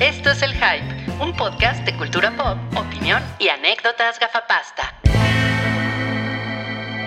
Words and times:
Esto 0.00 0.30
es 0.30 0.42
El 0.42 0.52
Hype, 0.52 1.22
un 1.22 1.36
podcast 1.36 1.84
de 1.84 1.96
cultura 1.96 2.36
pop, 2.36 2.58
opinión 2.78 3.22
y 3.38 3.48
anécdotas 3.48 4.18
gafapasta. 4.18 5.00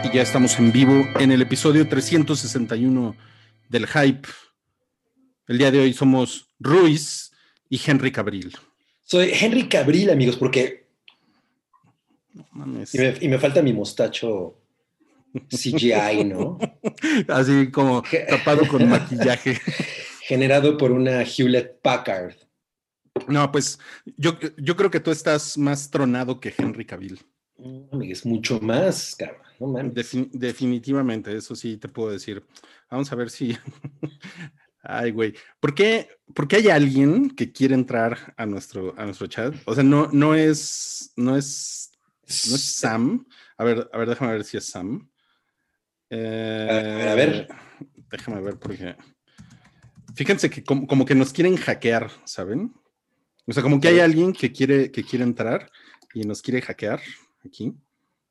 Y 0.04 0.16
ya 0.16 0.22
estamos 0.22 0.58
en 0.60 0.72
vivo 0.72 1.04
en 1.20 1.32
el 1.32 1.42
episodio 1.42 1.88
361 1.88 3.16
del 3.70 3.88
Hype. 3.88 4.30
El 5.48 5.58
día 5.58 5.72
de 5.72 5.80
hoy 5.80 5.94
somos 5.94 6.50
Ruiz 6.60 7.32
y 7.70 7.82
Henry 7.86 8.12
Cabril. 8.12 8.56
Soy 9.04 9.32
Henry 9.34 9.68
Cabril, 9.68 10.10
amigos, 10.10 10.38
porque. 10.38 10.88
No 12.34 12.46
mames. 12.52 12.94
Y 12.94 13.00
me, 13.00 13.14
y 13.22 13.28
me 13.28 13.40
falta 13.40 13.62
mi 13.62 13.74
mostacho 13.74 14.62
CGI, 15.50 16.24
¿no? 16.26 16.58
Así 17.28 17.70
como 17.72 18.04
tapado 18.30 18.68
con 18.68 18.88
maquillaje. 18.90 19.60
Generado 20.22 20.78
por 20.78 20.92
una 20.92 21.24
Hewlett 21.24 21.82
Packard. 21.82 22.45
No, 23.28 23.52
pues 23.52 23.80
yo, 24.18 24.38
yo 24.58 24.76
creo 24.76 24.92
que 24.92 25.00
tú 25.00 25.12
estás 25.12 25.58
más 25.58 25.90
tronado 25.90 26.40
que 26.40 26.54
Henry 26.58 26.86
Cavill. 26.86 27.20
Amigues, 27.92 28.26
mucho 28.26 28.60
más, 28.60 29.16
cabrón. 29.16 29.42
No 29.60 29.68
mames. 29.68 29.94
Defin- 29.94 30.30
definitivamente, 30.34 31.36
eso 31.36 31.56
sí 31.56 31.78
te 31.78 31.88
puedo 31.88 32.12
decir. 32.12 32.46
Vamos 32.92 33.12
a 33.12 33.16
ver 33.16 33.30
si. 33.30 33.58
Ay, 34.84 35.12
güey. 35.12 35.34
¿Por 35.60 35.74
qué, 35.74 36.10
por 36.34 36.48
qué 36.48 36.58
hay 36.58 36.68
alguien 36.70 37.30
que 37.32 37.52
quiere 37.52 37.74
entrar 37.74 38.34
a 38.38 38.46
nuestro, 38.46 38.94
a 38.98 39.06
nuestro 39.06 39.28
chat? 39.28 39.56
O 39.66 39.74
sea, 39.74 39.84
no, 39.84 40.10
no 40.12 40.36
es. 40.36 41.14
No 41.16 41.38
es. 41.38 41.92
No 42.22 42.56
es 42.56 42.64
Sam. 42.76 43.26
A 43.58 43.64
ver, 43.64 43.90
a 43.94 43.98
ver, 43.98 44.10
déjame 44.10 44.34
ver 44.34 44.44
si 44.44 44.58
es 44.58 44.66
Sam. 44.66 45.10
Eh, 46.10 46.68
ver, 46.98 47.08
a 47.08 47.16
ver. 47.16 47.48
Déjame 48.12 48.42
ver 48.42 48.58
porque. 48.60 48.96
Fíjense 50.16 50.50
que 50.50 50.64
como, 50.64 50.86
como 50.86 51.06
que 51.06 51.16
nos 51.16 51.34
quieren 51.34 51.56
hackear, 51.56 52.10
¿saben? 52.26 52.74
O 53.48 53.54
sea, 53.54 53.62
como 53.62 53.80
que 53.80 53.88
hay 53.88 54.00
alguien 54.00 54.34
que 54.34 54.52
quiere, 54.52 54.92
que 54.92 55.04
quiere 55.04 55.24
entrar 55.24 55.70
y 56.14 56.22
nos 56.22 56.42
quiere 56.42 56.62
hackear 56.62 57.02
aquí. 57.46 57.74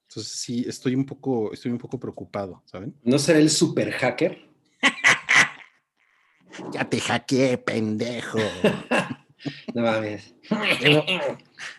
Entonces 0.08 0.32
sí, 0.32 0.64
estoy 0.66 0.94
un 0.94 1.06
poco, 1.06 1.52
estoy 1.52 1.72
un 1.72 1.78
poco 1.78 1.98
preocupado, 1.98 2.62
¿saben? 2.66 2.94
¿No 3.02 3.18
será 3.18 3.38
el 3.38 3.50
super 3.50 3.92
hacker? 3.92 4.48
Ya 6.72 6.88
te 6.88 7.00
hackeé, 7.00 7.58
pendejo. 7.58 8.38
No 9.74 9.82
mames. 9.82 10.34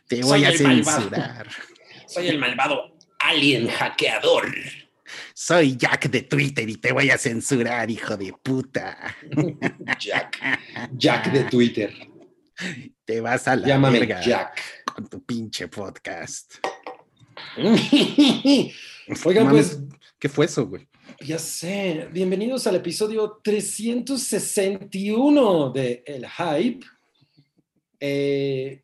Te 0.08 0.22
voy 0.22 0.46
a 0.46 0.52
censurar. 0.52 1.48
Soy 2.06 2.28
el 2.28 2.38
malvado 2.38 2.96
alien 3.20 3.68
hackeador. 3.68 4.54
Soy 5.34 5.76
Jack 5.76 6.09
de 6.09 6.22
Twitter 6.24 6.70
y 6.70 6.78
te 6.78 6.92
voy 6.92 7.09
a 7.09 7.18
censurar, 7.18 7.90
hijo 7.90 8.18
de 8.18 8.34
puta. 8.34 9.16
Jack. 10.00 10.40
Jack 10.94 11.31
de 11.31 11.44
Twitter. 11.46 11.94
Te 13.06 13.22
vas 13.22 13.48
a 13.48 13.56
la 13.56 13.67
Llámame 13.67 14.00
verga 14.00 14.22
Jack. 14.22 14.61
con 14.94 15.08
tu 15.08 15.23
pinche 15.23 15.67
podcast. 15.67 16.56
Oigan, 19.25 19.45
Mames, 19.45 19.75
pues 19.75 19.80
¿Qué 20.20 20.30
fue 20.30 20.45
eso, 20.45 20.67
güey? 20.67 20.88
Ya 21.20 21.38
sé. 21.38 22.08
Bienvenidos 22.12 22.66
al 22.67 22.75
episodio 22.75 23.39
361 23.44 25.72
de 25.72 26.03
El 26.06 26.25
Hype. 26.28 26.86
Eh, 28.00 28.84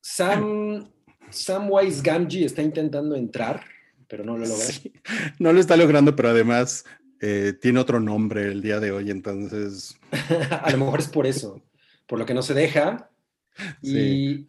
Sam, 0.00 0.90
Samwise 1.30 2.02
Gamgee 2.02 2.44
está 2.44 2.62
intentando 2.62 3.16
entrar, 3.16 3.64
pero 4.06 4.24
no 4.24 4.36
lo 4.36 4.46
logra. 4.46 4.66
Sí, 4.66 4.92
No 5.38 5.52
lo 5.52 5.60
está 5.60 5.76
logrando, 5.76 6.14
pero 6.14 6.28
además 6.30 6.84
eh, 7.20 7.54
tiene 7.60 7.80
otro 7.80 7.98
nombre 8.00 8.52
el 8.52 8.62
día 8.62 8.78
de 8.80 8.92
hoy, 8.92 9.10
entonces. 9.10 9.98
A 10.62 10.70
lo 10.70 10.78
mejor 10.78 11.00
es 11.00 11.08
por 11.08 11.26
eso, 11.26 11.60
por 12.08 12.18
lo 12.18 12.26
que 12.26 12.34
no 12.34 12.42
se 12.42 12.54
deja. 12.54 13.10
Y, 13.82 13.90
Sí. 13.90 14.46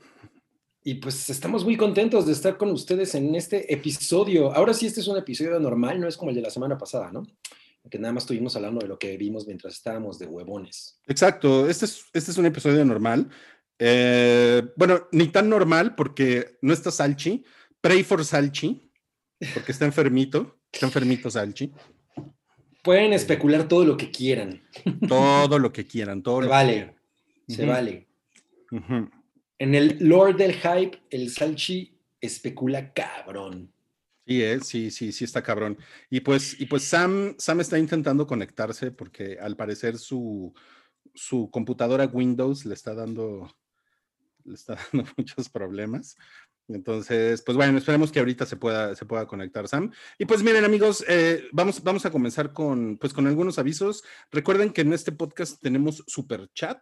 y 0.84 0.94
pues 0.96 1.30
estamos 1.30 1.64
muy 1.64 1.78
contentos 1.78 2.26
de 2.26 2.32
estar 2.32 2.58
con 2.58 2.72
ustedes 2.72 3.14
en 3.16 3.36
este 3.36 3.72
episodio. 3.72 4.52
Ahora 4.54 4.74
sí, 4.74 4.88
este 4.88 5.02
es 5.02 5.08
un 5.08 5.18
episodio 5.18 5.60
normal, 5.60 6.00
no 6.00 6.08
es 6.08 6.18
como 6.18 6.30
el 6.32 6.36
de 6.36 6.42
la 6.42 6.50
semana 6.50 6.78
pasada, 6.78 7.12
¿no? 7.12 7.28
Que 7.90 7.98
nada 7.98 8.14
más 8.14 8.24
estuvimos 8.24 8.56
hablando 8.56 8.82
de 8.82 8.88
lo 8.88 9.00
que 9.00 9.18
vimos 9.18 9.48
mientras 9.48 9.74
estábamos 9.74 10.20
de 10.20 10.28
huevones. 10.28 11.00
Exacto, 11.08 11.68
este 11.70 11.86
es, 11.86 12.06
este 12.14 12.32
es 12.32 12.38
un 12.38 12.46
episodio 12.46 12.84
normal. 12.86 13.30
Eh, 13.80 14.62
bueno, 14.76 15.08
ni 15.12 15.28
tan 15.30 15.50
normal 15.50 15.96
porque 15.96 16.58
no 16.62 16.74
está 16.74 16.92
Salchi. 16.92 17.44
Pray 17.82 18.04
for 18.04 18.24
Salchi, 18.24 18.92
porque 19.54 19.72
está 19.72 19.86
enfermito. 19.86 20.60
Está 20.72 20.86
enfermito 20.86 21.32
Salchi. 21.32 21.74
Pueden 22.84 23.14
especular 23.14 23.68
todo 23.68 23.86
lo 23.86 23.98
que 23.98 24.12
quieran. 24.12 24.62
Todo 25.08 25.58
lo 25.58 25.72
que 25.74 25.88
quieran, 25.88 26.22
todo 26.22 26.42
lo 26.42 26.50
vale, 26.50 26.74
que 26.74 26.78
quieran. 26.80 26.99
Se 27.50 27.66
vale. 27.66 28.08
En 29.58 29.76
el 29.76 29.98
lore 30.00 30.34
del 30.34 30.54
hype, 30.54 31.02
el 31.10 31.30
Salchi 31.30 31.98
especula 32.22 32.94
cabrón. 32.94 33.74
Sí, 34.26 34.44
eh, 34.44 34.60
sí, 34.62 34.92
sí, 34.92 35.12
sí 35.12 35.24
está 35.24 35.42
cabrón. 35.42 35.78
Y 36.10 36.20
pues, 36.20 36.60
y 36.62 36.68
pues 36.68 36.84
Sam, 36.84 37.36
Sam 37.40 37.62
está 37.62 37.80
intentando 37.80 38.28
conectarse 38.28 38.92
porque 38.92 39.40
al 39.42 39.56
parecer 39.56 39.98
su, 39.98 40.54
su 41.16 41.50
computadora 41.50 42.06
Windows 42.06 42.66
le 42.66 42.76
está 42.76 42.94
dando, 42.94 43.50
le 44.46 44.54
está 44.54 44.76
dando 44.94 45.10
muchos 45.18 45.50
problemas. 45.50 46.16
Entonces, 46.68 47.42
pues 47.42 47.58
bueno, 47.58 47.78
esperemos 47.78 48.12
que 48.12 48.20
ahorita 48.20 48.46
se 48.46 48.56
pueda, 48.56 48.96
se 48.96 49.06
pueda 49.06 49.26
conectar 49.26 49.68
Sam. 49.68 49.92
Y 50.20 50.26
pues 50.26 50.44
miren 50.44 50.64
amigos, 50.64 51.04
eh, 51.08 51.48
vamos, 51.52 51.84
vamos 51.84 52.06
a 52.06 52.12
comenzar 52.12 52.54
con, 52.54 52.98
pues, 52.98 53.12
con 53.14 53.26
algunos 53.26 53.58
avisos. 53.58 54.04
Recuerden 54.32 54.72
que 54.72 54.82
en 54.82 54.94
este 54.94 55.12
podcast 55.12 55.60
tenemos 55.62 56.04
super 56.06 56.48
chat. 56.54 56.80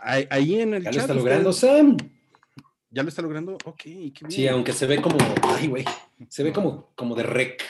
Ahí, 0.00 0.60
en 0.60 0.74
el 0.74 0.82
Ya 0.82 0.90
lo 0.90 0.94
chat. 0.94 1.02
está 1.02 1.12
ustedes- 1.14 1.16
logrando 1.16 1.52
Sam. 1.52 1.96
¿Ya 2.90 3.02
lo 3.02 3.08
está 3.10 3.20
logrando? 3.22 3.54
Ok, 3.66 3.82
qué 3.82 4.12
bien. 4.20 4.30
Sí, 4.30 4.48
aunque 4.48 4.72
se 4.72 4.86
ve 4.86 5.02
como, 5.02 5.16
ay, 5.42 5.66
güey, 5.68 5.84
se 6.28 6.42
ve 6.42 6.52
como, 6.52 6.92
como 6.94 7.14
de 7.14 7.22
rec. 7.22 7.62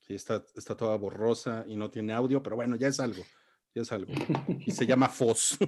Sí, 0.00 0.14
está, 0.14 0.44
está 0.54 0.76
toda 0.76 0.96
borrosa 0.96 1.64
y 1.66 1.76
no 1.76 1.90
tiene 1.90 2.12
audio, 2.12 2.42
pero 2.42 2.56
bueno, 2.56 2.76
ya 2.76 2.88
es 2.88 3.00
algo, 3.00 3.22
ya 3.74 3.82
es 3.82 3.90
algo. 3.92 4.12
Y 4.66 4.72
se 4.72 4.84
llama 4.86 5.08
Foz. 5.08 5.56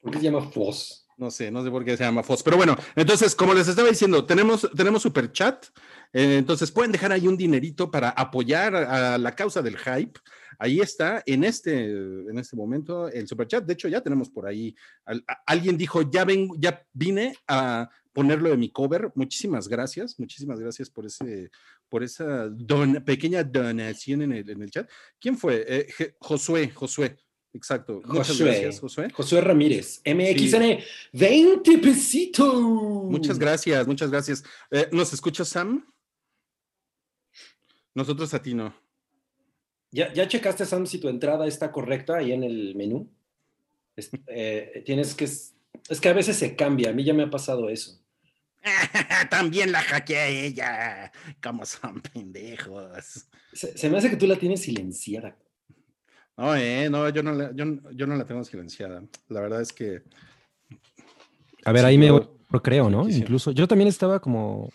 ¿Por 0.00 0.12
qué 0.12 0.18
se 0.18 0.24
llama 0.24 0.42
Foz? 0.50 1.06
No 1.16 1.30
sé, 1.30 1.50
no 1.50 1.64
sé 1.64 1.70
por 1.70 1.84
qué 1.84 1.96
se 1.96 2.04
llama 2.04 2.22
Foz. 2.22 2.42
Pero 2.42 2.56
bueno, 2.56 2.76
entonces, 2.94 3.34
como 3.34 3.52
les 3.52 3.66
estaba 3.68 3.88
diciendo, 3.88 4.24
tenemos, 4.24 4.70
tenemos 4.76 5.02
super 5.02 5.30
chat. 5.32 5.66
Eh, 6.12 6.36
entonces, 6.38 6.70
pueden 6.70 6.92
dejar 6.92 7.12
ahí 7.12 7.26
un 7.28 7.36
dinerito 7.36 7.90
para 7.90 8.10
apoyar 8.10 8.74
a, 8.74 9.14
a 9.14 9.18
la 9.18 9.34
causa 9.34 9.62
del 9.62 9.76
hype. 9.76 10.18
Ahí 10.60 10.80
está, 10.80 11.22
en 11.24 11.44
este, 11.44 11.84
en 11.90 12.36
este 12.38 12.56
momento, 12.56 13.08
el 13.08 13.28
super 13.28 13.46
chat. 13.46 13.64
De 13.64 13.74
hecho, 13.74 13.86
ya 13.88 14.00
tenemos 14.00 14.28
por 14.28 14.46
ahí. 14.46 14.74
al- 15.04 15.22
a- 15.28 15.42
alguien 15.46 15.76
dijo, 15.78 16.10
ya, 16.10 16.24
ven, 16.24 16.48
ya 16.58 16.84
vine 16.92 17.34
a 17.46 17.88
ponerlo 18.12 18.48
de 18.50 18.56
mi 18.56 18.70
cover. 18.70 19.12
Muchísimas 19.14 19.68
gracias, 19.68 20.18
muchísimas 20.18 20.58
gracias 20.58 20.90
por 20.90 21.06
ese, 21.06 21.50
por 21.88 22.02
esa 22.02 22.48
don- 22.48 23.04
pequeña 23.04 23.44
donación 23.44 24.22
en 24.22 24.32
el, 24.32 24.50
en 24.50 24.62
el 24.62 24.70
chat. 24.70 24.90
¿Quién 25.20 25.38
fue? 25.38 25.64
Eh, 25.68 25.86
Je- 25.96 26.16
Josué, 26.18 26.70
Josué. 26.70 27.16
Exacto. 27.54 28.02
Muchas 28.04 28.28
Josué. 28.28 28.46
gracias, 28.46 28.80
Josué. 28.80 29.10
Josué 29.12 29.40
Ramírez, 29.40 30.02
MXN, 30.04 30.80
20 31.12 31.78
pesitos. 31.78 32.52
Muchas 32.54 33.38
gracias, 33.38 33.86
muchas 33.86 34.10
gracias. 34.10 34.42
Eh, 34.72 34.88
¿Nos 34.92 35.12
escucha 35.12 35.44
Sam? 35.44 35.86
Nosotros 37.98 38.32
a 38.32 38.40
ti 38.40 38.54
no. 38.54 38.72
¿Ya, 39.90 40.12
¿Ya 40.12 40.28
checaste, 40.28 40.64
Sam, 40.64 40.86
si 40.86 41.00
tu 41.00 41.08
entrada 41.08 41.48
está 41.48 41.72
correcta 41.72 42.18
ahí 42.18 42.30
en 42.30 42.44
el 42.44 42.76
menú? 42.76 43.10
Es, 43.96 44.10
eh, 44.28 44.84
tienes 44.86 45.16
que... 45.16 45.24
Es, 45.24 46.00
que 46.00 46.08
a 46.08 46.12
veces 46.12 46.36
se 46.36 46.54
cambia, 46.54 46.90
a 46.90 46.92
mí 46.92 47.02
ya 47.02 47.12
me 47.12 47.24
ha 47.24 47.30
pasado 47.30 47.68
eso. 47.68 48.00
También 49.30 49.72
la 49.72 49.82
hackeé 49.82 50.16
a 50.16 50.28
ella. 50.28 51.12
Como 51.42 51.66
son 51.66 52.00
pendejos. 52.00 53.26
Se, 53.52 53.76
se 53.76 53.90
me 53.90 53.98
hace 53.98 54.10
que 54.10 54.16
tú 54.16 54.28
la 54.28 54.36
tienes 54.36 54.62
silenciada. 54.62 55.36
No, 56.36 56.54
eh, 56.54 56.88
no, 56.88 57.08
yo 57.08 57.24
no, 57.24 57.32
la, 57.32 57.50
yo, 57.52 57.64
yo 57.94 58.06
no 58.06 58.14
la 58.14 58.24
tengo 58.24 58.44
silenciada. 58.44 59.02
La 59.28 59.40
verdad 59.40 59.60
es 59.60 59.72
que. 59.72 60.04
A 61.64 61.72
ver, 61.72 61.82
Sí, 61.82 61.86
ahí 61.88 61.98
me 61.98 62.12
creo, 62.62 62.90
¿no? 62.90 63.08
Incluso 63.08 63.50
yo 63.50 63.66
también 63.66 63.88
estaba 63.88 64.20
como. 64.20 64.70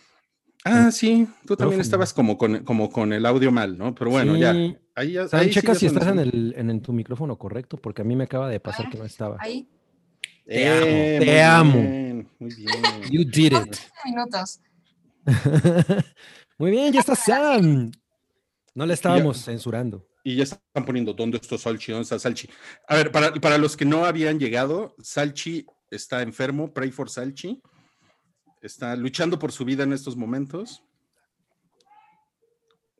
Ah, 0.64 0.90
sí, 0.90 1.26
tú 1.46 1.56
también 1.56 1.80
estabas 1.80 2.14
como 2.14 2.38
con, 2.38 2.64
como 2.64 2.90
con 2.90 3.12
el 3.12 3.26
audio 3.26 3.52
mal, 3.52 3.76
¿no? 3.76 3.94
Pero 3.94 4.10
bueno, 4.10 4.34
ya. 4.36 4.50
Ahí 4.94 5.12
ya. 5.12 5.26
Ahí 5.32 5.48
sí 5.48 5.54
checa 5.60 5.74
ya 5.74 5.78
si 5.78 5.86
estás 5.86 6.06
en, 6.08 6.18
el, 6.20 6.54
en, 6.56 6.70
en 6.70 6.80
tu 6.80 6.92
micrófono 6.92 7.36
correcto, 7.36 7.76
porque 7.76 8.00
a 8.02 8.04
mí 8.04 8.16
me 8.16 8.24
acaba 8.24 8.48
de 8.48 8.60
pasar 8.60 8.86
Ah, 8.86 8.90
que 8.90 8.98
no 8.98 9.04
estaba. 9.04 9.36
Ahí, 9.40 9.68
Te 10.46 10.66
amo, 10.68 10.86
Eh, 10.86 11.16
te 11.20 11.26
muy 11.26 11.38
amo. 11.40 11.72
bien, 11.80 12.28
Muy 12.38 12.54
bien. 12.54 12.70
You 13.10 13.24
did 13.24 13.52
it. 13.52 13.76
15 13.76 13.90
minutos. 14.06 14.60
Muy 16.58 16.70
bien, 16.70 16.92
ya 16.92 17.00
está 17.00 17.14
Sam. 17.14 17.90
No 18.74 18.86
le 18.86 18.94
estábamos 18.94 19.44
censurando. 19.44 20.06
Y 20.22 20.36
ya 20.36 20.44
están 20.44 20.84
poniendo, 20.86 21.12
¿dónde 21.12 21.36
está 21.38 21.58
Salchi? 21.58 21.92
¿Dónde 21.92 22.04
está 22.04 22.18
Salchi? 22.18 22.48
A 22.88 22.94
ver, 22.96 23.10
para, 23.12 23.32
para 23.34 23.58
los 23.58 23.76
que 23.76 23.84
no 23.84 24.04
habían 24.06 24.38
llegado, 24.38 24.94
Salchi 25.02 25.66
está 25.90 26.22
enfermo, 26.22 26.72
pray 26.72 26.90
for 26.90 27.10
Salchi. 27.10 27.60
Está 28.64 28.96
luchando 28.96 29.38
por 29.38 29.52
su 29.52 29.62
vida 29.66 29.82
en 29.82 29.92
estos 29.92 30.16
momentos. 30.16 30.82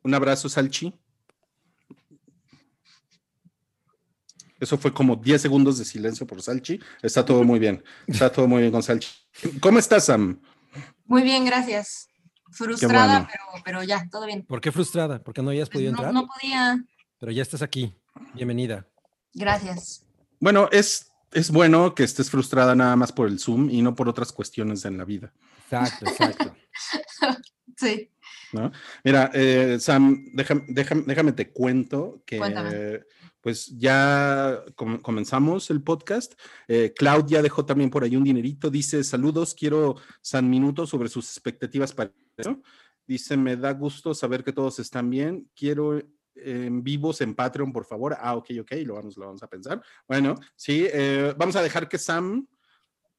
Un 0.03 0.13
abrazo, 0.13 0.47
Salchi. 0.47 0.93
Eso 4.59 4.77
fue 4.77 4.93
como 4.93 5.15
10 5.15 5.41
segundos 5.41 5.79
de 5.79 5.85
silencio 5.85 6.27
por 6.27 6.39
Salchi. 6.43 6.79
Está 7.01 7.25
todo 7.25 7.43
muy 7.43 7.57
bien. 7.57 7.83
Está 8.05 8.31
todo 8.31 8.47
muy 8.47 8.61
bien 8.61 8.71
con 8.71 8.83
Salchi. 8.83 9.09
¿Cómo 9.59 9.79
estás, 9.79 10.05
Sam? 10.05 10.39
Muy 11.05 11.23
bien, 11.23 11.45
gracias. 11.45 12.09
Frustrada, 12.51 13.21
bueno. 13.21 13.27
pero, 13.31 13.63
pero 13.65 13.83
ya, 13.83 14.07
todo 14.11 14.27
bien. 14.27 14.45
¿Por 14.45 14.61
qué 14.61 14.71
frustrada? 14.71 15.23
¿Porque 15.23 15.41
no 15.41 15.49
hayas 15.49 15.69
Pues 15.69 15.77
podido 15.77 15.93
no, 15.93 15.97
entrar? 15.97 16.13
no 16.13 16.27
podía. 16.27 16.77
Pero 17.17 17.31
ya 17.31 17.41
estás 17.41 17.63
aquí. 17.63 17.91
Bienvenida. 18.35 18.87
Gracias. 19.33 20.05
Bueno, 20.39 20.69
es, 20.71 21.11
es 21.31 21.51
bueno 21.51 21.95
que 21.95 22.03
estés 22.03 22.29
frustrada 22.29 22.75
nada 22.75 22.95
más 22.95 23.11
por 23.11 23.27
el 23.27 23.39
Zoom 23.39 23.69
y 23.69 23.81
no 23.81 23.95
por 23.95 24.07
otras 24.09 24.31
cuestiones 24.31 24.85
en 24.85 24.97
la 24.97 25.05
vida. 25.05 25.33
Exacto, 25.65 26.05
exacto. 26.07 26.55
Sí. 27.77 28.09
¿no? 28.53 28.71
Mira, 29.03 29.29
eh, 29.33 29.77
Sam, 29.81 30.27
déjame, 30.33 30.63
déjame, 30.69 31.03
déjame 31.05 31.31
te 31.33 31.51
cuento 31.51 32.21
que 32.25 32.39
pues 33.41 33.67
ya 33.77 34.63
com- 34.75 34.99
comenzamos 35.01 35.69
el 35.69 35.83
podcast. 35.83 36.33
Eh, 36.67 36.93
Cloud 36.97 37.25
ya 37.27 37.41
dejó 37.41 37.65
también 37.65 37.89
por 37.89 38.03
ahí 38.03 38.15
un 38.15 38.23
dinerito. 38.23 38.69
Dice, 38.69 39.03
saludos, 39.03 39.53
quiero 39.53 39.97
San 40.21 40.49
Minuto 40.49 40.87
sobre 40.87 41.09
sus 41.09 41.29
expectativas 41.29 41.93
para 41.93 42.11
eso. 42.37 42.61
Dice, 43.05 43.37
me 43.37 43.55
da 43.55 43.71
gusto 43.73 44.15
saber 44.15 44.43
que 44.43 44.53
todos 44.53 44.79
están 44.79 45.09
bien. 45.09 45.47
Quiero 45.55 46.01
en 46.35 46.83
vivos 46.83 47.21
en 47.21 47.35
Patreon, 47.35 47.71
por 47.71 47.85
favor. 47.85 48.15
Ah, 48.19 48.35
ok, 48.35 48.51
ok, 48.61 48.71
lo 48.85 48.95
vamos, 48.95 49.43
a 49.43 49.47
pensar. 49.47 49.81
Bueno, 50.07 50.35
sí, 50.55 50.87
eh, 50.91 51.33
vamos 51.37 51.55
a 51.55 51.63
dejar 51.63 51.87
que 51.87 51.97
Sam 51.97 52.47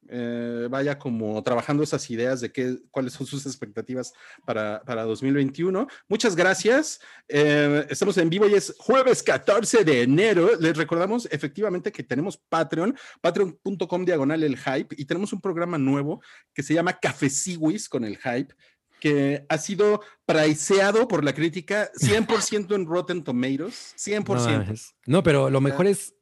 eh, 0.09 0.67
vaya 0.69 0.97
como 0.97 1.43
trabajando 1.43 1.83
esas 1.83 2.09
ideas 2.09 2.39
de 2.39 2.51
qué, 2.51 2.77
cuáles 2.91 3.11
son 3.13 3.27
sus 3.27 3.45
expectativas 3.45 4.13
para, 4.45 4.81
para 4.85 5.03
2021. 5.03 5.87
Muchas 6.07 6.35
gracias. 6.35 7.01
Eh, 7.27 7.85
estamos 7.89 8.17
en 8.17 8.29
vivo 8.29 8.47
y 8.47 8.53
es 8.53 8.73
jueves 8.77 9.21
14 9.21 9.83
de 9.83 10.03
enero. 10.03 10.51
Les 10.59 10.77
recordamos 10.77 11.27
efectivamente 11.29 11.91
que 11.91 12.03
tenemos 12.03 12.37
Patreon, 12.37 12.97
patreon.com 13.21 14.05
diagonal 14.05 14.43
el 14.43 14.57
hype, 14.57 14.95
y 14.97 15.05
tenemos 15.05 15.33
un 15.33 15.41
programa 15.41 15.77
nuevo 15.77 16.21
que 16.53 16.63
se 16.63 16.73
llama 16.73 16.97
Cafeciwis 16.97 17.89
con 17.89 18.05
el 18.05 18.17
hype 18.17 18.53
que 18.99 19.45
ha 19.49 19.57
sido 19.57 20.01
priceado 20.25 21.07
por 21.07 21.23
la 21.23 21.33
crítica 21.33 21.89
100% 21.99 22.75
en 22.75 22.85
Rotten 22.85 23.23
Tomatoes, 23.23 23.93
100%. 23.97 24.25
No, 24.67 24.73
es- 24.73 24.95
no, 25.05 25.23
pero 25.23 25.49
lo 25.49 25.61
mejor 25.61 25.87
es 25.87 26.13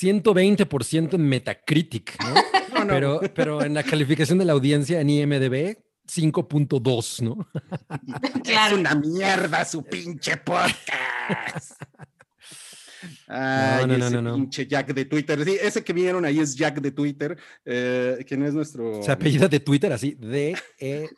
120% 0.00 1.14
en 1.14 1.28
Metacritic, 1.28 2.16
¿no? 2.22 2.34
No, 2.74 2.84
no, 2.84 2.92
Pero, 2.92 3.20
pero 3.34 3.62
en 3.62 3.74
la 3.74 3.84
calificación 3.84 4.38
de 4.38 4.44
la 4.44 4.52
audiencia 4.52 5.00
en 5.00 5.08
IMDB, 5.08 5.76
5.2, 6.08 7.22
¿no? 7.22 7.48
Claro. 8.42 8.74
Es 8.74 8.80
una 8.80 8.94
mierda 8.96 9.64
su 9.64 9.84
pinche 9.84 10.36
podcast. 10.38 11.80
Ay, 13.28 13.86
no, 13.86 13.96
no, 13.98 14.06
ese 14.06 14.14
no, 14.16 14.22
no. 14.22 14.34
pinche 14.34 14.66
Jack 14.66 14.92
de 14.92 15.04
Twitter. 15.04 15.44
Sí, 15.44 15.56
ese 15.60 15.84
que 15.84 15.92
vieron 15.92 16.24
ahí 16.24 16.38
es 16.40 16.54
Jack 16.56 16.80
de 16.80 16.90
Twitter, 16.90 17.36
eh, 17.64 18.24
quien 18.26 18.42
es 18.44 18.54
nuestro. 18.54 19.02
Se 19.02 19.12
apellida 19.12 19.46
de 19.48 19.60
Twitter 19.60 19.92
así, 19.92 20.14
de 20.18 20.56
E 20.78 21.08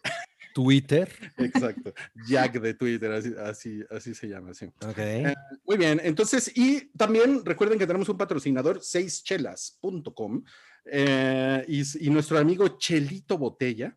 Twitter. 0.56 1.06
Exacto, 1.36 1.92
Jack 2.26 2.58
de 2.60 2.72
Twitter, 2.72 3.12
así, 3.12 3.30
así, 3.44 3.80
así 3.90 4.14
se 4.14 4.26
llama. 4.26 4.54
Sí. 4.54 4.64
Ok. 4.80 4.98
Muy 5.66 5.76
bien, 5.76 6.00
entonces, 6.02 6.50
y 6.56 6.86
también 6.96 7.44
recuerden 7.44 7.78
que 7.78 7.86
tenemos 7.86 8.08
un 8.08 8.16
patrocinador, 8.16 8.82
seischelas.com, 8.82 10.42
eh, 10.86 11.62
y, 11.68 12.06
y 12.06 12.10
nuestro 12.10 12.38
amigo 12.38 12.66
Chelito 12.78 13.36
Botella. 13.36 13.94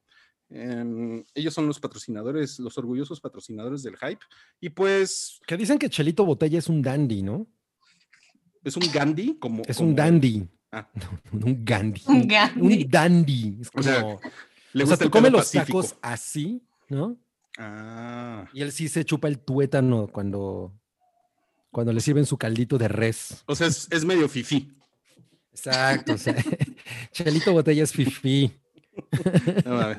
em, 0.50 1.24
ellos 1.34 1.54
son 1.54 1.66
los 1.66 1.80
patrocinadores, 1.80 2.60
los 2.60 2.78
orgullosos 2.78 3.22
patrocinadores 3.22 3.82
del 3.84 3.96
hype. 3.96 4.20
Y 4.60 4.68
pues 4.70 5.40
Que 5.48 5.56
dicen 5.56 5.80
que 5.80 5.90
Chelito 5.90 6.26
Botella 6.26 6.60
es 6.60 6.68
un 6.68 6.82
dandy, 6.82 7.22
¿no? 7.24 7.48
es 8.66 8.76
un 8.76 8.92
Gandhi, 8.92 9.38
como. 9.40 9.64
Es 9.66 9.78
como- 9.78 9.90
un 9.90 9.96
dandy. 9.96 10.46
Ah. 10.72 10.90
No, 11.32 11.46
un 11.48 11.64
Gandhi. 11.66 12.02
Un 12.08 12.28
Gandhi. 12.28 12.62
Un 12.62 12.90
dandy. 12.90 13.58
Es 13.62 13.70
O 13.70 13.72
como, 13.72 14.20
sea, 14.74 14.76
o 14.76 14.78
Le 14.78 14.86
sea, 14.88 14.98
tú 14.98 15.10
comes 15.10 15.32
los 15.32 15.42
pacífico. 15.42 15.82
tacos 15.84 15.96
así, 16.02 16.62
¿no? 16.88 17.18
Ah, 17.58 18.48
Y 18.54 18.62
él 18.62 18.72
sí 18.72 18.88
se 18.90 19.04
chupa 19.06 19.28
el 19.28 19.40
tuétano 19.40 20.08
cuando, 20.08 20.74
cuando 21.72 21.92
le 21.94 22.02
sirven 22.02 22.26
su 22.26 22.38
caldito 22.38 22.78
de 22.78 22.88
res. 22.88 23.44
o 23.46 23.56
sea, 23.56 23.68
es, 23.68 23.88
es 23.92 24.06
medio 24.06 24.30
fifí. 24.30 24.72
Exacto. 25.52 26.14
o 26.14 26.18
sea, 26.18 26.36
Chelito 27.12 27.52
Botella 27.52 27.84
es 27.84 27.92
fifí. 27.92 28.52
No. 29.66 29.96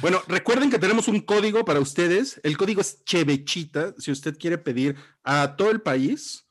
Bueno, 0.00 0.20
recuerden 0.26 0.70
que 0.70 0.78
tenemos 0.78 1.06
un 1.08 1.20
código 1.20 1.64
para 1.64 1.78
ustedes. 1.80 2.40
El 2.42 2.56
código 2.56 2.80
es 2.80 3.04
Chevechita. 3.04 3.94
Si 3.98 4.10
usted 4.10 4.36
quiere 4.36 4.58
pedir 4.58 4.96
a 5.22 5.54
todo 5.56 5.70
el 5.70 5.80
país 5.80 6.45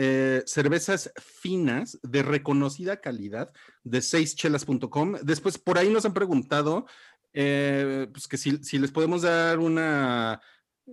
eh, 0.00 0.44
cervezas 0.46 1.12
finas 1.16 1.98
de 2.04 2.22
reconocida 2.22 3.00
calidad 3.00 3.52
de 3.82 4.00
seischelas.com. 4.00 5.16
Después, 5.24 5.58
por 5.58 5.76
ahí 5.76 5.90
nos 5.90 6.04
han 6.04 6.14
preguntado 6.14 6.86
eh, 7.32 8.06
pues 8.12 8.28
que 8.28 8.36
si, 8.36 8.62
si 8.62 8.78
les 8.78 8.92
podemos 8.92 9.22
dar 9.22 9.58
una, 9.58 10.40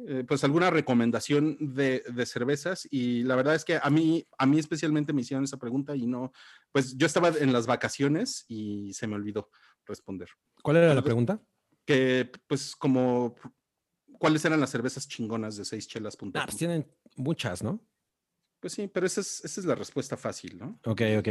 eh, 0.07 0.24
pues 0.28 0.44
alguna 0.44 0.72
recomendación 0.72 1.56
de, 1.60 2.04
de 2.12 2.25
cervezas. 2.25 2.88
Y 2.90 3.22
la 3.22 3.36
verdad 3.36 3.54
es 3.54 3.63
que 3.63 3.80
a 3.80 3.90
mí, 3.92 4.25
a 4.40 4.48
mí 4.48 4.57
especialmente 4.57 5.13
me 5.13 5.22
hicieron 5.22 5.44
esa 5.44 5.57
pregunta 5.57 5.96
y 5.96 6.07
no, 6.07 6.31
pues 6.72 6.98
yo 6.98 7.06
estaba 7.06 7.30
en 7.30 7.54
las 7.54 7.68
vacaciones 7.68 8.44
y 8.48 8.92
se 8.94 9.06
me 9.06 9.13
olvidó 9.13 9.52
responder 9.86 10.30
¿Cuál 10.63 10.78
era 10.78 10.96
la 10.96 11.04
pregunta? 11.04 11.40
que 11.86 12.31
pues 12.48 12.75
como 12.75 13.36
cuáles 14.18 14.44
eran 14.46 14.60
las 14.60 14.72
cervezas 14.72 15.07
chingonas 15.07 15.57
de 15.57 15.66
seischelas.com. 15.66 16.31
Ah, 16.34 16.46
pues 16.46 16.57
tienen 16.57 16.92
muchas, 17.16 17.62
¿no? 17.62 17.86
Pues 18.66 18.74
sí, 18.74 18.88
pero 18.92 19.06
esa 19.06 19.22
es, 19.22 19.46
esa 19.46 19.62
es 19.62 19.66
la 19.68 19.76
respuesta 19.76 20.18
fácil, 20.18 20.58
¿no? 20.58 20.80
Ok, 20.86 21.00
ok. 21.20 21.28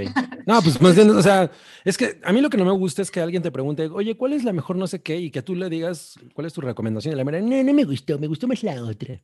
No, 0.46 0.62
pues 0.62 0.80
más 0.80 0.94
bien, 0.94 1.10
o 1.10 1.20
sea, 1.20 1.50
es 1.84 1.98
que 1.98 2.20
a 2.22 2.32
mí 2.32 2.40
lo 2.40 2.48
que 2.48 2.56
no 2.56 2.64
me 2.64 2.70
gusta 2.70 3.02
es 3.02 3.10
que 3.10 3.18
alguien 3.18 3.42
te 3.42 3.50
pregunte, 3.50 3.88
oye, 3.88 4.16
¿cuál 4.16 4.34
es 4.34 4.44
la 4.44 4.52
mejor 4.52 4.76
no 4.76 4.86
sé 4.86 5.02
qué? 5.02 5.16
Y 5.16 5.32
que 5.32 5.42
tú 5.42 5.56
le 5.56 5.68
digas, 5.68 6.14
¿cuál 6.32 6.46
es 6.46 6.52
tu 6.52 6.60
recomendación? 6.60 7.12
Y 7.12 7.16
la 7.16 7.24
mera, 7.24 7.40
no, 7.40 7.60
no 7.60 7.74
me 7.74 7.82
gustó, 7.82 8.20
me 8.20 8.28
gustó 8.28 8.46
más 8.46 8.62
la 8.62 8.80
otra. 8.80 9.20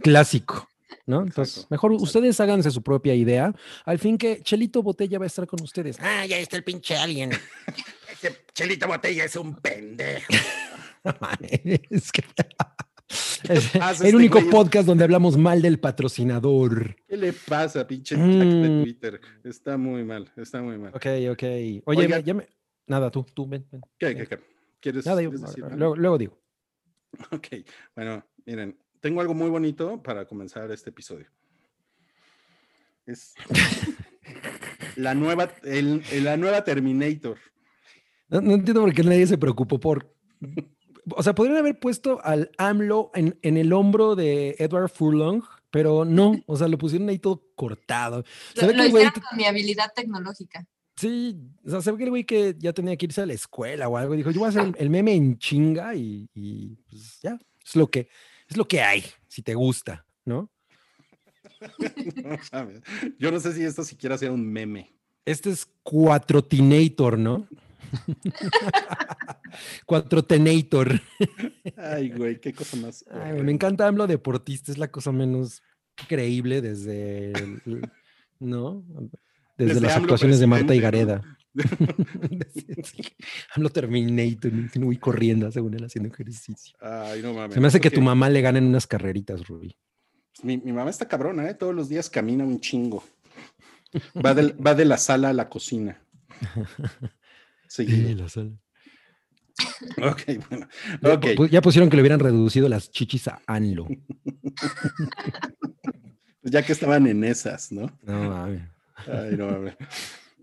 Clásico, 0.00 0.66
¿no? 1.06 1.20
Entonces, 1.20 1.56
Exacto, 1.56 1.68
mejor 1.74 1.92
exacto. 1.92 2.04
ustedes 2.04 2.40
háganse 2.40 2.70
su 2.70 2.82
propia 2.82 3.14
idea. 3.14 3.54
Al 3.84 3.98
fin 3.98 4.16
que 4.16 4.40
Chelito 4.42 4.82
Botella 4.82 5.18
va 5.18 5.24
a 5.24 5.26
estar 5.26 5.46
con 5.46 5.60
ustedes. 5.60 5.98
Ah, 6.00 6.24
ya 6.24 6.38
está 6.38 6.56
el 6.56 6.64
pinche 6.64 6.96
alien. 6.96 7.30
Ese 8.10 8.42
Chelito 8.54 8.86
Botella 8.86 9.26
es 9.26 9.36
un 9.36 9.54
pendejo. 9.56 10.32
es 11.90 12.10
que- 12.10 12.24
Es 13.48 13.74
el 13.74 13.82
este 14.08 14.16
único 14.16 14.38
güey? 14.40 14.50
podcast 14.50 14.86
donde 14.86 15.04
hablamos 15.04 15.36
mal 15.36 15.60
del 15.62 15.78
patrocinador. 15.78 16.96
¿Qué 17.06 17.16
le 17.16 17.32
pasa, 17.32 17.86
pinche 17.86 18.16
Jack 18.16 18.26
de 18.26 18.68
Mm. 18.70 18.82
Twitter? 18.82 19.20
Está 19.44 19.76
muy 19.76 20.02
mal, 20.04 20.30
está 20.36 20.62
muy 20.62 20.78
mal. 20.78 20.92
Ok, 20.94 21.06
ok. 21.32 21.42
Oye, 21.86 22.08
me- 22.08 22.22
ya 22.22 22.34
me... 22.34 22.48
Nada, 22.86 23.10
tú, 23.10 23.24
tú, 23.34 23.46
ven, 23.46 23.66
ven. 23.70 23.80
¿Qué, 23.98 24.14
qué, 24.16 24.26
qué? 24.26 24.38
¿Quieres, 24.80 25.06
Nada, 25.06 25.22
yo- 25.22 25.30
quieres 25.30 25.46
decir 25.46 25.64
luego, 25.76 25.96
luego 25.96 26.18
digo. 26.18 26.38
Ok, 27.30 27.46
bueno, 27.94 28.24
miren, 28.44 28.76
tengo 29.00 29.20
algo 29.20 29.34
muy 29.34 29.48
bonito 29.50 30.02
para 30.02 30.26
comenzar 30.26 30.70
este 30.72 30.90
episodio. 30.90 31.26
Es 33.06 33.34
la 34.96 35.14
nueva, 35.14 35.50
el- 35.62 36.02
el- 36.12 36.24
la 36.24 36.36
nueva 36.36 36.64
Terminator. 36.64 37.38
No, 38.28 38.40
no 38.40 38.52
entiendo 38.54 38.80
por 38.80 38.92
qué 38.94 39.02
nadie 39.02 39.26
se 39.26 39.38
preocupó 39.38 39.78
por. 39.78 40.12
O 41.10 41.22
sea, 41.22 41.34
podrían 41.34 41.58
haber 41.58 41.78
puesto 41.78 42.20
al 42.24 42.50
AMLO 42.58 43.10
en, 43.14 43.38
en 43.42 43.56
el 43.56 43.72
hombro 43.72 44.14
de 44.16 44.56
Edward 44.58 44.88
Furlong, 44.90 45.42
pero 45.70 46.04
no. 46.04 46.34
O 46.46 46.56
sea, 46.56 46.68
lo 46.68 46.78
pusieron 46.78 47.08
ahí 47.08 47.18
todo 47.18 47.42
cortado. 47.54 48.24
Se 48.54 48.62
Lo, 48.62 48.68
ve 48.68 48.72
que 48.72 48.78
lo 48.78 48.84
el 48.84 48.90
güey. 48.90 49.04
hicieron 49.04 49.22
con 49.28 49.36
mi 49.38 49.44
habilidad 49.44 49.92
tecnológica. 49.94 50.66
Sí, 50.96 51.36
o 51.66 51.70
sea, 51.70 51.80
se 51.82 51.90
ve 51.90 51.98
que 51.98 52.04
el 52.04 52.10
güey 52.10 52.24
que 52.24 52.54
ya 52.58 52.72
tenía 52.72 52.96
que 52.96 53.06
irse 53.06 53.20
a 53.20 53.26
la 53.26 53.32
escuela 53.32 53.88
o 53.88 53.96
algo 53.96 54.14
dijo: 54.14 54.30
Yo 54.30 54.40
voy 54.40 54.46
a 54.46 54.50
hacer 54.50 54.62
el, 54.66 54.74
el 54.78 54.90
meme 54.90 55.12
en 55.14 55.38
chinga 55.38 55.94
y, 55.94 56.28
y, 56.34 56.76
pues 56.88 57.20
ya. 57.20 57.38
Es 57.64 57.74
lo 57.76 57.88
que 57.88 58.08
es 58.48 58.56
lo 58.56 58.68
que 58.68 58.80
hay, 58.82 59.02
si 59.26 59.42
te 59.42 59.54
gusta, 59.54 60.06
¿no? 60.24 60.50
No. 62.52 62.70
Yo 63.18 63.30
no 63.30 63.40
sé 63.40 63.52
si 63.54 63.64
esto 63.64 63.84
siquiera 63.84 64.18
sea 64.18 64.30
un 64.30 64.46
meme. 64.46 64.92
Este 65.24 65.50
es 65.50 65.66
Cuatrotinator, 65.82 67.18
¿no? 67.18 67.48
Cuatrotenator. 69.86 71.00
Ay, 71.76 72.10
güey, 72.10 72.40
qué 72.40 72.52
cosa 72.52 72.76
más. 72.76 73.04
Ay, 73.10 73.32
güey, 73.32 73.44
me 73.44 73.52
encanta 73.52 73.86
AMLO 73.86 74.06
deportista, 74.06 74.72
es 74.72 74.78
la 74.78 74.88
cosa 74.88 75.12
menos 75.12 75.62
creíble 76.08 76.60
desde, 76.60 77.32
el- 77.32 77.90
¿no? 78.40 78.84
Desde, 79.56 79.74
Desde 79.74 79.80
las 79.80 79.96
AMLO 79.96 80.04
actuaciones 80.06 80.40
de 80.40 80.46
Marta 80.46 80.74
y 80.74 80.80
Gareda. 80.80 81.22
AMLO 83.54 83.70
Terminator, 83.70 84.52
y 84.52 84.78
voy 84.80 84.98
corriendo 84.98 85.50
según 85.52 85.74
él 85.74 85.84
haciendo 85.84 86.12
ejercicio. 86.12 86.76
Ay, 86.80 87.22
no 87.22 87.32
mames. 87.32 87.54
Se 87.54 87.60
me 87.60 87.68
hace 87.68 87.80
que 87.80 87.90
tu 87.90 88.00
mamá 88.00 88.28
le 88.28 88.40
gane 88.40 88.58
en 88.58 88.66
unas 88.66 88.86
carreritas, 88.86 89.46
Ruby. 89.46 89.76
Mi, 90.42 90.58
mi 90.58 90.72
mamá 90.72 90.90
está 90.90 91.06
cabrona, 91.06 91.48
¿eh? 91.48 91.54
Todos 91.54 91.74
los 91.74 91.88
días 91.88 92.10
camina 92.10 92.44
un 92.44 92.60
chingo. 92.60 93.04
Va 94.24 94.74
de 94.74 94.84
la 94.84 94.98
sala 94.98 95.28
a 95.28 95.32
la 95.32 95.48
cocina. 95.48 96.00
Seguido. 97.74 98.22
la 98.22 98.28
sala. 98.28 98.50
Ok, 99.98 100.22
bueno. 100.48 100.68
Ya, 101.50 101.60
pusieron 101.60 101.90
que 101.90 101.96
le 101.96 102.02
hubieran 102.02 102.20
reducido 102.20 102.68
las 102.68 102.90
chichis 102.90 103.28
a 103.28 103.40
ANLO. 103.46 103.88
Ya 106.46 106.62
que 106.62 106.72
estaban 106.72 107.06
en 107.06 107.24
esas, 107.24 107.72
¿no? 107.72 107.86
No, 108.02 108.28
mames. 108.28 108.60
Ay, 109.06 109.34
no 109.34 109.46
mames. 109.46 109.76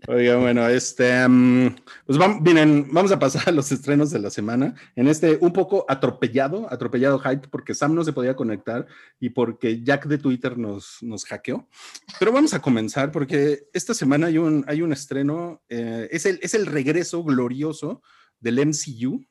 Oiga, 0.08 0.36
bueno, 0.36 0.66
este, 0.66 1.28
mm, 1.28 1.76
pues 2.06 2.18
vamos, 2.18 2.40
miren, 2.40 2.88
vamos 2.90 3.12
a 3.12 3.18
pasar 3.20 3.42
a 3.48 3.52
los 3.52 3.70
estrenos 3.70 4.10
de 4.10 4.18
la 4.18 4.30
semana. 4.30 4.74
En 4.96 5.06
este 5.06 5.38
un 5.40 5.52
poco 5.52 5.84
atropellado, 5.88 6.66
atropellado 6.72 7.20
hype, 7.20 7.46
porque 7.48 7.72
Sam 7.74 7.94
no 7.94 8.02
se 8.02 8.12
podía 8.12 8.34
conectar 8.34 8.86
y 9.20 9.30
porque 9.30 9.82
Jack 9.82 10.06
de 10.06 10.18
Twitter 10.18 10.58
nos, 10.58 10.98
nos 11.02 11.24
hackeó. 11.24 11.68
Pero 12.18 12.32
vamos 12.32 12.52
a 12.52 12.60
comenzar 12.60 13.12
porque 13.12 13.68
esta 13.72 13.94
semana 13.94 14.26
hay 14.26 14.38
un, 14.38 14.64
hay 14.66 14.82
un 14.82 14.92
estreno, 14.92 15.62
eh, 15.68 16.08
es, 16.10 16.26
el, 16.26 16.40
es 16.42 16.54
el 16.54 16.66
regreso 16.66 17.22
glorioso 17.22 18.02
del 18.40 18.58
MCU. 18.66 19.24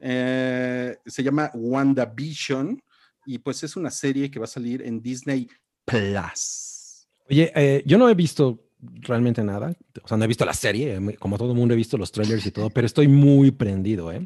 Eh, 0.00 0.96
se 1.06 1.22
llama 1.22 1.50
WandaVision 1.54 2.82
y 3.24 3.38
pues 3.38 3.62
es 3.62 3.76
una 3.76 3.90
serie 3.90 4.30
que 4.30 4.40
va 4.40 4.46
a 4.46 4.48
salir 4.48 4.82
en 4.82 5.00
Disney 5.00 5.48
Plus. 5.84 7.06
Oye, 7.30 7.52
eh, 7.54 7.82
yo 7.86 7.98
no 7.98 8.08
he 8.08 8.14
visto 8.14 8.65
realmente 8.78 9.42
nada. 9.42 9.74
O 10.02 10.08
sea, 10.08 10.16
no 10.16 10.24
he 10.24 10.28
visto 10.28 10.44
la 10.44 10.54
serie, 10.54 11.16
como 11.18 11.38
todo 11.38 11.52
el 11.52 11.56
mundo 11.56 11.74
he 11.74 11.76
visto 11.76 11.96
los 11.96 12.12
trailers 12.12 12.46
y 12.46 12.50
todo, 12.50 12.70
pero 12.70 12.86
estoy 12.86 13.08
muy 13.08 13.50
prendido, 13.50 14.12
¿eh? 14.12 14.24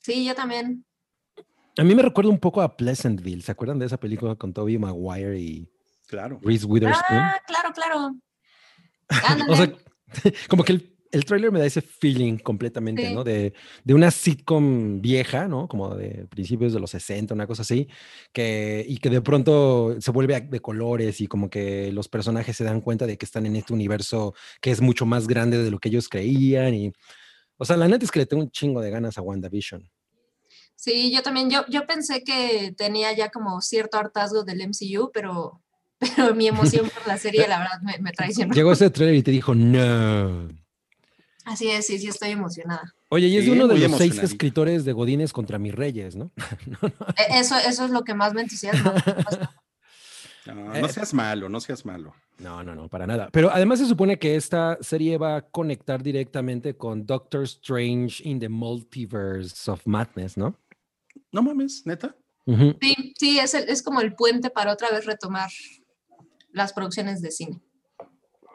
Sí, 0.00 0.24
yo 0.24 0.34
también. 0.34 0.84
A 1.76 1.84
mí 1.84 1.94
me 1.94 2.02
recuerda 2.02 2.30
un 2.30 2.38
poco 2.38 2.60
a 2.60 2.76
Pleasantville. 2.76 3.42
¿Se 3.42 3.52
acuerdan 3.52 3.78
de 3.78 3.86
esa 3.86 3.98
película 3.98 4.34
con 4.34 4.52
Tobey 4.52 4.78
Maguire 4.78 5.38
y 5.38 5.68
Claro. 6.08 6.40
Reese 6.42 6.66
Witherspoon? 6.66 7.18
Ah, 7.18 7.40
claro, 7.46 7.72
claro. 7.74 8.16
o 9.52 9.56
sea, 9.56 9.72
como 10.48 10.64
que 10.64 10.72
el, 10.72 10.97
el 11.10 11.24
trailer 11.24 11.50
me 11.52 11.58
da 11.58 11.66
ese 11.66 11.80
feeling 11.80 12.38
completamente, 12.38 13.06
Sí. 13.08 13.14
¿no? 13.14 13.24
De, 13.24 13.52
de 13.84 13.94
una 13.94 14.10
sitcom 14.10 15.00
vieja, 15.00 15.48
¿no? 15.48 15.68
Como 15.68 15.94
de 15.94 16.26
principios 16.28 16.72
de 16.72 16.80
los 16.80 16.90
60, 16.90 17.34
una 17.34 17.46
cosa 17.46 17.62
así, 17.62 17.88
que, 18.32 18.84
y 18.88 18.98
que 18.98 19.10
de 19.10 19.20
pronto 19.20 19.96
se 20.00 20.10
vuelve 20.10 20.40
de 20.40 20.60
colores 20.60 21.20
y 21.20 21.26
como 21.26 21.48
que 21.50 21.92
los 21.92 22.08
personajes 22.08 22.56
se 22.56 22.64
dan 22.64 22.80
cuenta 22.80 23.06
de 23.06 23.16
que 23.16 23.24
están 23.24 23.46
en 23.46 23.56
este 23.56 23.72
universo 23.72 24.34
que 24.60 24.70
es 24.70 24.80
mucho 24.80 25.06
más 25.06 25.26
grande 25.26 25.62
de 25.62 25.70
lo 25.70 25.78
que 25.78 25.88
ellos 25.88 26.08
creían. 26.08 26.74
Y, 26.74 26.92
o 27.56 27.64
sea, 27.64 27.76
la 27.76 27.88
neta 27.88 28.04
es 28.04 28.10
que 28.10 28.20
le 28.20 28.26
tengo 28.26 28.42
un 28.42 28.50
chingo 28.50 28.80
de 28.80 28.90
ganas 28.90 29.18
a 29.18 29.22
WandaVision. 29.22 29.90
Sí, 30.76 31.12
yo 31.12 31.22
también. 31.22 31.50
Yo, 31.50 31.64
yo 31.68 31.86
pensé 31.86 32.22
que 32.22 32.72
tenía 32.76 33.12
ya 33.12 33.30
como 33.30 33.60
cierto 33.60 33.98
hartazgo 33.98 34.44
del 34.44 34.60
MCU, 34.60 35.10
pero, 35.12 35.60
pero 35.98 36.34
mi 36.34 36.46
emoción 36.46 36.88
por 36.88 37.06
la 37.08 37.18
serie, 37.18 37.48
la 37.48 37.58
verdad, 37.58 37.80
me, 37.82 37.98
me 37.98 38.12
traicionó. 38.12 38.54
Llegó 38.54 38.72
ese 38.72 38.88
trailer 38.90 39.16
y 39.16 39.22
te 39.22 39.32
dijo, 39.32 39.54
no. 39.56 40.48
Así 41.48 41.70
es, 41.70 41.86
sí, 41.86 41.98
sí, 41.98 42.08
estoy 42.08 42.30
emocionada. 42.30 42.94
Oye, 43.08 43.26
y 43.28 43.38
es 43.38 43.44
Sí, 43.44 43.50
de 43.50 43.56
uno 43.56 43.68
de 43.68 43.78
los 43.78 43.96
seis 43.96 44.18
escritores 44.18 44.84
de 44.84 44.92
Godines 44.92 45.32
contra 45.32 45.58
mis 45.58 45.74
reyes, 45.74 46.14
¿no? 46.16 46.30
E- 47.16 47.38
Eso, 47.40 47.56
eso 47.56 47.84
es 47.86 47.90
lo 47.90 48.04
que 48.04 48.12
más 48.14 48.34
me 48.34 48.42
entusiasma. 48.42 48.94
No, 50.46 50.54
no 50.80 50.88
seas 50.88 51.12
malo, 51.12 51.50
no 51.50 51.60
seas 51.60 51.84
malo. 51.84 52.14
No, 52.38 52.62
no, 52.64 52.74
no, 52.74 52.88
para 52.88 53.06
nada. 53.06 53.28
Pero 53.32 53.50
además 53.50 53.80
se 53.80 53.86
supone 53.86 54.18
que 54.18 54.34
esta 54.34 54.78
serie 54.80 55.18
va 55.18 55.36
a 55.36 55.42
conectar 55.42 56.02
directamente 56.02 56.74
con 56.74 57.04
Doctor 57.04 57.42
Strange 57.44 58.26
in 58.26 58.40
the 58.40 58.48
Multiverse 58.48 59.70
of 59.70 59.82
Madness, 59.86 60.38
¿no? 60.38 60.56
No 61.32 61.42
mames, 61.42 61.82
neta. 61.84 62.16
Sí, 62.46 63.12
sí, 63.18 63.38
es, 63.38 63.52
el- 63.52 63.68
es 63.68 63.82
como 63.82 64.00
el 64.00 64.14
puente 64.14 64.48
para 64.48 64.72
otra 64.72 64.88
vez 64.90 65.04
retomar 65.04 65.50
las 66.52 66.72
producciones 66.72 67.20
de 67.20 67.30
cine. 67.30 67.60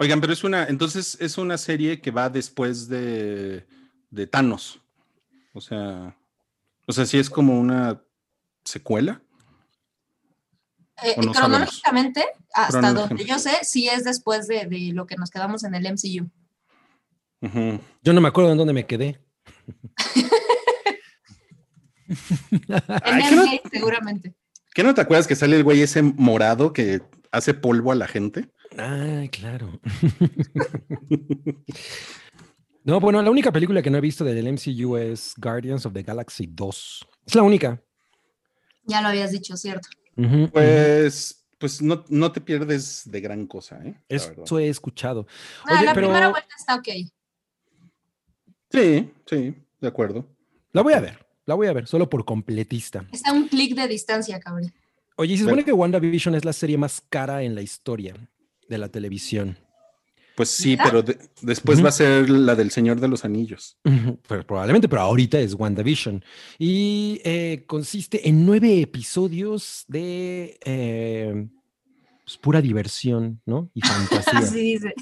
Oigan, 0.03 0.19
pero 0.21 0.33
es 0.33 0.43
una, 0.43 0.65
entonces 0.65 1.17
es 1.19 1.37
una 1.37 1.57
serie 1.57 2.01
que 2.01 2.11
va 2.11 2.29
después 2.29 2.87
de, 2.89 3.65
de 4.09 4.27
Thanos. 4.27 4.79
O 5.53 5.61
sea, 5.61 6.17
o 6.85 6.91
sea, 6.91 7.05
sí 7.05 7.17
es 7.17 7.29
como 7.29 7.57
una 7.59 8.01
secuela. 8.65 9.21
Eh, 11.01 11.15
no 11.23 11.31
cronológicamente, 11.31 12.25
hasta 12.53 12.93
donde 12.93 13.25
yo 13.25 13.39
sé, 13.39 13.51
sí 13.63 13.87
es 13.87 14.03
después 14.03 14.47
de, 14.47 14.65
de 14.65 14.91
lo 14.93 15.05
que 15.05 15.15
nos 15.15 15.29
quedamos 15.29 15.63
en 15.63 15.75
el 15.75 15.85
MCU. 15.91 16.29
Yo 18.01 18.13
no 18.13 18.21
me 18.21 18.27
acuerdo 18.29 18.51
en 18.51 18.57
dónde 18.57 18.73
me 18.73 18.85
quedé. 18.85 19.19
En 22.07 22.19
Ay, 23.03 23.23
¿qué 23.29 23.35
no- 23.35 23.41
Endgame, 23.43 23.61
seguramente. 23.71 24.33
¿Qué 24.73 24.83
no 24.83 24.93
te 24.93 25.01
acuerdas 25.01 25.27
que 25.27 25.35
sale 25.35 25.55
el 25.55 25.63
güey 25.63 25.81
ese 25.81 26.01
morado 26.01 26.73
que 26.73 27.01
hace 27.31 27.53
polvo 27.53 27.91
a 27.91 27.95
la 27.95 28.07
gente? 28.07 28.49
Ay, 28.77 29.29
claro. 29.29 29.79
no, 32.83 32.99
bueno, 32.99 33.21
la 33.21 33.29
única 33.31 33.51
película 33.51 33.81
que 33.81 33.89
no 33.89 33.97
he 33.97 34.01
visto 34.01 34.23
del 34.25 34.47
MCU 34.51 34.97
es 34.97 35.33
Guardians 35.37 35.85
of 35.85 35.93
the 35.93 36.03
Galaxy 36.03 36.47
2. 36.49 37.07
Es 37.27 37.35
la 37.35 37.43
única. 37.43 37.81
Ya 38.85 39.01
lo 39.01 39.07
habías 39.09 39.31
dicho, 39.31 39.55
¿cierto? 39.55 39.87
Pues, 40.51 41.45
pues 41.57 41.81
no, 41.81 42.03
no 42.09 42.31
te 42.31 42.41
pierdes 42.41 43.03
de 43.05 43.21
gran 43.21 43.47
cosa, 43.47 43.77
¿eh? 43.85 43.95
La 44.09 44.17
verdad. 44.19 44.43
Eso 44.45 44.59
he 44.59 44.67
escuchado. 44.67 45.25
Ah, 45.65 45.75
Oye, 45.77 45.85
la 45.85 45.93
pero- 45.93 46.07
primera 46.07 46.27
vuelta 46.29 46.55
está 46.57 46.75
ok. 46.75 46.87
Sí, 48.69 49.11
sí, 49.27 49.55
de 49.79 49.87
acuerdo. 49.87 50.27
La 50.71 50.81
voy 50.81 50.93
a 50.93 50.99
ver, 50.99 51.25
la 51.45 51.53
voy 51.55 51.67
a 51.67 51.73
ver, 51.73 51.87
solo 51.87 52.09
por 52.09 52.25
completista. 52.25 53.05
Está 53.11 53.29
a 53.29 53.33
un 53.33 53.47
clic 53.47 53.75
de 53.75 53.87
distancia, 53.87 54.39
cabrón. 54.39 54.73
Oye, 55.15 55.33
y 55.33 55.37
se 55.37 55.43
Bueno. 55.43 55.57
supone 55.57 55.65
que 55.65 55.73
WandaVision 55.73 56.33
es 56.33 56.43
la 56.43 56.53
serie 56.53 56.75
más 56.77 56.99
cara 57.07 57.43
en 57.43 57.53
la 57.53 57.61
historia 57.61 58.15
de 58.69 58.77
la 58.77 58.89
televisión. 58.89 59.57
Pues 60.35 60.49
sí, 60.49 60.75
pero 60.83 61.03
de- 61.03 61.17
después 61.41 61.83
va 61.83 61.89
a 61.89 61.91
ser 61.91 62.27
la 62.29 62.55
del 62.55 62.71
Señor 62.71 62.99
de 62.99 63.07
los 63.07 63.23
Anillos. 63.23 63.77
Pero 64.27 64.47
probablemente, 64.47 64.89
pero 64.89 65.03
ahorita 65.03 65.39
es 65.39 65.53
WandaVision. 65.53 66.23
Y 66.57 67.21
eh, 67.23 67.65
consiste 67.67 68.27
en 68.27 68.43
nueve 68.45 68.81
episodios 68.81 69.85
de 69.87 70.57
eh, 70.65 71.47
pues, 72.25 72.37
pura 72.37 72.61
diversión, 72.61 73.41
¿no? 73.45 73.69
Y 73.75 73.81
fantasía. 73.85 74.39
Así 74.39 74.59
dice. 74.59 74.93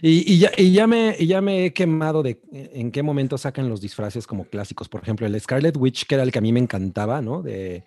Y, 0.00 0.32
y 0.34 0.38
ya, 0.38 0.50
y, 0.56 0.72
ya 0.72 0.86
me, 0.86 1.14
y 1.18 1.26
ya 1.26 1.40
me 1.40 1.66
he 1.66 1.72
quemado 1.72 2.22
de 2.22 2.40
eh, 2.52 2.70
en 2.74 2.90
qué 2.90 3.02
momento 3.02 3.38
sacan 3.38 3.68
los 3.68 3.80
disfraces 3.80 4.26
como 4.26 4.44
clásicos. 4.44 4.88
Por 4.88 5.02
ejemplo, 5.02 5.26
el 5.26 5.40
Scarlet 5.40 5.76
Witch, 5.76 6.06
que 6.06 6.14
era 6.16 6.24
el 6.24 6.32
que 6.32 6.38
a 6.38 6.42
mí 6.42 6.52
me 6.52 6.60
encantaba, 6.60 7.22
¿no? 7.22 7.42
De, 7.42 7.84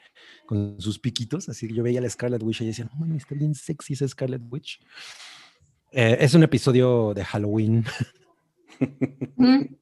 con 0.51 0.81
sus 0.81 1.00
piquitos. 1.00 1.48
Así 1.48 1.65
que 1.65 1.74
yo 1.74 1.81
veía 1.81 2.01
la 2.01 2.10
Scarlet 2.10 2.43
Witch 2.43 2.60
y 2.60 2.65
decía, 2.65 2.84
no 2.84 3.00
mames, 3.00 3.22
está 3.24 3.36
bien 3.36 3.55
sexy 3.55 3.93
esa 3.93 4.05
Scarlet 4.05 4.41
Witch. 4.50 4.81
Eh, 5.93 6.17
es 6.20 6.34
un 6.34 6.43
episodio 6.43 7.13
de 7.13 7.24
Halloween. 7.24 7.86
Mm, 9.36 9.75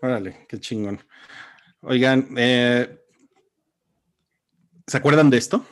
Órale, 0.00 0.46
qué 0.48 0.60
chingón. 0.60 1.00
Oigan, 1.80 2.28
eh, 2.36 3.00
¿se 4.86 4.96
acuerdan 4.96 5.30
de 5.30 5.38
esto? 5.38 5.66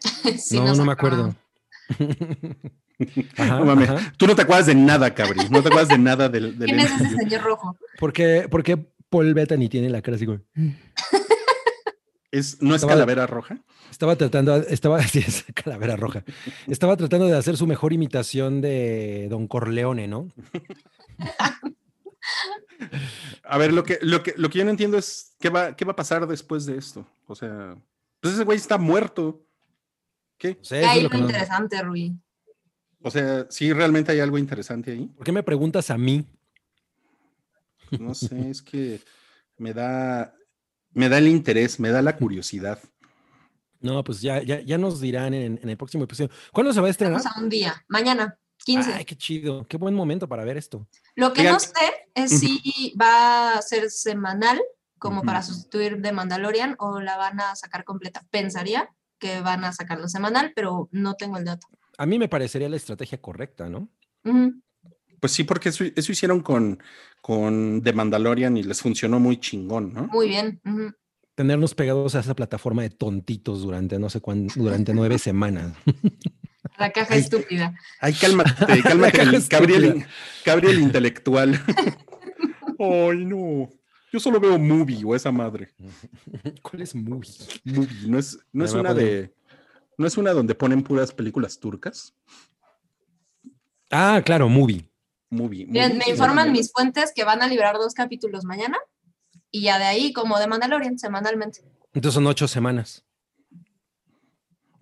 sí, 0.38 0.60
no, 0.60 0.74
no 0.74 0.84
me 0.84 0.92
acuerdo. 0.92 1.34
Ajá, 3.38 3.60
No. 3.64 3.98
Tú 4.18 4.26
no 4.26 4.36
te 4.36 4.42
acuerdas 4.42 4.66
de 4.66 4.74
nada, 4.74 5.14
Cabri. 5.14 5.48
No 5.48 5.62
te 5.62 5.68
acuerdas 5.68 5.88
de 5.88 5.98
nada 5.98 6.28
del. 6.28 6.58
del 6.58 6.68
¿Quién 6.68 6.80
es 6.80 7.00
ese 7.00 7.16
señor 7.16 7.42
rojo? 7.42 7.78
Porque, 7.98 8.48
porque 8.50 8.76
Paul 9.14 9.32
Bettany 9.32 9.68
tiene 9.68 9.88
la 9.90 10.02
cara 10.02 10.16
así 10.16 10.26
como... 10.26 10.40
Es- 12.34 12.60
¿No 12.60 12.74
es 12.74 12.84
calavera 12.84 13.26
roja? 13.26 13.58
Estaba 13.90 14.16
tratando, 14.16 14.56
estaba, 14.56 15.00
sí, 15.06 15.20
es 15.20 15.44
calavera 15.54 15.96
roja. 15.96 16.24
Estaba 16.66 16.96
tratando 16.96 17.26
de 17.26 17.36
hacer 17.36 17.56
su 17.56 17.66
mejor 17.66 17.92
imitación 17.92 18.60
de 18.60 19.28
Don 19.30 19.46
Corleone, 19.46 20.08
¿no? 20.08 20.28
A 23.44 23.58
ver, 23.58 23.72
lo 23.72 23.84
que, 23.84 23.98
lo 24.02 24.22
que, 24.22 24.34
lo 24.36 24.48
que 24.50 24.58
yo 24.58 24.64
no 24.64 24.70
entiendo 24.70 24.96
es 24.98 25.34
qué 25.38 25.48
va, 25.50 25.76
qué 25.76 25.84
va 25.84 25.92
a 25.92 25.96
pasar 25.96 26.26
después 26.26 26.66
de 26.66 26.76
esto. 26.76 27.06
O 27.26 27.34
sea, 27.34 27.76
pues 28.20 28.34
ese 28.34 28.44
güey 28.44 28.56
está 28.56 28.78
muerto. 28.78 29.44
¿Qué? 30.38 30.58
O 30.60 30.64
sea, 30.64 30.80
¿Qué 30.80 30.86
eso 30.86 31.06
es 31.06 31.12
hay 31.12 31.18
no- 31.20 31.24
interesante, 31.26 31.82
Rui? 31.82 32.16
O 33.02 33.10
sea, 33.10 33.46
sí, 33.50 33.72
realmente 33.72 34.12
hay 34.12 34.20
algo 34.20 34.38
interesante 34.38 34.92
ahí. 34.92 35.06
¿Por 35.06 35.24
qué 35.24 35.32
me 35.32 35.42
preguntas 35.42 35.90
a 35.90 35.98
mí? 35.98 36.24
No 38.00 38.14
sé, 38.14 38.50
es 38.50 38.62
que 38.62 39.00
me 39.58 39.74
da, 39.74 40.34
me 40.94 41.08
da 41.08 41.18
el 41.18 41.28
interés, 41.28 41.78
me 41.78 41.90
da 41.90 42.02
la 42.02 42.16
curiosidad. 42.16 42.78
No, 43.80 44.02
pues 44.02 44.22
ya, 44.22 44.42
ya, 44.42 44.60
ya 44.60 44.78
nos 44.78 45.00
dirán 45.00 45.34
en, 45.34 45.60
en 45.62 45.68
el 45.68 45.76
próximo 45.76 46.04
episodio. 46.04 46.30
¿Cuándo 46.52 46.72
se 46.72 46.80
va 46.80 46.86
a 46.86 46.90
estrenar? 46.90 47.18
Vamos 47.18 47.36
a 47.36 47.40
un 47.40 47.50
día. 47.50 47.84
Mañana, 47.88 48.38
15. 48.64 48.94
Ay, 48.94 49.04
qué 49.04 49.16
chido. 49.16 49.66
Qué 49.68 49.76
buen 49.76 49.94
momento 49.94 50.28
para 50.28 50.44
ver 50.44 50.56
esto. 50.56 50.86
Lo 51.14 51.32
que 51.32 51.44
no 51.44 51.60
sé 51.60 51.70
es 52.14 52.40
si 52.40 52.94
va 53.00 53.54
a 53.54 53.62
ser 53.62 53.90
semanal, 53.90 54.60
como 54.98 55.22
para 55.22 55.42
sustituir 55.42 55.98
de 55.98 56.12
Mandalorian, 56.12 56.76
o 56.78 57.00
la 57.00 57.16
van 57.16 57.40
a 57.40 57.54
sacar 57.56 57.84
completa. 57.84 58.24
Pensaría 58.30 58.88
que 59.18 59.40
van 59.40 59.64
a 59.64 59.72
sacarlo 59.72 60.08
semanal, 60.08 60.52
pero 60.56 60.88
no 60.92 61.14
tengo 61.14 61.36
el 61.36 61.44
dato. 61.44 61.66
A 61.98 62.06
mí 62.06 62.18
me 62.18 62.28
parecería 62.28 62.68
la 62.68 62.76
estrategia 62.76 63.20
correcta, 63.20 63.68
¿no? 63.68 63.88
Pues 65.20 65.32
sí, 65.32 65.44
porque 65.44 65.68
eso, 65.68 65.84
eso 65.94 66.12
hicieron 66.12 66.40
con, 66.40 66.82
con 67.24 67.80
The 67.82 67.94
Mandalorian 67.94 68.54
y 68.58 68.62
les 68.64 68.82
funcionó 68.82 69.18
muy 69.18 69.38
chingón, 69.38 69.94
¿no? 69.94 70.08
Muy 70.08 70.28
bien. 70.28 70.60
Tenernos 71.34 71.74
pegados 71.74 72.14
a 72.14 72.20
esa 72.20 72.34
plataforma 72.34 72.82
de 72.82 72.90
tontitos 72.90 73.62
durante 73.62 73.98
no 73.98 74.10
sé 74.10 74.20
cuándo, 74.20 74.52
durante 74.54 74.92
nueve 74.92 75.16
semanas. 75.16 75.72
La 76.78 76.90
caja 76.92 77.14
Ay. 77.14 77.20
estúpida. 77.20 77.74
Ay, 77.98 78.12
cálmate, 78.12 78.52
cálmate, 78.82 79.22
el- 79.22 79.42
Gabriel. 79.48 80.06
Gabriel 80.44 80.80
intelectual. 80.80 81.58
Ay, 82.78 83.24
no. 83.24 83.70
Yo 84.12 84.20
solo 84.20 84.38
veo 84.38 84.58
movie 84.58 85.02
o 85.02 85.14
esa 85.14 85.32
madre. 85.32 85.70
¿Cuál 86.60 86.82
es 86.82 86.94
movie? 86.94 87.30
Movie, 87.64 87.88
no 88.06 88.18
es, 88.18 88.38
no 88.52 88.66
es 88.66 88.74
una 88.74 88.90
poner- 88.90 88.96
de 89.02 89.34
¿No 89.96 90.06
es 90.06 90.18
una 90.18 90.32
donde 90.32 90.54
ponen 90.54 90.82
puras 90.82 91.10
películas 91.10 91.58
turcas? 91.58 92.14
Ah, 93.90 94.20
claro, 94.22 94.46
movie. 94.50 94.86
Movie. 95.34 95.66
Me 95.66 96.08
informan 96.08 96.52
mis 96.52 96.72
fuentes 96.72 97.12
que 97.14 97.24
van 97.24 97.42
a 97.42 97.46
liberar 97.48 97.76
dos 97.76 97.94
capítulos 97.94 98.44
mañana 98.44 98.78
y 99.50 99.62
ya 99.62 99.78
de 99.78 99.84
ahí, 99.84 100.12
como 100.12 100.38
de 100.38 100.46
Mandalorian, 100.46 100.98
semanalmente. 100.98 101.60
Entonces 101.92 102.14
son 102.14 102.26
ocho 102.26 102.48
semanas. 102.48 103.04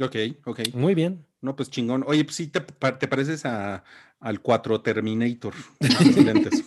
Ok, 0.00 0.16
ok. 0.47 0.61
Muy 0.75 0.94
bien. 0.94 1.26
No, 1.40 1.54
pues 1.56 1.71
chingón. 1.71 2.04
Oye, 2.06 2.25
pues 2.25 2.37
sí, 2.37 2.47
te, 2.47 2.61
te 2.61 3.09
pareces 3.09 3.44
a, 3.44 3.85
al 4.21 4.40
4 4.40 4.80
Terminator. 4.80 5.54
con 5.78 6.14
tus 6.14 6.25
lentes. 6.25 6.64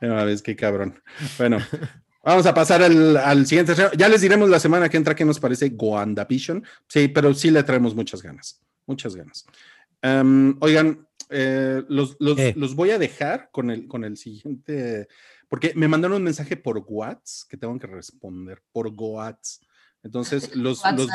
No, 0.00 0.24
ves 0.24 0.42
qué 0.42 0.56
cabrón. 0.56 1.00
Bueno, 1.38 1.58
vamos 2.24 2.46
a 2.46 2.54
pasar 2.54 2.82
al, 2.82 3.16
al 3.16 3.46
siguiente. 3.46 3.74
Ya 3.96 4.08
les 4.08 4.20
diremos 4.20 4.48
la 4.48 4.58
semana 4.58 4.88
que 4.88 4.96
entra 4.96 5.14
qué 5.14 5.24
nos 5.24 5.38
parece 5.38 5.72
WandaVision. 5.76 6.64
Sí, 6.88 7.08
pero 7.08 7.32
sí 7.34 7.50
le 7.50 7.62
traemos 7.62 7.94
muchas 7.94 8.22
ganas. 8.22 8.60
Muchas 8.86 9.14
ganas. 9.14 9.46
Em, 10.02 10.56
oigan, 10.60 11.06
eh, 11.30 11.82
los, 11.88 12.16
los- 12.20 12.56
los 12.56 12.74
voy 12.74 12.90
a 12.90 12.98
dejar 12.98 13.50
con 13.52 13.70
el, 13.70 13.86
con 13.88 14.04
el 14.04 14.16
siguiente, 14.16 15.08
porque 15.48 15.72
me 15.74 15.88
mandaron 15.88 16.18
un 16.18 16.24
mensaje 16.24 16.56
por 16.56 16.84
WhatsApp 16.86 17.48
que 17.48 17.56
tengo 17.56 17.78
que 17.78 17.86
responder 17.86 18.62
por 18.72 18.88
WhatsApp. 18.88 19.62
Entonces, 20.02 20.50
los, 20.56 20.82
los, 20.92 21.10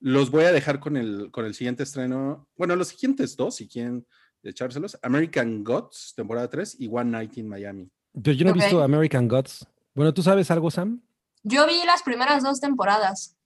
los 0.00 0.30
voy 0.30 0.44
a 0.44 0.52
dejar 0.52 0.80
con 0.80 0.96
el, 0.96 1.30
con 1.30 1.44
el 1.44 1.54
siguiente 1.54 1.82
estreno. 1.82 2.48
Bueno, 2.56 2.76
los 2.76 2.88
siguientes 2.88 3.36
dos, 3.36 3.56
si 3.56 3.68
quieren 3.68 4.06
echárselos. 4.42 4.98
American 5.02 5.62
Gods, 5.62 6.14
temporada 6.16 6.48
3 6.48 6.76
y 6.78 6.88
One 6.90 7.10
Night 7.10 7.36
in 7.36 7.48
Miami. 7.48 7.90
Pero 8.12 8.32
yo 8.36 8.44
no 8.44 8.50
he 8.50 8.52
Ok. 8.52 8.56
visto 8.58 8.82
American 8.82 9.28
Gods. 9.28 9.66
Bueno, 9.94 10.14
¿tú 10.14 10.22
sabes 10.22 10.50
algo, 10.50 10.70
Sam? 10.70 11.02
Yo 11.42 11.66
vi 11.66 11.84
las 11.84 12.02
primeras 12.02 12.42
dos 12.42 12.60
temporadas. 12.60 13.36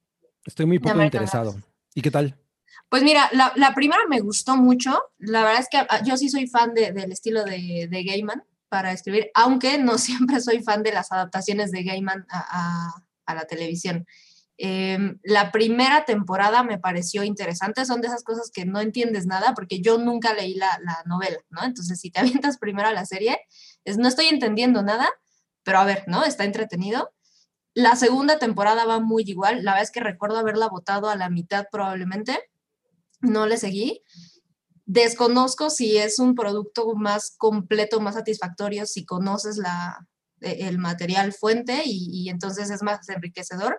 Estoy 0.45 0.67
muy 0.67 0.79
poco 0.79 1.01
interesado. 1.03 1.57
¿Y 1.95 2.03
qué 2.03 2.11
tal? 2.11 2.37
Pues 2.89 3.03
mira, 3.03 3.29
la, 3.33 3.53
la 3.57 3.75
primera 3.75 4.03
me 4.09 4.21
gustó 4.21 4.57
mucho. 4.57 5.03
La 5.19 5.43
verdad 5.43 5.61
es 5.61 5.69
que 5.71 5.79
ah, 5.79 6.03
yo 6.05 6.17
sí 6.17 6.29
soy 6.29 6.47
fan 6.47 6.75
de- 6.75 6.93
del 6.93 7.13
estilo 7.13 7.45
de, 7.45 7.89
de 7.91 8.05
Gaiman 8.05 8.45
para 8.69 8.93
escribir, 8.93 9.31
aunque 9.35 9.79
no 9.79 9.99
siempre 9.99 10.41
soy 10.41 10.63
fan 10.63 10.83
de 10.83 10.93
las 10.93 11.13
adaptaciones 11.13 11.71
de 11.73 11.83
Gaiman 11.85 12.27
a, 12.31 12.95
a- 13.27 13.35
la 13.35 13.45
televisión. 13.47 14.07
Em, 14.57 15.19
la 15.25 15.51
primera 15.51 16.05
temporada 16.05 16.63
me 16.63 16.79
pareció 16.79 17.25
interesante, 17.25 17.85
son 17.85 18.01
de 18.01 18.07
esas 18.09 18.23
cosas 18.23 18.51
que 18.53 18.65
no 18.65 18.81
entiendes 18.81 19.27
nada 19.27 19.53
porque 19.55 19.81
yo 19.81 19.99
nunca 19.99 20.33
leí 20.35 20.55
la, 20.55 20.79
la 20.85 21.03
novela, 21.07 21.39
¿no? 21.51 21.65
Entonces, 21.65 21.99
si 22.01 22.11
te 22.11 22.21
avientas 22.21 22.59
primero 22.59 22.89
a 22.89 22.93
la 22.93 23.05
serie, 23.07 23.39
es, 23.85 23.99
no 23.99 24.07
estoy 24.09 24.27
entendiendo 24.27 24.83
nada, 24.83 25.09
pero 25.65 25.79
a 25.79 25.85
ver, 25.85 26.05
¿no? 26.07 26.25
Está 26.25 26.45
entretenido. 26.45 27.13
La 27.75 27.97
segunda 27.97 28.39
temporada 28.39 28.85
va 28.85 29.01
muy 29.01 29.25
igual, 29.27 29.65
la 29.65 29.73
verdad 29.73 29.83
es 29.83 29.91
que 29.91 30.01
recuerdo 30.01 30.39
haberla 30.39 30.69
votado 30.69 31.09
a 31.11 31.17
la 31.17 31.29
mitad 31.31 31.67
probablemente, 31.73 32.39
no 33.25 33.47
le 33.47 33.57
seguí. 33.57 34.03
Desconozco 34.87 35.71
si 35.71 35.97
es 35.97 36.19
un 36.19 36.35
producto 36.35 36.95
más 36.95 37.35
completo, 37.39 38.01
más 38.01 38.15
satisfactorio, 38.15 38.87
si 38.87 39.05
conoces 39.05 39.57
la, 39.57 40.07
e- 40.41 40.69
el 40.69 40.79
material 40.79 41.33
fuente 41.33 41.83
y, 41.85 42.09
y 42.11 42.29
entonces 42.29 42.71
es 42.71 42.83
más 42.83 43.09
enriquecedor. 43.09 43.79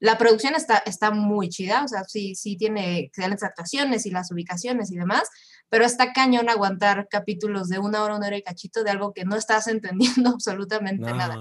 La 0.00 0.16
producción 0.16 0.54
está, 0.54 0.78
está 0.78 1.10
muy 1.10 1.48
chida, 1.48 1.82
o 1.84 1.88
sea, 1.88 2.04
sí, 2.04 2.34
sí 2.36 2.56
tiene 2.56 2.98
excelentes 3.00 3.42
actuaciones 3.42 4.06
y 4.06 4.10
las 4.10 4.30
ubicaciones 4.30 4.92
y 4.92 4.96
demás, 4.96 5.28
pero 5.68 5.84
está 5.84 6.12
cañón 6.12 6.48
aguantar 6.48 7.08
capítulos 7.10 7.68
de 7.68 7.80
una 7.80 8.02
hora, 8.02 8.16
una 8.16 8.28
hora 8.28 8.36
y 8.36 8.42
cachito 8.42 8.84
de 8.84 8.90
algo 8.90 9.12
que 9.12 9.24
no 9.24 9.36
estás 9.36 9.66
entendiendo 9.68 10.30
absolutamente 10.30 11.12
nada. 11.12 11.36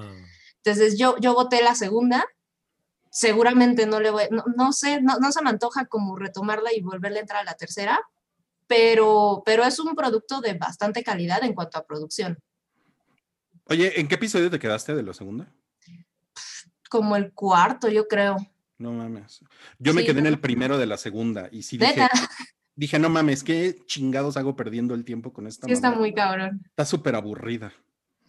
Entonces 0.64 0.98
yo, 0.98 1.16
yo 1.22 1.34
voté 1.34 1.62
la 1.62 1.76
segunda. 1.76 2.26
Seguramente 3.12 3.86
no 3.86 4.00
le 4.00 4.10
voy, 4.10 4.24
no, 4.32 4.44
no 4.56 4.74
sé, 4.74 5.02
no, 5.02 5.18
no 5.20 5.32
se 5.32 5.42
me 5.42 5.50
antoja 5.50 5.86
como 5.86 6.16
retomarla 6.16 6.74
y 6.74 6.82
volverle 6.82 7.20
a 7.20 7.22
entrar 7.22 7.42
a 7.42 7.46
la 7.46 7.56
tercera, 7.56 8.00
pero, 8.68 9.42
pero 9.46 9.64
es 9.64 9.80
un 9.80 9.96
producto 9.96 10.42
de 10.42 10.54
bastante 10.54 11.04
calidad 11.04 11.44
en 11.44 11.54
cuanto 11.54 11.78
a 11.78 11.86
producción. 11.86 12.38
Oye, 13.66 14.00
¿en 14.00 14.08
qué 14.08 14.16
episodio 14.16 14.50
te 14.50 14.60
quedaste 14.60 14.96
de 14.96 15.04
la 15.04 15.14
segunda? 15.14 15.52
Como 16.90 17.16
el 17.16 17.34
cuarto, 17.34 17.90
yo 17.90 18.08
creo. 18.08 18.38
No 18.78 18.92
mames. 18.94 19.44
Yo 19.80 19.94
me 19.94 20.06
quedé 20.06 20.20
en 20.20 20.28
el 20.28 20.40
primero 20.40 20.78
de 20.78 20.86
la 20.86 20.98
segunda 20.98 21.50
y 21.52 21.64
sí 21.64 21.78
dije, 21.78 22.08
dije, 22.76 23.00
no 23.00 23.10
mames, 23.10 23.44
¿qué 23.44 23.82
chingados 23.86 24.38
hago 24.38 24.56
perdiendo 24.56 24.94
el 24.94 25.04
tiempo 25.04 25.34
con 25.34 25.48
esta 25.48 25.66
sí 25.66 25.74
está 25.74 25.92
muy 25.92 26.14
cabrón. 26.14 26.62
Está 26.70 26.86
súper 26.86 27.16
aburrida. 27.16 27.74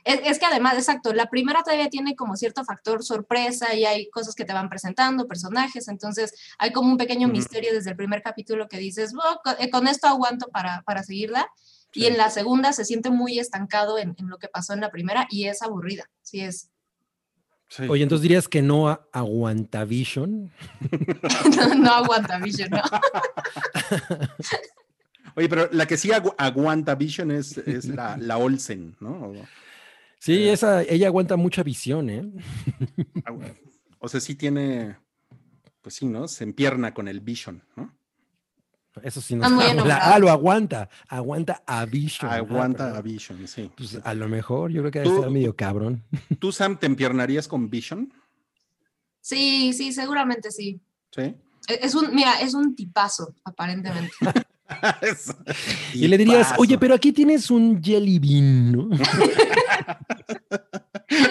Es, 0.08 0.20
es 0.24 0.38
que 0.38 0.46
además, 0.46 0.74
exacto, 0.74 1.12
la 1.12 1.26
primera 1.28 1.62
todavía 1.62 1.90
tiene 1.90 2.16
como 2.16 2.34
cierto 2.36 2.64
factor 2.64 3.04
sorpresa 3.04 3.74
y 3.74 3.84
hay 3.84 4.08
cosas 4.08 4.34
que 4.34 4.46
te 4.46 4.54
van 4.54 4.70
presentando, 4.70 5.28
personajes, 5.28 5.86
entonces 5.88 6.32
hay 6.58 6.72
como 6.72 6.90
un 6.90 6.96
pequeño 6.96 7.28
misterio 7.28 7.74
desde 7.74 7.90
el 7.90 7.96
primer 7.96 8.22
capítulo 8.22 8.68
que 8.68 8.78
dices, 8.78 9.12
"Oh, 9.14 9.40
eh, 9.58 9.68
con, 9.68 9.86
esto 9.86 10.06
aguanto 10.08 10.48
para, 10.48 10.80
para 10.86 11.02
seguirla. 11.02 11.46
Y 11.92 12.06
en 12.06 12.16
la 12.16 12.30
segunda 12.30 12.72
se 12.72 12.84
siente 12.86 13.10
muy 13.10 13.38
estancado 13.38 13.98
en, 13.98 14.14
en 14.18 14.28
lo 14.28 14.38
que 14.38 14.48
pasó 14.48 14.72
en 14.72 14.80
la 14.80 14.90
primera 14.90 15.26
y 15.30 15.44
es 15.44 15.62
aburrida. 15.62 16.08
Sí, 16.22 16.40
es. 16.40 16.70
Sí. 17.68 17.82
Oye, 17.88 18.02
entonces 18.02 18.22
dirías 18.22 18.48
que 18.48 18.62
no 18.62 18.88
a 18.88 19.06
Aguantavision. 19.12 20.50
no, 21.56 21.74
no 21.74 21.92
aguanta, 21.92 22.38
Vision, 22.38 22.70
no. 22.70 22.80
Oye, 25.34 25.48
pero 25.48 25.68
la 25.72 25.86
que 25.86 25.96
sí 25.96 26.08
agu- 26.08 26.34
aguanta 26.38 26.94
Vision 26.94 27.30
es, 27.30 27.58
es 27.58 27.84
la, 27.86 28.16
la 28.16 28.38
Olsen, 28.38 28.96
¿no? 29.00 29.32
Sí, 30.18 30.32
Eh. 30.48 30.52
esa, 30.52 30.82
ella 30.82 31.06
aguanta 31.08 31.36
mucha 31.36 31.62
visión, 31.62 32.10
¿eh? 32.10 32.22
agu- 33.24 33.56
o 34.00 34.08
sea, 34.08 34.20
sí 34.20 34.34
tiene, 34.34 34.96
pues 35.80 35.94
sí, 35.96 36.06
¿no? 36.06 36.26
Se 36.28 36.44
empierna 36.44 36.92
con 36.94 37.08
el 37.08 37.20
Vision, 37.20 37.62
¿no? 37.76 37.96
Eso 39.02 39.20
sí 39.20 39.36
no 39.36 39.46
enamorados. 39.46 39.86
Ah, 40.02 40.18
lo 40.18 40.28
aguanta. 40.28 40.88
Aguanta 41.08 41.62
a 41.66 41.84
Vision. 41.84 42.28
Ah, 42.32 42.36
Aguanta 42.38 42.96
a 42.96 43.00
Vision, 43.00 43.46
sí. 43.46 43.70
Pues 43.76 43.96
a 44.02 44.12
lo 44.14 44.28
mejor, 44.28 44.72
yo 44.72 44.80
creo 44.82 44.90
que 44.90 44.98
debe 45.00 45.14
estar 45.14 45.30
medio 45.30 45.54
cabrón. 45.54 46.02
¿Tú, 46.40 46.50
Sam, 46.50 46.76
te 46.80 46.86
empiernarías 46.86 47.46
con 47.46 47.70
Vision? 47.70 48.12
Sí, 49.20 49.72
sí, 49.72 49.92
seguramente 49.92 50.50
sí. 50.50 50.80
Sí. 51.12 51.22
E- 51.22 51.36
Es 51.80 51.94
un, 51.94 52.12
mira, 52.12 52.40
es 52.40 52.54
un 52.54 52.74
tipazo, 52.74 53.36
aparentemente. 53.44 54.10
Y 55.94 56.06
le 56.08 56.18
dirías, 56.18 56.54
oye, 56.58 56.76
pero 56.78 56.94
aquí 56.94 57.12
tienes 57.12 57.50
un 57.50 57.82
jelly 57.82 58.18
bean, 58.18 58.72
¿no? 58.72 58.88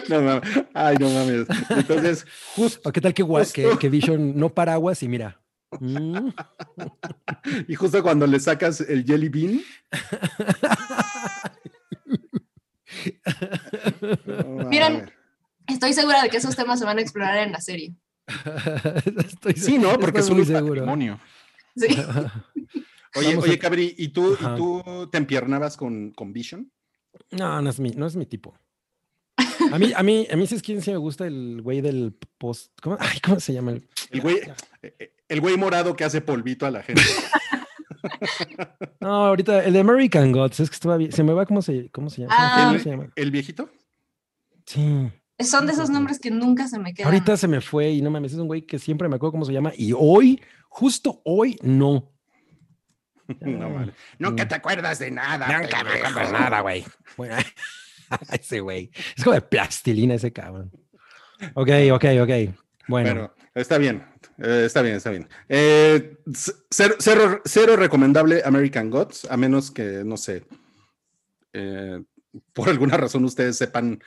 No 0.09 0.21
mames. 0.21 0.49
Ay, 0.73 0.95
no 0.99 1.07
mames. 1.09 1.45
Entonces, 1.69 2.25
justo, 2.55 2.89
¿O 2.89 2.91
qué 2.91 2.99
tal 2.99 3.13
que, 3.13 3.23
gua- 3.23 3.49
que, 3.51 3.63
Justo. 3.65 3.77
que 3.79 3.89
Vision 3.89 4.35
no 4.37 4.49
paraguas 4.49 5.03
y 5.03 5.07
mira? 5.07 5.39
mm, 5.79 6.29
y 7.67 7.75
justo 7.75 8.01
cuando 8.01 8.25
le 8.25 8.39
sacas 8.39 8.81
el 8.81 9.03
jelly 9.05 9.29
bean. 9.29 9.61
No 14.25 14.69
Miren. 14.69 15.11
Estoy 15.67 15.93
segura 15.93 16.21
de 16.23 16.29
que 16.29 16.37
esos 16.37 16.55
temas 16.55 16.79
se 16.79 16.85
van 16.85 16.97
a 16.97 17.01
explorar 17.01 17.37
en 17.39 17.51
la 17.51 17.59
serie. 17.59 17.93
estoy 19.17 19.53
Sí, 19.55 19.77
¿no? 19.77 19.99
Porque 19.99 20.19
es 20.21 20.29
un 20.29 20.43
seguro. 20.45 20.69
patrimonio. 20.75 21.19
Sí. 21.75 21.87
Oye, 23.15 23.29
Vamos 23.29 23.45
oye, 23.45 23.55
a- 23.55 23.59
Cabri, 23.59 23.95
¿y 23.97 24.09
tú, 24.09 24.33
Ajá. 24.33 24.53
¿y 24.53 24.57
tú 24.57 25.09
te 25.11 25.17
empiernabas 25.17 25.77
con, 25.77 26.11
con 26.11 26.33
Vision? 26.33 26.71
No, 27.31 27.61
no 27.61 27.69
es 27.69 27.79
mi, 27.79 27.91
no 27.91 28.05
es 28.05 28.15
mi 28.15 28.25
tipo. 28.25 28.55
A 29.71 29.77
mí, 29.79 29.91
a 29.95 30.03
mí, 30.03 30.27
a 30.31 30.35
mí, 30.35 30.47
¿sabes 30.47 30.61
quién 30.63 30.81
sí 30.81 30.91
me 30.91 30.97
gusta? 30.97 31.27
El 31.27 31.61
güey 31.61 31.81
del 31.81 32.15
post. 32.37 32.71
¿Cómo, 32.81 32.97
ay, 32.99 33.19
¿cómo 33.19 33.39
se 33.39 33.53
llama? 33.53 33.71
El, 33.71 33.87
El 34.11 34.21
güey, 34.21 34.39
eh, 34.81 35.13
el 35.27 35.41
güey 35.41 35.57
morado 35.57 35.95
que 35.95 36.03
hace 36.05 36.21
polvito 36.21 36.65
a 36.65 36.71
la 36.71 36.83
gente. 36.83 37.01
no, 39.01 39.25
ahorita, 39.27 39.63
el 39.65 39.73
de 39.73 39.79
American 39.79 40.31
Gods, 40.31 40.59
es 40.61 40.69
que 40.69 40.75
estaba 40.75 40.97
bien. 40.97 41.11
Se 41.11 41.23
me 41.23 41.33
va, 41.33 41.45
¿cómo 41.45 41.61
se, 41.61 41.89
cómo 41.91 42.09
se 42.09 42.21
llama? 42.21 42.35
Ah. 42.37 42.65
¿Cómo 42.67 42.79
se 42.79 42.89
llama? 42.89 43.09
¿El 43.15 43.31
viejito? 43.31 43.69
Sí. 44.65 45.11
Son 45.39 45.67
de 45.67 45.73
esos 45.73 45.89
nombres 45.89 46.19
que 46.19 46.31
nunca 46.31 46.67
se 46.67 46.79
me 46.79 46.93
quedan. 46.93 47.11
Ahorita 47.11 47.37
se 47.37 47.47
me 47.47 47.61
fue 47.61 47.91
y 47.91 48.01
no 48.01 48.09
mames, 48.09 48.33
es 48.33 48.39
un 48.39 48.47
güey 48.47 48.63
que 48.63 48.79
siempre 48.79 49.07
me 49.07 49.17
acuerdo 49.17 49.33
cómo 49.33 49.45
se 49.45 49.53
llama. 49.53 49.71
Y 49.77 49.93
hoy, 49.95 50.41
justo 50.69 51.21
hoy, 51.25 51.57
no. 51.61 52.11
No, 53.41 53.73
vale. 53.73 53.91
Mm. 53.91 53.95
Nunca 54.23 54.47
te 54.47 54.55
acuerdas 54.55 54.99
de 54.99 55.11
nada. 55.11 55.47
Nunca 55.59 55.83
me 55.83 55.91
acuerdo 56.01 56.31
nada, 56.31 56.61
güey. 56.61 56.85
Bueno, 57.17 57.35
ese 58.31 58.59
güey. 58.61 58.89
Es 59.15 59.23
como 59.23 59.33
de 59.35 59.41
plastilina 59.41 60.15
ese 60.15 60.31
cabrón. 60.31 60.71
Ok, 61.53 61.69
ok, 61.93 62.05
ok. 62.21 62.29
Bueno, 62.87 63.09
Bueno, 63.09 63.33
está 63.53 63.77
bien, 63.77 64.05
eh, 64.37 64.63
está 64.65 64.81
bien, 64.81 64.95
está 64.95 65.09
bien. 65.09 65.27
Eh, 65.49 66.17
cero, 66.69 66.95
cero- 66.99 67.41
cero 67.43 67.75
recomendable 67.75 68.41
American 68.45 68.89
Gods, 68.89 69.25
a 69.29 69.35
menos 69.35 69.69
que, 69.71 70.03
no 70.05 70.15
sé, 70.15 70.45
eh, 71.53 72.01
por 72.53 72.69
alguna 72.69 72.95
razón 72.97 73.25
ustedes 73.25 73.57
sepan 73.57 74.01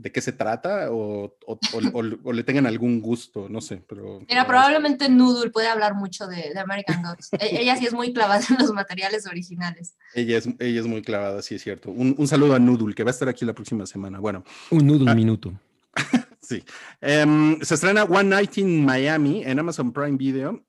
de 0.00 0.12
qué 0.12 0.20
se 0.20 0.30
trata 0.32 0.92
o, 0.92 1.24
o- 1.24 1.58
o- 1.72 1.88
o- 1.92 2.18
o 2.24 2.32
le 2.32 2.44
tengan 2.44 2.66
algún 2.66 3.00
gusto, 3.00 3.48
no 3.48 3.60
sé, 3.60 3.82
pero... 3.88 4.20
Mira, 4.28 4.46
probablemente 4.46 5.08
Noodle 5.08 5.50
puede 5.50 5.66
hablar 5.68 5.94
mucho 5.94 6.28
de, 6.28 6.50
de 6.54 6.58
American 6.60 7.02
Gods. 7.02 7.30
E- 7.32 7.60
Ella 7.62 7.76
sí 7.76 7.86
es 7.86 7.92
muy 7.92 8.12
clavada 8.12 8.40
en 8.48 8.56
los 8.58 8.72
materiales 8.72 9.26
originales. 9.26 9.96
Ella 10.14 10.38
es, 10.38 10.46
ella 10.60 10.80
es 10.80 10.86
muy 10.86 11.02
clavada, 11.02 11.42
sí 11.42 11.56
es 11.56 11.62
cierto. 11.62 11.90
Un, 11.90 12.14
un 12.16 12.28
saludo 12.28 12.54
a 12.54 12.60
Noodle, 12.60 12.94
que 12.94 13.02
va 13.02 13.10
a 13.10 13.12
estar 13.12 13.28
aquí 13.28 13.44
la 13.44 13.54
próxima 13.54 13.86
semana. 13.86 14.20
Bueno, 14.20 14.44
un 14.70 14.86
noodle 14.86 15.10
Ah. 15.10 15.14
minuto. 15.16 15.52
sí. 16.40 16.62
Em, 17.00 17.60
se 17.60 17.74
estrena 17.74 18.04
One 18.04 18.28
Night 18.30 18.56
in 18.58 18.84
Miami 18.84 19.42
en 19.44 19.58
Amazon 19.58 19.92
Prime 19.92 20.16
Video. 20.16 20.64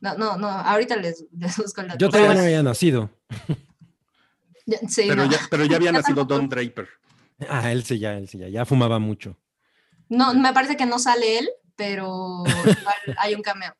No, 0.02 0.14
no, 0.18 0.36
no, 0.36 0.48
ahorita 0.48 0.96
les, 0.96 1.24
les 1.38 1.56
busco 1.56 1.80
el 1.80 1.88
dato. 1.88 1.98
Yo 1.98 2.10
todavía 2.10 2.34
no 2.34 2.40
había 2.40 2.62
nacido. 2.62 3.10
Sí, 4.88 5.04
Pero, 5.08 5.24
no. 5.24 5.30
ya, 5.30 5.38
pero 5.50 5.64
ya 5.64 5.74
había 5.76 5.90
nacido. 5.92 6.24
Don 6.24 6.48
Draper. 6.48 6.88
Ah, 7.48 7.72
él 7.72 7.82
sí, 7.82 7.98
ya, 7.98 8.16
él 8.16 8.28
sí, 8.28 8.38
ya, 8.38 8.48
ya 8.48 8.64
fumaba 8.64 9.00
mucho. 9.00 9.36
No, 10.08 10.32
me 10.34 10.52
parece 10.52 10.76
que 10.76 10.86
no 10.86 11.00
sale 11.00 11.38
él, 11.40 11.48
pero 11.74 12.44
igual 12.46 13.16
hay 13.18 13.34
un 13.34 13.42
cameo. 13.42 13.74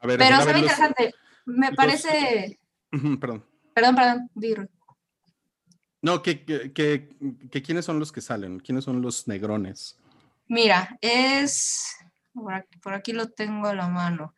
A 0.00 0.06
ver, 0.06 0.18
Pero 0.18 0.36
a 0.36 0.42
se 0.42 0.52
ve 0.52 0.58
interesante. 0.60 1.14
Me 1.46 1.66
los- 1.66 1.76
parece. 1.76 2.60
Perdón. 3.20 3.44
Perdón, 3.74 3.96
perdón. 3.96 4.30
No, 6.02 6.22
que, 6.22 6.44
que, 6.44 6.72
que- 6.72 7.08
que 7.50 7.62
quiénes 7.62 7.84
son 7.84 7.98
los 7.98 8.12
que 8.12 8.20
salen, 8.20 8.60
quiénes 8.60 8.84
son 8.84 9.02
los 9.02 9.26
negrones. 9.26 9.98
Mira, 10.46 10.96
es. 11.00 11.96
Por 12.32 12.54
aquí, 12.54 12.78
por 12.78 12.94
aquí 12.94 13.12
lo 13.12 13.28
tengo 13.30 13.66
a 13.66 13.74
la 13.74 13.88
mano. 13.88 14.34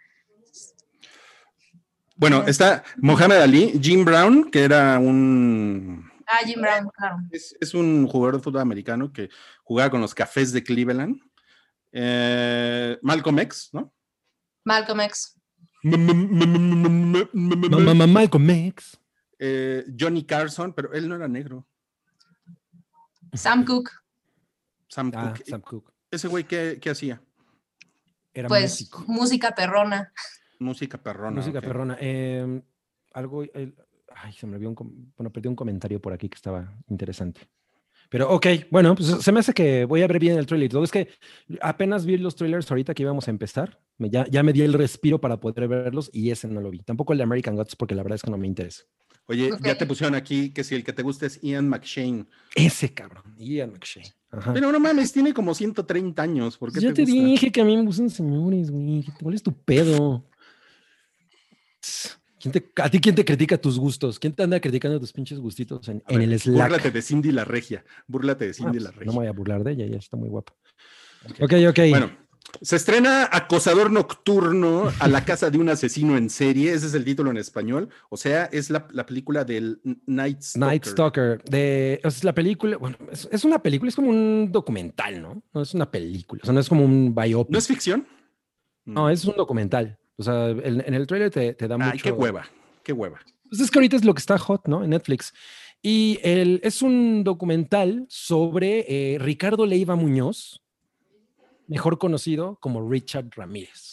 Bueno, 2.16 2.44
está 2.46 2.85
Mohamed 2.98 3.37
Ali, 3.38 3.79
Jim 3.81 4.05
Brown, 4.05 4.51
que 4.51 4.64
era 4.64 4.98
un 4.98 6.11
Ah, 6.27 6.44
Jim 6.46 6.61
Brown, 6.61 6.88
claro. 6.96 7.16
es, 7.31 7.55
es 7.61 7.75
un 7.75 8.07
jugador 8.07 8.37
de 8.37 8.42
fútbol 8.42 8.61
americano 8.62 9.12
que 9.12 9.29
jugaba 9.64 9.90
con 9.90 10.01
los 10.01 10.14
cafés 10.14 10.53
de 10.53 10.62
Cleveland. 10.62 11.20
Eh, 11.92 12.98
Malcolm 13.03 13.38
X, 13.40 13.68
¿no? 13.72 13.92
Malcolm 14.64 15.01
X. 15.01 15.37
Malcolm 17.33 18.51
X. 18.51 18.98
Eh, 19.38 19.85
Johnny 19.98 20.25
Carson, 20.25 20.72
pero 20.72 20.92
él 20.92 21.09
no 21.09 21.16
era 21.16 21.29
negro. 21.29 21.66
Sam 23.35 23.64
Cooke. 23.64 23.90
Sam 24.88 25.11
Ah, 25.14 25.33
Cooke. 25.35 25.44
Sam 25.51 25.61
Cooke. 25.61 25.92
Ese 26.11 26.29
güey, 26.29 26.44
¿qué, 26.44 26.79
qué 26.81 26.90
hacía? 26.90 27.20
Era 28.35 28.48
Pues 28.48 28.62
músico. 28.70 29.05
música 29.09 29.55
perrona. 29.55 30.12
Música 30.62 30.98
perrona. 31.03 31.37
Música 31.37 31.59
ok. 31.59 31.64
perrona. 31.64 31.96
Eh, 32.01 32.62
algo. 33.12 33.42
el- 33.42 33.75
ay, 34.14 34.33
se 34.33 34.46
me 34.46 34.57
olvidó 34.57 34.70
un. 34.70 35.12
Bueno, 35.16 35.31
perdí 35.33 35.48
un 35.48 35.57
comentario 35.57 36.01
por 36.01 36.12
aquí 36.12 36.29
que 36.29 36.37
estaba 36.37 36.72
interesante. 36.88 37.40
Pero 38.09 38.31
ok, 38.31 38.46
bueno, 38.70 38.94
pues 38.94 39.09
se 39.09 39.33
me 39.33 39.40
hace 39.40 39.55
que 39.55 39.87
voy 39.87 40.03
a 40.03 40.07
ver 40.07 40.18
bien 40.18 40.37
el 40.38 40.44
trailer 40.44 40.68
todo. 40.70 40.85
Es 40.85 40.90
que 40.90 41.09
apenas 41.62 42.05
vi 42.05 42.18
los 42.18 42.37
trailers 42.37 42.70
ahorita 42.70 42.92
que 42.92 43.03
íbamos 43.05 43.27
a 43.27 43.31
empezar. 43.31 43.81
Me, 43.96 44.11
ya, 44.11 44.27
ya 44.29 44.42
me 44.42 44.53
di 44.53 44.61
el 44.61 44.75
respiro 44.75 45.18
para 45.18 45.40
poder 45.40 45.66
verlos 45.66 46.11
y 46.12 46.31
ese 46.31 46.46
no 46.46 46.61
lo 46.61 46.68
vi. 46.70 46.81
Tampoco 46.81 47.14
el 47.14 47.18
de 47.18 47.22
American 47.25 47.57
Gods 47.57 47.75
porque 47.75 47.94
la 47.94 48.03
verdad 48.03 48.16
es 48.16 48.22
que 48.22 48.31
no 48.31 48.37
me 48.37 48.46
interesa. 48.46 48.83
Oye, 49.29 49.48
ya 49.62 49.72
Ok. 49.72 49.79
te 49.79 49.87
pusieron 49.87 50.14
aquí 50.14 50.51
que 50.51 50.62
si 50.62 50.75
el 50.75 50.85
que 50.85 50.92
te 50.92 51.03
gusta 51.03 51.25
es 51.25 51.40
Ian 51.40 51.68
McShane. 51.70 52.27
Ese 52.55 52.92
cabrón, 52.92 53.35
Ian 53.38 53.70
McShane. 53.72 54.12
Ajá. 54.31 54.53
Pero 54.53 54.70
no 54.72 54.79
mames, 54.81 55.11
tiene 55.12 55.33
como 55.33 55.55
130 55.55 56.22
años. 56.22 56.59
¿Por 56.59 56.70
qué 56.70 56.81
ya 56.81 56.88
te, 56.88 57.05
te, 57.07 57.11
gusta? 57.11 57.25
dije 57.27 57.51
que 57.53 57.61
a 57.62 57.64
mí 57.64 57.75
me 57.77 57.85
gustan 57.85 58.11
señores, 58.11 58.70
güey. 58.70 59.05
¿Cuál 59.22 59.35
es 59.37 59.42
tu 59.42 59.53
pedo? 59.55 60.25
¿Quién 62.40 62.53
te- 62.53 62.73
¿A 62.83 62.90
ti 62.90 63.01
quién 63.01 63.14
te 63.14 63.25
critica 63.25 63.57
tus 63.57 63.79
gustos? 63.79 64.18
¿Quién 64.18 64.33
te 64.33 64.42
anda 64.42 64.61
criticando 64.61 64.99
tus 64.99 65.12
pinches 65.12 65.38
gustitos 65.38 65.88
en, 65.88 66.03
A 66.07 66.12
en 66.12 66.18
ver, 66.18 66.29
el 66.33 66.40
Slack? 66.40 66.68
Búrlate 66.71 66.90
de 66.90 67.03
Cindy 67.03 67.31
la 67.33 67.45
Regia. 67.45 67.85
Búrlate 68.09 68.45
de 68.47 68.51
Ah, 68.51 68.55
Cindy 68.55 68.71
pues, 68.73 68.83
la 68.83 68.90
Regia. 68.90 69.07
no 69.07 69.12
me 69.12 69.18
voy 69.18 69.27
a 69.29 69.33
burlar 69.33 69.62
de 69.62 69.73
ella, 69.73 69.85
ella 69.85 69.99
está 69.99 70.16
muy 70.16 70.29
guapa. 70.29 70.53
Ok, 71.40 71.53
ok. 71.68 71.79
Bueno, 71.90 72.11
se 72.61 72.75
estrena 72.75 73.29
Acosador 73.31 73.92
Nocturno 73.92 74.90
a 74.99 75.07
la 75.07 75.25
casa 75.25 75.51
de 75.51 75.59
un 75.59 75.68
asesino 75.68 76.16
en 76.16 76.29
serie. 76.31 76.73
Ese 76.73 76.87
es 76.88 76.95
el 76.95 77.05
título 77.05 77.31
en 77.31 77.37
español. 77.37 77.88
O 78.11 78.16
sea, 78.16 78.47
es 78.47 78.71
la, 78.71 78.88
la 78.90 79.07
película 79.07 79.45
del 79.45 79.81
Night 80.07 80.42
Stalker. 80.42 80.68
Night 80.68 80.85
Stalker. 80.85 81.45
De, 81.45 82.01
es 82.03 82.25
la 82.25 82.35
película, 82.35 82.77
bueno, 82.77 82.97
es, 83.12 83.29
es 83.31 83.45
una 83.45 83.62
película, 83.62 83.88
es 83.88 83.95
como 83.95 84.11
un 84.11 84.51
documental, 84.51 85.23
¿no? 85.23 85.45
No 85.55 85.62
es 85.62 85.75
una 85.75 85.88
película, 85.88 86.40
o 86.42 86.45
sea, 86.47 86.53
no 86.53 86.59
es 86.59 86.68
como 86.68 86.85
un 86.85 87.14
biopic. 87.14 87.53
¿No 87.53 87.59
es 87.59 87.68
ficción? 87.68 88.05
No, 88.85 89.09
es 89.09 89.25
un 89.25 89.37
documental. 89.37 89.97
O 90.16 90.22
sea, 90.22 90.51
en, 90.51 90.83
en 90.87 90.94
el 90.94 91.07
trailer 91.07 91.31
te, 91.31 91.55
te 91.55 91.68
da 91.68 91.77
Ay, 91.81 91.92
mucho. 91.92 92.03
qué 92.05 92.12
hueva, 92.12 92.46
qué 92.83 92.92
hueva. 92.92 93.20
Pues 93.48 93.61
es 93.61 93.70
que 93.70 93.79
ahorita 93.79 93.96
es 93.96 94.05
lo 94.05 94.14
que 94.14 94.20
está 94.20 94.38
hot, 94.38 94.66
¿no? 94.66 94.83
En 94.83 94.90
Netflix. 94.90 95.35
Y 95.83 96.20
el, 96.22 96.61
es 96.62 96.81
un 96.81 97.25
documental 97.25 98.07
sobre 98.09 98.87
eh, 98.88 99.18
Ricardo 99.18 99.66
Leiva 99.66 99.96
Muñoz, 99.96 100.62
mejor 101.66 101.98
conocido 101.98 102.57
como 102.61 102.88
Richard 102.88 103.29
Ramírez, 103.35 103.91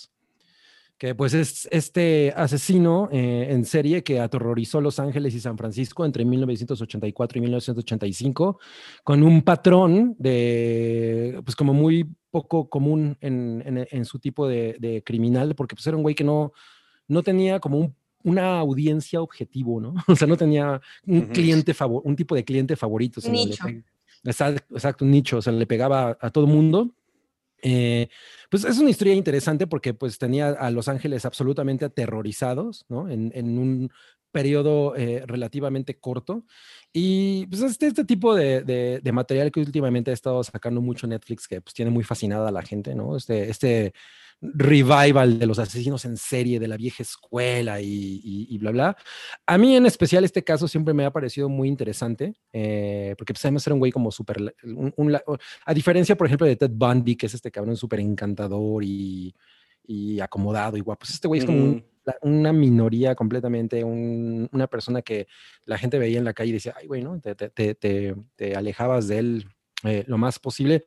que 1.00 1.16
pues 1.16 1.34
es 1.34 1.68
este 1.72 2.34
asesino 2.36 3.08
eh, 3.12 3.48
en 3.50 3.64
serie 3.66 4.04
que 4.04 4.20
aterrorizó 4.20 4.82
Los 4.82 5.00
Ángeles 5.00 5.34
y 5.34 5.40
San 5.40 5.58
Francisco 5.58 6.06
entre 6.06 6.26
1984 6.26 7.38
y 7.40 7.42
1985, 7.42 8.60
con 9.04 9.24
un 9.24 9.42
patrón 9.42 10.16
de, 10.20 11.42
pues 11.46 11.56
como 11.56 11.74
muy 11.74 12.06
poco 12.30 12.70
común 12.70 13.18
en, 13.22 13.64
en- 13.66 13.88
en 13.90 14.06
su 14.06 14.20
tipo 14.20 14.48
de, 14.48 14.76
de 14.80 15.02
criminal, 15.04 15.56
porque 15.56 15.76
pues 15.76 15.88
era 15.88 15.98
un 15.98 16.04
güey 16.04 16.14
que 16.16 16.24
no, 16.24 16.52
no 17.08 17.24
tenía 17.24 17.60
como 17.60 17.80
un 17.80 17.96
una 18.22 18.60
audiencia 18.60 19.22
objetivo, 19.22 19.80
¿no? 19.80 19.94
O 20.10 20.14
sea, 20.14 20.28
no 20.28 20.36
tenía 20.36 20.82
un 21.08 21.22
cliente 21.28 21.74
favor, 21.74 22.02
un 22.04 22.18
tipo 22.18 22.36
de 22.36 22.44
cliente 22.44 22.76
favorito. 22.76 23.22
sino 23.22 23.36
le 23.36 23.46
Nicho. 23.46 23.64
Exacto, 24.26 24.76
exacto, 24.76 25.06
un 25.06 25.12
nicho, 25.12 25.38
o 25.38 25.42
sea, 25.42 25.54
le 25.54 25.66
pegaba 25.66 26.10
a, 26.10 26.18
a 26.20 26.30
todo 26.30 26.46
mundo. 26.46 26.94
Eh, 27.62 28.08
pues 28.50 28.64
es 28.66 28.78
una 28.80 28.90
historia 28.90 29.14
interesante 29.14 29.68
porque 29.68 29.94
pues 29.94 30.18
tenía 30.18 30.50
a 30.50 30.72
Los 30.72 30.88
Ángeles 30.88 31.26
absolutamente 31.26 31.86
aterrorizados, 31.86 32.86
¿no? 32.90 33.10
En, 33.10 33.32
en 33.36 33.58
un 33.58 33.92
periodo 34.32 34.96
eh, 34.96 35.24
relativamente 35.26 35.98
corto. 36.00 36.46
Y 36.94 37.48
pues 37.48 37.62
este, 37.64 37.88
este 37.88 38.06
tipo 38.06 38.36
de, 38.36 38.62
de- 38.62 39.00
de 39.04 39.12
material 39.12 39.52
que 39.52 39.60
últimamente 39.60 40.12
ha 40.12 40.14
estado 40.14 40.44
sacando 40.44 40.82
mucho 40.82 41.08
Netflix, 41.08 41.48
que 41.48 41.62
pues 41.62 41.74
tiene 41.74 41.92
muy 41.92 42.04
fascinada 42.04 42.50
a 42.50 42.52
la 42.52 42.62
gente, 42.62 42.96
¿no? 42.96 43.16
Este, 43.18 43.50
este 43.50 43.94
revival 44.42 45.38
de 45.40 45.46
los 45.46 45.60
asesinos 45.60 46.06
en 46.06 46.16
serie 46.16 46.60
de 46.60 46.68
la 46.68 46.78
vieja 46.78 47.04
escuela 47.04 47.82
y, 47.82 47.88
y- 48.24 48.48
y 48.50 48.58
bla, 48.58 48.72
bla. 48.72 48.98
A 49.46 49.58
mí 49.58 49.76
en 49.76 49.86
especial 49.86 50.24
este 50.24 50.44
caso 50.44 50.68
siempre 50.68 50.94
me 50.94 51.04
ha 51.06 51.12
parecido 51.12 51.50
muy 51.50 51.68
interesante, 51.68 52.34
eh, 52.54 53.16
porque 53.18 53.34
pues 53.34 53.44
además 53.46 53.68
era 53.68 53.74
un 53.74 53.80
güey 53.80 53.92
como 53.92 54.12
súper, 54.12 54.56
a 55.66 55.74
diferencia 55.74 56.16
por 56.16 56.28
ejemplo 56.28 56.48
de 56.48 56.56
Ted 56.56 56.72
Bundy, 56.74 57.16
que 57.16 57.26
es 57.26 57.34
este 57.34 57.52
cabrón 57.52 57.76
súper 57.76 58.00
encantador 58.00 58.84
y, 58.84 59.36
y 59.86 60.20
acomodado 60.22 60.78
y 60.78 60.82
guapo, 60.82 61.00
pues 61.00 61.12
este 61.12 61.28
güey 61.28 61.40
es 61.40 61.46
como 61.46 61.58
un- 61.64 61.84
una 62.22 62.54
minoría 62.54 63.14
completamente, 63.16 63.84
un- 63.84 64.50
una 64.52 64.68
persona 64.68 65.02
que 65.02 65.28
la 65.66 65.78
gente 65.78 66.00
veía 66.00 66.18
en 66.18 66.26
la 66.26 66.34
calle 66.34 66.50
y 66.52 66.54
decía, 66.54 66.74
ay 66.78 66.88
güey, 66.88 67.04
¿no? 67.04 67.20
Te, 67.20 67.36
te- 67.36 67.50
te- 67.50 67.76
te- 67.76 68.16
te 68.36 68.56
alejabas 68.56 69.08
de 69.08 69.18
él 69.20 69.46
eh, 69.84 70.04
lo 70.08 70.18
más 70.18 70.40
posible. 70.40 70.86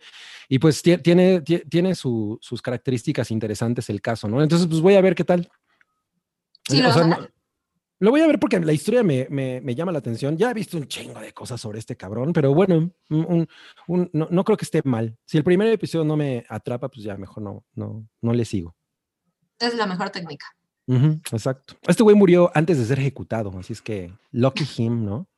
Y 0.49 0.59
pues 0.59 0.85
tie- 0.85 1.03
tiene, 1.03 1.43
tie- 1.43 1.69
tiene 1.69 1.95
su- 1.95 2.39
sus 2.41 2.61
características 2.63 3.31
interesantes 3.31 3.89
el 3.91 4.01
caso, 4.01 4.29
¿no? 4.29 4.43
Entonces, 4.43 4.67
pues 4.69 4.81
voy 4.81 4.95
a 4.95 5.01
ver 5.01 5.15
qué 5.15 5.25
tal. 5.25 5.51
Sí, 6.69 6.81
O 6.81 6.83
lo 6.85 6.93
sea, 6.93 7.07
no- 7.07 7.29
lo 8.01 8.11
voy 8.11 8.21
a 8.21 8.27
ver 8.27 8.39
porque 8.41 8.59
la 8.59 8.73
historia 8.73 9.03
me, 9.05 9.27
me- 9.31 9.61
me 9.61 9.75
llama 9.75 9.93
la 9.93 9.99
atención. 9.99 10.37
Ya 10.37 10.51
he 10.51 10.55
visto 10.55 10.77
un 10.77 10.89
chingo 10.89 11.21
de 11.21 11.33
cosas 11.33 11.61
sobre 11.61 11.79
este 11.79 11.97
cabrón, 11.97 12.33
pero 12.33 12.53
bueno, 12.53 12.91
un- 13.11 13.49
un- 13.87 14.11
no, 14.13 14.27
no 14.31 14.45
creo 14.45 14.57
que 14.57 14.65
esté 14.65 14.83
mal. 14.85 15.17
Si 15.25 15.37
el 15.39 15.45
primer 15.45 15.69
episodio 15.69 16.05
no 16.05 16.17
me 16.17 16.45
atrapa, 16.49 16.89
pues 16.89 17.05
ya 17.05 17.17
mejor 17.17 17.43
no, 17.45 17.65
no, 17.75 18.09
no 18.21 18.33
le 18.33 18.45
sigo. 18.45 18.75
Es 19.59 19.75
la 19.77 19.87
mejor 19.87 20.11
técnica. 20.11 20.47
Ujú, 20.89 21.21
exacto. 21.31 21.75
Este 21.83 22.03
güey 22.03 22.17
murió 22.17 22.51
antes 22.55 22.77
de 22.77 22.85
ser 22.85 22.99
ejecutado, 22.99 23.57
así 23.57 23.73
es 23.73 23.81
que 23.81 24.13
lucky 24.33 24.65
him, 24.79 25.05
¿no? 25.05 25.29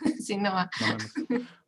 Sí, 0.24 0.36
no 0.36 0.52
va. 0.52 0.70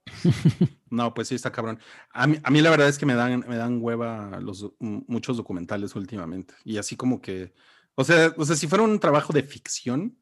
No, 0.91 1.15
pues 1.15 1.29
sí, 1.29 1.35
está 1.35 1.51
cabrón. 1.51 1.79
A 2.13 2.27
mí, 2.27 2.37
a 2.43 2.51
mí 2.51 2.61
la 2.61 2.69
verdad 2.71 2.89
es 2.89 2.99
que 2.99 3.07
me 3.07 3.15
dan, 3.15 3.45
me 3.49 3.57
dan 3.57 3.79
hueva 3.81 4.39
los, 4.41 4.73
muchos 4.79 5.37
documentales 5.39 5.95
últimamente. 5.97 6.55
Y 6.65 6.77
así 6.77 6.97
como 6.97 7.21
que, 7.23 7.55
o 7.95 8.05
sea, 8.05 8.35
o 8.37 8.45
sea, 8.45 8.57
si 8.57 8.67
fuera 8.67 8.85
un 8.85 8.99
trabajo 8.99 9.33
de 9.33 9.43
ficción, 9.43 10.19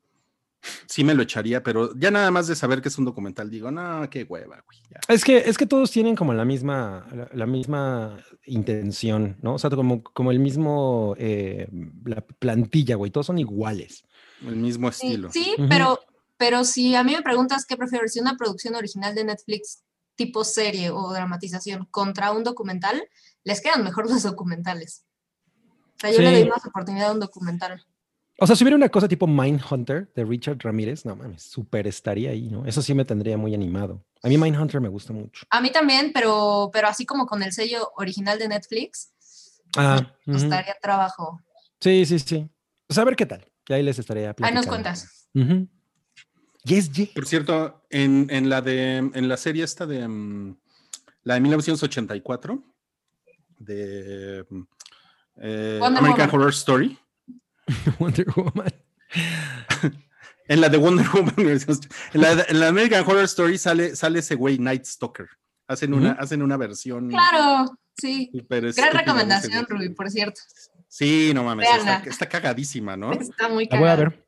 sí 0.86 1.02
me 1.02 1.14
lo 1.14 1.22
echaría, 1.22 1.62
pero 1.64 1.92
ya 1.96 2.10
nada 2.12 2.30
más 2.30 2.46
de 2.46 2.54
saber 2.54 2.82
que 2.82 2.88
es 2.88 2.98
un 2.98 3.04
documental, 3.06 3.50
digo, 3.50 3.70
no, 3.72 4.08
qué 4.10 4.22
hueva, 4.24 4.62
güey. 4.64 4.78
ya". 4.90 5.00
Es 5.08 5.24
que, 5.24 5.38
es 5.38 5.58
que 5.58 5.66
todos 5.66 5.90
tienen 5.90 6.14
como 6.14 6.34
la 6.34 6.44
misma, 6.44 7.08
la, 7.12 7.28
la 7.32 7.46
misma 7.46 8.18
intención, 8.44 9.38
¿no? 9.42 9.54
O 9.54 9.58
sea, 9.58 9.70
como, 9.70 10.04
como 10.04 10.30
el 10.30 10.38
mismo, 10.38 11.16
eh, 11.18 11.68
la 12.04 12.20
plantilla, 12.20 12.94
güey, 12.94 13.10
todos 13.10 13.26
son 13.26 13.38
iguales. 13.38 14.04
El 14.46 14.56
mismo 14.56 14.92
Sí, 14.92 15.06
estilo. 15.08 15.32
sí, 15.32 15.54
pero, 15.68 15.98
pero 16.40 16.64
si 16.64 16.94
a 16.94 17.04
mí 17.04 17.12
me 17.14 17.20
preguntas 17.20 17.66
qué 17.66 17.76
prefiero, 17.76 18.08
si 18.08 18.18
una 18.18 18.38
producción 18.38 18.74
original 18.74 19.14
de 19.14 19.24
Netflix 19.24 19.82
tipo 20.14 20.42
serie 20.42 20.88
o 20.88 21.12
dramatización 21.12 21.84
contra 21.90 22.32
un 22.32 22.44
documental, 22.44 23.02
les 23.44 23.60
quedan 23.60 23.84
mejor 23.84 24.04
los 24.10 24.22
documentales. 24.22 25.04
O 25.96 26.00
sea, 26.00 26.10
yo 26.10 26.22
le 26.22 26.30
doy 26.32 26.48
más 26.48 26.64
oportunidad 26.64 27.10
a 27.10 27.12
un 27.12 27.20
documental. 27.20 27.84
O 28.38 28.46
sea, 28.46 28.56
si 28.56 28.64
hubiera 28.64 28.76
una 28.76 28.88
cosa 28.88 29.06
tipo 29.06 29.26
Mindhunter 29.26 30.10
de 30.14 30.24
Richard 30.24 30.56
Ramírez, 30.60 31.04
no 31.04 31.14
mames, 31.14 31.42
súper 31.42 31.86
estaría 31.86 32.30
ahí, 32.30 32.48
¿no? 32.48 32.64
Eso 32.64 32.80
sí 32.80 32.94
me 32.94 33.04
tendría 33.04 33.36
muy 33.36 33.54
animado. 33.54 34.02
A 34.22 34.28
mí 34.28 34.38
Mindhunter 34.38 34.80
me 34.80 34.88
gusta 34.88 35.12
mucho. 35.12 35.44
A 35.50 35.60
mí 35.60 35.70
también, 35.70 36.10
pero, 36.14 36.70
pero 36.72 36.88
así 36.88 37.04
como 37.04 37.26
con 37.26 37.42
el 37.42 37.52
sello 37.52 37.92
original 37.96 38.38
de 38.38 38.48
Netflix, 38.48 39.12
Ah, 39.76 40.10
me 40.24 40.64
trabajo. 40.80 41.38
sí, 41.80 42.06
sí, 42.06 42.18
sí. 42.18 42.48
Pues 42.86 42.96
a 42.98 43.04
ver 43.04 43.14
qué 43.14 43.26
tal. 43.26 43.46
Ya 43.68 43.76
ahí 43.76 43.82
les 43.82 43.98
estaría 43.98 44.28
Ahí 44.30 44.34
platicando. 44.34 44.58
nos 44.58 44.66
cuentas. 44.66 45.28
Ujú. 45.34 45.68
Yes, 46.64 46.90
yes. 46.92 47.08
Por 47.10 47.26
cierto, 47.26 47.82
en, 47.90 48.26
en 48.30 48.48
la 48.50 48.60
de 48.60 48.96
en 48.98 49.28
la 49.28 49.36
serie 49.36 49.64
esta 49.64 49.86
de 49.86 50.06
mm, 50.06 50.56
la 51.24 51.34
de 51.34 51.40
1984 51.40 52.62
de 53.58 54.44
mm, 54.48 54.60
eh, 55.42 55.80
American 55.82 56.12
Woman. 56.12 56.30
Horror 56.34 56.50
Story, 56.50 56.98
Wonder 57.98 58.26
Woman. 58.36 58.72
en 60.48 60.60
la 60.60 60.68
de 60.68 60.76
Wonder 60.76 61.06
Woman, 61.12 61.34
en 61.38 62.20
la, 62.20 62.34
de- 62.34 62.44
en 62.48 62.60
la 62.60 62.68
American 62.68 63.04
Horror 63.06 63.24
Story 63.24 63.58
sale 63.58 63.96
sale 63.96 64.18
ese 64.20 64.34
güey 64.34 64.58
Night 64.58 64.84
Stalker. 64.84 65.28
Hacen 65.66 65.94
una 65.94 66.12
hacen 66.12 66.42
una 66.42 66.56
versión 66.56 67.08
Claro, 67.10 67.76
sí. 67.96 68.28
Gran 68.48 68.92
recomendación. 68.92 69.66
Ruby, 69.68 69.90
por 69.90 70.10
cierto. 70.10 70.40
Sí, 70.88 71.30
no 71.32 71.44
mames, 71.44 71.68
está, 71.78 72.02
está 72.04 72.28
cagadísima, 72.28 72.96
¿no? 72.96 73.12
Está 73.12 73.48
muy 73.48 73.68
La 73.70 73.78
voy 73.78 73.88
a 73.88 73.94
ver. 73.96 74.26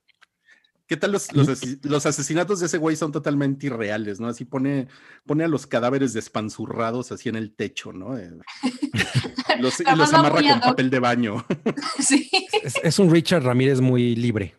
¿Qué 0.92 0.98
tal 0.98 1.10
los, 1.10 1.28
los, 1.32 2.04
asesinatos 2.04 2.60
de 2.60 2.66
ese 2.66 2.76
güey 2.76 2.96
son 2.96 3.12
totalmente 3.12 3.64
irreales, 3.64 4.20
¿no? 4.20 4.28
Así 4.28 4.44
pone, 4.44 4.88
pone 5.24 5.42
a 5.42 5.48
los 5.48 5.66
cadáveres 5.66 6.12
despanzurrados 6.12 7.10
así 7.12 7.30
en 7.30 7.36
el 7.36 7.54
techo, 7.54 7.94
¿no? 7.94 8.18
Eh, 8.18 8.30
los, 9.58 9.80
y 9.80 9.84
los 9.96 10.12
amarra 10.12 10.42
con 10.42 10.60
papel 10.60 10.90
de 10.90 10.98
baño. 10.98 11.46
Sí. 11.98 12.30
Es, 12.62 12.74
es 12.82 12.98
un 12.98 13.10
Richard 13.10 13.42
Ramírez 13.42 13.80
muy 13.80 14.14
libre. 14.16 14.54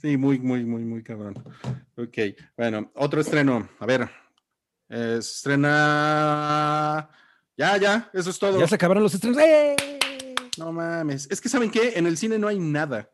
Sí, 0.00 0.16
muy, 0.16 0.38
muy, 0.38 0.64
muy, 0.64 0.84
muy 0.84 1.02
cabrón. 1.02 1.34
Ok, 1.96 2.16
bueno, 2.56 2.92
otro 2.94 3.20
estreno. 3.20 3.68
A 3.80 3.86
ver, 3.86 4.08
eh, 4.88 5.16
estrena... 5.18 7.10
Ya, 7.56 7.76
ya, 7.76 8.08
eso 8.14 8.30
es 8.30 8.38
todo. 8.38 8.60
Ya 8.60 8.68
se 8.68 8.76
acabaron 8.76 9.02
los 9.02 9.14
estrenos. 9.14 9.42
¡Eh! 9.42 9.74
No 10.58 10.70
mames. 10.70 11.26
Es 11.28 11.40
que, 11.40 11.48
¿saben 11.48 11.72
qué? 11.72 11.94
En 11.96 12.06
el 12.06 12.16
cine 12.18 12.38
no 12.38 12.46
hay 12.46 12.60
nada. 12.60 13.10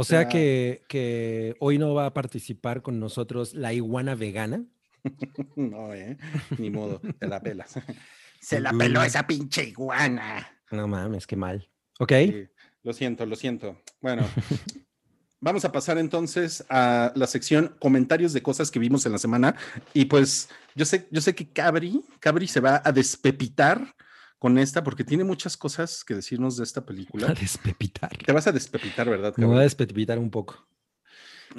O 0.00 0.04
sea 0.04 0.28
que, 0.28 0.84
que 0.88 1.56
hoy 1.58 1.76
no 1.76 1.92
va 1.92 2.06
a 2.06 2.14
participar 2.14 2.82
con 2.82 3.00
nosotros 3.00 3.54
la 3.54 3.72
iguana 3.72 4.14
vegana. 4.14 4.64
No, 5.56 5.92
¿eh? 5.92 6.16
Ni 6.56 6.70
modo, 6.70 7.00
te 7.18 7.26
la 7.26 7.40
pelas. 7.40 7.74
Se 8.40 8.60
la 8.60 8.72
peló 8.72 9.02
esa 9.02 9.26
pinche 9.26 9.64
iguana. 9.64 10.48
No 10.70 10.86
mames, 10.86 11.26
qué 11.26 11.34
mal. 11.34 11.68
Ok. 11.98 12.12
Sí, 12.12 12.48
lo 12.84 12.92
siento, 12.92 13.26
lo 13.26 13.34
siento. 13.34 13.76
Bueno, 14.00 14.24
vamos 15.40 15.64
a 15.64 15.72
pasar 15.72 15.98
entonces 15.98 16.64
a 16.68 17.12
la 17.16 17.26
sección 17.26 17.74
comentarios 17.80 18.32
de 18.32 18.42
cosas 18.42 18.70
que 18.70 18.78
vimos 18.78 19.04
en 19.04 19.10
la 19.10 19.18
semana. 19.18 19.56
Y 19.94 20.04
pues 20.04 20.48
yo 20.76 20.84
sé, 20.84 21.08
yo 21.10 21.20
sé 21.20 21.34
que 21.34 21.48
Cabri, 21.48 22.04
Cabri 22.20 22.46
se 22.46 22.60
va 22.60 22.80
a 22.84 22.92
despepitar 22.92 23.96
con 24.38 24.58
esta 24.58 24.84
porque 24.84 25.04
tiene 25.04 25.24
muchas 25.24 25.56
cosas 25.56 26.04
que 26.04 26.14
decirnos 26.14 26.56
de 26.56 26.64
esta 26.64 26.80
A 26.80 26.86
película. 26.86 27.28
despepitar. 27.34 28.16
Te 28.18 28.32
vas 28.32 28.46
a 28.46 28.52
despepitar, 28.52 29.08
¿verdad? 29.08 29.34
Me 29.36 29.46
voy 29.46 29.58
a 29.58 29.60
despepitar 29.62 30.18
un 30.18 30.30
poco. 30.30 30.66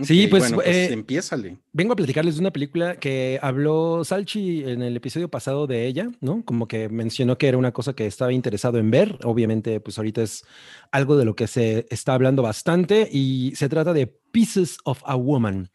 sí, 0.04 0.28
pues, 0.28 0.44
bueno, 0.44 0.58
pues 0.58 0.68
eh, 0.68 0.94
empiézale. 0.94 1.58
Vengo 1.74 1.94
a 1.94 1.96
platicarles 1.96 2.36
de 2.36 2.42
una 2.42 2.52
película 2.52 2.96
que 2.98 3.39
habló 3.42 4.04
Salchi 4.06 4.63
en 4.63 4.82
el 4.84 4.96
episodio 4.96 5.30
pasado 5.30 5.68
de 5.68 5.88
ella, 5.88 6.10
¿no? 6.22 6.44
Como 6.46 6.68
que 6.68 6.89
mencionó 6.89 7.38
que 7.38 7.48
era 7.48 7.58
una 7.58 7.72
cosa 7.72 7.94
que 7.94 8.06
estaba 8.06 8.32
interesado 8.32 8.78
en 8.78 8.92
ver. 8.92 9.18
Obviamente, 9.24 9.80
pues 9.80 9.98
ahorita 9.98 10.22
es 10.22 10.46
algo 10.92 11.18
de 11.18 11.26
lo 11.26 11.36
que 11.36 11.48
se 11.48 11.86
está 11.89 12.13
hablando 12.13 12.44
bastante 12.44 13.10
y 13.12 13.54
se 13.56 13.68
trata 13.68 13.92
de 13.94 14.08
Pieces 14.08 14.78
of 14.86 15.02
a 15.06 15.15
Woman, 15.15 15.70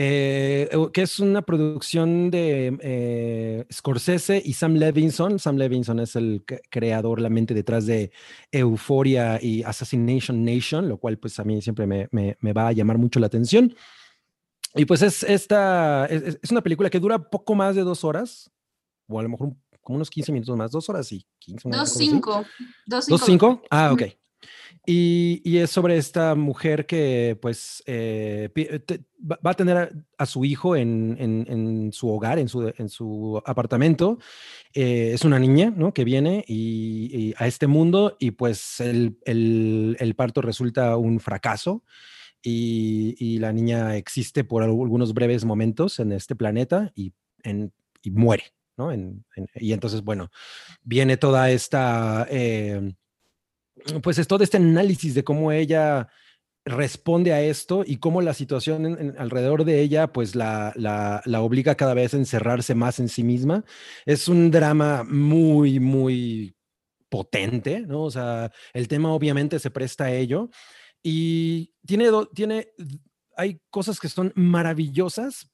eh, 0.00 0.68
que 0.92 1.02
es 1.02 1.18
una 1.18 1.42
producción 1.42 2.30
de 2.30 2.78
eh, 2.82 3.64
Scorsese 3.72 4.40
y 4.44 4.52
Sam 4.52 4.74
Levinson. 4.74 5.40
Sam 5.40 5.56
Levinson 5.56 5.98
es 5.98 6.14
el 6.14 6.44
creador, 6.70 7.20
la 7.20 7.28
mente 7.30 7.52
detrás 7.52 7.84
de 7.86 8.12
Euphoria 8.52 9.40
y 9.42 9.64
Assassination 9.64 10.44
Nation, 10.44 10.88
lo 10.88 10.98
cual 10.98 11.18
pues 11.18 11.40
a 11.40 11.44
mí 11.44 11.60
siempre 11.62 11.86
me, 11.88 12.06
me- 12.12 12.36
me 12.40 12.52
va 12.52 12.68
a 12.68 12.72
llamar 12.72 12.96
mucho 12.96 13.18
la 13.18 13.26
atención. 13.26 13.74
Y 14.76 14.84
pues 14.84 15.02
es 15.02 15.24
esta, 15.24 16.06
es, 16.06 16.38
es- 16.42 16.50
una 16.52 16.62
película 16.62 16.90
que 16.90 17.00
dura 17.00 17.18
poco 17.30 17.56
más 17.56 17.74
de 17.74 17.82
dos 17.82 18.04
horas, 18.04 18.52
o 19.08 19.18
a 19.18 19.22
lo 19.24 19.28
mejor 19.30 19.54
como 19.82 19.96
unos 19.96 20.10
15 20.10 20.30
minutos 20.30 20.56
más, 20.56 20.70
dos 20.70 20.88
horas 20.88 21.10
y 21.10 21.26
15 21.40 21.66
una 21.66 21.78
Dos 21.78 21.94
cinco. 21.94 22.44
Dos 22.86 23.06
¿Dos 23.08 23.20
cinco. 23.24 23.26
cinco? 23.26 23.62
Ah, 23.68 23.90
ok. 23.92 24.02
Y, 24.86 25.58
es 25.58 25.70
sobre 25.70 25.96
esta 25.96 26.34
mujer 26.34 26.86
que 26.86 27.36
pues 27.42 27.82
eh, 27.86 28.48
te- 28.86 29.00
va 29.22 29.50
a 29.50 29.54
tener 29.54 29.92
a, 30.16 30.26
su 30.26 30.44
hijo 30.44 30.76
en, 30.76 31.90
su 31.92 32.08
hogar, 32.08 32.38
en 32.38 32.48
su, 32.48 32.72
en 32.76 32.88
su 32.88 33.42
apartamento. 33.44 34.18
Eh, 34.72 35.10
es 35.12 35.24
una 35.24 35.38
niña, 35.38 35.72
¿no? 35.76 35.92
Que 35.92 36.04
viene 36.04 36.44
y, 36.46 37.34
a 37.36 37.46
este 37.46 37.66
mundo 37.66 38.16
y 38.18 38.30
pues 38.30 38.80
el, 38.80 39.16
parto 40.16 40.40
resulta 40.40 40.96
un 40.96 41.20
fracaso 41.20 41.84
y, 42.42 43.38
la 43.40 43.52
niña 43.52 43.96
existe 43.96 44.44
por 44.44 44.62
al- 44.62 44.70
algunos 44.70 45.12
breves 45.12 45.44
momentos 45.44 45.98
en 45.98 46.12
este 46.12 46.34
planeta 46.34 46.92
y, 46.94 47.12
muere, 48.10 48.44
¿no? 48.78 48.90
Y 49.56 49.72
entonces, 49.72 50.02
bueno, 50.02 50.30
viene 50.82 51.16
toda 51.18 51.50
esta... 51.50 52.26
eh, 52.30 52.94
pues 54.02 54.18
es 54.18 54.26
todo 54.26 54.42
este 54.44 54.56
análisis 54.56 55.14
de 55.14 55.24
cómo 55.24 55.52
ella 55.52 56.08
responde 56.64 57.32
a 57.32 57.40
esto 57.42 57.82
y 57.86 57.96
cómo 57.96 58.20
la 58.20 58.34
situación 58.34 59.14
alrededor 59.18 59.64
de 59.64 59.80
ella 59.80 60.12
pues 60.12 60.34
la, 60.34 60.72
la, 60.76 61.22
la 61.24 61.40
obliga 61.40 61.74
cada 61.76 61.94
vez 61.94 62.12
a 62.12 62.18
encerrarse 62.18 62.74
más 62.74 62.98
en 62.98 63.08
sí 63.08 63.22
misma. 63.22 63.64
Es 64.04 64.28
un 64.28 64.50
drama 64.50 65.04
muy, 65.04 65.80
muy 65.80 66.54
potente, 67.08 67.80
¿no? 67.80 68.02
O 68.02 68.10
sea, 68.10 68.52
el 68.74 68.86
tema 68.86 69.12
obviamente 69.12 69.58
se 69.58 69.70
presta 69.70 70.04
a 70.04 70.12
ello 70.12 70.50
y 71.02 71.72
tiene, 71.86 72.06
do- 72.08 72.28
tiene, 72.28 72.68
hay 73.36 73.60
cosas 73.70 73.98
que 73.98 74.08
son 74.10 74.32
maravillosas, 74.34 75.50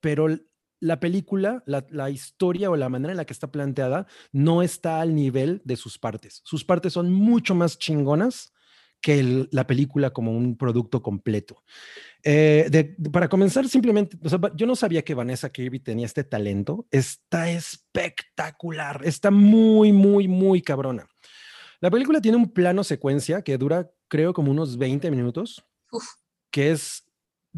pero 0.00 0.26
la 0.80 1.00
película, 1.00 1.62
la, 1.66 1.86
la 1.90 2.10
historia 2.10 2.70
o 2.70 2.76
la 2.76 2.88
manera 2.88 3.12
en 3.12 3.16
la 3.16 3.24
que 3.24 3.32
está 3.32 3.50
planteada 3.50 4.06
no 4.32 4.62
está 4.62 5.00
al 5.00 5.14
nivel 5.14 5.60
de 5.64 5.76
sus 5.76 5.98
partes. 5.98 6.40
Sus 6.44 6.64
partes 6.64 6.92
son 6.92 7.12
mucho 7.12 7.54
más 7.54 7.78
chingonas 7.78 8.52
que 9.00 9.20
el- 9.20 9.48
la 9.52 9.66
película 9.66 10.10
como 10.10 10.32
un 10.32 10.56
producto 10.56 11.02
completo. 11.02 11.62
Eh, 12.24 12.66
de- 12.70 12.94
de- 12.98 13.10
para 13.10 13.28
comenzar, 13.28 13.68
simplemente, 13.68 14.18
o 14.24 14.28
sea, 14.28 14.38
va- 14.38 14.50
yo 14.56 14.66
no 14.66 14.74
sabía 14.74 15.02
que 15.04 15.14
Vanessa 15.14 15.50
Kirby 15.50 15.78
tenía 15.78 16.04
este 16.06 16.24
talento. 16.24 16.86
Está 16.90 17.48
espectacular, 17.50 19.00
está 19.04 19.30
muy, 19.30 19.92
muy, 19.92 20.28
muy 20.28 20.62
cabrona. 20.62 21.06
La 21.80 21.90
película 21.90 22.20
tiene 22.20 22.36
un 22.38 22.50
plano 22.52 22.82
secuencia 22.82 23.42
que 23.42 23.56
dura, 23.56 23.90
creo, 24.08 24.32
como 24.32 24.50
unos 24.50 24.78
20 24.78 25.10
minutos, 25.10 25.64
Uf. 25.92 26.04
que 26.50 26.72
es 26.72 27.04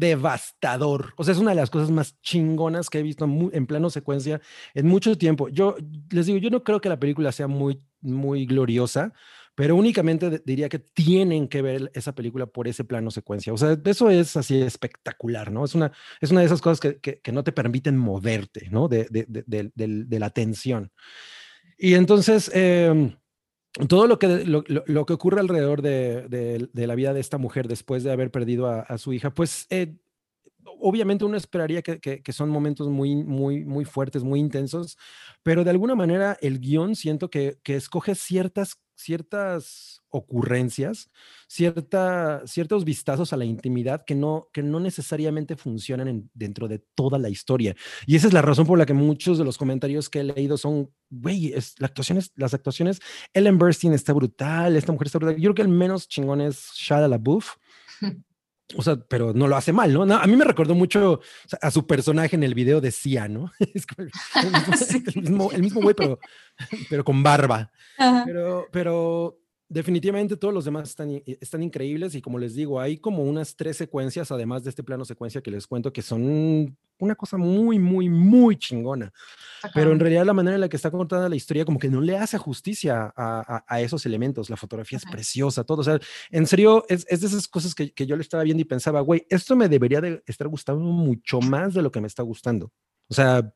devastador. 0.01 1.13
O 1.15 1.23
sea, 1.23 1.33
es 1.33 1.39
una 1.39 1.51
de 1.51 1.55
las 1.55 1.69
cosas 1.69 1.91
más 1.91 2.19
chingonas 2.21 2.89
que 2.89 2.99
he 2.99 3.03
visto 3.03 3.25
en, 3.25 3.67
plano 3.67 3.89
secuencia 3.89 4.41
en 4.73 4.87
mucho 4.87 5.17
tiempo. 5.17 5.47
Yo 5.49 5.75
les 6.09 6.25
digo, 6.25 6.39
yo 6.39 6.49
no 6.49 6.63
creo 6.63 6.81
que 6.81 6.89
la 6.89 6.99
película 6.99 7.31
sea 7.31 7.47
muy, 7.47 7.79
muy 8.01 8.45
gloriosa, 8.47 9.13
pero 9.53 9.75
únicamente 9.75 10.41
diría 10.43 10.69
que 10.69 10.79
tienen 10.79 11.47
que 11.47 11.61
ver 11.61 11.91
esa 11.93 12.15
película 12.15 12.47
por 12.47 12.67
ese 12.67 12.83
plano 12.83 13.11
secuencia. 13.11 13.53
O 13.53 13.57
sea, 13.57 13.77
eso 13.85 14.09
es 14.09 14.35
así 14.35 14.59
espectacular, 14.61 15.51
¿no? 15.51 15.63
Es 15.65 15.75
una, 15.75 15.91
es 16.19 16.31
una 16.31 16.39
de 16.39 16.47
esas 16.47 16.61
cosas 16.61 16.79
que, 16.79 16.99
que- 16.99 17.31
no 17.31 17.43
te 17.43 17.51
permiten 17.51 17.97
moverte, 17.97 18.69
¿no? 18.71 18.87
De, 18.87 19.05
de- 19.09 19.25
de- 19.27 19.71
de 20.05 20.19
la 20.19 20.29
tensión. 20.31 20.91
Y 21.77 21.95
entonces, 21.95 22.49
em, 22.53 23.15
todo 23.87 24.07
lo 24.07 24.19
que, 24.19 24.27
lo, 24.45 24.63
lo- 24.67 24.83
que 25.05 25.13
ocurre 25.13 25.39
alrededor 25.39 25.81
de, 25.81 26.27
de- 26.27 26.69
la 26.87 26.95
vida 26.95 27.13
de 27.13 27.19
esta 27.21 27.37
mujer 27.37 27.67
después 27.67 28.03
de 28.03 28.11
haber 28.11 28.31
perdido 28.31 28.67
a, 28.67 28.81
su 28.97 29.13
hija, 29.13 29.33
pues 29.33 29.65
eh, 29.69 29.95
obviamente 30.79 31.25
uno 31.25 31.37
esperaría 31.37 31.81
que, 31.81 31.99
que- 31.99 32.21
que 32.21 32.33
son 32.33 32.49
momentos 32.49 32.89
muy, 32.89 33.15
muy, 33.15 33.65
muy 33.65 33.85
fuertes, 33.85 34.23
muy 34.23 34.39
intensos, 34.39 34.97
pero 35.43 35.63
de 35.63 35.71
alguna 35.71 35.95
manera 35.95 36.37
el 36.41 36.59
guion 36.59 36.95
siento 36.95 37.29
que, 37.29 37.59
que 37.63 37.75
escoge 37.75 38.15
ciertas, 38.15 38.81
ciertas 39.01 40.01
ocurrencias, 40.09 41.09
cierta, 41.47 42.41
ciertos 42.45 42.85
vistazos 42.85 43.33
a 43.33 43.37
la 43.37 43.45
intimidad 43.45 44.03
que 44.05 44.15
no, 44.15 44.49
que 44.53 44.61
no 44.63 44.79
necesariamente 44.79 45.55
funcionan 45.55 46.07
en- 46.07 46.29
dentro 46.33 46.67
de 46.67 46.79
toda 46.95 47.17
la 47.17 47.29
historia. 47.29 47.75
Y 48.05 48.15
esa 48.15 48.27
es 48.27 48.33
la 48.33 48.41
razón 48.41 48.65
por 48.67 48.77
la 48.77 48.85
que 48.85 48.93
muchos 48.93 49.37
de 49.37 49.45
los 49.45 49.57
comentarios 49.57 50.09
que 50.09 50.19
he 50.19 50.23
leído 50.23 50.57
son, 50.57 50.91
güey, 51.09 51.53
la 51.79 51.87
actuaciones, 51.87 52.31
las 52.35 52.53
actuaciones, 52.53 52.99
Ellen 53.33 53.57
Burstyn 53.57 53.93
está 53.93 54.13
brutal, 54.13 54.75
esta 54.75 54.91
mujer 54.91 55.07
está 55.07 55.19
brutal. 55.19 55.35
Yo 55.37 55.41
creo 55.53 55.55
que 55.55 55.61
el 55.63 55.67
menos 55.67 56.07
chingón 56.07 56.41
es 56.41 56.71
Shia 56.75 57.07
LaBeouf. 57.07 57.55
O 58.77 58.81
sea, 58.83 58.95
pero 58.95 59.33
no 59.33 59.47
lo 59.47 59.55
hace 59.55 59.73
mal, 59.73 59.93
¿no? 59.93 60.05
No, 60.05 60.15
a 60.17 60.25
mí 60.27 60.35
me 60.35 60.45
recordó 60.45 60.75
mucho 60.75 61.13
o 61.13 61.21
sea, 61.47 61.59
a 61.61 61.71
su 61.71 61.85
personaje 61.87 62.35
en 62.35 62.43
el 62.43 62.53
video 62.53 62.81
de 62.81 62.91
Sia, 62.91 63.27
¿no? 63.27 63.51
Es 63.73 63.85
como 63.85 64.07
el, 64.07 64.11
el 64.45 64.51
mismo- 64.51 64.77
Sí. 64.77 65.03
el 65.15 65.21
mismo, 65.21 65.51
el 65.51 65.61
mismo 65.61 65.81
güey, 65.81 65.95
pero, 65.95 66.19
pero 66.89 67.03
con 67.03 67.23
barba. 67.23 67.71
Ajá. 67.97 68.23
Pero, 68.25 68.67
pero 68.71 69.37
definitivamente 69.71 70.35
todos 70.35 70.53
los 70.53 70.65
demás 70.65 70.89
están, 70.89 71.63
increíbles 71.63 72.13
y 72.15 72.21
como 72.21 72.37
les 72.37 72.53
digo, 72.55 72.79
hay 72.79 72.97
como 72.97 73.23
unas 73.23 73.55
tres 73.55 73.77
secuencias, 73.77 74.31
además 74.31 74.63
de 74.63 74.69
este 74.69 74.83
plano 74.83 75.05
secuencia 75.05 75.41
que 75.41 75.49
les 75.51 75.65
cuento, 75.65 75.93
que 75.93 76.01
son 76.01 76.77
una 76.99 77.15
cosa 77.15 77.37
muy, 77.37 77.79
muy, 77.79 78.09
muy 78.09 78.57
chingona. 78.57 79.11
Pero 79.73 79.91
en 79.91 79.99
realidad 79.99 80.25
la 80.25 80.33
manera 80.33 80.55
en 80.55 80.61
la 80.61 80.69
que 80.69 80.75
está 80.75 80.91
contada 80.91 81.29
la 81.29 81.35
historia 81.35 81.65
como 81.65 81.79
que 81.79 81.89
no 81.89 82.01
le 82.01 82.17
hace 82.17 82.37
justicia 82.37 83.11
a, 83.15 83.39
a- 83.57 83.65
a 83.67 83.81
esos 83.81 84.05
elementos. 84.05 84.49
La 84.49 84.57
fotografía 84.57 84.97
es 84.97 85.05
preciosa, 85.05 85.63
todo. 85.63 85.81
O 85.81 85.83
sea, 85.83 85.99
en 86.29 86.45
serio, 86.45 86.83
es, 86.89 87.05
es 87.09 87.21
de 87.21 87.27
esas 87.27 87.47
cosas 87.47 87.73
que, 87.73 87.91
que 87.93 88.05
yo 88.05 88.15
le 88.17 88.21
estaba 88.21 88.43
viendo 88.43 88.61
y 88.61 88.65
pensaba, 88.65 88.99
güey, 89.01 89.25
esto 89.29 89.55
me 89.55 89.69
debería 89.69 90.01
de 90.01 90.21
estar 90.27 90.47
gustando 90.47 90.83
mucho 90.83 91.39
más 91.39 91.73
de 91.73 91.81
lo 91.81 91.91
que 91.91 92.01
me 92.01 92.07
está 92.07 92.23
gustando. 92.23 92.71
O 93.09 93.13
sea, 93.13 93.51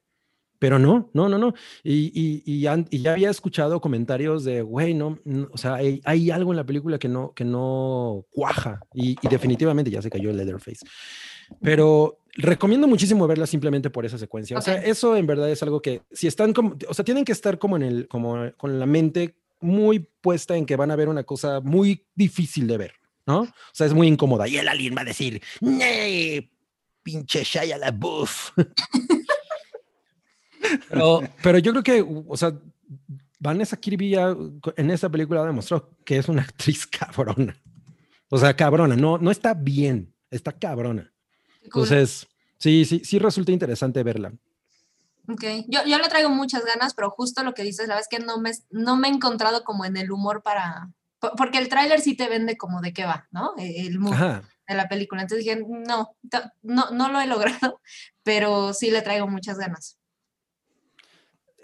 pero 0.59 0.79
no, 0.79 1.09
no, 1.13 1.29
no, 1.29 1.37
no. 1.37 1.53
Y, 1.83 2.11
y, 2.13 2.43
y, 2.45 2.67
y 2.89 3.01
ya 3.01 3.11
había 3.11 3.29
escuchado 3.29 3.81
comentarios 3.81 4.43
de, 4.43 4.61
güey, 4.61 4.93
no, 4.93 5.19
no, 5.25 5.49
o 5.51 5.57
sea, 5.57 5.75
hay, 5.75 6.01
hay 6.05 6.31
algo 6.31 6.51
en 6.51 6.57
la 6.57 6.65
película 6.65 6.97
que 6.97 7.07
no, 7.07 7.33
que 7.33 7.45
no 7.45 8.25
cuaja. 8.31 8.79
Y, 8.93 9.15
y 9.21 9.27
definitivamente 9.29 9.91
ya 9.91 10.01
se 10.01 10.09
cayó 10.09 10.29
el 10.29 10.37
Leatherface. 10.37 10.85
Pero 11.61 12.19
recomiendo 12.35 12.87
muchísimo 12.87 13.27
verla 13.27 13.47
simplemente 13.47 13.89
por 13.89 14.05
esa 14.05 14.17
secuencia. 14.17 14.57
O 14.57 14.61
sea, 14.61 14.75
eso 14.75 15.15
en 15.15 15.27
verdad 15.27 15.49
es 15.49 15.61
algo 15.63 15.81
que 15.81 16.01
si 16.11 16.27
están 16.27 16.53
como, 16.53 16.75
o 16.87 16.93
sea, 16.93 17.05
tienen 17.05 17.25
que 17.25 17.31
estar 17.31 17.59
como 17.59 17.75
en 17.75 17.83
el, 17.83 18.07
como 18.07 18.51
con 18.57 18.79
la 18.79 18.85
mente 18.85 19.35
muy 19.61 19.99
puesta 20.21 20.55
en 20.55 20.65
que 20.65 20.75
van 20.75 20.91
a 20.91 20.95
ver 20.95 21.09
una 21.09 21.23
cosa 21.23 21.61
muy 21.61 22.05
difícil 22.13 22.67
de 22.67 22.77
ver, 22.77 22.93
¿no? 23.25 23.41
O 23.41 23.53
sea, 23.73 23.87
es 23.87 23.93
muy 23.93 24.07
incómoda. 24.07 24.47
Y 24.47 24.57
el 24.57 24.67
alien 24.67 24.95
va 24.95 25.01
a 25.01 25.05
decir, 25.05 25.41
¡Nee! 25.61 26.49
Pinche 27.03 27.43
Shia 27.43 27.77
LaBeouf. 27.77 28.51
pero, 30.89 31.21
pero 31.43 31.57
yo 31.59 31.71
creo 31.71 31.83
que, 31.83 32.23
o 32.27 32.37
sea, 32.37 32.53
Vanessa 33.39 33.77
Kirby 33.77 34.11
ya 34.11 34.35
en 34.77 34.91
esa 34.91 35.09
película 35.09 35.43
demostró 35.45 35.89
que 36.05 36.17
es 36.17 36.27
una 36.29 36.41
actriz 36.43 36.85
cabrona. 36.87 37.55
O 38.29 38.37
sea, 38.37 38.55
cabrona, 38.55 38.95
no, 38.95 39.17
no 39.17 39.31
está 39.31 39.53
bien, 39.53 40.13
está 40.31 40.51
cabrona. 40.51 41.11
Entonces, 41.63 42.27
sí, 42.57 42.85
sí, 42.85 43.01
sí 43.03 43.19
resulta 43.19 43.51
interesante 43.51 44.03
verla. 44.03 44.33
Ok, 45.27 45.43
yo, 45.67 45.79
yo 45.87 45.97
le 45.97 46.07
traigo 46.07 46.29
muchas 46.29 46.63
ganas, 46.65 46.93
pero 46.93 47.09
justo 47.09 47.43
lo 47.43 47.53
que 47.53 47.63
dices, 47.63 47.87
la 47.87 47.95
verdad 47.95 48.07
es 48.11 48.17
que 48.19 48.23
no 48.23 48.39
me, 48.39 48.51
no 48.69 48.95
me 48.95 49.07
he 49.07 49.11
encontrado 49.11 49.63
como 49.63 49.83
en 49.85 49.97
el 49.97 50.11
humor 50.11 50.43
para... 50.43 50.91
po- 51.19 51.31
Porque 51.35 51.57
el 51.57 51.67
tráiler 51.69 51.99
sí 51.99 52.15
te 52.15 52.29
vende 52.29 52.57
como 52.57 52.79
de 52.81 52.93
qué 52.93 53.05
va, 53.05 53.27
¿no? 53.31 53.53
E- 53.57 53.87
El 53.87 53.97
Ajá. 54.11 54.43
de 54.67 54.75
la 54.75 54.87
película. 54.87 55.23
Entonces 55.23 55.43
dije, 55.43 55.63
no, 55.67 56.15
no, 56.61 56.91
no 56.91 57.09
lo 57.11 57.19
he 57.21 57.25
logrado, 57.27 57.81
pero 58.23 58.73
sí 58.73 58.91
le 58.91 59.01
traigo 59.01 59.27
muchas 59.27 59.57
ganas. 59.57 59.97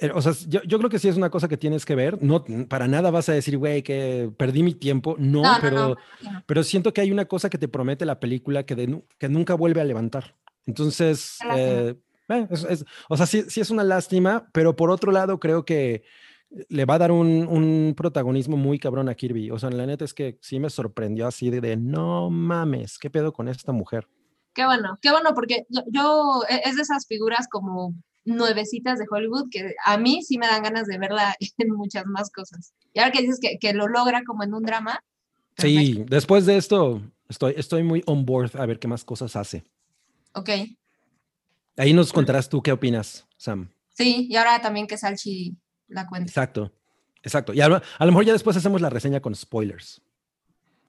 Eh, 0.02 0.12
O 0.14 0.22
sea, 0.22 0.34
yo, 0.48 0.62
yo 0.64 0.78
creo 0.80 0.90
que 0.90 1.00
sí 1.00 1.08
es 1.08 1.16
una 1.16 1.30
cosa 1.30 1.48
que 1.48 1.58
tienes 1.58 1.86
que 1.86 1.96
ver. 1.96 2.22
No, 2.24 2.44
para 2.68 2.88
nada 2.88 3.12
vas 3.12 3.30
a 3.30 3.34
decir, 3.34 3.58
güey, 3.58 3.84
que 3.84 4.32
perdí 4.36 4.64
mi 4.64 4.74
tiempo. 4.74 5.16
No, 5.20 5.44
No, 5.44 5.58
pero, 5.62 5.96
no, 6.24 6.44
pero 6.46 6.64
siento 6.64 6.92
que 6.94 7.02
hay 7.02 7.12
una 7.12 7.26
cosa 7.26 7.50
que 7.50 7.58
te 7.58 7.68
promete 7.68 8.06
la 8.06 8.20
película 8.20 8.66
que, 8.66 8.76
de 8.76 9.04
que 9.18 9.30
nunca 9.30 9.54
vuelve 9.54 9.80
a 9.80 9.86
levantar. 9.86 10.36
Entonces, 10.66 11.38
eh, 11.56 11.96
eh, 12.30 12.48
es- 12.50 12.64
es- 12.64 12.86
o 13.10 13.16
sea, 13.18 13.26
sí, 13.26 13.44
sí 13.48 13.62
es 13.62 13.70
una 13.70 13.84
lástima, 13.84 14.50
pero 14.54 14.76
por 14.76 14.90
otro 14.92 15.12
lado 15.12 15.40
creo 15.40 15.66
que 15.66 16.04
le 16.70 16.86
va 16.86 16.96
a 16.96 17.00
dar 17.00 17.12
un, 17.12 17.48
un 17.48 17.94
protagonismo 17.96 18.58
muy 18.58 18.78
cabrón 18.80 19.08
a 19.08 19.16
Kirby. 19.16 19.52
O 19.52 19.60
sea, 19.60 19.70
la 19.70 19.86
neta 19.86 20.04
es 20.04 20.14
que 20.14 20.38
sí 20.42 20.60
me 20.60 20.70
sorprendió 20.70 21.28
así 21.28 21.50
de, 21.50 21.62
de, 21.62 21.78
no 21.78 22.30
mames, 22.30 22.98
¿qué 22.98 23.10
pedo 23.10 23.32
con 23.34 23.48
esta 23.48 23.72
mujer? 23.72 24.08
Qué 24.54 24.66
bueno, 24.66 24.98
qué 25.02 25.12
bueno, 25.12 25.34
porque 25.34 25.66
yo, 25.70 25.82
yo- 25.92 26.42
e- 26.50 26.62
es 26.70 26.76
de 26.76 26.82
esas 26.82 27.08
figuras 27.08 27.48
como 27.50 27.94
nuevecitas 28.26 29.00
de 29.00 29.06
Hollywood 29.10 29.50
que 29.50 29.74
a 29.86 29.98
mí 29.98 30.22
sí 30.24 30.38
me 30.38 30.48
dan 30.48 30.64
ganas 30.64 30.88
de 30.88 30.98
verla 30.98 31.36
en 31.58 31.70
muchas 31.72 32.06
más 32.06 32.30
cosas. 32.32 32.74
Y 32.94 33.00
ahora 33.00 33.12
que 33.12 33.22
dices 33.22 33.40
que, 33.42 33.58
que 33.60 33.74
lo 33.74 33.88
logra 33.88 34.24
como 34.26 34.44
en 34.44 34.54
un 34.54 34.64
drama. 34.64 35.04
perfecto. 35.56 35.82
Sí, 35.82 36.06
después 36.08 36.46
de 36.46 36.58
esto 36.58 37.02
estoy, 37.30 37.54
estoy 37.58 37.84
muy 37.84 38.04
on 38.06 38.26
board 38.26 38.52
a 38.60 38.66
ver 38.66 38.80
qué 38.80 38.88
más 38.88 39.04
cosas 39.04 39.36
hace. 39.36 39.64
Ok, 40.34 40.50
Ahí 41.78 41.94
nos 41.94 42.12
contarás 42.14 42.50
tú 42.50 42.62
qué 42.62 42.72
opinas, 42.74 43.26
Sam. 43.38 43.70
sí, 43.90 44.28
y 44.30 44.36
ahora 44.36 44.62
también 44.62 44.88
que 44.88 44.98
Salchi 44.98 45.56
la 45.88 46.06
cuente. 46.06 46.30
Exacto, 46.30 46.72
exacto. 47.24 47.54
Y 47.54 47.62
a, 47.62 47.70
lo- 47.70 47.82
a 47.98 48.06
lo 48.06 48.12
mejor 48.12 48.26
ya 48.26 48.34
después 48.34 48.56
hacemos 48.58 48.82
la 48.82 48.90
reseña 48.90 49.22
con 49.22 49.34
spoilers 49.34 50.02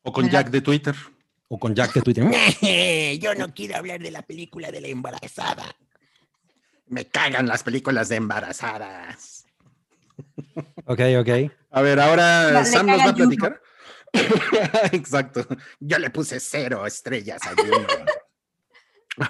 O 0.03 0.13
con 0.13 0.25
¿Verdad? 0.27 0.41
Jack 0.43 0.51
de 0.53 0.61
Twitter. 0.61 0.95
o 1.49 1.59
con 1.59 1.75
Jack 1.75 1.95
de 1.95 2.03
Twitter. 2.03 2.25
Yo 3.21 3.35
no 3.37 3.55
quiero 3.55 3.77
hablar 3.77 4.01
de 4.01 4.11
la 4.11 4.23
película 4.23 4.71
de 4.73 4.81
la 4.81 4.89
embarazada. 4.89 5.65
Me 6.93 7.07
cagan 7.09 7.47
las 7.49 7.63
películas 7.63 8.11
de 8.11 8.17
embarazadas. 8.17 9.47
ok, 10.85 11.01
ok. 11.21 11.51
A 11.71 11.81
ver, 11.81 11.99
ahora 11.99 12.65
Sam 12.67 12.87
nos 12.87 13.01
va 13.01 13.09
a 13.09 13.15
platicar. 13.15 13.63
Exacto. 14.93 15.47
Yo 15.81 15.99
le 15.99 16.11
puse 16.11 16.39
cero 16.39 16.85
estrellas 16.87 17.41
a 17.47 17.55
Juno. 17.57 17.87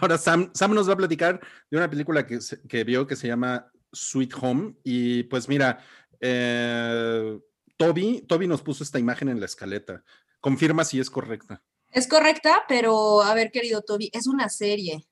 Ahora 0.00 0.18
Sam, 0.18 0.50
Sam 0.54 0.74
nos 0.74 0.88
va 0.88 0.94
a 0.94 0.96
platicar 0.96 1.40
de 1.70 1.76
una 1.76 1.88
película 1.88 2.26
que, 2.26 2.40
se- 2.40 2.60
que 2.66 2.82
vio 2.82 3.06
que 3.06 3.14
se 3.14 3.28
llama 3.28 3.70
Sweet 3.92 4.32
Home. 4.40 4.74
Y 4.82 5.22
pues 5.24 5.48
mira, 5.48 5.84
eh, 6.20 7.38
Toby, 7.76 8.24
Toby 8.28 8.48
nos 8.48 8.62
puso 8.62 8.82
esta 8.82 8.98
imagen 8.98 9.28
en 9.28 9.38
la 9.38 9.46
escaleta. 9.46 10.02
Confirma 10.40 10.84
si 10.84 10.98
es 10.98 11.10
correcta. 11.10 11.62
Es 11.92 12.08
correcta, 12.08 12.64
pero 12.66 13.22
a 13.22 13.34
ver, 13.34 13.52
querido 13.52 13.82
Toby, 13.82 14.10
es 14.12 14.26
una 14.26 14.48
serie. 14.48 15.06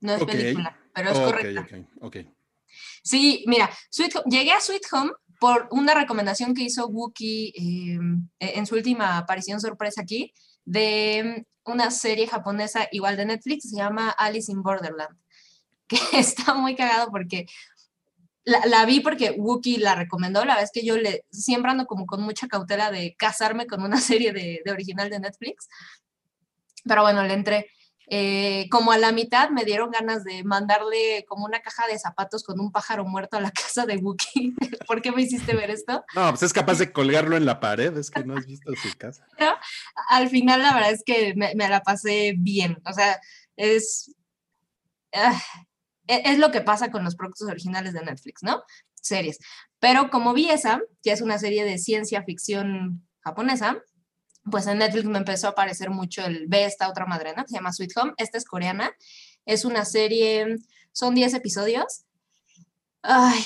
No 0.00 0.14
es 0.16 0.24
película, 0.24 0.76
pero 0.94 1.10
es 1.10 1.18
correcta. 1.18 1.60
ok, 1.60 1.86
ok. 2.00 2.16
Sí, 3.02 3.44
mira, 3.46 3.70
Sweet 3.90 4.16
Home- 4.16 4.24
llegué 4.30 4.52
a 4.52 4.60
Sweet 4.60 4.82
Home 4.92 5.12
por 5.40 5.68
una 5.72 5.94
recomendación 5.94 6.54
que 6.54 6.62
hizo 6.62 6.86
Wookie 6.86 7.52
eh, 7.56 7.98
en 8.38 8.66
su 8.66 8.76
última 8.76 9.18
aparición 9.18 9.60
sorpresa 9.60 10.02
aquí, 10.02 10.32
de 10.64 11.44
una 11.64 11.90
serie 11.90 12.26
japonesa 12.28 12.86
igual 12.92 13.16
de 13.16 13.26
Netflix, 13.26 13.68
se 13.70 13.76
llama 13.76 14.10
Alice 14.10 14.50
in 14.52 14.62
Borderland, 14.62 15.18
que 15.88 15.98
está 16.12 16.54
muy 16.54 16.74
cagado 16.76 17.10
porque 17.10 17.46
la, 18.44 18.64
la 18.66 18.84
vi 18.86 19.00
porque 19.00 19.32
Wookie 19.32 19.78
la 19.78 19.94
recomendó, 19.94 20.40
la 20.44 20.54
verdad 20.54 20.64
es 20.64 20.70
que 20.72 20.84
yo 20.86 20.96
le 20.96 21.24
siempre 21.30 21.70
ando 21.70 21.86
como 21.86 22.06
con 22.06 22.22
mucha 22.22 22.48
cautela 22.48 22.90
de 22.90 23.14
casarme 23.16 23.66
con 23.66 23.82
una 23.82 23.96
serie 24.00 24.32
de, 24.32 24.62
de 24.64 24.70
original 24.72 25.10
de 25.10 25.20
Netflix, 25.20 25.68
pero 26.84 27.02
bueno, 27.02 27.22
le 27.24 27.34
entré. 27.34 27.66
Eh, 28.08 28.68
como 28.70 28.92
a 28.92 28.98
la 28.98 29.12
mitad 29.12 29.50
me 29.50 29.64
dieron 29.64 29.90
ganas 29.90 30.24
de 30.24 30.44
mandarle 30.44 31.24
como 31.28 31.44
una 31.44 31.60
caja 31.60 31.86
de 31.86 31.98
zapatos 31.98 32.42
con 32.42 32.60
un 32.60 32.72
pájaro 32.72 33.04
muerto 33.04 33.36
a 33.36 33.40
la 33.40 33.50
casa 33.52 33.86
de 33.86 33.96
Wookie. 33.96 34.54
¿Por 34.86 35.00
qué 35.02 35.12
me 35.12 35.22
hiciste 35.22 35.54
ver 35.54 35.70
esto? 35.70 36.04
No, 36.14 36.30
pues 36.30 36.42
es 36.42 36.52
capaz 36.52 36.78
de 36.78 36.92
colgarlo 36.92 37.36
en 37.36 37.46
la 37.46 37.60
pared. 37.60 37.96
Es 37.96 38.10
que 38.10 38.24
no 38.24 38.36
has 38.36 38.46
visto 38.46 38.72
su 38.74 38.96
casa. 38.98 39.26
Al 40.08 40.28
final 40.28 40.62
la 40.62 40.74
verdad 40.74 40.92
es 40.92 41.02
que 41.04 41.34
me, 41.34 41.54
me 41.54 41.68
la 41.68 41.82
pasé 41.82 42.34
bien. 42.36 42.80
O 42.84 42.92
sea, 42.92 43.20
es, 43.56 44.14
ah, 45.14 45.40
e- 46.06 46.22
es 46.26 46.38
lo 46.38 46.50
que 46.50 46.60
pasa 46.60 46.90
con 46.90 47.04
los 47.04 47.16
productos 47.16 47.48
originales 47.48 47.92
de 47.92 48.02
Netflix, 48.02 48.42
¿no? 48.42 48.62
Series. 48.94 49.38
Pero 49.78 50.10
como 50.10 50.32
vi 50.32 50.50
esa, 50.50 50.80
que 51.02 51.12
es 51.12 51.20
una 51.22 51.38
serie 51.38 51.64
de 51.64 51.78
ciencia 51.78 52.22
ficción 52.24 53.06
japonesa, 53.20 53.82
pues 54.50 54.66
en 54.66 54.78
Netflix 54.78 55.04
me 55.04 55.18
empezó 55.18 55.46
a 55.46 55.50
aparecer 55.50 55.90
mucho 55.90 56.24
el 56.24 56.46
Ve 56.48 56.64
esta 56.64 56.88
otra 56.88 57.06
madre, 57.06 57.34
¿no? 57.36 57.44
Que 57.44 57.50
se 57.50 57.54
llama 57.56 57.72
Sweet 57.72 57.96
Home. 57.96 58.12
Esta 58.16 58.38
es 58.38 58.44
coreana. 58.44 58.92
Es 59.46 59.64
una 59.64 59.84
serie, 59.84 60.56
son 60.92 61.14
10 61.14 61.34
episodios. 61.34 62.04
Ay, 63.02 63.42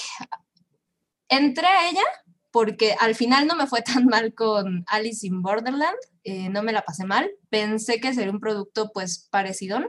entré 1.29 1.67
a 1.67 1.89
ella 1.89 2.03
porque 2.51 2.95
al 3.01 3.15
final 3.15 3.47
no 3.47 3.57
me 3.57 3.67
fue 3.67 3.83
tan 3.83 4.07
mal 4.07 4.35
con 4.35 4.85
Alice 4.87 5.27
in 5.27 5.43
Borderland, 5.43 5.99
eh, 6.25 6.49
no 6.49 6.63
me 6.63 6.73
la 6.73 6.83
pasé 6.83 7.05
mal. 7.05 7.31
Pensé 7.51 8.01
que 8.01 8.15
sería 8.15 8.33
un 8.33 8.41
producto 8.41 8.91
pues 8.93 9.29
parecido. 9.31 9.81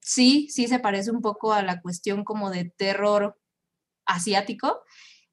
Sí, 0.00 0.48
sí 0.50 0.68
se 0.68 0.78
parece 0.78 1.10
un 1.10 1.22
poco 1.22 1.52
a 1.52 1.62
la 1.62 1.80
cuestión 1.80 2.24
como 2.24 2.50
de 2.50 2.66
terror 2.76 3.38
asiático, 4.06 4.82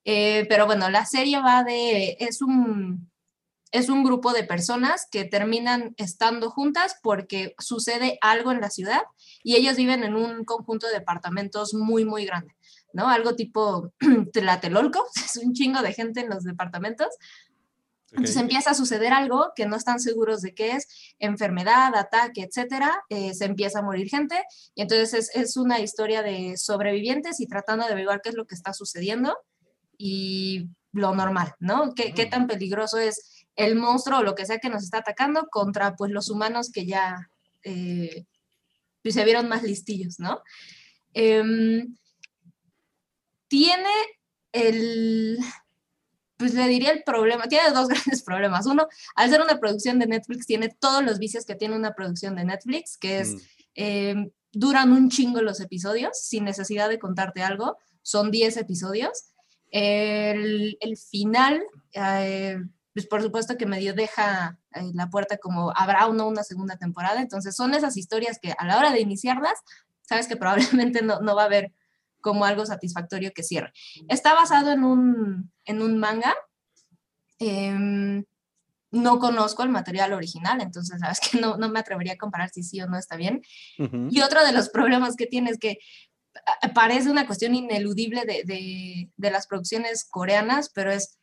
eh, 0.05 0.45
pero 0.47 0.65
bueno, 0.65 0.89
la 0.89 1.05
serie 1.05 1.41
va 1.41 1.63
de, 1.63 2.15
es 2.19 2.41
un, 2.41 3.11
es 3.72 3.89
un 3.89 4.03
grupo 4.03 4.34
de 4.34 4.43
personas 4.43 5.07
que 5.09 5.24
terminan 5.24 5.95
estando 5.97 6.51
juntas 6.51 6.97
porque 7.01 7.55
sucede 7.57 8.17
algo 8.22 8.51
en 8.51 8.61
la 8.61 8.69
ciudad 8.69 9.01
y 9.43 9.55
ellos 9.55 9.78
viven 9.78 10.03
en 10.03 10.15
un 10.15 10.43
conjunto 10.43 10.88
de 10.88 10.93
departamentos 10.93 11.74
muy, 11.74 12.03
muy 12.03 12.26
grande, 12.26 12.53
¿no? 12.93 13.09
Algo 13.09 13.36
tipo 13.36 13.93
Tlatelolco, 14.34 15.05
es 15.15 15.38
un 15.38 15.53
chingo 15.53 15.82
de 15.82 15.93
gente 15.93 16.19
en 16.19 16.30
los 16.30 16.43
departamentos. 16.43 17.07
Entonces 18.11 18.36
Ok. 18.36 18.41
empieza 18.41 18.72
a 18.72 18.74
suceder 18.74 19.13
algo 19.13 19.53
que 19.55 19.65
no 19.65 19.78
están 19.78 20.01
seguros 20.01 20.41
de 20.41 20.53
qué 20.53 20.72
es, 20.72 21.15
enfermedad, 21.17 21.95
ataque, 21.95 22.43
etcétera, 22.43 23.01
eh, 23.07 23.34
se 23.34 23.45
empieza 23.45 23.80
a 23.80 23.84
morir 23.84 24.09
gente 24.09 24.43
y 24.76 24.82
entonces 24.82 25.13
es, 25.13 25.32
es 25.34 25.55
una 25.55 25.80
historia 25.80 26.22
de 26.22 26.57
sobrevivientes 26.57 27.39
y 27.39 27.47
tratando 27.47 27.86
de 27.86 27.93
averiguar 27.93 28.22
qué 28.22 28.28
es 28.28 28.36
lo 28.36 28.45
que 28.45 28.55
está 28.55 28.74
sucediendo 28.74 29.38
y 29.97 30.67
lo 30.91 31.15
normal, 31.15 31.53
¿no? 31.59 31.93
¿Qué, 31.93 32.13
qué 32.13 32.26
tan 32.26 32.47
peligroso 32.47 32.97
es 32.97 33.40
el 33.55 33.75
monstruo 33.75 34.19
o 34.19 34.23
lo 34.23 34.35
que 34.35 34.45
sea 34.45 34.59
que 34.59 34.69
nos 34.69 34.83
está 34.83 34.99
atacando 34.99 35.47
contra 35.51 35.95
pues 35.95 36.11
los 36.11 36.29
humanos 36.29 36.71
que 36.71 36.85
ya 36.85 37.29
eh, 37.63 38.25
pues, 39.01 39.15
se 39.15 39.25
vieron 39.25 39.47
más 39.49 39.63
listillos, 39.63 40.19
¿no? 40.19 40.41
Em, 41.13 41.95
tiene 43.47 43.89
el, 44.53 45.37
pues 46.37 46.53
le 46.53 46.67
diría 46.67 46.91
el 46.91 47.03
problema, 47.03 47.47
tiene 47.47 47.71
dos 47.71 47.87
grandes 47.89 48.23
problemas. 48.23 48.65
Uno, 48.65 48.87
al 49.15 49.29
ser 49.29 49.41
una 49.41 49.59
producción 49.59 49.99
de 49.99 50.07
Netflix, 50.07 50.45
tiene 50.45 50.69
todos 50.79 51.03
los 51.03 51.19
vicios 51.19 51.45
que 51.45 51.55
tiene 51.55 51.75
una 51.75 51.93
producción 51.93 52.35
de 52.35 52.45
Netflix, 52.45 52.97
que 52.97 53.19
es, 53.19 53.33
Mm. 53.33 53.37
eh, 53.75 54.31
duran 54.53 54.91
un 54.91 55.09
chingo 55.09 55.41
los 55.41 55.61
episodios, 55.61 56.19
sin 56.21 56.43
necesidad 56.43 56.89
de 56.89 56.99
contarte 56.99 57.41
algo, 57.41 57.77
son 58.01 58.31
10 58.31 58.57
episodios. 58.57 59.31
El, 59.71 60.77
el 60.81 60.97
final, 60.97 61.63
eh, 61.93 62.57
pues 62.93 63.07
por 63.07 63.21
supuesto 63.21 63.57
que 63.57 63.65
medio 63.65 63.93
deja 63.93 64.59
eh, 64.73 64.91
la 64.93 65.09
puerta 65.09 65.37
como 65.37 65.71
habrá 65.75 66.07
o 66.07 66.13
no 66.13 66.27
una 66.27 66.43
segunda 66.43 66.77
temporada, 66.77 67.21
entonces 67.21 67.55
son 67.55 67.73
esas 67.73 67.95
historias 67.97 68.37
que 68.41 68.53
a 68.57 68.65
la 68.65 68.77
hora 68.77 68.91
de 68.91 68.99
iniciarlas, 69.01 69.53
sabes 70.01 70.27
que 70.27 70.35
probablemente 70.37 71.01
no, 71.01 71.21
no 71.21 71.35
va 71.35 71.43
a 71.43 71.45
haber 71.45 71.71
como 72.19 72.45
algo 72.45 72.65
satisfactorio 72.65 73.31
que 73.33 73.43
cierre. 73.43 73.71
Está 74.07 74.33
basado 74.35 74.71
en 74.71 74.83
un, 74.83 75.51
en 75.65 75.81
un 75.81 75.97
manga. 75.97 76.35
em, 77.39 78.23
no 78.91 79.19
conozco 79.19 79.63
el 79.63 79.69
material 79.69 80.11
original, 80.11 80.59
entonces 80.61 80.99
sabes 80.99 81.19
que 81.21 81.39
no, 81.39 81.55
no 81.57 81.69
me 81.69 81.79
atrevería 81.79 82.13
a 82.13 82.17
comparar 82.17 82.49
si 82.49 82.61
sí 82.61 82.81
o 82.81 82.87
no 82.87 82.97
está 82.97 83.15
bien. 83.15 83.41
Y 84.11 84.21
otro 84.21 84.43
de 84.45 84.51
los 84.51 84.67
problemas 84.69 85.15
que 85.15 85.27
tiene 85.27 85.49
es 85.49 85.57
que 85.57 85.77
ah, 86.61 86.73
parece 86.73 87.09
una 87.09 87.25
cuestión 87.25 87.55
ineludible 87.55 88.25
de, 88.25 88.43
de- 88.43 89.09
de 89.15 89.31
las 89.31 89.47
producciones 89.47 90.03
coreanas, 90.03 90.69
pero 90.73 90.91
es, 90.91 91.17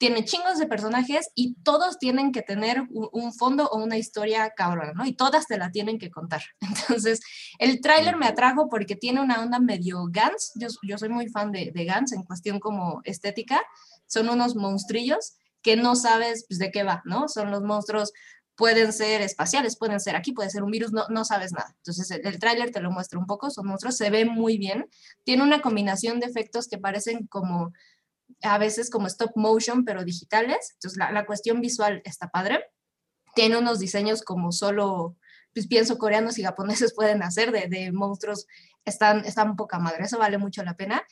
tiene 0.00 0.24
chingos 0.24 0.58
de 0.58 0.66
personajes 0.66 1.30
y 1.34 1.56
todos 1.62 1.98
tienen 1.98 2.32
que 2.32 2.40
tener 2.40 2.80
un, 2.88 3.10
un 3.12 3.34
fondo 3.34 3.68
o 3.68 3.76
una 3.76 3.98
historia 3.98 4.48
cabrona, 4.56 4.94
¿no? 4.94 5.04
Y 5.04 5.12
todas 5.12 5.46
te 5.46 5.58
la 5.58 5.70
tienen 5.70 5.98
que 5.98 6.10
contar. 6.10 6.40
Entonces, 6.60 7.20
el 7.58 7.82
tráiler 7.82 8.16
me 8.16 8.26
atrajo 8.26 8.70
porque 8.70 8.96
tiene 8.96 9.20
una 9.20 9.42
onda 9.42 9.58
medio 9.58 10.06
Gans. 10.10 10.52
Yo, 10.54 10.68
yo 10.82 10.96
soy 10.96 11.10
muy 11.10 11.28
fan 11.28 11.52
de, 11.52 11.70
de 11.74 11.84
Gans 11.84 12.12
en 12.12 12.22
cuestión 12.22 12.60
como 12.60 13.02
estética. 13.04 13.60
Son 14.06 14.30
unos 14.30 14.56
monstrillos 14.56 15.34
que 15.60 15.76
no 15.76 15.94
sabes 15.94 16.46
pues, 16.48 16.58
de 16.58 16.70
qué 16.70 16.82
va, 16.82 17.02
¿no? 17.04 17.28
Son 17.28 17.50
los 17.50 17.60
monstruos 17.62 18.10
pueden 18.56 18.94
ser 18.94 19.20
espaciales, 19.20 19.76
pueden 19.76 20.00
ser 20.00 20.16
aquí, 20.16 20.32
puede 20.32 20.48
ser 20.48 20.62
un 20.62 20.70
virus, 20.70 20.92
no, 20.92 21.04
no 21.10 21.26
sabes 21.26 21.52
nada. 21.52 21.74
Entonces 21.76 22.10
el, 22.10 22.26
el 22.26 22.38
tráiler 22.38 22.70
te 22.70 22.80
lo 22.80 22.90
muestra 22.90 23.18
un 23.18 23.26
poco, 23.26 23.50
son 23.50 23.66
monstruos, 23.66 23.98
se 23.98 24.08
ve 24.08 24.24
muy 24.24 24.56
bien. 24.56 24.88
Tiene 25.24 25.42
una 25.42 25.60
combinación 25.60 26.20
de 26.20 26.26
efectos 26.26 26.68
que 26.68 26.78
parecen 26.78 27.26
como, 27.26 27.74
a 28.42 28.58
veces 28.58 28.90
como 28.90 29.06
stop 29.06 29.32
motion, 29.36 29.84
pero 29.84 30.04
digitales. 30.04 30.72
Entonces 30.74 30.98
la, 30.98 31.10
la 31.12 31.26
cuestión 31.26 31.60
visual 31.60 32.02
está 32.04 32.28
padre. 32.28 32.64
Tiene 33.34 33.56
unos 33.58 33.78
diseños 33.78 34.22
como 34.22 34.52
solo, 34.52 35.16
pues 35.54 35.66
pienso, 35.68 35.98
coreanos 35.98 36.38
y 36.38 36.42
japoneses 36.42 36.94
pueden 36.96 37.22
hacer 37.22 37.52
de, 37.52 37.68
de 37.68 37.92
monstruos, 37.92 38.46
están, 38.84 39.24
están 39.24 39.56
poca 39.56 39.78
madre, 39.78 40.04
eso 40.04 40.18
vale 40.18 40.38
mucho 40.38 40.62
la 40.62 40.74
pena. 40.76 41.02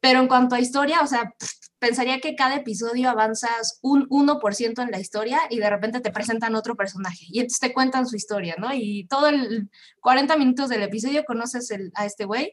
Pero 0.00 0.20
en 0.20 0.28
cuanto 0.28 0.54
a 0.54 0.60
historia, 0.60 1.00
o 1.02 1.06
sea, 1.08 1.34
pensaría 1.80 2.20
que 2.20 2.36
cada 2.36 2.54
episodio 2.56 3.10
avanzas 3.10 3.78
un 3.82 4.06
1% 4.08 4.82
en 4.82 4.90
la 4.90 5.00
historia 5.00 5.40
y 5.50 5.58
de 5.58 5.68
repente 5.70 6.00
te 6.00 6.12
presentan 6.12 6.54
otro 6.54 6.76
personaje 6.76 7.24
y 7.28 7.40
entonces 7.40 7.58
te 7.60 7.72
cuentan 7.72 8.06
su 8.06 8.14
historia, 8.16 8.54
¿no? 8.58 8.72
Y 8.72 9.06
todo 9.08 9.28
el 9.28 9.70
40 10.00 10.36
minutos 10.36 10.68
del 10.68 10.82
episodio 10.82 11.24
conoces 11.24 11.70
el- 11.72 11.90
a 11.94 12.06
este 12.06 12.24
güey 12.24 12.52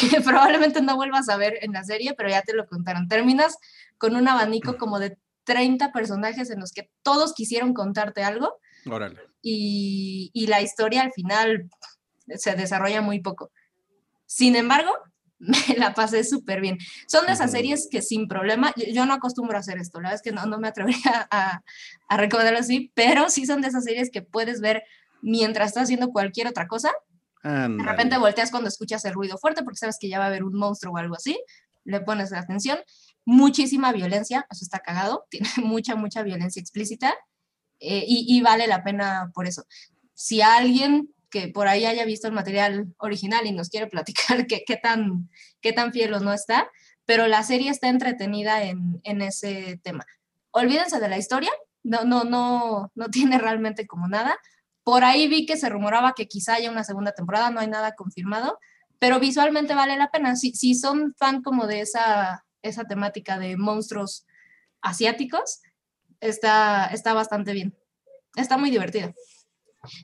que 0.00 0.20
probablemente 0.22 0.82
no 0.82 0.96
vuelvas 0.96 1.28
a 1.28 1.36
ver 1.36 1.58
en 1.62 1.72
la 1.72 1.84
serie, 1.84 2.14
pero 2.16 2.28
ya 2.28 2.42
te 2.42 2.54
lo 2.54 2.66
contaron. 2.66 3.08
Terminas 3.08 3.56
con 3.98 4.16
un 4.16 4.28
abanico 4.28 4.76
como 4.76 4.98
de 4.98 5.18
30 5.44 5.92
personajes 5.92 6.50
en 6.50 6.60
los 6.60 6.72
que 6.72 6.90
todos 7.02 7.34
quisieron 7.34 7.72
contarte 7.72 8.22
algo 8.22 8.58
Órale. 8.90 9.20
y, 9.42 10.30
y 10.32 10.46
la 10.48 10.60
historia 10.60 11.02
al 11.02 11.12
final 11.12 11.68
se 12.34 12.54
desarrolla 12.54 13.00
muy 13.00 13.20
poco. 13.20 13.50
Sin 14.26 14.56
embargo, 14.56 14.90
me 15.38 15.76
la 15.76 15.94
pasé 15.94 16.24
súper 16.24 16.60
bien. 16.60 16.78
Son 17.06 17.26
de 17.26 17.32
esas 17.32 17.50
series 17.50 17.88
que 17.90 18.02
sin 18.02 18.28
problema, 18.28 18.72
yo, 18.76 18.84
yo 18.92 19.06
no 19.06 19.14
acostumbro 19.14 19.56
a 19.56 19.60
hacer 19.60 19.78
esto, 19.78 20.00
la 20.00 20.08
verdad 20.08 20.22
es 20.24 20.30
que 20.30 20.34
no, 20.34 20.46
no 20.46 20.58
me 20.58 20.68
atrevería 20.68 21.26
a, 21.30 21.62
a 22.08 22.16
recomendarlo 22.16 22.60
así, 22.60 22.92
pero 22.94 23.28
sí 23.30 23.46
son 23.46 23.60
de 23.60 23.68
esas 23.68 23.84
series 23.84 24.10
que 24.10 24.22
puedes 24.22 24.60
ver 24.60 24.82
mientras 25.22 25.68
estás 25.68 25.84
haciendo 25.84 26.10
cualquier 26.10 26.46
otra 26.46 26.66
cosa. 26.66 26.92
De 27.42 27.50
Ándale. 27.50 27.90
repente 27.90 28.18
volteas 28.18 28.50
cuando 28.50 28.68
escuchas 28.68 29.04
el 29.04 29.14
ruido 29.14 29.38
fuerte 29.38 29.62
porque 29.62 29.78
sabes 29.78 29.98
que 30.00 30.08
ya 30.08 30.18
va 30.18 30.24
a 30.24 30.28
haber 30.28 30.44
un 30.44 30.54
monstruo 30.54 30.94
o 30.94 30.96
algo 30.96 31.14
así, 31.14 31.38
le 31.84 32.00
pones 32.00 32.30
la 32.30 32.40
atención. 32.40 32.78
Muchísima 33.24 33.92
violencia, 33.92 34.46
eso 34.50 34.64
está 34.64 34.80
cagado, 34.80 35.26
tiene 35.30 35.48
mucha, 35.58 35.96
mucha 35.96 36.22
violencia 36.22 36.60
explícita 36.60 37.14
eh, 37.80 38.04
y, 38.06 38.26
y 38.28 38.40
vale 38.40 38.66
la 38.66 38.82
pena 38.82 39.30
por 39.34 39.46
eso. 39.46 39.64
Si 40.14 40.40
alguien 40.40 41.10
que 41.30 41.48
por 41.48 41.68
ahí 41.68 41.84
haya 41.84 42.04
visto 42.04 42.28
el 42.28 42.32
material 42.32 42.86
original 42.98 43.46
y 43.46 43.52
nos 43.52 43.68
quiere 43.68 43.86
platicar 43.86 44.46
qué, 44.46 44.64
qué 44.66 44.76
tan, 44.76 45.28
qué 45.60 45.72
tan 45.72 45.92
fiel 45.92 46.14
o 46.14 46.20
no 46.20 46.32
está, 46.32 46.70
pero 47.04 47.26
la 47.28 47.42
serie 47.42 47.70
está 47.70 47.88
entretenida 47.88 48.64
en, 48.64 49.00
en 49.04 49.22
ese 49.22 49.80
tema. 49.82 50.04
Olvídense 50.50 50.98
de 50.98 51.08
la 51.08 51.18
historia, 51.18 51.50
no, 51.82 52.04
no, 52.04 52.24
no, 52.24 52.90
no 52.94 53.08
tiene 53.10 53.38
realmente 53.38 53.86
como 53.86 54.08
nada. 54.08 54.36
Por 54.86 55.02
ahí 55.02 55.26
vi 55.26 55.46
que 55.46 55.56
se 55.56 55.68
rumoraba 55.68 56.12
que 56.14 56.28
quizá 56.28 56.54
haya 56.54 56.70
una 56.70 56.84
segunda 56.84 57.10
temporada, 57.10 57.50
no 57.50 57.58
hay 57.58 57.66
nada 57.66 57.96
confirmado, 57.96 58.60
pero 59.00 59.18
visualmente 59.18 59.74
vale 59.74 59.96
la 59.96 60.12
pena. 60.12 60.36
Si, 60.36 60.52
si 60.52 60.76
son 60.76 61.12
fan 61.18 61.42
como 61.42 61.66
de 61.66 61.80
esa, 61.80 62.46
esa 62.62 62.84
temática 62.84 63.36
de 63.36 63.56
monstruos 63.56 64.26
asiáticos, 64.82 65.60
está, 66.20 66.86
está 66.86 67.14
bastante 67.14 67.52
bien. 67.52 67.76
Está 68.36 68.58
muy 68.58 68.70
divertida. 68.70 69.12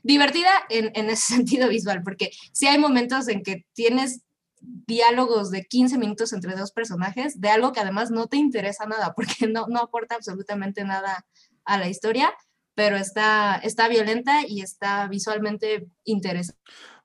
Divertida 0.03 0.51
en, 0.67 0.91
en 0.95 1.09
ese 1.09 1.33
sentido 1.35 1.69
visual, 1.69 2.03
porque 2.03 2.31
sí 2.51 2.67
hay 2.67 2.77
momentos 2.77 3.29
en 3.29 3.41
que 3.41 3.65
tienes 3.71 4.23
diálogos 4.59 5.49
de 5.49 5.63
15 5.63 5.97
minutos 5.97 6.33
entre 6.33 6.57
dos 6.57 6.73
personajes 6.73 7.39
de 7.39 7.47
algo 7.47 7.71
que 7.71 7.79
además 7.79 8.11
no 8.11 8.27
te 8.27 8.35
interesa 8.35 8.85
nada, 8.85 9.13
porque 9.15 9.47
no, 9.47 9.65
no 9.67 9.79
aporta 9.79 10.15
absolutamente 10.15 10.83
nada 10.83 11.25
a 11.63 11.77
la 11.77 11.87
historia, 11.87 12.33
pero 12.75 12.97
está, 12.97 13.55
está 13.57 13.87
violenta 13.87 14.45
y 14.47 14.61
está 14.61 15.07
visualmente 15.07 15.87
interesante. 16.03 16.61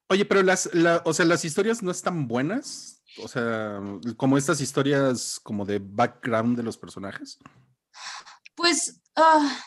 Oye, 0.09 0.25
pero 0.25 0.43
las, 0.43 0.71
la- 0.73 1.03
o 1.05 1.13
sea, 1.13 1.27
las 1.27 1.45
historias 1.45 1.83
no 1.83 1.91
están 1.91 2.29
buenas. 2.29 3.03
O 3.23 3.29
sea, 3.29 3.81
como 4.17 4.39
estas 4.39 4.61
historias 4.61 5.41
como 5.43 5.65
de 5.65 5.81
background 5.83 6.57
de 6.57 6.63
los 6.63 6.79
personajes. 6.79 7.39
Pues 8.55 9.01
ah, 9.17 9.59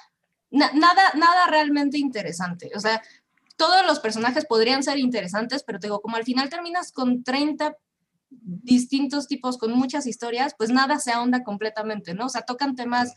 na- 0.50 0.72
nada, 0.74 1.02
nada 1.16 1.48
realmente 1.48 1.98
interesante. 1.98 2.72
O 2.76 2.80
sea, 2.80 3.02
todos 3.58 3.86
los 3.86 4.00
personajes 4.00 4.46
podrían 4.46 4.84
ser 4.84 4.98
interesantes, 5.00 5.64
pero 5.64 5.80
te 5.80 5.88
digo, 5.88 6.02
como 6.02 6.16
al 6.18 6.24
final 6.24 6.50
terminas 6.50 6.92
con 6.92 7.24
30 7.24 7.76
distintos 8.30 9.28
tipos, 9.28 9.58
con 9.58 9.74
muchas 9.74 10.08
historias, 10.08 10.56
pues 10.58 10.70
nada 10.70 10.98
se 11.00 11.12
ahonda 11.12 11.44
completamente, 11.44 12.14
¿no? 12.14 12.28
O 12.28 12.30
sea, 12.30 12.44
tocan 12.44 12.76
temas 12.76 13.14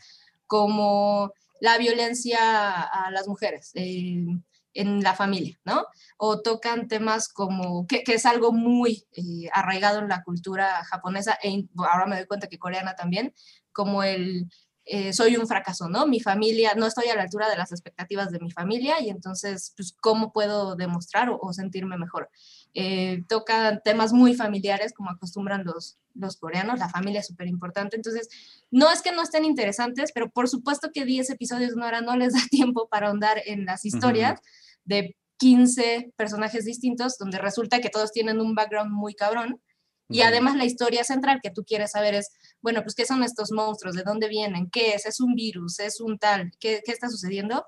como 0.47 1.31
la 1.59 1.77
violencia 1.77 2.81
a 2.81 3.11
las 3.11 3.27
mujeres 3.27 3.71
eh, 3.75 4.25
en 4.73 5.01
la 5.01 5.15
familia, 5.15 5.57
¿no? 5.63 5.85
O 6.17 6.41
tocan 6.41 6.87
temas 6.87 7.29
como, 7.29 7.87
que, 7.87 8.03
que 8.03 8.15
es 8.15 8.25
algo 8.25 8.51
muy 8.51 9.07
eh, 9.13 9.49
arraigado 9.53 9.99
en 9.99 10.09
la 10.09 10.23
cultura 10.23 10.83
japonesa, 10.83 11.37
e 11.41 11.65
ahora 11.77 12.05
me 12.05 12.17
doy 12.17 12.25
cuenta 12.27 12.47
que 12.47 12.59
coreana 12.59 12.95
también, 12.95 13.33
como 13.71 14.03
el, 14.03 14.47
eh, 14.85 15.13
soy 15.13 15.37
un 15.37 15.47
fracaso, 15.47 15.89
¿no? 15.89 16.05
Mi 16.05 16.19
familia, 16.19 16.73
no 16.75 16.85
estoy 16.85 17.07
a 17.07 17.15
la 17.15 17.23
altura 17.23 17.49
de 17.49 17.57
las 17.57 17.71
expectativas 17.71 18.31
de 18.31 18.39
mi 18.39 18.51
familia 18.51 19.01
y 19.01 19.09
entonces, 19.09 19.73
pues, 19.75 19.95
¿cómo 19.99 20.31
puedo 20.31 20.75
demostrar 20.75 21.29
o, 21.29 21.39
o 21.41 21.53
sentirme 21.53 21.97
mejor? 21.97 22.29
Eh, 22.77 23.23
toca 23.29 23.79
temas 23.79 24.11
muy 24.11 24.35
familiares, 24.35 24.91
como 24.93 25.09
acostumbran 25.09 25.63
los, 25.63 25.97
los 26.13 26.35
coreanos, 26.35 26.77
la 26.77 26.89
familia 26.89 27.21
es 27.21 27.27
súper 27.27 27.47
importante, 27.47 27.95
entonces, 27.95 28.27
no 28.69 28.91
es 28.91 29.01
que 29.01 29.13
no 29.13 29.21
estén 29.21 29.45
interesantes, 29.45 30.11
pero 30.13 30.29
por 30.29 30.49
supuesto 30.49 30.89
que 30.93 31.05
10 31.05 31.29
episodios 31.29 31.69
de 31.69 31.75
una 31.77 31.87
hora 31.87 32.01
no 32.01 32.17
les 32.17 32.33
da 32.33 32.39
tiempo 32.51 32.89
para 32.89 33.07
ahondar 33.07 33.41
en 33.45 33.63
las 33.63 33.85
historias 33.85 34.41
de 34.83 35.15
15 35.37 36.11
personajes 36.17 36.65
distintos, 36.65 37.17
donde 37.17 37.37
resulta 37.37 37.79
que 37.79 37.89
todos 37.89 38.11
tienen 38.11 38.41
un 38.41 38.55
background 38.55 38.91
muy 38.91 39.13
cabrón. 39.13 39.61
Y 40.09 40.21
además 40.21 40.55
la 40.57 40.65
historia 40.65 41.03
central 41.03 41.39
que 41.41 41.51
tú 41.51 41.63
quieres 41.63 41.91
saber 41.91 42.13
es, 42.13 42.29
bueno, 42.61 42.83
pues 42.83 42.93
qué 42.93 43.05
son 43.05 43.23
estos 43.23 43.51
monstruos, 43.51 43.95
de 43.95 44.03
dónde 44.03 44.27
vienen, 44.27 44.69
qué 44.69 44.93
es, 44.95 45.05
es 45.05 45.21
un 45.21 45.33
virus, 45.33 45.79
es 45.79 46.01
un 46.01 46.19
tal, 46.19 46.51
qué, 46.59 46.81
qué 46.85 46.91
está 46.91 47.09
sucediendo, 47.09 47.65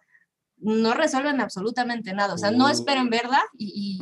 no 0.58 0.94
resuelven 0.94 1.40
absolutamente 1.42 2.14
nada. 2.14 2.34
O 2.34 2.38
sea, 2.38 2.52
no 2.52 2.66
Uh. 2.66 2.70
esperen 2.70 3.10
verla 3.10 3.42
y, 3.58 4.00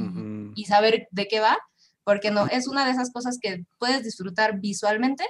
y- 0.55 0.65
saber 0.65 1.07
de 1.11 1.27
qué 1.27 1.39
va, 1.39 1.57
porque 2.03 2.31
no, 2.31 2.47
es 2.47 2.67
una 2.67 2.85
de 2.85 2.91
esas 2.91 3.11
cosas 3.11 3.37
que 3.41 3.65
puedes 3.77 4.03
disfrutar 4.03 4.59
visualmente 4.59 5.23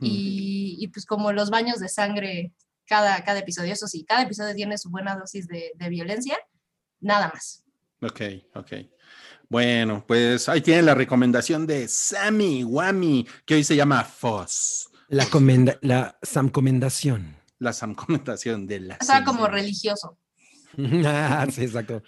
y, 0.00 0.76
y, 0.80 0.88
pues 0.88 1.04
como 1.06 1.32
los 1.32 1.50
baños 1.50 1.78
de 1.80 1.88
sangre 1.88 2.52
cada, 2.86 3.22
cada 3.24 3.40
episodio. 3.40 3.72
Eso 3.72 3.86
sí, 3.86 4.04
cada 4.04 4.22
episodio 4.22 4.54
tiene 4.54 4.78
su 4.78 4.90
buena 4.90 5.16
dosis 5.16 5.46
de, 5.46 5.72
de 5.74 5.88
violencia, 5.90 6.38
nada 7.00 7.28
más. 7.32 7.62
Ok, 8.00 8.20
ok. 8.54 8.72
Bueno, 9.48 10.04
pues 10.06 10.48
ahí 10.48 10.60
tienen 10.62 10.86
la 10.86 10.94
recomendación 10.94 11.66
de 11.66 11.86
Sammy 11.86 12.64
Wami, 12.64 13.26
que 13.44 13.54
hoy 13.56 13.64
se 13.64 13.76
llama 13.76 14.02
Foss. 14.04 14.90
La, 15.08 15.26
comenda, 15.26 15.78
la 15.82 16.18
samcomendación. 16.22 17.36
La 17.58 17.72
recomendación 17.72 18.66
de 18.66 18.80
la. 18.80 18.98
O 19.00 19.04
sea, 19.04 19.22
como 19.24 19.46
religioso. 19.46 20.18
ah, 21.06 21.46
sí, 21.50 21.62
exacto. 21.62 22.02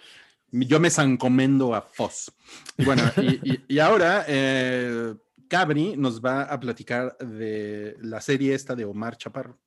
Yo 0.51 0.79
me 0.79 0.89
sancomendo 0.89 1.75
a 1.75 1.81
Foss. 1.81 2.31
Y 2.77 2.85
bueno, 2.85 3.03
y, 3.17 3.51
y- 3.51 3.63
y 3.67 3.79
ahora 3.79 4.23
eh, 4.27 5.13
Cabri 5.49 5.95
nos 5.97 6.21
va 6.21 6.43
a 6.43 6.59
platicar 6.59 7.17
de 7.17 7.97
la 8.01 8.21
serie 8.21 8.53
esta 8.53 8.73
de 8.75 8.85
Omar 8.85 9.17
Chaparro. 9.17 9.57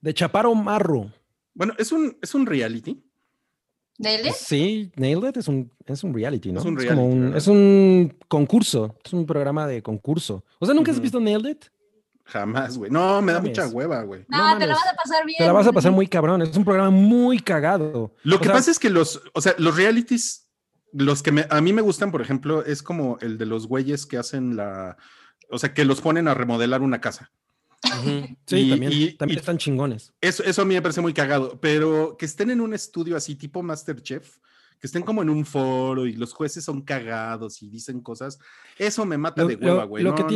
De 0.00 0.14
Chaparro 0.14 0.54
Marro. 0.54 1.10
Bueno, 1.52 1.74
es 1.78 1.90
un, 1.90 2.16
es 2.22 2.34
un 2.34 2.46
reality. 2.46 3.02
¿Dele? 3.98 4.32
Sí, 4.32 4.90
Nailed 4.96 5.28
It 5.30 5.36
es 5.38 5.48
un, 5.48 5.70
es 5.84 6.02
un 6.04 6.14
reality, 6.14 6.52
¿no? 6.52 6.60
Es 6.60 6.64
un 6.66 6.74
como 6.76 7.10
reality, 7.10 7.36
es 7.36 7.46
un 7.48 8.16
concurso, 8.28 8.96
es 9.04 9.12
un 9.12 9.26
programa 9.26 9.66
de 9.66 9.82
concurso. 9.82 10.42
O 10.58 10.64
sea, 10.64 10.74
¿nunca 10.74 10.90
has 10.90 11.00
visto 11.00 11.20
Nailed 11.20 11.50
It? 11.50 11.64
Jamás, 12.30 12.78
güey. 12.78 12.90
No, 12.90 13.20
me 13.22 13.32
da 13.32 13.38
Mames. 13.40 13.50
mucha 13.58 13.68
hueva, 13.68 14.02
güey. 14.02 14.24
No, 14.28 14.52
No 14.52 14.58
te 14.58 14.66
la 14.66 14.74
vas 14.74 14.86
a 14.86 14.94
pasar 14.94 15.26
bien. 15.26 15.38
Te 15.38 15.44
la 15.46 15.52
vas 15.52 15.66
a 15.66 15.72
pasar 15.72 15.92
muy 15.92 16.06
cabrón, 16.06 16.42
es 16.42 16.56
un 16.56 16.64
programa 16.64 16.90
muy 16.90 17.40
cagado. 17.40 18.14
Lo 18.22 18.36
O 18.36 18.38
que 18.38 18.44
sea, 18.46 18.54
pasa 18.54 18.70
es 18.70 18.78
que 18.78 18.88
los, 18.90 19.20
o 19.34 19.40
sea, 19.40 19.54
los 19.58 19.76
realities, 19.76 20.48
los 20.92 21.22
que 21.22 21.32
me- 21.32 21.46
a 21.50 21.60
mí 21.60 21.72
me 21.72 21.82
gustan, 21.82 22.10
por 22.12 22.22
ejemplo, 22.22 22.64
es 22.64 22.82
como 22.82 23.18
el 23.20 23.36
de 23.38 23.46
los 23.46 23.66
güeyes 23.66 24.06
que 24.06 24.16
hacen 24.18 24.56
la, 24.56 24.96
o 25.50 25.58
sea, 25.58 25.74
que 25.74 25.84
los 25.84 26.00
ponen 26.00 26.28
a 26.28 26.34
remodelar 26.34 26.82
una 26.82 27.00
casa. 27.00 27.30
Sí, 28.46 28.56
Y- 28.56 28.70
también, 28.70 28.92
y- 28.92 29.12
también 29.16 29.38
y- 29.38 29.40
están 29.40 29.58
chingones. 29.58 30.12
Eso, 30.20 30.44
eso 30.44 30.62
a 30.62 30.64
mí 30.64 30.74
me 30.74 30.82
parece 30.82 31.00
muy 31.00 31.14
cagado, 31.14 31.58
pero 31.60 32.16
que 32.18 32.26
estén 32.26 32.50
en 32.50 32.60
un 32.60 32.74
estudio 32.74 33.16
así 33.16 33.34
tipo 33.36 33.62
Masterchef, 33.62 34.36
que 34.80 34.86
estén 34.86 35.02
como 35.02 35.20
en 35.22 35.28
un 35.30 35.44
foro 35.44 36.06
y 36.06 36.14
los 36.14 36.32
jueces 36.32 36.64
son 36.64 36.80
cagados 36.82 37.62
y 37.62 37.68
dicen 37.68 38.00
cosas, 38.00 38.38
eso 38.78 39.04
me 39.04 39.18
mata 39.18 39.42
Lo, 39.42 39.48
de 39.48 39.56
lo- 39.56 39.66
hueva, 39.66 39.84
güey. 39.84 40.02
lo 40.02 40.10
No, 40.10 40.16
que 40.16 40.22
no, 40.22 40.28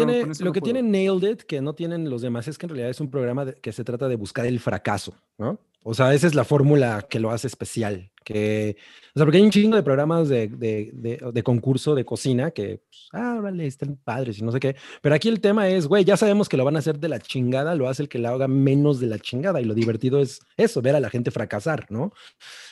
lo 0.45 0.53
que 0.53 0.61
tiene 0.61 0.82
Nailed 0.82 1.30
It, 1.30 1.42
que 1.42 1.61
no 1.62 1.74
tienen 1.74 2.11
los 2.11 2.20
demás, 2.22 2.47
es 2.47 2.59
que 2.59 2.66
en 2.66 2.70
realidad 2.70 2.90
es 2.90 3.01
un 3.01 3.11
programa 3.11 3.47
de- 3.47 3.55
que 3.55 3.72
se 3.72 3.84
trata 3.84 4.07
de 4.09 4.16
buscar 4.16 4.45
el 4.47 4.61
fracaso, 4.61 5.14
¿no? 5.38 5.59
O 5.82 5.95
sea, 5.95 6.14
esa 6.14 6.26
es 6.26 6.34
la 6.34 6.45
fórmula 6.45 7.07
que 7.09 7.20
lo 7.20 7.30
hace 7.30 7.47
especial. 7.47 8.11
Que, 8.25 8.77
o 9.14 9.18
sea, 9.18 9.25
porque 9.27 9.37
hay 9.37 9.45
un 9.45 9.51
chingo 9.51 9.77
de 9.77 9.83
programas 9.83 10.29
de, 10.31 10.49
de, 10.49 10.91
de- 10.95 11.20
de 11.33 11.43
concurso 11.43 11.95
de 11.95 12.05
cocina 12.05 12.51
que, 12.53 12.79
pues, 12.79 13.09
ah, 13.12 13.39
vale, 13.43 13.66
están 13.66 13.97
padres 14.03 14.39
y 14.39 14.43
no 14.43 14.51
sé 14.51 14.59
qué. 14.61 14.77
Pero 15.03 15.14
aquí 15.14 15.29
el 15.29 15.41
tema 15.41 15.68
es, 15.68 15.87
güey, 15.87 16.05
ya 16.05 16.16
sabemos 16.16 16.49
que 16.49 16.57
lo 16.57 16.64
van 16.64 16.77
a 16.77 16.79
hacer 16.79 16.99
de 16.99 17.09
la 17.09 17.20
chingada, 17.20 17.75
lo 17.75 17.89
hace 17.89 18.03
el 18.03 18.09
que 18.09 18.18
lo 18.18 18.31
haga 18.31 18.49
menos 18.49 18.99
de 18.99 19.07
la 19.09 19.18
chingada. 19.18 19.61
Y 19.61 19.64
lo 19.64 19.75
divertido 19.75 20.18
es 20.20 20.41
eso, 20.57 20.81
ver 20.83 20.97
a 20.97 21.01
la 21.01 21.11
gente 21.11 21.31
fracasar, 21.31 21.87
¿no? 21.91 22.12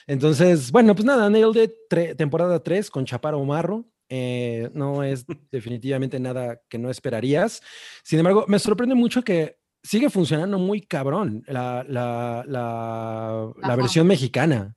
Entonces, 0.07 0.73
bueno, 0.73 0.95
pues 0.95 1.05
nada, 1.05 1.29
Nailed 1.31 1.63
It, 1.63 1.71
tre- 1.91 2.17
temporada 2.17 2.63
3 2.63 2.91
con 2.91 3.05
Chaparro 3.05 3.45
Marro. 3.45 3.85
eh, 4.09 4.69
no 4.75 5.03
es 5.03 5.25
definitivamente 5.53 6.19
nada 6.21 6.61
que 6.69 6.79
no 6.79 6.91
esperarías. 6.91 7.63
Sin 8.03 8.19
embargo, 8.19 8.45
me 8.49 8.59
sorprende 8.59 8.95
mucho 8.95 9.23
que 9.23 9.57
sigue 9.85 10.11
funcionando 10.11 10.59
muy 10.59 10.81
cabrón 10.83 11.43
la, 11.47 11.85
la, 11.89 12.45
la, 12.47 13.53
la 13.63 13.77
versión 13.77 14.07
mexicana. 14.07 14.77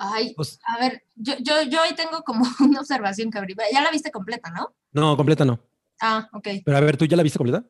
Ay, 0.00 0.32
Pues- 0.34 0.60
a 0.64 0.78
ver, 0.78 1.02
yo, 1.16 1.34
yo, 1.40 1.62
yo 1.62 1.82
ahí 1.82 1.94
tengo 1.94 2.22
como 2.22 2.44
una 2.60 2.80
observación, 2.80 3.30
Cabri. 3.30 3.54
Ya 3.72 3.80
la 3.82 3.90
viste 3.90 4.10
completa, 4.12 4.50
¿no? 4.50 4.74
No, 4.92 5.16
completa 5.16 5.44
no. 5.44 5.58
Ah, 6.00 6.28
ok. 6.32 6.48
Pero 6.64 6.76
a 6.76 6.80
ver, 6.80 6.96
¿tú 6.96 7.04
ya 7.04 7.16
la 7.16 7.22
viste 7.24 7.38
completa? 7.38 7.64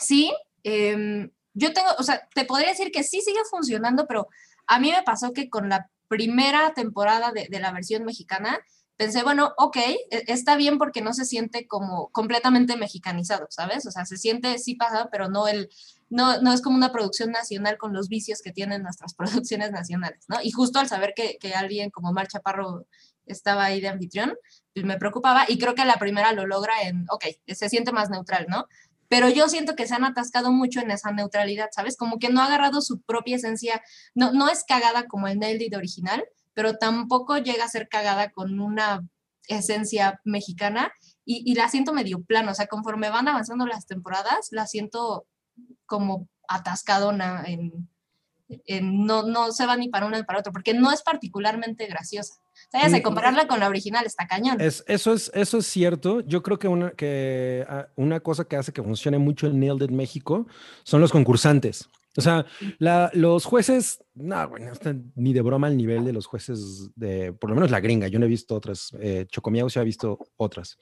Sí, 0.00 0.32
em, 0.62 1.30
yo 1.52 1.72
tengo, 1.72 1.88
o 1.98 2.02
sea, 2.02 2.28
te 2.34 2.44
podría 2.44 2.68
decir 2.70 2.90
que 2.92 3.02
sí 3.02 3.20
sigue 3.20 3.40
funcionando, 3.50 4.06
pero 4.06 4.28
a 4.66 4.78
mí 4.78 4.90
me 4.90 5.02
pasó 5.02 5.32
que 5.32 5.50
con 5.50 5.68
la 5.68 5.90
primera 6.08 6.72
temporada 6.74 7.32
de, 7.32 7.48
de 7.50 7.58
la 7.60 7.72
versión 7.72 8.04
mexicana, 8.04 8.60
pensé, 8.96 9.22
bueno, 9.24 9.52
ok, 9.58 9.76
e- 9.76 10.04
está 10.28 10.54
bien 10.56 10.78
porque 10.78 11.00
no 11.02 11.12
se 11.12 11.24
siente 11.24 11.66
como 11.66 12.10
completamente 12.12 12.76
mexicanizado, 12.76 13.46
¿sabes? 13.50 13.84
O 13.86 13.90
sea, 13.90 14.04
se 14.04 14.16
siente 14.16 14.58
sí 14.58 14.76
pasado, 14.76 15.08
pero 15.10 15.28
no 15.28 15.48
el, 15.48 15.68
no, 16.14 16.40
no 16.40 16.52
es 16.52 16.62
como 16.62 16.76
una 16.76 16.92
producción 16.92 17.32
nacional 17.32 17.76
con 17.76 17.92
los 17.92 18.08
vicios 18.08 18.40
que 18.40 18.52
tienen 18.52 18.84
nuestras 18.84 19.14
producciones 19.16 19.72
nacionales, 19.72 20.24
¿no? 20.28 20.36
Y 20.42 20.52
justo 20.52 20.78
al 20.78 20.88
saber 20.88 21.12
que, 21.14 21.38
que 21.40 21.54
alguien 21.54 21.90
como 21.90 22.12
Mar 22.12 22.28
Chaparro 22.28 22.86
estaba 23.26 23.64
ahí 23.64 23.80
de 23.80 23.88
anfitrión, 23.88 24.34
pues 24.72 24.86
me 24.86 24.96
preocupaba 24.96 25.44
y 25.48 25.58
creo 25.58 25.74
que 25.74 25.84
la 25.84 25.96
primera 25.96 26.32
lo 26.32 26.46
logra 26.46 26.82
en, 26.82 27.06
ok, 27.10 27.24
se 27.48 27.68
siente 27.68 27.90
más 27.90 28.10
neutral, 28.10 28.46
¿no? 28.48 28.66
pero 29.08 29.28
yo 29.28 29.48
siento 29.48 29.76
que 29.76 29.86
se 29.86 29.94
han 29.94 30.04
atascado 30.04 30.50
mucho 30.50 30.80
en 30.80 30.90
esa 30.90 31.12
neutralidad, 31.12 31.68
¿sabes? 31.70 31.96
Como 31.96 32.18
que 32.18 32.30
no 32.30 32.40
ha 32.40 32.46
agarrado 32.46 32.80
su 32.80 33.00
propia 33.02 33.36
esencia, 33.36 33.80
no, 34.14 34.32
no 34.32 34.48
es 34.48 34.64
cagada 34.66 35.06
como 35.06 35.28
el 35.28 35.38
Nailed 35.38 35.66
It 35.66 35.76
original, 35.76 36.24
pero 36.52 36.78
tampoco 36.78 37.38
llega 37.38 37.64
a 37.64 37.68
ser 37.68 37.88
cagada 37.88 38.30
con 38.30 38.58
una 38.58 39.06
esencia 39.46 40.20
mexicana 40.24 40.90
y, 41.24 41.42
y 41.44 41.54
la 41.54 41.68
siento 41.68 41.92
medio 41.92 42.24
plano, 42.24 42.52
o 42.52 42.54
sea, 42.54 42.66
conforme 42.66 43.10
van 43.10 43.28
avanzando 43.28 43.66
las 43.66 43.86
temporadas, 43.86 44.48
la 44.50 44.66
siento 44.66 45.26
como 45.96 46.28
atascadona 46.48 47.44
en, 47.46 47.88
en 48.66 49.06
no, 49.06 49.22
no 49.22 49.52
se 49.52 49.66
va 49.66 49.76
ni 49.76 49.88
para 49.88 50.06
uno 50.06 50.16
ni 50.16 50.22
para 50.24 50.40
otro, 50.40 50.52
porque 50.52 50.74
no 50.74 50.90
es 50.92 51.02
particularmente 51.02 51.86
graciosa. 51.86 52.34
O 52.34 52.70
sea, 52.70 52.88
ya 52.88 52.98
Mm, 52.98 53.02
compararla 53.02 53.46
con 53.46 53.60
la 53.60 53.68
original 53.68 54.04
está 54.06 54.26
cañón. 54.26 54.60
Es, 54.60 54.84
eso, 54.86 55.12
es, 55.12 55.30
eso 55.34 55.58
es 55.58 55.66
cierto. 55.66 56.20
Yo 56.20 56.42
creo 56.42 56.58
que 56.58 56.68
una, 56.68 56.90
que 56.92 57.64
ah, 57.68 57.86
una 57.96 58.20
cosa 58.20 58.44
que 58.44 58.56
hace 58.56 58.72
que 58.72 58.82
funcione 58.82 59.18
mucho 59.18 59.46
el 59.46 59.58
Nailed 59.58 59.84
It 59.84 59.90
México 59.90 60.46
son 60.82 61.00
los 61.00 61.10
concursantes. 61.12 61.88
O 62.16 62.20
sea, 62.20 62.46
la- 62.78 63.10
los 63.12 63.44
jueces, 63.44 63.98
no, 64.14 64.48
güey, 64.48 64.62
no 64.62 64.72
están 64.72 65.12
ni 65.16 65.32
de 65.32 65.42
broma 65.42 65.66
al 65.66 65.76
nivel 65.76 66.04
de 66.04 66.12
los 66.12 66.26
jueces 66.26 66.90
de, 66.94 67.32
por 67.32 67.50
lo 67.50 67.56
menos 67.56 67.70
la 67.72 67.80
gringa. 67.80 68.06
Yo 68.08 68.18
no 68.20 68.26
he 68.26 68.28
visto 68.28 68.54
otras. 68.54 68.92
Eh, 69.00 69.26
Chocomiao 69.28 69.68
se 69.68 69.80
ha 69.80 69.84
visto 69.84 70.18
otras. 70.36 70.78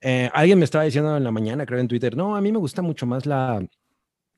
Eh, 0.00 0.30
alguien 0.32 0.58
me 0.58 0.64
estaba 0.64 0.84
diciendo 0.84 1.16
en 1.16 1.24
la 1.24 1.30
mañana, 1.30 1.66
creo 1.66 1.80
en 1.80 1.88
Twitter, 1.88 2.16
no, 2.16 2.34
a 2.36 2.40
mí 2.40 2.50
me 2.52 2.58
gusta 2.58 2.80
mucho 2.82 3.06
más 3.06 3.26
la, 3.26 3.64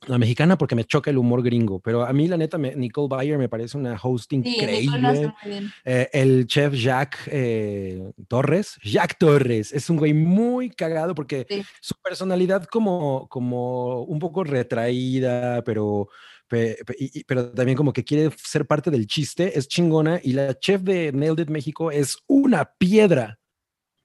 la 0.07 0.19
mexicana 0.19 0.59
porque 0.59 0.75
me 0.75 0.85
choca 0.85 1.11
el 1.11 1.17
humor 1.19 1.43
gringo, 1.43 1.81
pero 1.81 2.05
a 2.05 2.13
mí 2.13 2.29
la 2.29 2.37
neta, 2.37 2.59
me- 2.59 2.77
Nicole 2.77 3.09
Bayer 3.09 3.39
me 3.39 3.49
parece 3.49 3.77
una 3.79 3.99
host 4.01 4.31
Sí, 4.31 4.37
increíble. 4.37 5.33
bien. 5.45 5.71
Eh, 5.85 6.09
el 6.13 6.47
chef 6.47 6.75
Jack 6.75 7.29
eh, 7.33 8.13
Torres, 8.29 8.77
Jack 8.85 9.17
Torres, 9.19 9.73
es 9.73 9.89
un 9.91 9.97
güey 9.97 10.13
muy 10.13 10.71
cagado 10.71 11.15
porque 11.15 11.47
Sí. 11.49 11.63
su 11.81 11.95
personalidad 12.03 12.65
como, 12.67 13.27
como 13.29 14.03
un 14.03 14.19
poco 14.19 14.45
retraída, 14.45 15.65
pero, 15.65 16.09
pero 17.27 17.53
también 17.53 17.77
como 17.77 17.93
que 17.93 18.05
quiere 18.05 18.31
ser 18.37 18.67
parte 18.67 18.91
del 18.91 19.07
chiste, 19.07 19.59
es 19.59 19.67
chingona 19.67 20.21
y 20.23 20.35
la 20.35 20.57
chef 20.59 20.83
de 20.83 21.11
Nailed 21.13 21.41
It 21.41 21.49
México 21.51 21.91
es 21.91 22.19
una 22.29 22.71
piedra. 22.79 23.41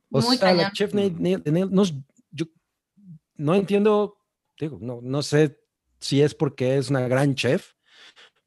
O 0.10 0.22
Muy 0.22 0.38
sea, 0.38 0.54
la 0.54 0.72
chef 0.72 0.94
Nailed- 0.94 1.18
Nailed- 1.20 1.44
Nailed- 1.44 1.70
no, 1.70 1.84
yo 2.32 2.46
no 3.36 3.56
entiendo, 3.56 4.18
digo, 4.60 4.78
no, 4.82 5.00
no 5.04 5.22
sé 5.22 5.58
si 6.02 6.22
es 6.22 6.36
porque 6.36 6.78
es 6.78 6.90
una 6.90 7.08
gran 7.08 7.36
chef, 7.36 7.74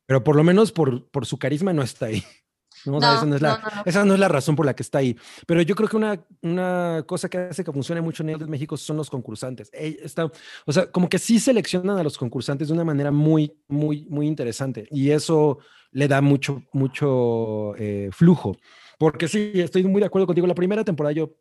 pero 0.06 0.22
por 0.22 0.36
lo 0.36 0.44
menos 0.44 0.72
por, 0.72 1.08
por 1.10 1.24
su 1.24 1.38
carisma 1.38 1.72
no 1.72 1.82
está 1.82 2.06
ahí. 2.06 2.22
No, 2.86 2.98
o 2.98 3.00
sea, 3.00 3.12
No, 3.12 3.16
esa, 3.16 3.26
no 3.26 3.36
es 3.36 3.40
la, 3.40 3.48
no, 3.56 3.82
esa 3.86 4.04
no 4.04 4.12
es 4.12 4.20
la 4.20 4.28
razón 4.28 4.56
por 4.56 4.66
la 4.66 4.76
que 4.76 4.82
está 4.82 4.98
ahí. 4.98 5.16
Pero 5.46 5.62
yo 5.62 5.74
creo 5.74 5.88
que 5.88 5.96
una, 5.96 6.22
una 6.42 7.02
cosa 7.06 7.30
que 7.30 7.38
hace 7.38 7.64
que 7.64 7.72
funcione 7.72 8.02
mucho 8.02 8.22
en 8.22 8.28
el 8.28 8.46
México 8.46 8.76
son 8.76 8.98
los 8.98 9.08
concursantes. 9.08 9.70
Está, 9.72 10.30
o 10.66 10.72
sea, 10.72 10.90
como 10.90 11.08
que 11.08 11.18
sí 11.18 11.40
seleccionan 11.40 11.96
a 11.96 12.02
los 12.02 12.18
concursantes 12.18 12.68
de 12.68 12.74
una 12.74 12.84
manera 12.84 13.10
muy, 13.10 13.56
muy, 13.68 14.06
muy 14.10 14.26
interesante. 14.26 14.86
Y 14.90 15.12
eso 15.12 15.60
le 15.92 16.08
da 16.08 16.20
mucho, 16.20 16.62
mucho 16.74 17.74
eh, 17.76 18.10
flujo. 18.12 18.54
Porque 18.98 19.28
sí, 19.28 19.52
estoy 19.54 19.84
muy 19.84 20.00
de 20.00 20.06
acuerdo 20.06 20.26
contigo. 20.26 20.46
La 20.46 20.54
primera 20.54 20.84
temporada 20.84 21.12
yo 21.12 21.36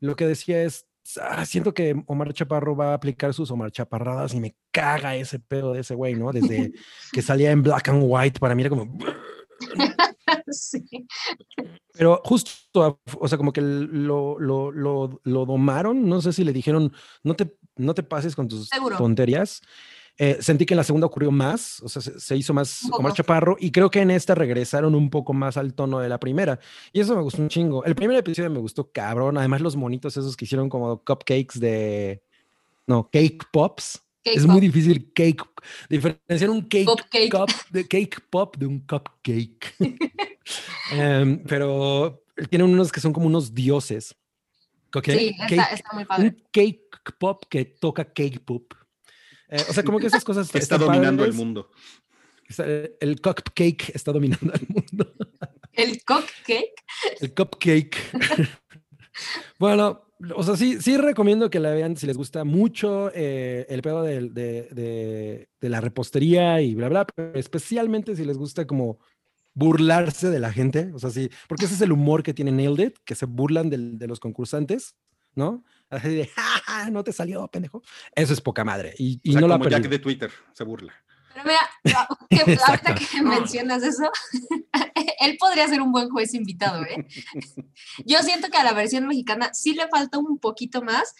lo 0.00 0.16
que 0.16 0.26
decía 0.26 0.64
es, 0.64 0.89
ah, 1.18 1.44
siento 1.46 1.74
que 1.74 2.00
Omar 2.06 2.32
Chaparro 2.32 2.76
va 2.76 2.90
a 2.90 2.94
aplicar 2.94 3.34
sus 3.34 3.50
Omar 3.50 3.70
Chaparradas 3.70 4.34
y 4.34 4.40
me 4.40 4.56
caga 4.70 5.16
ese 5.16 5.38
pedo 5.38 5.72
de 5.72 5.80
ese 5.80 5.94
güey, 5.94 6.14
¿no? 6.14 6.32
Desde 6.32 6.72
que 7.12 7.22
salía 7.22 7.50
en 7.50 7.62
black 7.62 7.88
and 7.88 8.02
white, 8.04 8.38
para 8.38 8.54
mí 8.54 8.62
era 8.62 8.70
como... 8.70 8.98
Sí. 10.52 10.82
Pero 11.92 12.20
justo, 12.24 13.00
o 13.18 13.28
sea, 13.28 13.36
como 13.36 13.52
que 13.52 13.60
lo, 13.60 14.38
lo, 14.38 14.70
lo, 14.70 15.20
lo 15.22 15.46
domaron, 15.46 16.08
no 16.08 16.20
sé 16.20 16.32
si 16.32 16.44
le 16.44 16.52
dijeron, 16.52 16.92
no 17.24 17.34
te, 17.34 17.52
no 17.76 17.94
te 17.94 18.02
pases 18.02 18.36
con 18.36 18.48
tus 18.48 18.68
Seguro. 18.68 18.96
tonterías. 18.96 19.60
Eh, 20.22 20.36
sentí 20.40 20.66
que 20.66 20.74
en 20.74 20.78
la 20.78 20.84
segunda 20.84 21.06
ocurrió 21.06 21.30
más, 21.30 21.80
o 21.80 21.88
sea, 21.88 22.02
se, 22.02 22.20
se 22.20 22.36
hizo 22.36 22.52
más 22.52 22.80
poco. 22.82 22.98
Omar 22.98 23.14
Chaparro 23.14 23.56
y 23.58 23.70
creo 23.72 23.90
que 23.90 24.00
en 24.02 24.10
esta 24.10 24.34
regresaron 24.34 24.94
un 24.94 25.08
poco 25.08 25.32
más 25.32 25.56
al 25.56 25.72
tono 25.72 25.98
de 25.98 26.10
la 26.10 26.20
primera. 26.20 26.60
Y 26.92 27.00
eso 27.00 27.16
me 27.16 27.22
gustó 27.22 27.40
un 27.40 27.48
chingo. 27.48 27.82
El 27.86 27.94
primer 27.94 28.18
episodio 28.18 28.50
me 28.50 28.58
gustó 28.58 28.90
cabrón, 28.92 29.38
además 29.38 29.62
los 29.62 29.76
monitos 29.76 30.14
esos 30.18 30.36
que 30.36 30.44
hicieron 30.44 30.68
como 30.68 31.02
cupcakes 31.02 31.58
de... 31.58 32.22
No, 32.86 33.08
cake 33.10 33.44
pops. 33.50 34.02
Cake 34.22 34.36
es 34.36 34.42
pop. 34.42 34.50
muy 34.52 34.60
difícil 34.60 35.10
cake, 35.14 35.42
diferenciar 35.88 36.50
un 36.50 36.60
cake 36.68 37.30
cup 37.30 37.48
de 37.70 37.88
cake 37.88 38.20
pop 38.28 38.54
de 38.58 38.66
un 38.66 38.80
cupcake. 38.80 39.74
Em, 40.92 41.42
pero 41.44 42.22
tienen 42.50 42.68
unos 42.68 42.90
que 42.92 43.00
son 43.00 43.12
como 43.14 43.26
unos 43.26 43.54
dioses. 43.54 44.14
¿ok? 44.94 45.04
Sí, 45.06 45.28
está, 45.28 45.46
Cake- 45.46 45.74
está 45.74 45.90
muy 45.94 46.04
padre. 46.04 46.28
un 46.28 46.42
cake 46.52 46.80
pop 47.18 47.44
que 47.48 47.64
toca 47.64 48.04
cake 48.04 48.40
pop. 48.40 48.74
Eh, 49.50 49.62
o 49.68 49.72
sea, 49.72 49.82
como 49.82 49.98
que 49.98 50.06
esas 50.06 50.24
cosas 50.24 50.50
Que 50.50 50.58
está 50.58 50.76
están 50.76 50.86
dominando 50.88 51.24
el 51.24 51.32
mundo. 51.32 51.70
El 53.00 53.20
cupcake 53.20 53.90
está 53.94 54.12
dominando 54.12 54.52
el 54.52 54.66
mundo. 54.68 55.12
El 55.72 56.02
cupcake. 56.04 56.74
El 57.20 57.34
cupcake. 57.34 57.96
bueno, 59.58 60.02
o 60.34 60.42
sea, 60.42 60.56
sí, 60.56 60.80
sí 60.80 60.96
recomiendo 60.96 61.50
que 61.50 61.60
la 61.60 61.70
vean 61.70 61.96
si 61.96 62.06
les 62.06 62.16
gusta 62.16 62.44
mucho 62.44 63.10
eh, 63.14 63.66
el 63.68 63.82
pedo 63.82 64.02
del- 64.02 64.34
de, 64.34 64.68
de- 64.72 65.48
de 65.60 65.68
la 65.68 65.80
repostería 65.80 66.60
y 66.60 66.74
bla, 66.74 66.88
bla, 66.88 67.06
pero 67.06 67.38
especialmente 67.38 68.16
si 68.16 68.24
les 68.24 68.36
gusta 68.36 68.66
como 68.66 68.98
burlarse 69.54 70.30
de 70.30 70.38
la 70.40 70.52
gente, 70.52 70.90
o 70.94 70.98
sea, 70.98 71.10
sí, 71.10 71.28
porque 71.48 71.64
ese 71.64 71.74
es 71.74 71.80
el 71.80 71.92
humor 71.92 72.22
que 72.22 72.34
tiene 72.34 72.52
Nailed 72.52 72.86
It, 72.88 72.98
que 73.04 73.14
se 73.14 73.26
burlan 73.26 73.68
del- 73.70 73.98
de 73.98 74.06
los 74.06 74.20
concursantes, 74.20 74.94
¿no? 75.34 75.64
Así 75.90 76.08
de, 76.14 76.26
"Ja, 76.28 76.42
ja, 76.64 76.90
no 76.90 77.02
te 77.04 77.12
salió, 77.12 77.46
pendejo. 77.48 77.82
Eso 78.14 78.32
es 78.32 78.40
poca 78.40 78.64
madre 78.64 78.94
y, 78.98 79.20
y 79.22 79.30
O 79.30 79.32
sea, 79.32 79.40
no 79.42 79.48
la 79.48 79.54
como 79.56 79.68
Jack 79.68 79.82
perdí. 79.82 79.96
de 79.96 79.98
Twitter, 79.98 80.30
se 80.52 80.64
burla. 80.64 80.94
Pero 81.34 81.44
mira, 81.44 81.60
la- 81.84 82.08
que- 82.30 82.56
ahorita 82.66 82.94
que 83.12 83.22
mencionas 83.22 83.82
eso, 83.82 84.10
él 85.20 85.36
podría 85.38 85.68
ser 85.68 85.80
un 85.82 85.92
buen 85.92 86.08
juez 86.10 86.32
invitado, 86.34 86.84
¿eh? 86.84 87.06
Yo 88.04 88.18
siento 88.22 88.48
que 88.48 88.56
a 88.58 88.64
la 88.64 88.72
versión 88.72 89.06
mexicana 89.06 89.50
sí 89.52 89.74
le 89.74 89.88
falta 89.88 90.18
un 90.18 90.38
poquito 90.38 90.82
más 90.82 91.14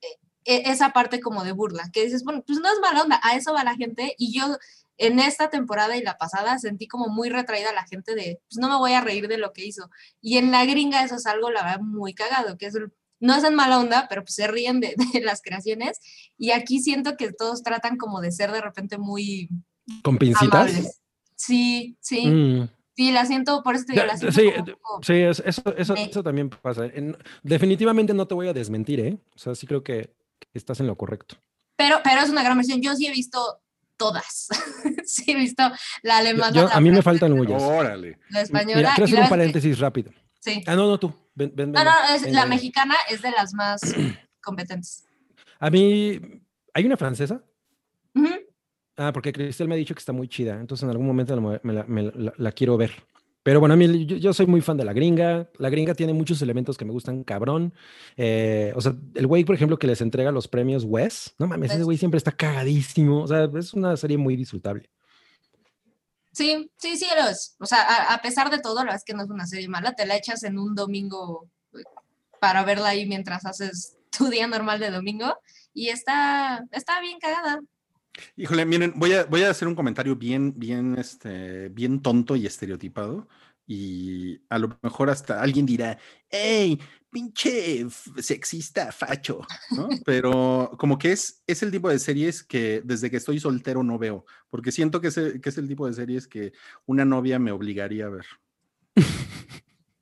eh, 0.00 0.06
e- 0.44 0.70
esa 0.70 0.92
parte 0.92 1.20
como 1.20 1.44
de 1.44 1.52
burla, 1.52 1.90
que 1.92 2.04
dices, 2.04 2.24
bueno, 2.24 2.42
pues 2.46 2.58
no 2.60 2.68
es 2.72 2.78
mala 2.80 3.02
onda, 3.02 3.20
a 3.22 3.34
eso 3.36 3.52
va 3.52 3.64
la 3.64 3.76
gente 3.76 4.14
y 4.18 4.32
yo 4.38 4.56
en 4.96 5.20
esta 5.20 5.48
temporada 5.50 5.96
y 5.96 6.02
la 6.02 6.18
pasada 6.18 6.58
sentí 6.58 6.88
como 6.88 7.08
muy 7.08 7.28
retraída 7.30 7.70
a 7.70 7.74
la 7.74 7.86
gente 7.86 8.14
de, 8.16 8.40
pues 8.48 8.58
no 8.58 8.68
me 8.68 8.76
voy 8.76 8.92
a 8.94 9.00
reír 9.00 9.28
de 9.28 9.38
lo 9.38 9.52
que 9.52 9.64
hizo. 9.64 9.90
Y 10.20 10.38
en 10.38 10.50
la 10.50 10.64
gringa 10.64 11.04
eso 11.04 11.14
es 11.16 11.26
algo, 11.26 11.50
la 11.52 11.62
verdad, 11.62 11.80
muy 11.80 12.14
cagado, 12.14 12.58
que 12.58 12.66
es 12.66 12.74
el- 12.74 12.92
no 13.20 13.34
es 13.34 13.44
en 13.44 13.54
mala 13.54 13.78
onda, 13.78 14.06
pero 14.08 14.22
pues 14.22 14.34
se 14.34 14.46
ríen 14.46 14.80
de, 14.80 14.94
de 15.12 15.20
las 15.20 15.42
creaciones. 15.42 15.98
Y 16.36 16.50
aquí 16.52 16.80
siento 16.80 17.16
que 17.16 17.32
todos 17.32 17.62
tratan 17.62 17.96
como 17.96 18.20
de 18.20 18.30
ser 18.32 18.52
de 18.52 18.60
repente 18.60 18.98
muy 18.98 19.48
¿Con 20.02 20.18
pincitas? 20.18 20.70
amables. 20.70 21.00
Sí, 21.36 21.96
sí, 22.00 22.26
Mm. 22.26 22.68
sí, 22.96 23.12
la 23.12 23.24
siento, 23.26 23.62
por 23.62 23.74
eso 23.76 23.84
te 23.86 23.92
digo, 23.92 24.04
la 24.06 24.16
siento 24.16 24.38
sí, 24.40 24.50
como 24.82 25.02
Sí, 25.02 25.14
es- 25.14 25.42
eso, 25.46 25.62
eso, 25.76 25.94
Me- 25.94 26.04
eso 26.04 26.22
también 26.22 26.50
pasa. 26.50 26.86
En- 26.86 27.16
definitivamente 27.42 28.12
no 28.14 28.26
te 28.26 28.34
voy 28.34 28.48
a 28.48 28.52
desmentir, 28.52 29.00
¿eh? 29.00 29.18
O 29.34 29.38
sea, 29.38 29.54
sí 29.54 29.66
creo 29.66 29.82
que 29.82 30.14
que 30.40 30.46
estás 30.58 30.78
en 30.80 30.86
lo 30.86 30.96
correcto. 30.96 31.34
pero, 31.76 32.00
pero 32.04 32.20
es 32.20 32.30
una 32.30 32.42
gran 32.44 32.56
versión. 32.56 32.80
Yo 32.80 32.94
sí 32.94 33.06
he 33.06 33.10
visto 33.12 33.60
todas. 33.96 34.48
sí 35.04 35.24
he 35.32 35.36
visto 35.36 35.62
la 36.02 36.18
alemana, 36.18 36.52
yo- 36.54 36.66
la, 36.68 36.74
a 36.74 36.80
mí 36.80 36.90
me 36.90 37.02
faltan 37.02 37.32
huyas. 37.32 37.60
Órale. 37.62 38.18
la 38.30 38.42
española. 38.42 38.76
Mira, 38.76 38.92
quiero 38.94 39.04
hacer 39.06 39.16
un 39.18 39.22
es 39.24 39.28
que- 39.28 39.30
paréntesis 39.30 39.78
rápido. 39.80 40.12
sí. 40.40 40.62
Ah, 40.66 40.76
no, 40.76 40.86
no, 40.86 40.98
tú. 40.98 41.12
Ven, 41.38 41.52
ven, 41.54 41.72
No, 41.72 41.78
ven, 41.78 41.84
no, 41.86 42.14
es- 42.26 42.32
la 42.32 42.46
mexicana 42.46 42.94
es 43.08 43.22
de 43.22 43.30
las 43.30 43.54
más 43.54 43.80
competentes. 44.42 45.06
A 45.60 45.70
mí, 45.70 46.20
¿hay 46.74 46.84
una 46.84 46.96
francesa? 46.96 47.42
Ah, 48.96 49.12
porque 49.12 49.32
Cristel 49.32 49.68
me 49.68 49.74
ha 49.74 49.78
dicho 49.78 49.94
que 49.94 50.00
está 50.00 50.12
muy 50.12 50.26
chida, 50.28 50.58
entonces 50.60 50.82
en 50.82 50.90
algún 50.90 51.06
momento 51.06 51.36
la 51.36 51.60
me 51.62 51.72
la, 51.72 51.84
me 51.84 52.02
la- 52.02 52.32
la 52.36 52.52
quiero 52.52 52.76
ver. 52.76 52.90
Pero 53.44 53.60
bueno, 53.60 53.74
a 53.74 53.76
mí 53.76 54.04
yo, 54.04 54.16
yo 54.16 54.32
soy 54.34 54.46
muy 54.46 54.60
fan 54.60 54.76
de 54.76 54.84
la 54.84 54.92
gringa. 54.92 55.48
La 55.58 55.70
gringa 55.70 55.94
tiene 55.94 56.12
muchos 56.12 56.42
elementos 56.42 56.76
que 56.76 56.84
me 56.84 56.90
gustan 56.90 57.22
cabrón. 57.22 57.72
Eh, 58.16 58.72
o 58.74 58.80
sea, 58.80 58.94
el 59.14 59.26
güey, 59.28 59.44
por 59.44 59.54
ejemplo, 59.54 59.78
que 59.78 59.86
les 59.86 60.00
entrega 60.02 60.32
los 60.32 60.48
premios 60.48 60.84
Wes, 60.84 61.34
no 61.38 61.46
mames, 61.46 61.70
ese 61.72 61.84
güey 61.84 61.96
siempre 61.96 62.18
está 62.18 62.32
cagadísimo. 62.32 63.22
O 63.22 63.26
sea, 63.28 63.48
es 63.56 63.72
una 63.72 63.96
serie 63.96 64.18
muy 64.18 64.34
disfrutable. 64.36 64.90
Sí, 66.38 66.70
sí, 66.76 66.96
sí, 66.96 67.06
lo 67.16 67.28
es. 67.28 67.56
O 67.58 67.66
sea, 67.66 67.82
a, 67.82 68.14
a 68.14 68.22
pesar 68.22 68.48
de 68.48 68.60
todo, 68.60 68.76
la 68.76 68.82
verdad 68.82 68.98
es 68.98 69.04
que 69.04 69.12
no 69.12 69.24
es 69.24 69.28
una 69.28 69.44
serie 69.44 69.66
mala. 69.66 69.96
Te 69.96 70.06
la 70.06 70.14
echas 70.14 70.44
en 70.44 70.56
un 70.56 70.76
domingo 70.76 71.50
eh, 71.72 71.82
para 72.40 72.62
verla 72.62 72.90
ahí 72.90 73.06
mientras 73.06 73.44
haces 73.44 73.96
tu 74.16 74.28
día 74.28 74.46
normal 74.46 74.78
de 74.78 74.92
domingo. 74.92 75.36
Y 75.74 75.88
está, 75.88 76.64
está 76.70 77.00
bien 77.00 77.18
cagada. 77.18 77.60
Híjole, 78.36 78.64
miren, 78.66 78.92
voy 78.94 79.14
a, 79.14 79.24
voy 79.24 79.42
a 79.42 79.50
hacer 79.50 79.66
un 79.66 79.74
comentario 79.74 80.14
bien, 80.14 80.54
bien, 80.56 80.96
este, 80.96 81.70
bien 81.70 82.02
tonto 82.02 82.36
y 82.36 82.46
estereotipado. 82.46 83.26
Y 83.66 84.40
a 84.48 84.60
lo 84.60 84.78
mejor 84.80 85.10
hasta 85.10 85.42
alguien 85.42 85.66
dirá, 85.66 85.98
hey, 86.30 86.78
pinche 87.10 87.86
sexista, 88.18 88.92
facho, 88.92 89.40
¿no? 89.70 89.88
Pero 90.04 90.72
como 90.78 90.98
que 90.98 91.12
es, 91.12 91.42
es 91.46 91.62
el 91.62 91.70
tipo 91.70 91.88
de 91.88 91.98
series 91.98 92.42
que 92.42 92.82
desde 92.84 93.10
que 93.10 93.16
estoy 93.16 93.40
soltero 93.40 93.82
no 93.82 93.98
veo, 93.98 94.24
porque 94.50 94.72
siento 94.72 95.00
que 95.00 95.08
es, 95.08 95.16
el- 95.16 95.40
que 95.40 95.48
es 95.48 95.58
el 95.58 95.68
tipo 95.68 95.86
de 95.86 95.94
series 95.94 96.26
que 96.28 96.52
una 96.86 97.04
novia 97.04 97.38
me 97.38 97.50
obligaría 97.52 98.06
a 98.06 98.10
ver. 98.10 98.26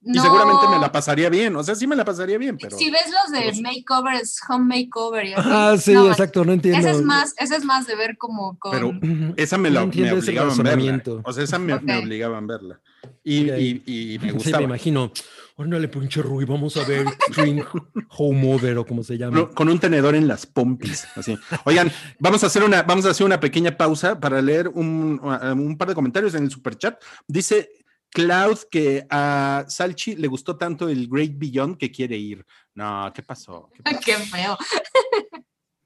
Y 0.09 0.21
seguramente 0.21 0.69
me 0.69 0.79
la 0.79 0.93
pasaría 0.93 1.29
bien, 1.29 1.57
o 1.57 1.65
sea, 1.65 1.75
sí 1.75 1.85
me 1.89 1.97
la 1.97 2.05
pasaría 2.05 2.39
bien, 2.39 2.57
pero... 2.57 2.79
Si 2.79 2.91
ves 2.93 3.07
los 3.11 3.33
de 3.33 3.51
pero- 3.51 3.61
makeovers, 3.63 4.39
home 4.49 4.77
makeover 4.77 5.25
y 5.27 5.33
así, 5.33 5.49
Ah, 5.51 5.77
sí, 5.77 5.93
no, 5.95 6.09
exacto, 6.09 6.45
no 6.45 6.53
entiendo. 6.53 6.79
Ese 6.79 6.91
es 6.93 7.03
más, 7.03 7.35
ese 7.39 7.57
es 7.57 7.65
más 7.65 7.89
de 7.89 7.97
ver 7.97 8.17
como 8.17 8.57
con. 8.61 8.71
Pero. 8.71 8.93
Esa 9.37 9.59
me, 9.59 9.69
No 9.69 9.75
la, 9.75 9.81
me 9.81 9.85
entiendo 9.87 10.17
ese 10.19 10.27
obligaban 10.31 10.61
a 10.61 10.63
verla. 10.63 11.03
O 11.25 11.33
sea, 11.33 11.43
esa 11.43 11.59
me, 11.59 11.77
me 11.81 11.97
Ok. 11.99 12.05
obligaban 12.05 12.45
a 12.45 12.47
verla. 12.47 12.81
Y, 13.25 13.51
Ok. 13.51 13.57
y- 13.59 13.83
y 14.15 14.19
me 14.21 14.29
Sí, 14.29 14.35
gustaba. 14.35 14.59
me 14.59 14.65
imagino. 14.65 15.13
Órale, 15.59 15.89
pinche 15.89 16.21
Rui, 16.21 16.45
vamos 16.45 16.77
a 16.77 16.85
ver 16.85 17.07
Extreme 17.07 17.65
Home 18.11 18.55
Over 18.55 18.77
o 18.79 18.85
como 18.87 19.03
se 19.03 19.17
llama. 19.17 19.39
Con- 19.47 19.55
con 19.55 19.69
un 19.71 19.79
tenedor 19.79 20.15
en 20.15 20.29
las 20.29 20.45
pompis, 20.45 21.07
así. 21.17 21.39
Oigan, 21.65 21.91
vamos 22.19 22.45
a 22.45 22.49
hacer 22.49 22.63
una, 22.63 22.83
vamos 22.83 23.07
a 23.07 23.11
hacer 23.11 23.25
una 23.25 23.41
pequeña 23.41 23.75
pausa 23.75 24.21
para 24.21 24.43
leer 24.43 24.69
un, 24.69 25.19
uh, 25.23 25.53
un 25.53 25.79
par 25.79 25.89
de 25.89 25.95
comentarios 25.95 26.35
en 26.35 26.45
el 26.45 26.51
superchat. 26.51 27.03
Dice 27.27 27.71
Cloud 28.11 28.59
que 28.71 29.07
a 29.09 29.65
Salchi 29.67 30.17
le 30.17 30.29
gustó 30.29 30.59
tanto 30.59 30.91
el 30.91 31.09
Great 31.09 31.33
Beyond 31.37 31.79
que 31.79 31.91
quiere 31.91 32.19
ir. 32.19 32.45
No, 32.75 33.11
¿qué 33.15 33.23
pasó? 33.23 33.71
¿Qué, 33.73 33.83
pasó? 33.83 33.99
Qué 34.05 34.13
feo. 34.17 34.59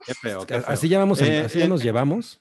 Qué 0.05 0.15
feo, 0.15 0.47
qué 0.47 0.55
A- 0.55 0.63
feo. 0.63 0.71
Así, 0.73 0.89
ya 0.89 0.99
vamos 0.99 1.21
en- 1.21 1.33
Eh, 1.33 1.41
así 1.41 1.61
ya 1.61 1.67
eh, 1.67 1.69
nos 1.69 1.81
llevamos. 1.83 2.41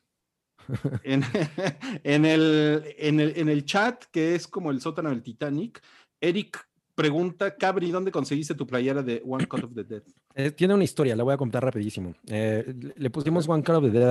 En, 1.04 1.24
en 2.04 2.26
el, 2.26 2.96
en, 2.98 3.20
el, 3.20 3.34
en 3.38 3.50
el 3.50 3.66
chat, 3.66 4.06
que 4.12 4.34
es 4.34 4.48
como 4.48 4.72
el 4.72 4.82
sótano 4.82 5.10
del 5.10 5.22
Titanic, 5.22 5.80
Eric 6.22 6.68
pregunta, 7.00 7.56
Cabri, 7.56 7.92
¿dónde 7.92 8.12
conseguiste 8.12 8.54
tu 8.56 8.68
playera 8.68 9.02
de 9.02 9.24
One 9.26 9.48
Cut 9.48 9.64
of 9.64 9.74
the 9.74 9.84
Dead? 9.86 10.04
Eh, 10.36 10.52
tiene 10.52 10.74
una 10.74 10.84
historia, 10.84 11.16
la 11.16 11.24
voy 11.24 11.34
a 11.34 11.38
contar 11.38 11.64
rapidísimo. 11.64 12.14
Eh, 12.28 12.74
le- 12.98 13.10
pusimos 13.10 13.48
One 13.48 13.64
Cut 13.64 13.76
of 13.76 13.84
the 13.86 13.90
Dead 13.92 14.10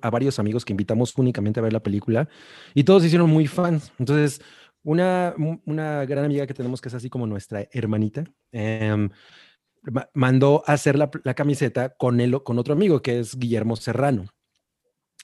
a, 0.00 0.10
varios 0.10 0.38
amigos 0.38 0.64
que 0.64 0.72
invitamos 0.72 1.12
únicamente 1.18 1.58
a 1.58 1.62
ver 1.62 1.72
la 1.72 1.82
película 1.82 2.28
y 2.72 2.84
todos 2.84 3.02
se 3.02 3.08
hicieron 3.08 3.28
muy 3.28 3.46
fans. 3.48 3.92
Entonces, 3.98 4.40
una, 4.84 5.34
una 5.66 6.04
gran 6.06 6.24
amiga 6.24 6.46
que 6.46 6.54
tenemos 6.54 6.80
que 6.80 6.88
es 6.88 6.94
así 6.94 7.10
como 7.10 7.26
nuestra 7.26 7.66
hermanita, 7.72 8.24
em, 8.52 9.10
ma- 9.82 10.08
mandó 10.14 10.62
a 10.66 10.74
hacer 10.74 10.96
la, 10.96 11.10
la 11.24 11.34
camiseta 11.34 11.90
con, 11.98 12.20
él, 12.20 12.42
con 12.44 12.58
otro 12.58 12.74
amigo 12.74 13.02
que 13.02 13.18
es 13.18 13.36
Guillermo 13.38 13.74
Serrano, 13.76 14.26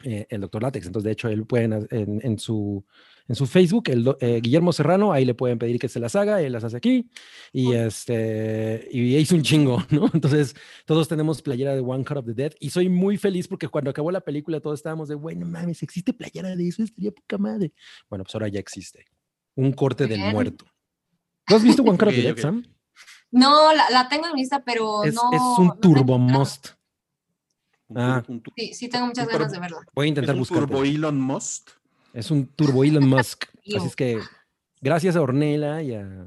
eh, 0.04 0.26
el 0.28 0.40
doctor 0.40 0.62
Látex. 0.62 0.86
Entonces, 0.86 1.04
de 1.04 1.12
hecho, 1.12 1.28
él 1.28 1.46
pueden 1.46 1.86
en, 1.90 2.20
en 2.22 2.38
su, 2.38 2.84
en 3.28 3.34
su 3.34 3.46
Facebook, 3.46 3.84
el 3.88 4.14
eh, 4.20 4.40
Guillermo 4.42 4.72
Serrano, 4.72 5.12
ahí 5.12 5.24
le 5.24 5.34
pueden 5.34 5.58
pedir 5.58 5.78
que 5.78 5.88
se 5.88 5.98
las 5.98 6.14
haga, 6.14 6.40
él 6.42 6.52
las 6.52 6.64
hace 6.64 6.76
aquí 6.76 7.08
y 7.52 7.72
este 7.72 8.88
y 8.92 9.16
hizo 9.16 9.34
un 9.34 9.42
chingo, 9.42 9.82
¿no? 9.90 10.10
Entonces, 10.12 10.54
todos 10.84 11.08
tenemos 11.08 11.42
playera 11.42 11.74
de 11.74 11.80
One 11.80 12.04
Cut 12.04 12.18
of 12.18 12.26
the 12.26 12.34
Dead 12.34 12.52
y 12.60 12.70
soy 12.70 12.88
muy 12.88 13.16
feliz 13.16 13.48
porque 13.48 13.68
cuando 13.68 13.90
acabó 13.90 14.10
la 14.10 14.20
película 14.20 14.60
todos 14.60 14.78
estábamos 14.78 15.08
de, 15.08 15.14
bueno, 15.14 15.46
mames, 15.46 15.82
existe 15.82 16.12
playera 16.12 16.54
de 16.54 16.68
eso, 16.68 16.82
estaría 16.82 17.10
poca 17.10 17.38
madre. 17.38 17.72
Bueno, 18.08 18.24
pues 18.24 18.34
ahora 18.34 18.48
ya 18.48 18.60
existe. 18.60 19.04
Un 19.56 19.72
corte 19.72 20.06
del 20.06 20.18
Bien. 20.20 20.32
muerto. 20.32 20.66
¿No 21.48 21.56
has 21.56 21.62
visto 21.64 21.82
One 21.82 21.92
Cut 21.98 22.08
of 22.08 22.14
the 22.14 22.22
Dead. 22.22 22.36
Sam? 22.36 22.62
No, 23.30 23.72
la, 23.72 23.90
la 23.90 24.08
tengo 24.08 24.26
en 24.28 24.34
lista, 24.34 24.62
pero 24.64 25.02
Es, 25.04 25.14
no. 25.14 25.30
es 25.32 25.40
no 25.40 25.56
un 25.58 25.72
he 25.76 25.80
turbo 25.80 26.18
must. 26.18 26.68
Un 27.88 27.98
Ah. 27.98 28.24
un 28.26 28.42
Sí, 28.56 28.74
sí 28.74 28.88
tengo 28.88 29.06
muchas 29.06 29.28
ganas 29.28 29.52
de 29.52 29.58
verla. 29.60 29.78
Voy 29.94 30.06
a 30.06 30.08
intentar 30.08 30.34
buscar. 30.36 30.58
turbo 30.60 30.82
Elon 30.84 31.20
Musk. 31.20 31.70
Es 32.12 32.30
un 32.30 32.46
turbo 32.46 32.82
Elon 32.84 33.08
Musk. 33.08 33.44
Así 33.76 33.86
es 33.86 33.96
que 33.96 34.18
gracias 34.80 35.16
a 35.16 35.20
Ornella 35.22 35.82
y 35.82 35.94
a 35.94 36.26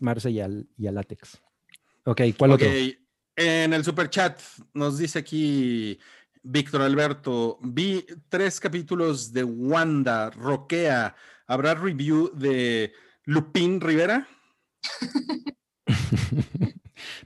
Marce 0.00 0.30
y 0.30 0.40
al, 0.40 0.66
y 0.76 0.86
a 0.86 0.92
Látex. 0.92 1.40
Ok, 2.04 2.22
¿cuál 2.36 2.52
Ok, 2.52 2.62
otro? 2.62 2.68
En 3.36 3.72
el 3.72 3.84
super 3.84 4.10
chat 4.10 4.40
nos 4.74 4.98
dice 4.98 5.18
aquí 5.20 5.98
Víctor 6.42 6.82
Alberto, 6.82 7.58
vi 7.62 8.04
tres 8.28 8.58
capítulos 8.60 9.32
de 9.32 9.44
Wanda, 9.44 10.30
Roquea. 10.30 11.14
¿Habrá 11.46 11.74
review 11.74 12.30
de 12.34 12.92
Lupín 13.24 13.80
Rivera? 13.80 14.26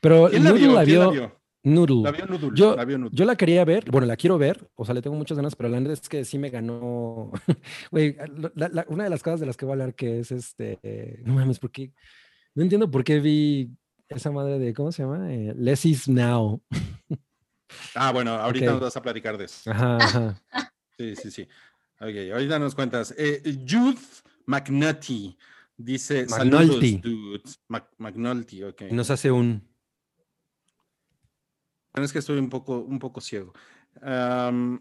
Pero 0.00 0.28
¿Quién 0.30 0.44
la 0.44 0.50
Noodle 0.50 0.66
vio? 0.66 0.74
la 0.74 0.84
¿Quién 0.84 0.98
la 1.00 1.08
vio. 1.10 1.40
Noodle. 1.66 2.02
La 2.02 2.10
vio 2.12 2.26
Noodle, 2.26 2.50
Yo- 2.54 2.76
la 2.76 2.84
vio 2.84 2.96
Noodle. 2.98 3.16
Yo 3.16 3.24
la 3.24 3.36
quería 3.36 3.64
ver, 3.64 3.90
bueno, 3.90 4.06
la 4.06 4.16
quiero 4.16 4.38
ver, 4.38 4.70
o 4.76 4.84
sea, 4.84 4.94
le 4.94 5.02
tengo 5.02 5.16
muchas 5.16 5.36
ganas, 5.36 5.56
pero 5.56 5.68
la 5.68 5.80
neta 5.80 5.92
es 5.92 6.08
que 6.08 6.24
sí 6.24 6.38
me 6.38 6.48
ganó. 6.50 7.32
Güey, 7.90 8.16
una 8.88 9.04
de 9.04 9.10
las 9.10 9.22
cosas 9.22 9.40
de 9.40 9.46
las 9.46 9.56
que 9.56 9.64
voy 9.64 9.72
a 9.72 9.74
hablar 9.74 9.94
que 9.94 10.20
es 10.20 10.30
este. 10.32 10.78
eh, 10.82 11.20
no 11.24 11.34
mames, 11.34 11.58
¿por 11.58 11.70
qué? 11.70 11.92
No 12.54 12.62
entiendo 12.62 12.90
por 12.90 13.02
qué 13.04 13.20
vi 13.20 13.70
esa 14.08 14.30
madre 14.30 14.58
de, 14.58 14.72
¿cómo 14.72 14.92
se 14.92 15.02
llama? 15.02 15.32
Eh, 15.34 15.54
Less 15.56 15.84
is 15.84 16.08
now. 16.08 16.62
Ah, 17.96 18.12
bueno, 18.12 18.30
ahorita 18.30 18.66
nos 18.70 18.80
vas 18.80 18.96
a 18.96 19.02
platicar 19.02 19.36
de 19.36 19.46
eso. 19.46 19.70
Ajá, 19.70 19.96
ajá. 19.96 20.42
Sí, 20.98 21.14
sí, 21.16 21.30
sí. 21.30 21.42
Ok, 22.00 22.32
ahorita 22.32 22.58
nos 22.60 22.74
cuentas. 22.74 23.12
Eh, 23.18 23.42
Jude 23.68 23.98
McNulty 24.46 25.36
dice: 25.76 26.26
McNulty. 26.30 27.00
Saludos, 27.00 27.02
dudes. 27.02 27.60
Mac- 27.68 27.92
McNulty, 27.98 28.62
ok. 28.62 28.82
Nos 28.92 29.10
hace 29.10 29.30
un. 29.30 29.62
Es 31.96 32.12
que 32.12 32.18
estoy 32.18 32.38
un 32.38 32.50
poco, 32.50 32.78
un 32.80 32.98
poco 32.98 33.20
ciego. 33.20 33.52
Am, 34.02 34.80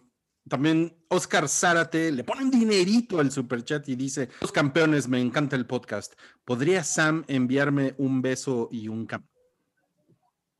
también 0.49 0.95
Oscar 1.07 1.47
Zárate 1.47 2.11
le 2.11 2.23
pone 2.25 2.43
un 2.43 2.51
dinerito 2.51 3.19
al 3.19 3.31
superchat 3.31 3.87
y 3.87 3.95
dice: 3.95 4.29
Los 4.41 4.51
campeones, 4.51 5.07
me 5.07 5.19
encanta 5.21 5.55
el 5.55 5.65
podcast. 5.65 6.13
¿Podría 6.43 6.83
Sam 6.83 7.23
enviarme 7.27 7.95
un 7.97 8.21
beso 8.21 8.67
y 8.71 8.87
un 8.89 9.05
cam 9.05 9.25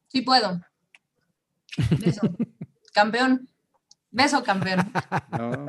Sí 0.07 0.21
puedo. 0.21 0.61
Beso. 1.99 2.21
campeón. 2.93 3.49
Beso, 4.11 4.41
campeón. 4.43 4.79
No. 5.37 5.65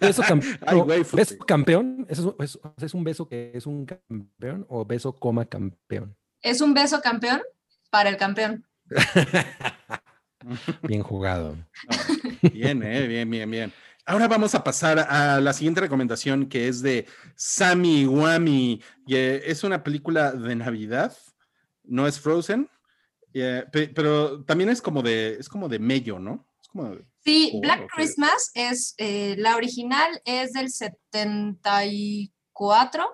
Beso, 0.00 0.22
cam- 0.22 0.40
Ay, 0.66 0.78
no, 0.78 0.84
güey, 0.86 1.04
beso 1.12 1.36
campeón. 1.46 2.06
¿Eso 2.08 2.34
es, 2.40 2.58
es- 2.78 2.84
es 2.84 2.94
un 2.94 3.04
beso 3.04 3.28
que 3.28 3.52
es 3.54 3.66
un 3.66 3.84
campeón 3.84 4.64
o 4.70 4.86
beso 4.86 5.12
coma 5.14 5.44
campeón? 5.44 6.16
Es 6.40 6.62
un 6.62 6.72
beso 6.72 7.02
campeón 7.02 7.42
para 7.90 8.08
el 8.08 8.16
campeón. 8.16 8.64
Bien 10.82 11.02
jugado. 11.02 11.56
Bien, 12.52 12.82
eh, 12.82 13.06
bien, 13.06 13.30
bien, 13.30 13.50
bien. 13.50 13.72
Ahora 14.06 14.26
vamos 14.26 14.54
a 14.54 14.64
pasar 14.64 14.98
a 14.98 15.38
la 15.40 15.52
siguiente 15.52 15.82
recomendación 15.82 16.48
que 16.48 16.66
es 16.68 16.80
de 16.82 17.06
Sammy 17.36 18.06
Wami. 18.06 18.82
eh, 19.08 19.42
es 19.44 19.62
una 19.64 19.82
película 19.84 20.32
de 20.32 20.56
Navidad, 20.56 21.14
no 21.84 22.06
es 22.06 22.18
Frozen, 22.18 22.68
eh, 23.34 23.64
pe- 23.70 23.88
pero 23.88 24.42
también 24.44 24.70
es 24.70 24.80
como 24.82 25.02
de, 25.02 25.34
es 25.34 25.48
como 25.48 25.68
de 25.68 25.78
mello, 25.78 26.18
¿no? 26.18 26.48
Es 26.62 26.68
como 26.68 26.94
de- 26.96 27.04
Sí, 27.22 27.50
Oh, 27.54 27.60
Black. 27.60 27.86
Christmas 27.94 28.50
es, 28.54 28.94
eh, 28.96 29.34
la 29.38 29.56
original 29.56 30.22
es 30.24 30.52
del 30.52 30.70
74. 30.70 33.04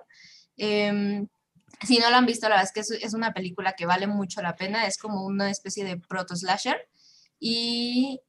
Em, 0.55 1.27
si 1.85 1.99
no 1.99 2.09
la 2.09 2.17
han 2.17 2.25
visto, 2.25 2.47
la 2.49 2.55
verdad 2.55 2.71
es 2.75 2.87
que 2.87 3.05
es, 3.05 3.13
una 3.13 3.33
película 3.33 3.73
que 3.73 3.85
vale 3.85 4.07
mucho 4.07 4.41
la 4.41 4.55
pena. 4.55 4.85
Es 4.87 4.97
como 4.97 5.25
una 5.25 5.49
especie 5.51 5.83
de 5.85 5.97
proto-slasher. 5.97 6.87
Y, 7.39 8.19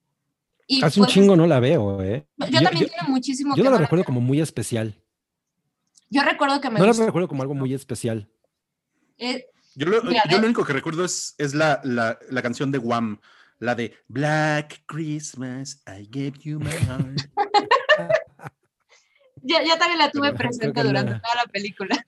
y 0.66 0.84
Hace 0.84 1.01
un 1.01 1.07
pues, 1.07 1.14
chingo 1.14 1.36
no 1.36 1.46
la 1.46 1.61
veo, 1.61 2.03
¿eh? 2.03 2.26
Yo, 2.36 2.61
también 2.61 2.86
tiene 2.88 3.09
muchísimo 3.09 3.57
yo 3.57 3.62
que 3.62 3.64
no 3.64 3.70
la 3.70 3.76
la 3.76 3.82
recuerdo 3.82 4.05
como 4.05 4.20
muy 4.20 4.40
especial. 4.40 5.03
Yo 6.11 6.22
recuerdo 6.22 6.61
que 6.61 6.70
me 6.70 6.78
No 6.78 6.84
la 6.84 6.90
gustó. 6.92 7.07
recuerdo 7.07 7.28
como 7.28 7.42
algo 7.42 7.55
muy 7.55 7.72
especial. 7.74 8.28
Eh, 9.18 9.46
Yo 9.74 9.86
lo, 9.86 10.03
Mira, 10.03 10.22
yo 10.28 10.38
lo 10.38 10.44
único 10.44 10.64
que 10.64 10.72
recuerdo 10.72 11.05
es, 11.05 11.34
es 11.38 11.55
la, 11.55 11.80
la, 11.84 12.18
la 12.30 12.42
canción 12.42 12.70
de 12.70 12.78
Wham, 12.78 13.20
la 13.59 13.74
de 13.74 13.96
Black 14.09 14.82
Christmas, 14.86 15.82
I 15.86 16.07
gave 16.11 16.34
you 16.42 16.59
my 16.61 16.70
heart. 16.70 17.18
ya, 19.42 19.62
ya 19.64 19.78
también 19.78 19.99
la 19.99 20.11
tuve 20.11 20.32
presente 20.34 20.82
durante 20.82 21.12
no. 21.12 21.20
toda 21.20 21.34
la 21.44 21.51
película. 21.51 22.07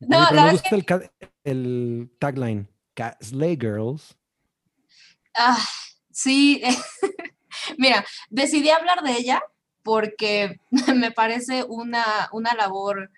Oye, 0.00 0.08
No, 0.08 0.26
pero 0.28 0.34
la 0.36 0.44
me 0.44 0.52
gusta 0.52 0.76
el, 1.44 2.10
tagline. 2.18 2.68
Slay 3.20 3.56
Girls. 3.56 4.16
Ah, 5.36 5.58
sí, 6.10 6.62
mira, 7.78 8.04
decidí 8.28 8.70
hablar 8.70 9.02
de 9.02 9.12
ella 9.12 9.42
porque 9.82 10.60
me 10.94 11.10
parece 11.10 11.64
una, 11.64 12.28
una 12.32 12.54
labor 12.54 13.10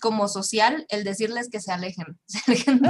como 0.00 0.28
social 0.28 0.86
el 0.88 1.04
decirles 1.04 1.50
que 1.50 1.60
se 1.60 1.72
alejen. 1.72 2.18
Se 2.26 2.40
alejen 2.46 2.80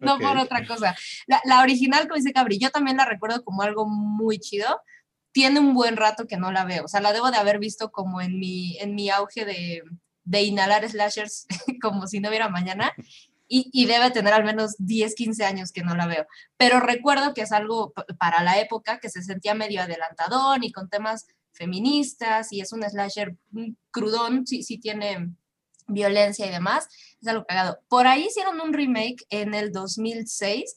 no 0.00 0.18
por 0.18 0.36
otra 0.38 0.66
cosa. 0.66 0.96
La, 1.26 1.40
la 1.44 1.62
original, 1.62 2.02
como 2.02 2.16
dice 2.16 2.32
Cabri, 2.32 2.58
yo 2.58 2.70
también 2.70 2.96
la 2.96 3.04
recuerdo 3.04 3.44
como 3.44 3.62
algo 3.62 3.86
muy 3.86 4.38
chido. 4.38 4.80
Tiene 5.32 5.60
un 5.60 5.72
buen 5.74 5.96
rato 5.96 6.26
que 6.26 6.36
no 6.36 6.52
la 6.52 6.64
veo. 6.64 6.84
O 6.84 6.88
sea, 6.88 7.00
la 7.00 7.12
debo 7.12 7.30
de 7.30 7.38
haber 7.38 7.58
visto 7.58 7.90
como 7.90 8.20
en 8.20 8.38
mi, 8.38 8.76
en 8.78 8.94
mi 8.94 9.08
auge 9.10 9.44
de, 9.44 9.82
de 10.24 10.42
inhalar 10.42 10.88
slashers 10.88 11.46
como 11.82 12.06
si 12.06 12.20
no 12.20 12.28
hubiera 12.28 12.48
mañana. 12.48 12.92
Y, 13.48 13.68
y 13.72 13.84
debe 13.84 14.10
tener 14.10 14.32
al 14.32 14.44
menos 14.44 14.76
10, 14.78 15.14
15 15.14 15.44
años 15.44 15.72
que 15.72 15.82
no 15.82 15.94
la 15.94 16.06
veo. 16.06 16.26
Pero 16.56 16.80
recuerdo 16.80 17.34
que 17.34 17.42
es 17.42 17.52
algo 17.52 17.92
pa- 17.92 18.06
para 18.18 18.42
la 18.42 18.58
época 18.58 18.98
que 18.98 19.10
se 19.10 19.22
sentía 19.22 19.54
medio 19.54 19.82
adelantadón 19.82 20.64
y 20.64 20.72
con 20.72 20.88
temas 20.88 21.26
feministas 21.52 22.50
y 22.52 22.62
es 22.62 22.72
un 22.72 22.82
slasher 22.82 23.36
mm, 23.50 23.72
crudón, 23.90 24.46
sí, 24.46 24.62
sí 24.62 24.78
tiene 24.78 25.30
violencia 25.86 26.46
y 26.46 26.50
demás, 26.50 26.88
es 27.20 27.28
algo 27.28 27.44
cagado. 27.44 27.78
Por 27.88 28.06
ahí 28.06 28.24
hicieron 28.26 28.58
un 28.60 28.72
remake 28.72 29.26
en 29.28 29.52
el 29.52 29.70
2006 29.70 30.76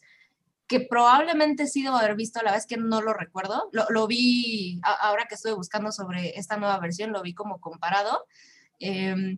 que 0.68 0.82
probablemente 0.82 1.68
sí 1.68 1.84
debo 1.84 1.96
haber 1.96 2.16
visto, 2.16 2.42
la 2.42 2.52
vez 2.52 2.66
que 2.66 2.76
no 2.76 3.02
lo 3.02 3.14
recuerdo, 3.14 3.70
lo, 3.72 3.86
lo 3.90 4.08
vi, 4.08 4.82
ahora 4.84 5.28
que 5.30 5.36
estuve 5.36 5.54
buscando 5.54 5.92
sobre 5.92 6.38
esta 6.40 6.58
nueva 6.58 6.80
versión, 6.80 7.12
lo 7.14 7.22
vi 7.22 7.34
como 7.34 7.62
comparado. 7.62 8.26
Em, 8.80 9.38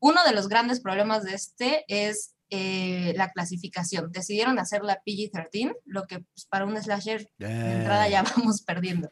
uno 0.00 0.24
de 0.24 0.32
los 0.32 0.48
grandes 0.48 0.80
problemas 0.80 1.24
de 1.24 1.34
este 1.34 1.84
es 1.88 2.34
eh, 2.50 3.12
la 3.16 3.30
clasificación. 3.30 4.10
Decidieron 4.10 4.58
hacer 4.58 4.82
la 4.82 5.02
PG-13, 5.04 5.76
lo 5.84 6.06
que 6.06 6.20
pues, 6.20 6.46
para 6.46 6.64
un 6.64 6.80
slasher 6.80 7.30
de 7.38 7.72
entrada 7.72 8.08
ya 8.08 8.22
vamos 8.36 8.62
perdiendo. 8.62 9.10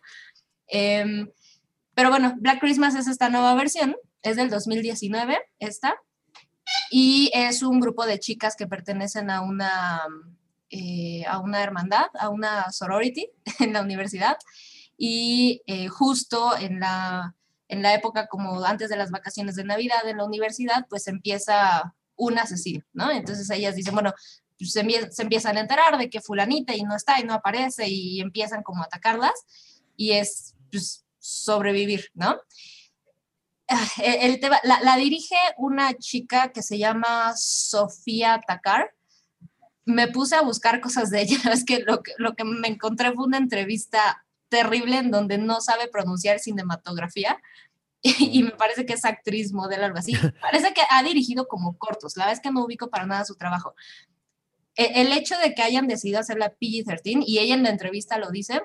Em, 0.68 1.30
pero 1.94 2.10
bueno, 2.10 2.34
Black 2.38 2.60
Christmas 2.60 2.94
es 2.94 3.06
esta 3.08 3.28
nueva 3.28 3.54
versión, 3.54 3.96
es 4.22 4.36
del 4.36 4.50
2019, 4.50 5.38
esta, 5.58 5.96
y 6.90 7.30
es 7.34 7.62
un 7.62 7.80
grupo 7.80 8.06
de 8.06 8.18
chicas 8.18 8.56
que 8.56 8.66
pertenecen 8.66 9.30
a 9.30 9.42
una, 9.42 10.02
eh, 10.70 11.24
a 11.26 11.38
una 11.38 11.62
hermandad, 11.62 12.06
a 12.18 12.28
una 12.28 12.70
sorority 12.72 13.30
en 13.60 13.72
la 13.72 13.82
universidad, 13.82 14.36
y 14.98 15.62
eh, 15.66 15.88
justo 15.88 16.56
en 16.58 16.80
la, 16.80 17.35
en 17.68 17.82
la 17.82 17.94
época 17.94 18.26
como 18.28 18.64
antes 18.64 18.88
de 18.88 18.96
las 18.96 19.10
vacaciones 19.10 19.56
de 19.56 19.64
Navidad 19.64 20.06
en 20.08 20.18
la 20.18 20.24
universidad, 20.24 20.86
pues 20.88 21.08
empieza 21.08 21.94
un 22.16 22.38
asesino, 22.38 22.84
¿no? 22.92 23.10
Entonces 23.10 23.48
ellas 23.50 23.74
dicen, 23.74 23.94
bueno, 23.94 24.12
pues 24.58 24.72
se, 24.72 24.82
se 25.12 25.22
empiezan 25.22 25.56
a 25.56 25.60
enterar 25.60 25.98
de 25.98 26.08
que 26.08 26.20
fulanita 26.20 26.74
y 26.74 26.82
no 26.82 26.96
está 26.96 27.20
y 27.20 27.24
no 27.24 27.34
aparece 27.34 27.88
y 27.88 28.20
empiezan 28.20 28.62
como 28.62 28.82
a 28.82 28.86
atacarlas 28.86 29.34
y 29.96 30.12
es 30.12 30.54
pues, 30.70 31.04
sobrevivir, 31.18 32.10
¿no? 32.14 32.36
Ah, 33.68 33.86
El, 34.02 34.30
el 34.34 34.40
tema- 34.40 34.60
la, 34.62 34.80
la 34.80 34.96
dirige 34.96 35.36
una 35.58 35.92
chica 35.94 36.52
que 36.52 36.62
se 36.62 36.78
llama 36.78 37.34
Sofía 37.36 38.40
Takar. 38.46 38.94
Me 39.84 40.08
puse 40.08 40.36
a 40.36 40.42
buscar 40.42 40.80
cosas 40.80 41.10
de 41.10 41.22
ella, 41.22 41.36
es 41.52 41.64
que 41.64 41.80
lo, 41.80 42.02
que 42.02 42.12
lo 42.18 42.34
que 42.34 42.44
me 42.44 42.68
encontré 42.68 43.12
fue 43.12 43.26
una 43.26 43.38
entrevista 43.38 44.24
terrible 44.48 44.98
en 44.98 45.10
donde 45.10 45.38
no 45.38 45.60
sabe 45.60 45.88
pronunciar 45.88 46.38
cinematografía 46.38 47.40
y, 48.02 48.38
y 48.38 48.42
me 48.42 48.50
parece 48.50 48.86
que 48.86 48.94
es 48.94 49.04
actriz, 49.04 49.52
modelo, 49.52 49.84
algo 49.84 49.98
así. 49.98 50.14
Parece 50.40 50.72
que 50.74 50.82
ha 50.90 51.02
dirigido 51.02 51.48
como 51.48 51.76
cortos, 51.78 52.16
la 52.16 52.24
verdad 52.24 52.38
es 52.38 52.42
que 52.42 52.52
no 52.52 52.64
ubico 52.64 52.88
para 52.90 53.06
nada 53.06 53.24
su 53.24 53.34
trabajo. 53.36 53.74
E- 54.76 55.00
El 55.00 55.12
hecho 55.12 55.36
de 55.38 55.54
que 55.54 55.62
hayan 55.62 55.88
decidido 55.88 56.20
hacer 56.20 56.38
la 56.38 56.54
PG-13 56.54 57.24
y 57.26 57.38
ella 57.38 57.54
en 57.54 57.62
la 57.62 57.70
entrevista 57.70 58.18
lo 58.18 58.30
dice, 58.30 58.62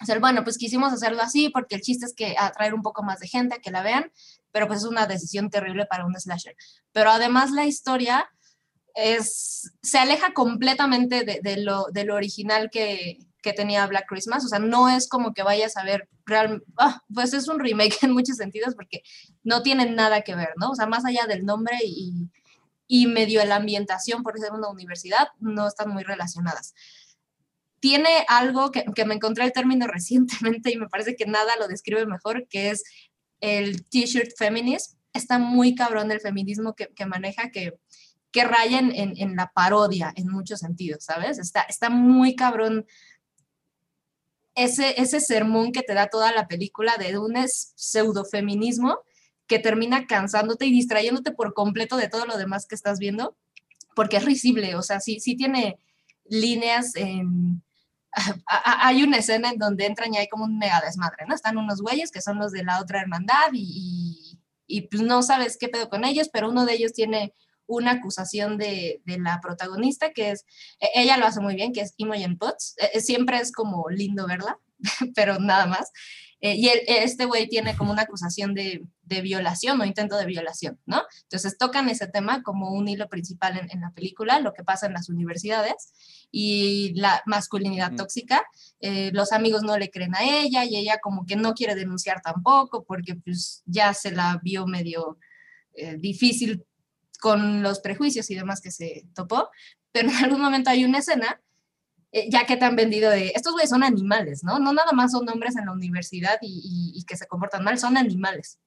o 0.00 0.06
sea, 0.06 0.18
bueno, 0.18 0.44
pues 0.44 0.56
quisimos 0.56 0.92
hacerlo 0.92 1.20
así 1.20 1.50
porque 1.50 1.74
el 1.74 1.82
chiste 1.82 2.06
es 2.06 2.14
que 2.14 2.34
atraer 2.38 2.72
un 2.72 2.82
poco 2.82 3.02
más 3.02 3.20
de 3.20 3.28
gente 3.28 3.56
a 3.56 3.58
que 3.58 3.70
la 3.70 3.82
vean, 3.82 4.10
pero 4.50 4.66
pues 4.66 4.80
es 4.80 4.86
una 4.86 5.06
decisión 5.06 5.50
terrible 5.50 5.84
para 5.86 6.06
un 6.06 6.18
slasher. 6.18 6.56
Pero 6.92 7.10
además 7.10 7.50
la 7.50 7.66
historia 7.66 8.30
es, 8.94 9.72
se 9.82 9.98
aleja 9.98 10.32
completamente 10.32 11.24
de, 11.24 11.40
de 11.42 11.58
lo, 11.58 11.86
de 11.92 12.04
lo 12.04 12.14
original 12.14 12.70
que, 12.70 13.18
que 13.42 13.52
tenía 13.52 13.86
Black 13.86 14.06
Christmas, 14.08 14.44
o 14.44 14.48
sea, 14.48 14.58
no 14.58 14.88
es 14.88 15.08
como 15.08 15.32
que 15.34 15.42
vayas 15.42 15.76
a 15.76 15.84
ver 15.84 16.08
real, 16.26 16.62
ah, 16.78 17.02
pues 17.12 17.32
es 17.32 17.48
un 17.48 17.58
remake 17.60 17.98
en 18.02 18.12
muchos 18.12 18.36
sentidos 18.36 18.74
porque 18.74 19.02
no 19.42 19.62
tienen 19.62 19.94
nada 19.94 20.22
que 20.22 20.34
ver, 20.34 20.50
¿no? 20.56 20.70
O 20.70 20.74
sea, 20.74 20.86
más 20.86 21.04
allá 21.04 21.26
del 21.26 21.44
nombre 21.44 21.76
y, 21.84 22.28
y 22.86 23.06
medio 23.06 23.44
la 23.44 23.56
ambientación 23.56 24.22
por 24.22 24.38
ser 24.38 24.52
una 24.52 24.68
universidad, 24.68 25.28
no 25.38 25.66
están 25.66 25.90
muy 25.90 26.02
relacionadas 26.02 26.74
tiene 27.80 28.26
algo 28.28 28.70
que, 28.70 28.84
que, 28.94 29.04
me 29.06 29.14
encontré 29.14 29.44
el 29.44 29.52
término 29.52 29.86
recientemente 29.88 30.70
y 30.70 30.76
me 30.76 30.88
parece 30.88 31.16
que 31.16 31.26
nada 31.26 31.56
lo 31.58 31.66
describe 31.66 32.06
mejor, 32.06 32.46
que 32.48 32.70
es 32.70 32.84
el 33.40 33.86
t-shirt 33.88 34.32
feminist. 34.36 34.96
Está 35.12 35.38
muy 35.38 35.74
cabrón 35.74 36.12
el 36.12 36.20
feminismo 36.20 36.74
que, 36.74 36.88
que 36.94 37.06
maneja, 37.06 37.50
que, 37.50 37.74
que 38.30 38.44
raya 38.44 38.78
en, 38.78 38.94
en- 38.94 39.14
en 39.16 39.34
la 39.34 39.50
parodia 39.52 40.12
en 40.14 40.28
muchos 40.28 40.60
sentidos, 40.60 41.04
¿sabes? 41.04 41.38
Está, 41.38 41.62
está 41.62 41.90
muy 41.90 42.36
cabrón 42.36 42.86
ese, 44.54 45.00
ese 45.00 45.20
sermón 45.20 45.72
que 45.72 45.82
te 45.82 45.94
da 45.94 46.08
toda 46.08 46.32
la 46.32 46.48
película 46.48 46.96
de 46.96 47.18
un 47.18 47.34
pseudofeminismo 47.46 48.98
que 49.46 49.58
termina 49.58 50.06
cansándote 50.06 50.66
y 50.66 50.70
distrayéndote 50.70 51.32
por 51.32 51.54
completo 51.54 51.96
de 51.96 52.08
todo 52.08 52.26
lo 52.26 52.36
demás 52.36 52.66
que 52.66 52.74
estás 52.74 52.98
viendo, 52.98 53.36
porque 53.94 54.16
es 54.16 54.24
risible, 54.24 54.76
o 54.76 54.82
sea, 54.82 55.00
sí, 55.00 55.20
sí 55.20 55.36
tiene 55.36 55.78
líneas 56.24 56.92
Hay 58.46 59.02
una 59.02 59.18
escena 59.18 59.50
en 59.50 59.58
donde 59.58 59.86
entran 59.86 60.12
y 60.12 60.18
hay 60.18 60.28
como 60.28 60.44
un 60.44 60.58
mega 60.58 60.80
desmadre, 60.80 61.26
¿no? 61.28 61.34
Están 61.34 61.58
unos 61.58 61.80
güeyes 61.80 62.10
que 62.10 62.20
son 62.20 62.38
los 62.38 62.50
de 62.50 62.64
la 62.64 62.80
otra 62.80 63.00
hermandad 63.00 63.52
y, 63.52 64.40
y, 64.66 64.78
y, 64.78 64.82
pues 64.88 65.02
no 65.02 65.22
sabes 65.22 65.56
qué 65.56 65.68
pedo 65.68 65.88
con 65.88 66.04
ellos, 66.04 66.28
pero 66.32 66.48
uno 66.48 66.66
de 66.66 66.74
ellos 66.74 66.92
tiene 66.92 67.34
una 67.70 67.92
acusación 67.92 68.58
de, 68.58 69.00
de 69.04 69.18
la 69.18 69.40
protagonista, 69.40 70.10
que 70.12 70.30
es, 70.32 70.44
e- 70.80 70.90
ella 71.02 71.16
lo 71.16 71.26
hace 71.26 71.40
muy 71.40 71.54
bien, 71.54 71.72
que 71.72 71.80
es 71.82 71.94
Imogen 71.96 72.36
Potts, 72.36 72.74
Eh, 72.78 72.90
eh, 72.94 73.00
siempre 73.00 73.38
es 73.38 73.52
como 73.52 73.88
lindo 73.90 74.26
verla, 74.26 74.58
pero 75.14 75.38
nada 75.38 75.66
más. 75.66 75.90
Eh, 76.42 76.54
y 76.56 76.68
el- 76.68 76.80
este 76.86 77.26
güey 77.26 77.48
tiene 77.48 77.76
como 77.76 77.92
una 77.92 78.02
acusación 78.02 78.54
de, 78.54 78.82
de 79.02 79.20
violación 79.20 79.78
o 79.80 79.84
intento 79.84 80.16
de 80.16 80.24
violación, 80.24 80.78
¿no? 80.86 81.02
Entonces 81.24 81.58
tocan 81.58 81.88
ese 81.90 82.06
tema 82.08 82.42
como 82.42 82.70
un 82.72 82.88
hilo 82.88 83.08
principal 83.08 83.58
en, 83.58 83.70
en 83.70 83.80
la 83.82 83.90
película, 83.92 84.40
lo 84.40 84.52
que 84.54 84.64
pasa 84.64 84.86
en 84.86 84.94
las 84.94 85.08
universidades 85.10 85.92
y 86.32 86.92
la 86.94 87.22
masculinidad 87.26 87.92
Mm. 87.92 87.96
tóxica. 87.96 88.42
Eh, 88.80 89.10
los 89.12 89.32
amigos 89.32 89.62
no 89.62 89.76
le 89.76 89.90
creen 89.90 90.14
a 90.14 90.22
ella 90.24 90.64
y 90.64 90.76
ella 90.76 90.96
como 91.02 91.26
que 91.26 91.36
no 91.36 91.52
quiere 91.52 91.74
denunciar 91.74 92.22
tampoco 92.22 92.84
porque 92.84 93.16
pues 93.16 93.62
ya 93.66 93.92
se 93.92 94.10
la 94.12 94.40
vio 94.42 94.66
medio 94.66 95.18
eh, 95.74 95.96
difícil 95.98 96.64
con 97.20 97.62
los 97.62 97.80
prejuicios 97.80 98.30
y 98.30 98.34
demás 98.34 98.60
que 98.60 98.70
se 98.70 99.06
topó, 99.14 99.50
pero 99.92 100.08
en 100.08 100.16
algún 100.16 100.40
momento 100.40 100.70
hay 100.70 100.84
una 100.84 100.98
escena 100.98 101.40
eh, 102.12 102.28
ya 102.28 102.44
que 102.44 102.56
te 102.56 102.64
han 102.64 102.74
vendido 102.74 103.08
de, 103.10 103.28
estos 103.36 103.52
güeyes 103.52 103.70
son 103.70 103.84
animales, 103.84 104.42
¿no? 104.42 104.58
No 104.58 104.72
nada 104.72 104.90
más 104.92 105.12
son 105.12 105.28
hombres 105.28 105.56
en 105.56 105.66
la 105.66 105.72
universidad 105.72 106.38
y, 106.42 106.48
y- 106.94 106.98
y 106.98 107.04
que 107.04 107.16
se 107.16 107.26
comportan 107.28 107.62
mal, 107.62 107.78
son 107.78 107.96
animales. 107.96 108.58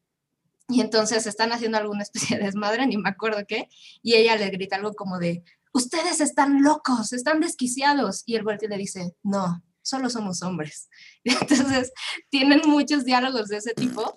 Y 0.70 0.80
entonces 0.80 1.28
están 1.28 1.52
haciendo 1.52 1.78
alguna 1.78 2.04
especie 2.04 2.38
de 2.38 2.46
desmadre, 2.46 2.88
ni 2.88 2.98
me 2.98 3.10
acuerdo 3.10 3.44
qué, 3.46 3.68
y 4.02 4.16
ella 4.16 4.38
le 4.38 4.50
grita 4.50 4.78
algo 4.78 4.94
como 4.94 5.20
de, 5.20 5.44
ustedes 5.74 6.22
están 6.22 6.64
locos, 6.64 7.12
están 7.12 7.42
desquiciados. 7.42 8.24
Y 8.26 8.36
el 8.36 8.44
voltea 8.44 8.68
y 8.68 8.70
le 8.72 8.78
dice, 8.78 9.14
no, 9.24 9.62
solo 9.82 10.10
somos 10.10 10.42
hombres. 10.42 10.90
Y 11.24 11.32
entonces 11.34 11.92
tienen 12.30 12.62
muchos 12.66 13.04
diálogos 13.04 13.50
de 13.50 13.58
ese 13.58 13.74
tipo, 13.74 14.16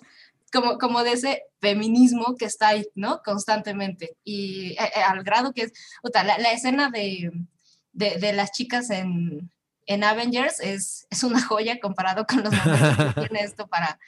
como, 0.61 0.77
como 0.77 1.03
de 1.03 1.13
ese 1.13 1.43
feminismo 1.61 2.35
que 2.37 2.45
está 2.45 2.69
ahí, 2.69 2.87
¿no? 2.95 3.21
Constantemente. 3.23 4.15
Y 4.23 4.71
eh, 4.71 4.91
eh, 4.95 5.01
al 5.01 5.23
grado 5.23 5.53
que 5.53 5.63
es, 5.63 5.73
puta, 6.01 6.23
la, 6.23 6.37
la 6.37 6.51
escena 6.51 6.89
de, 6.89 7.31
de, 7.91 8.17
de 8.17 8.33
las 8.33 8.51
chicas 8.51 8.89
en, 8.89 9.51
en 9.85 10.03
Avengers 10.03 10.59
es, 10.59 11.07
es 11.09 11.23
una 11.23 11.41
joya 11.41 11.79
comparado 11.79 12.25
con 12.25 12.43
los 12.43 12.51
momentos 12.65 13.13
que 13.15 13.21
tiene 13.21 13.39
esto 13.45 13.67
para, 13.67 13.99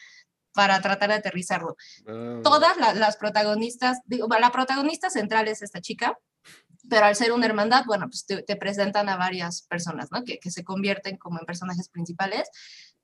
para 0.53 0.81
tratar 0.81 1.09
de 1.09 1.15
aterrizarlo. 1.15 1.75
Ah, 2.07 2.39
Todas 2.43 2.77
la- 2.77 2.93
las 2.93 3.17
protagonistas, 3.17 3.99
digo, 4.05 4.27
la 4.27 4.51
protagonista 4.51 5.09
central 5.09 5.47
es 5.47 5.61
esta 5.61 5.81
chica, 5.81 6.17
pero 6.89 7.05
al 7.05 7.15
ser 7.15 7.31
una 7.33 7.45
hermandad, 7.45 7.83
bueno, 7.85 8.07
pues 8.07 8.25
te, 8.25 8.41
te 8.41 8.55
presentan 8.55 9.09
a 9.09 9.17
varias 9.17 9.61
personas, 9.63 10.11
¿no? 10.11 10.23
Que, 10.23 10.39
que 10.39 10.49
se 10.49 10.63
convierten 10.63 11.17
como 11.17 11.39
en 11.39 11.45
personajes 11.45 11.89
principales. 11.89 12.49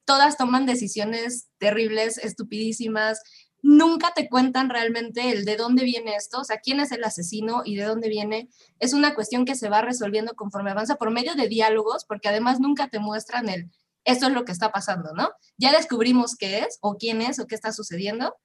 Todas 0.06 0.38
toman 0.38 0.66
decisiones 0.66 1.50
terribles, 1.58 2.18
estupidísimas. 2.18 3.22
Nunca 3.62 4.14
te 4.14 4.30
cuentan 4.30 4.70
realmente 4.70 5.32
el 5.32 5.44
de 5.44 5.58
dónde 5.58 5.84
viene 5.84 6.16
esto, 6.16 6.42
o 6.42 6.44
sea, 6.44 6.60
quién 6.60 6.80
es 6.80 6.92
el 6.92 7.04
asesino 7.04 7.64
y 7.66 7.76
de 7.76 7.84
dónde 7.84 8.10
viene. 8.10 8.50
Es 8.80 8.94
una 8.94 9.16
cuestión 9.16 9.46
que 9.46 9.56
se 9.56 9.70
va 9.70 9.82
resolviendo 9.82 10.36
conforme 10.36 10.72
avanza 10.72 10.96
por 10.96 11.12
medio 11.12 11.36
de 11.36 11.48
diálogos, 11.48 12.06
porque 12.06 12.30
además 12.30 12.60
nunca 12.60 12.90
te 12.90 13.00
muestran 13.00 13.50
el, 13.50 13.72
esto 14.04 14.28
es 14.28 14.34
lo 14.34 14.46
que 14.46 14.52
está 14.52 14.72
pasando, 14.72 15.14
¿no? 15.14 15.32
Ya 15.58 15.72
descubrimos 15.72 16.36
qué 16.36 16.60
es, 16.60 16.78
o 16.82 16.96
quién 16.98 17.22
es, 17.22 17.40
o 17.40 17.48
qué 17.48 17.56
está 17.56 17.74
sucediendo. 17.74 18.36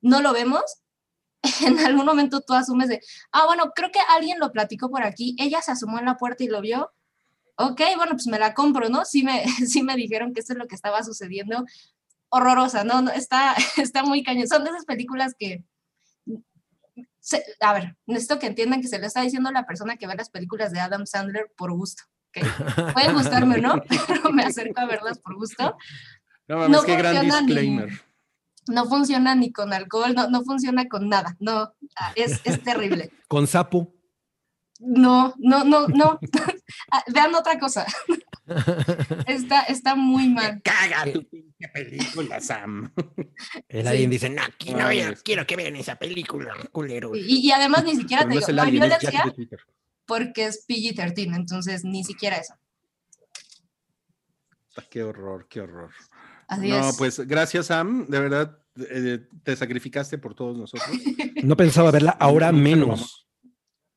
No 0.00 0.22
lo 0.22 0.32
vemos, 0.32 0.62
en 1.66 1.78
algún 1.80 2.06
momento 2.06 2.40
tú 2.40 2.54
asumes 2.54 2.88
de, 2.88 3.00
ah, 3.32 3.46
bueno, 3.46 3.72
creo 3.74 3.90
que 3.90 4.00
alguien 4.08 4.38
lo 4.38 4.52
platicó 4.52 4.90
por 4.90 5.02
aquí, 5.02 5.36
ella 5.38 5.62
se 5.62 5.72
asomó 5.72 5.98
en 5.98 6.06
la 6.06 6.16
puerta 6.16 6.44
y 6.44 6.48
lo 6.48 6.60
vio, 6.60 6.92
ok, 7.58 7.80
bueno, 7.96 8.12
pues 8.12 8.26
me 8.28 8.38
la 8.38 8.54
compro, 8.54 8.88
¿no? 8.88 9.04
Sí 9.04 9.22
me, 9.22 9.44
sí 9.66 9.82
me 9.82 9.96
dijeron 9.96 10.32
que 10.32 10.40
esto 10.40 10.52
es 10.54 10.58
lo 10.58 10.66
que 10.66 10.74
estaba 10.74 11.02
sucediendo, 11.02 11.64
horrorosa, 12.30 12.84
¿no? 12.84 13.02
no 13.02 13.10
está, 13.10 13.54
está 13.76 14.02
muy 14.02 14.22
cañón, 14.22 14.48
son 14.48 14.64
de 14.64 14.70
esas 14.70 14.84
películas 14.84 15.34
que, 15.38 15.64
se- 17.20 17.44
a 17.60 17.72
ver, 17.72 17.96
necesito 18.06 18.38
que 18.38 18.46
entiendan 18.46 18.80
que 18.80 18.88
se 18.88 18.98
lo 18.98 19.06
está 19.06 19.22
diciendo 19.22 19.50
la 19.50 19.66
persona 19.66 19.96
que 19.96 20.06
ve 20.06 20.14
las 20.14 20.30
películas 20.30 20.72
de 20.72 20.80
Adam 20.80 21.06
Sandler 21.06 21.50
por 21.56 21.72
gusto, 21.72 22.04
¿ok? 22.28 22.92
Puede 22.92 23.12
gustarme 23.12 23.56
o 23.56 23.60
no, 23.60 23.82
pero 24.06 24.30
me 24.30 24.44
acerco 24.44 24.80
a 24.80 24.86
verlas 24.86 25.18
por 25.18 25.34
gusto. 25.36 25.76
No 26.46 26.68
no 26.68 26.82
qué 26.82 26.96
gran 26.96 27.16
funciona 27.16 27.40
ni- 27.40 27.46
disclaimer. 27.46 27.90
No 28.68 28.84
funciona 28.84 29.34
ni 29.34 29.50
con 29.50 29.72
alcohol, 29.72 30.14
no, 30.14 30.28
no 30.28 30.42
funciona 30.44 30.88
con 30.88 31.08
nada, 31.08 31.36
no, 31.40 31.72
ah, 31.96 32.12
es, 32.16 32.40
es 32.44 32.62
terrible. 32.62 33.10
Con 33.26 33.46
sapo. 33.46 33.94
No, 34.78 35.34
no, 35.38 35.64
no, 35.64 35.88
no. 35.88 36.18
Ah, 36.92 37.02
Vean 37.12 37.34
otra 37.34 37.58
cosa. 37.58 37.86
Está, 39.26 39.62
está 39.62 39.94
muy 39.94 40.28
mal. 40.28 40.60
Caga 40.62 41.10
tu 41.12 41.22
pinche 41.26 41.68
película, 41.72 42.40
Sam. 42.40 42.92
El 43.68 43.82
Sí. 43.82 43.88
alien 43.88 44.10
dice, 44.10 44.30
No, 44.30 44.42
aquí 44.42 44.72
no, 44.72 44.90
yo 44.92 45.06
quiero 45.24 45.46
que 45.46 45.56
vean 45.56 45.76
esa 45.76 45.96
película, 45.96 46.54
culero. 46.72 47.14
Y, 47.14 47.46
y 47.46 47.50
además 47.52 47.84
ni 47.84 47.96
siquiera 47.96 48.22
te 48.22 48.28
no 48.28 48.34
digo, 48.40 48.52
no 48.52 48.88
de 48.88 49.32
Twitter. 49.34 49.60
porque 50.06 50.46
es 50.46 50.64
PG-13, 50.66 51.34
entonces 51.36 51.84
ni 51.84 52.04
siquiera 52.04 52.36
eso. 52.36 52.54
Ah, 54.76 54.84
Qué 54.90 55.02
horror, 55.02 55.46
qué 55.48 55.60
horror. 55.60 55.90
Así 56.46 56.68
no, 56.68 56.88
es. 56.90 56.96
pues 56.96 57.20
gracias, 57.20 57.66
Sam. 57.66 58.06
De 58.08 58.20
verdad, 58.20 58.58
eh, 58.90 59.26
te 59.42 59.56
sacrificaste 59.56 60.16
por 60.18 60.34
todos 60.34 60.56
nosotros. 60.56 60.88
no 61.42 61.56
pensaba 61.56 61.90
verla, 61.90 62.12
ahora 62.12 62.52
menos. 62.52 63.26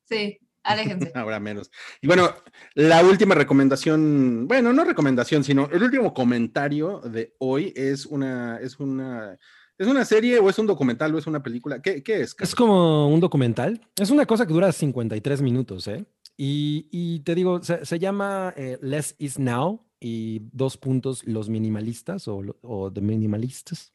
Sí, 0.09 0.39
aléjense. 0.63 1.11
Ahora 1.15 1.39
menos. 1.39 1.71
Y 2.01 2.07
bueno, 2.07 2.33
la 2.75 3.03
última 3.03 3.35
recomendación, 3.35 4.47
bueno, 4.47 4.73
no 4.73 4.83
recomendación, 4.83 5.43
sino 5.43 5.69
el 5.71 5.83
último 5.83 6.13
comentario 6.13 6.99
de 6.99 7.35
hoy 7.39 7.73
es 7.75 8.05
una, 8.05 8.57
es 8.59 8.79
una, 8.79 9.37
es 9.77 9.87
una 9.87 10.05
serie 10.05 10.39
o 10.39 10.49
es 10.49 10.59
un 10.59 10.67
documental 10.67 11.13
o 11.13 11.17
es 11.17 11.27
una 11.27 11.41
película. 11.41 11.81
¿Qué, 11.81 12.03
qué 12.03 12.21
es? 12.21 12.35
Es 12.39 12.55
como 12.55 13.07
un 13.07 13.19
documental. 13.19 13.81
Es 13.95 14.11
una 14.11 14.25
cosa 14.25 14.45
que 14.45 14.53
dura 14.53 14.71
53 14.71 15.41
minutos, 15.41 15.87
¿eh? 15.87 16.05
Y, 16.37 16.87
y 16.91 17.19
te 17.19 17.35
digo, 17.35 17.61
se, 17.61 17.85
se 17.85 17.99
llama 17.99 18.53
eh, 18.57 18.77
Less 18.81 19.15
is 19.19 19.37
Now 19.37 19.85
y 19.99 20.39
dos 20.51 20.77
puntos, 20.77 21.23
los 21.25 21.49
minimalistas 21.49 22.27
o, 22.27 22.41
o 22.61 22.91
The 22.91 23.01
Minimalistas. 23.01 23.93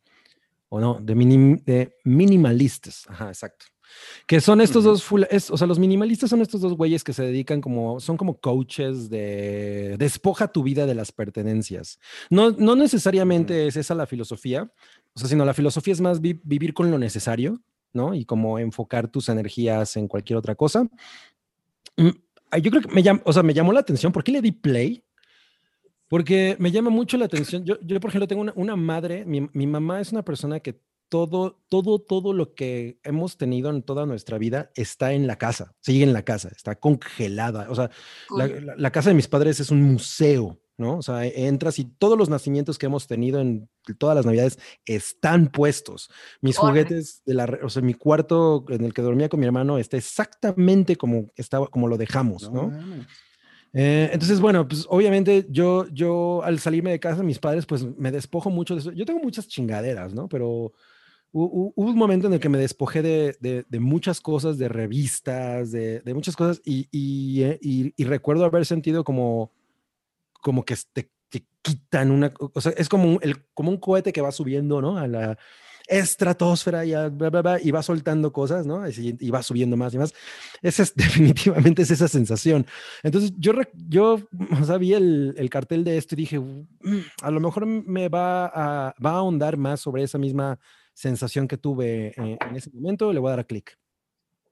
O 0.68 0.80
no, 0.80 0.98
de, 1.00 1.14
minim, 1.14 1.56
de 1.64 1.96
minimalistas. 2.04 3.04
Ajá, 3.08 3.28
exacto. 3.28 3.66
Que 4.26 4.40
son 4.40 4.60
estos 4.60 4.84
Ujú. 4.84 4.92
dos, 4.92 5.02
full, 5.04 5.22
es- 5.30 5.50
o 5.50 5.56
sea, 5.56 5.66
los 5.66 5.78
minimalistas 5.78 6.30
son 6.30 6.42
estos 6.42 6.60
dos 6.60 6.74
güeyes 6.74 7.04
que 7.04 7.12
se 7.12 7.22
dedican 7.22 7.60
como, 7.60 8.00
son 8.00 8.16
como 8.16 8.38
coaches 8.40 9.08
de 9.10 9.96
despoja 9.98 10.48
tu 10.48 10.62
vida 10.62 10.86
de 10.86 10.94
las 10.94 11.12
pertenencias. 11.12 11.98
No, 12.30 12.50
no 12.50 12.74
necesariamente 12.76 13.66
es 13.66 13.76
esa 13.76 13.94
la 13.94 14.06
filosofía, 14.06 14.70
o 15.14 15.18
sea, 15.18 15.28
sino 15.28 15.44
la 15.44 15.54
filosofía 15.54 15.92
es 15.92 16.00
más 16.00 16.20
vi- 16.20 16.40
vivir 16.44 16.74
con 16.74 16.90
lo 16.90 16.98
necesario, 16.98 17.60
¿no? 17.92 18.14
Y 18.14 18.24
como 18.24 18.58
enfocar 18.58 19.08
tus 19.08 19.28
energías 19.28 19.96
en 19.96 20.08
cualquier 20.08 20.36
otra 20.38 20.54
cosa. 20.54 20.88
Mm, 21.96 22.10
Yo 22.62 22.70
creo 22.70 22.82
que 22.82 22.88
me, 22.94 23.02
llam- 23.02 23.22
o 23.24 23.32
sea, 23.32 23.42
me 23.42 23.52
llamó 23.54 23.72
la 23.72 23.80
atención. 23.80 24.12
¿Por 24.12 24.22
qué 24.22 24.32
le 24.32 24.40
di 24.40 24.52
play? 24.52 25.02
Porque 26.08 26.56
me 26.60 26.70
llama 26.70 26.90
mucho 26.90 27.16
la 27.16 27.24
atención. 27.24 27.64
Yo, 27.64 27.76
yo 27.80 27.98
por 27.98 28.10
ejemplo, 28.10 28.28
tengo 28.28 28.42
una, 28.42 28.52
una 28.54 28.76
madre, 28.76 29.24
mi, 29.24 29.48
mi 29.52 29.66
mamá 29.66 30.00
es 30.00 30.12
una 30.12 30.22
persona 30.24 30.60
que 30.60 30.80
todo, 31.08 31.60
todo, 31.68 32.00
todo 32.00 32.32
lo 32.32 32.54
que 32.54 32.98
hemos 33.04 33.36
tenido 33.36 33.70
en 33.70 33.82
toda 33.82 34.06
nuestra 34.06 34.38
vida 34.38 34.70
está 34.74 35.12
en 35.12 35.26
la 35.26 35.36
casa, 35.36 35.74
sigue 35.80 36.04
en 36.04 36.12
la 36.12 36.24
casa, 36.24 36.48
está 36.54 36.74
congelada. 36.76 37.66
O 37.70 37.74
sea, 37.74 37.90
la, 38.36 38.48
Cool. 38.48 38.66
la- 38.66 38.76
la 38.76 38.90
casa 38.92 39.10
de 39.10 39.14
mis 39.16 39.28
padres 39.28 39.60
es 39.60 39.70
un 39.70 39.82
museo, 39.82 40.58
¿no? 40.78 40.98
O 40.98 41.02
sea, 41.02 41.24
e- 41.26 41.46
entras 41.46 41.78
y 41.78 41.84
todos 41.84 42.18
los 42.18 42.28
nacimientos 42.28 42.76
que 42.78 42.86
hemos 42.86 43.06
tenido 43.06 43.40
en 43.40 43.68
todas 43.98 44.16
las 44.16 44.26
navidades 44.26 44.58
están 44.84 45.46
puestos. 45.48 46.10
Mis 46.40 46.56
juguetes, 46.68 47.22
de 47.24 47.34
la, 47.34 47.58
o 47.62 47.68
sea, 47.70 47.82
mi 47.82 47.94
cuarto 47.94 48.64
en 48.68 48.84
el 48.84 48.92
que 48.92 49.02
dormía 49.02 49.28
con 49.28 49.40
mi 49.40 49.46
hermano 49.46 49.78
está 49.78 49.96
exactamente 49.96 50.96
como 50.96 51.30
estaba, 51.36 51.68
como 51.68 51.88
lo 51.88 51.96
dejamos, 51.96 52.50
¿no? 52.52 52.68
mames. 52.68 53.06
Eh, 53.78 54.08
entonces, 54.12 54.40
bueno, 54.40 54.66
pues 54.66 54.86
obviamente 54.88 55.46
yo, 55.50 55.86
yo 55.92 56.42
al 56.44 56.58
salirme 56.60 56.90
de 56.92 57.00
casa 57.00 57.18
de 57.18 57.24
mis 57.26 57.38
padres, 57.38 57.66
pues 57.66 57.84
me 57.98 58.10
despojo 58.10 58.48
mucho 58.48 58.74
de 58.74 58.80
eso. 58.80 58.92
Yo 58.92 59.04
tengo 59.04 59.20
muchas 59.20 59.48
chingaderas, 59.48 60.14
¿no? 60.14 60.28
Pero 60.30 60.72
hubo 61.32 61.72
un 61.76 61.96
momento 61.96 62.26
en 62.26 62.34
el 62.34 62.40
que 62.40 62.48
me 62.48 62.58
despojé 62.58 63.02
de, 63.02 63.36
de- 63.40 63.64
muchas 63.80 64.20
cosas, 64.20 64.58
de 64.58 64.68
revistas, 64.68 65.72
de, 65.72 66.00
de 66.00 66.14
muchas 66.14 66.36
cosas, 66.36 66.60
eh, 67.42 67.58
y- 67.62 67.92
y 67.96 68.04
recuerdo 68.04 68.44
haber 68.44 68.66
sentido 68.66 69.04
como, 69.04 69.52
como 70.42 70.64
que 70.64 70.76
te, 70.92 71.10
te 71.28 71.44
quitan 71.62 72.10
una, 72.10 72.32
o 72.38 72.60
sea, 72.60 72.72
es 72.76 72.88
como 72.88 73.04
un, 73.12 73.20
como 73.54 73.70
un 73.70 73.78
cohete 73.78 74.12
que 74.12 74.20
va 74.20 74.32
subiendo, 74.32 74.80
¿no? 74.80 74.98
A 74.98 75.06
la, 75.08 75.38
estratosfera 75.88 76.84
y, 76.84 76.94
a- 76.94 77.08
bla, 77.08 77.30
va 77.70 77.82
soltando 77.82 78.32
cosas, 78.32 78.66
¿no? 78.66 78.82
Y 78.88 79.30
va 79.30 79.42
subiendo 79.42 79.76
más 79.76 79.94
y 79.94 79.98
más. 79.98 80.14
Esa 80.62 80.82
es 80.82 80.94
definitivamente 80.96 81.82
es 81.82 81.90
esa 81.90 82.08
sensación. 82.08 82.66
Entonces 83.02 83.32
yo, 83.38 83.52
yo 83.88 84.18
o 84.60 84.64
vi 84.78 84.94
el, 84.94 85.34
el 85.36 85.50
cartel 85.50 85.84
de 85.84 85.96
esto 85.98 86.14
y 86.14 86.18
dije, 86.18 86.38
"Mm, 86.40 86.66
a 87.22 87.30
lo 87.30 87.40
mejor 87.40 87.66
me 87.66 88.08
va 88.08 88.46
a, 88.46 88.94
va 89.04 89.10
a 89.12 89.14
ahondar 89.18 89.56
más 89.56 89.80
sobre 89.80 90.02
esa 90.02 90.18
misma 90.18 90.58
sensación 90.96 91.46
que 91.46 91.58
tuve 91.58 92.14
eh, 92.16 92.38
en 92.48 92.56
ese 92.56 92.70
momento, 92.72 93.12
le 93.12 93.20
voy 93.20 93.28
a 93.28 93.32
dar 93.32 93.40
a 93.40 93.44
clic. 93.44 93.76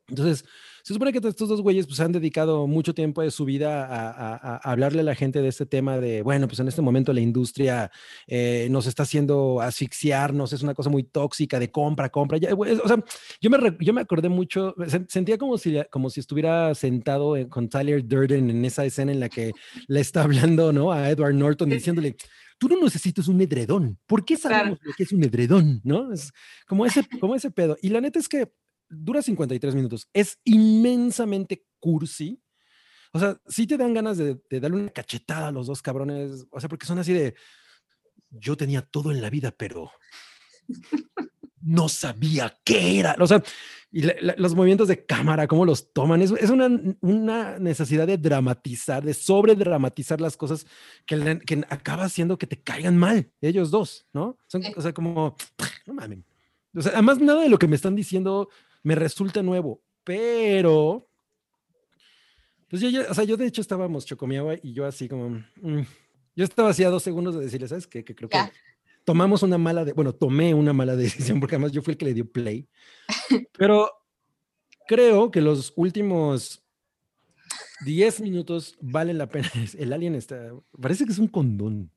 Entonces, 0.07 0.45
se 0.83 0.93
supone 0.93 1.15
que 1.15 1.27
estos 1.27 1.49
dos 1.49 1.63
güeyes 1.63 1.87
pues, 1.87 1.99
han 2.01 2.13
dedicado 2.13 2.67
mucho 2.67 2.93
tiempo 2.93 3.23
de 3.23 3.31
su 3.31 3.47
vida 3.47 3.87
a, 3.87 4.11
a- 4.11 4.35
a- 4.37 4.57
hablarle 4.59 5.01
a 5.01 5.05
la 5.05 5.15
gente 5.15 5.41
de 5.41 5.49
este 5.49 5.65
tema 5.65 5.99
de, 5.99 6.21
bueno, 6.21 6.47
pues 6.47 6.61
en 6.61 6.69
este 6.69 6.83
momento 6.83 7.15
la 7.15 7.23
industria 7.23 7.91
eh, 8.27 8.69
nos 8.71 8.87
está 8.87 9.05
haciendo 9.05 9.63
asfixiarnos, 9.63 10.53
es 10.53 10.63
una 10.63 10.75
cosa 10.75 10.91
muy 10.91 11.05
tóxica 11.05 11.59
de 11.59 11.71
compra, 11.71 12.11
compra. 12.11 12.37
ya, 12.37 12.55
o 12.55 12.67
sea, 12.87 13.03
yo 13.41 13.49
me, 13.49 13.57
yo 13.81 13.95
me 13.95 14.03
acordé 14.03 14.29
mucho, 14.29 14.75
sen- 14.77 15.07
sentía 15.09 15.39
como 15.39 15.57
si, 15.57 15.81
como 15.91 16.11
si 16.11 16.21
estuviera 16.21 16.75
sentado 16.75 17.35
en- 17.39 17.49
con 17.49 17.71
Tyler 17.71 18.07
Durden 18.07 18.51
en 18.51 18.63
esa 18.67 18.85
escena 18.85 19.11
en 19.11 19.21
la 19.21 19.31
que 19.31 19.53
le 19.89 20.01
está 20.01 20.25
hablando, 20.25 20.71
¿no? 20.75 20.93
A 20.93 21.09
Edward 21.09 21.33
Norton 21.35 21.71
diciéndole, 21.71 22.15
tú 22.59 22.69
no 22.69 22.81
necesitas 22.83 23.29
un 23.29 23.41
edredón. 23.41 23.99
¿Por 24.07 24.25
qué 24.25 24.37
Claro. 24.37 24.57
sabemos 24.57 24.79
lo 24.83 24.93
que 24.95 25.03
es 25.05 25.13
un 25.13 25.23
edredón? 25.25 25.81
¿No? 25.85 26.13
Es 26.13 26.33
como 26.67 26.87
ese, 26.87 27.03
como 27.21 27.35
ese 27.35 27.51
pedo. 27.51 27.77
Y 27.83 27.89
la 27.91 28.01
neta 28.01 28.19
es 28.19 28.29
que 28.29 28.53
dura 28.89 29.23
53 29.23 29.75
minutos. 29.75 30.09
Es 30.13 30.39
inmensamente 30.45 31.67
cursi. 31.81 32.41
O 33.13 33.19
sea, 33.21 33.41
sí 33.47 33.67
te 33.67 33.77
dan 33.77 33.95
ganas 33.95 34.17
de, 34.19 34.41
de 34.51 34.61
darle 34.61 34.77
una 34.79 34.91
cachetada 34.91 35.49
a 35.49 35.53
los 35.53 35.67
dos 35.67 35.83
cabrones. 35.83 36.47
O 36.51 36.61
sea, 36.61 36.69
porque 36.69 36.87
son 36.87 36.99
así 36.99 37.13
de, 37.13 37.35
yo 38.31 38.57
tenía 38.57 38.83
todo 38.83 39.11
en 39.13 39.23
la 39.23 39.31
vida, 39.31 39.53
pero 39.57 39.91
no 41.65 41.89
sabía 41.89 42.57
qué 42.65 42.99
era. 43.01 43.17
O 43.19 43.27
sea, 43.27 43.43
y 43.91 44.03
la- 44.03 44.15
la- 44.21 44.35
los 44.39 44.55
movimientos 44.55 44.89
de 44.89 45.05
cámara, 45.07 45.47
cómo 45.47 45.65
los 45.65 45.93
toman, 45.93 46.21
es, 46.23 46.31
es 46.33 46.51
una, 46.51 46.69
una 47.01 47.59
necesidad 47.59 48.07
de 48.07 48.19
dramatizar, 48.19 49.05
de 49.05 49.15
sobredramatizar 49.15 50.21
las 50.21 50.37
cosas 50.37 50.67
que, 51.07 51.17
le- 51.17 51.39
que 51.39 51.65
acaba 51.71 52.05
haciendo 52.05 52.37
que 52.39 52.47
te 52.47 52.61
caigan 52.61 52.97
mal, 52.97 53.31
ellos 53.41 53.71
dos, 53.71 54.07
¿no? 54.13 54.37
Son, 54.47 54.63
Sí. 54.63 54.73
O 54.77 54.83
sea, 54.83 54.93
como, 54.93 55.37
no 55.87 55.95
mames. 55.95 56.19
O 56.75 56.83
sea, 56.83 56.93
además, 56.93 57.19
nada 57.21 57.43
de 57.43 57.49
lo 57.49 57.59
que 57.59 57.69
me 57.69 57.77
están 57.77 57.95
diciendo 57.95 58.49
me 58.83 58.95
resulta 58.97 59.43
nuevo, 59.43 59.81
pero. 60.03 61.09
Pues 62.69 62.83
yo, 62.83 62.89
ya- 62.89 63.07
o 63.09 63.15
sea, 63.15 63.25
yo 63.25 63.37
de 63.37 63.47
hecho 63.47 63.61
estábamos 63.61 64.05
Chocomiagua 64.07 64.57
y 64.63 64.73
yo 64.73 64.85
así 64.87 65.09
como. 65.09 65.29
mm, 65.63 65.83
yo 66.35 66.45
estaba 66.45 66.71
así 66.71 66.83
a 66.83 66.91
dos 66.91 67.03
segundos 67.05 67.37
de 67.37 67.43
decirle, 67.45 67.69
¿sabes 67.69 67.87
qué? 67.87 68.05
Que 68.05 68.15
creo 68.15 68.29
que 68.29 68.37
Ya. 68.37 68.53
Tomamos 69.05 69.43
una 69.43 69.59
mala, 69.59 69.85
de, 69.85 69.93
bueno, 69.93 70.13
tomé 70.15 70.55
una 70.55 70.73
mala 70.73 70.97
decisión 70.97 71.41
porque 71.41 71.57
además 71.57 71.73
yo 71.73 71.83
fui 71.83 71.93
el 71.93 71.99
que 71.99 72.05
le 72.07 72.15
dio 72.15 72.31
play. 72.31 72.69
Pero 73.59 73.91
creo 74.87 75.31
que 75.31 75.41
los 75.41 75.73
últimos 75.77 76.63
10 77.85 78.21
minutos 78.21 78.77
valen 78.81 79.19
la 79.19 79.29
pena. 79.29 79.51
El 79.79 79.93
alien 79.93 80.15
está, 80.15 80.51
parece 80.81 81.05
que 81.05 81.13
es 81.13 81.19
un 81.19 81.29
condón. 81.29 81.91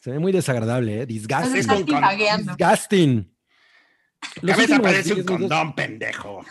Se 0.00 0.10
ve 0.10 0.18
muy 0.18 0.32
desagradable, 0.32 1.02
¿eh? 1.02 1.06
Disgusting. 1.06 1.56
está 1.56 1.74
con- 1.74 1.84
con- 1.86 1.94
tifagueando. 1.94 2.56
Disgusting. 2.56 3.36
Los 4.40 4.56
Cabeza 4.56 4.80
parece 4.80 5.10
un 5.10 5.16
10 5.16 5.26
minutos- 5.26 5.48
condón, 5.48 5.74
pendejo. 5.74 6.44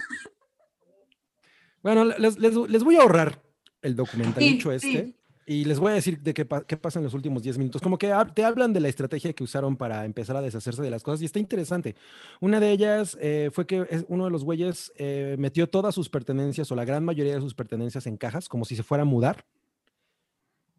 Bueno, 1.83 2.05
les, 2.05 2.37
les- 2.37 2.55
les 2.55 2.83
voy 2.83 2.95
a 2.95 3.01
ahorrar 3.01 3.41
el 3.81 3.95
documentalicho 3.95 4.69
Sí, 4.69 4.75
este 4.75 5.05
sí. 5.05 5.15
Y 5.51 5.65
les 5.65 5.79
voy 5.79 5.91
a 5.91 5.95
decir 5.95 6.19
de 6.21 6.33
qué, 6.33 6.45
pa- 6.45 6.63
qué 6.63 6.77
pasa 6.77 6.99
en 6.99 7.03
los 7.05 7.13
últimos 7.13 7.43
10 7.43 7.57
minutos. 7.57 7.81
Como 7.81 7.97
que 7.97 8.13
te 8.33 8.43
hablan 8.45 8.71
de 8.73 8.79
la 8.79 8.87
estrategia 8.87 9.33
que 9.33 9.43
usaron 9.43 9.75
para 9.75 10.05
empezar 10.05 10.35
a 10.37 10.41
deshacerse 10.41 10.81
de 10.81 10.89
las 10.89 11.03
cosas 11.03 11.21
y 11.21 11.25
está 11.25 11.39
interesante. 11.39 11.95
Una 12.39 12.59
de 12.59 12.71
ellas 12.71 13.17
eh, 13.19 13.49
fue 13.51 13.65
que 13.67 14.05
uno 14.07 14.25
de 14.25 14.31
los 14.31 14.43
güeyes 14.43 14.91
eh, 14.97 15.35
metió 15.39 15.67
todas 15.67 15.93
sus 15.95 16.09
pertenencias 16.09 16.71
o 16.71 16.75
la 16.75 16.85
gran 16.85 17.03
mayoría 17.03 17.35
de 17.35 17.41
sus 17.41 17.53
pertenencias 17.55 18.07
en 18.07 18.17
cajas, 18.17 18.47
como 18.47 18.65
si 18.65 18.75
se 18.75 18.83
fuera 18.83 19.01
a 19.01 19.05
mudar. 19.05 19.45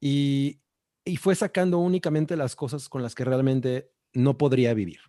Y, 0.00 0.58
y 1.04 1.16
fue 1.16 1.34
sacando 1.34 1.78
únicamente 1.78 2.36
las 2.36 2.56
cosas 2.56 2.88
con 2.88 3.02
las 3.02 3.14
que 3.14 3.24
realmente 3.24 3.90
no 4.12 4.36
podría 4.38 4.74
vivir. 4.74 5.00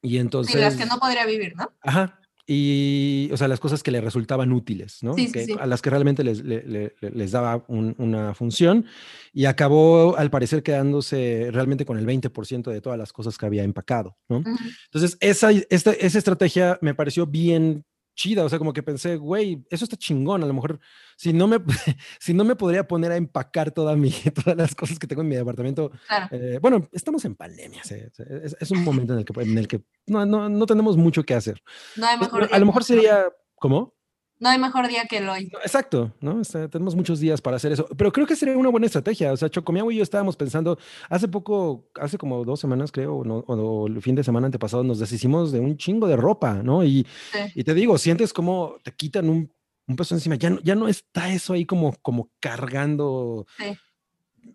Y 0.00 0.18
entonces... 0.18 0.60
Las 0.60 0.76
que 0.76 0.86
no 0.86 0.98
podría 0.98 1.26
vivir, 1.26 1.54
¿no? 1.56 1.70
Ajá. 1.80 2.18
Y, 2.46 3.30
o 3.32 3.36
sea, 3.36 3.46
las 3.48 3.60
cosas 3.60 3.82
que 3.82 3.90
le 3.90 4.00
resultaban 4.00 4.52
útiles, 4.52 4.98
¿no? 5.02 5.14
Sí, 5.14 5.30
Que- 5.30 5.44
sí. 5.46 5.56
A 5.58 5.66
las 5.66 5.80
que 5.80 5.90
realmente 5.90 6.24
les, 6.24 6.42
le- 6.44 6.64
le- 6.66 6.94
le- 7.00 7.10
les 7.10 7.30
daba 7.30 7.64
un- 7.68 7.94
una 7.98 8.34
función. 8.34 8.84
Y 9.32 9.44
acabó, 9.44 10.16
al 10.16 10.30
parecer, 10.30 10.62
quedándose 10.62 11.48
realmente 11.52 11.84
con 11.84 11.98
el 11.98 12.06
20% 12.06 12.70
de 12.70 12.80
todas 12.80 12.98
las 12.98 13.12
cosas 13.12 13.38
que 13.38 13.46
había 13.46 13.62
empacado, 13.62 14.16
¿no? 14.28 14.38
Ujú. 14.38 14.50
Entonces, 14.86 15.16
esa, 15.20 15.50
esta, 15.52 15.92
esa 15.92 16.18
estrategia 16.18 16.78
me 16.82 16.94
pareció 16.94 17.26
bien 17.26 17.84
chida, 18.14 18.44
o 18.44 18.48
sea, 18.48 18.58
como 18.58 18.72
que 18.72 18.82
pensé, 18.82 19.16
güey, 19.16 19.64
eso 19.70 19.84
está 19.84 19.96
chingón, 19.96 20.42
a 20.42 20.46
lo 20.46 20.52
mejor, 20.54 20.78
si 21.16 21.32
no 21.32 21.46
me, 21.48 21.58
si 22.20 22.34
no 22.34 22.44
me 22.44 22.56
podría 22.56 22.86
poner 22.86 23.12
a 23.12 23.16
empacar 23.16 23.70
toda 23.70 23.96
mi, 23.96 24.10
todas 24.44 24.56
las 24.56 24.74
cosas 24.74 24.98
que 24.98 25.06
tengo 25.06 25.22
en 25.22 25.28
mi 25.28 25.36
departamento, 25.36 25.90
Claro. 26.06 26.28
eh, 26.30 26.58
bueno, 26.60 26.88
estamos 26.92 27.24
en 27.24 27.34
pandemia, 27.34 27.82
se- 27.84 28.10
es, 28.44 28.56
es 28.60 28.70
un 28.70 28.82
momento 28.84 29.12
en 29.14 29.20
el 29.20 29.24
que, 29.24 29.40
en 29.42 29.58
el 29.58 29.68
que 29.68 29.82
no, 30.06 30.24
no, 30.26 30.48
no 30.48 30.66
tenemos 30.66 30.96
mucho 30.96 31.22
que 31.24 31.34
hacer. 31.34 31.62
No 31.96 32.06
hay 32.06 32.18
mejor 32.18 32.46
día 32.48 32.56
a 32.56 32.58
lo 32.58 32.66
mejor 32.66 32.84
sería, 32.84 33.26
¿cómo? 33.56 33.94
No 34.42 34.48
hay 34.48 34.58
mejor 34.58 34.88
día 34.88 35.04
que 35.08 35.18
el 35.18 35.28
hoy. 35.28 35.52
Exacto, 35.62 36.12
¿no? 36.20 36.40
O 36.40 36.44
sea, 36.44 36.66
tenemos 36.68 36.96
muchos 36.96 37.20
días 37.20 37.40
para 37.40 37.56
hacer 37.58 37.70
eso, 37.70 37.86
pero 37.96 38.10
creo 38.10 38.26
que 38.26 38.34
sería 38.34 38.56
una 38.56 38.70
buena 38.70 38.86
estrategia. 38.86 39.32
O 39.32 39.36
sea, 39.36 39.48
Chocomiagua 39.48 39.92
y 39.92 39.98
yo 39.98 40.02
estábamos 40.02 40.34
pensando, 40.36 40.78
hace 41.08 41.28
poco, 41.28 41.88
hace 41.94 42.18
como 42.18 42.44
dos 42.44 42.58
semanas, 42.58 42.90
creo, 42.90 43.18
o, 43.18 43.24
no- 43.24 43.44
o 43.46 43.86
el 43.86 44.02
fin 44.02 44.16
de 44.16 44.24
semana 44.24 44.46
antepasado, 44.46 44.82
nos 44.82 44.98
deshicimos 44.98 45.52
de 45.52 45.60
un 45.60 45.76
chingo 45.76 46.08
de 46.08 46.16
ropa, 46.16 46.54
¿no? 46.62 46.82
Y, 46.82 47.06
Sí. 47.32 47.38
y 47.54 47.62
te 47.62 47.72
digo, 47.72 47.96
sientes 47.98 48.32
como 48.32 48.76
te 48.82 48.90
quitan 48.90 49.28
un, 49.28 49.52
un 49.86 49.96
peso 49.96 50.14
encima, 50.16 50.34
ya 50.34 50.50
no, 50.50 50.58
ya 50.62 50.74
no 50.74 50.88
está 50.88 51.32
eso 51.32 51.52
ahí 51.52 51.64
como, 51.64 51.94
como 52.02 52.28
cargando. 52.40 53.46
Sí. 53.58 53.76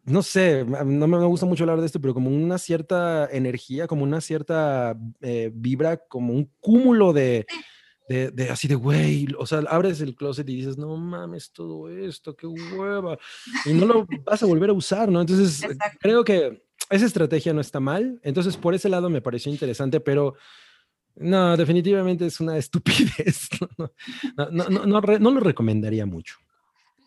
No 0.04 0.22
sé, 0.22 0.66
no 0.66 1.08
me 1.08 1.18
me 1.18 1.26
gusta 1.26 1.46
mucho 1.46 1.64
hablar 1.64 1.80
de 1.80 1.86
esto, 1.86 2.02
pero 2.02 2.14
como 2.14 2.30
una 2.30 2.58
cierta 2.58 3.26
energía, 3.32 3.88
como 3.88 4.04
una 4.04 4.20
cierta 4.20 4.98
eh, 5.22 5.50
vibra, 5.54 5.96
como 6.10 6.34
un 6.34 6.52
cúmulo 6.60 7.14
de, 7.14 7.46
de, 8.08 8.32
de 8.32 8.49
así 8.49 8.68
de, 8.68 8.76
güey, 8.76 9.28
o 9.38 9.45
sea, 9.45 9.60
abres 9.70 10.01
el 10.01 10.16
closet 10.16 10.47
y 10.49 10.55
dices, 10.55 10.78
no 10.78 10.95
mames, 10.95 11.51
todo 11.51 11.89
esto, 11.89 12.36
qué 12.36 12.47
hueva, 12.47 13.18
y 13.66 13.74
no 13.74 13.86
lo 13.86 14.08
vas 14.24 14.41
a 14.43 14.45
volver 14.45 14.70
a 14.70 14.74
usar, 14.74 15.10
¿no? 15.10 15.22
Entonces, 15.22 15.62
eh, 15.64 15.68
Exacto. 15.72 15.97
creo 16.01 16.24
que 16.24 16.66
esa 16.89 17.05
estrategia 17.05 17.53
no 17.53 17.62
está 17.62 17.80
mal, 17.80 18.20
entonces 18.24 18.55
por 18.55 18.74
ese 18.74 18.89
lado 18.89 19.10
me 19.10 19.22
pareció 19.22 19.51
interesante, 19.51 19.99
pero 19.99 20.36
no, 21.16 21.58
definitivamente 21.58 22.26
es 22.26 22.39
una 22.39 22.58
estupidez, 22.58 23.49
no, 23.78 23.91
no, 24.51 24.70
no, 24.70 24.86
no, 24.86 25.01
no 25.01 25.32
lo 25.32 25.39
recomendaría 25.39 26.05
mucho. 26.05 26.38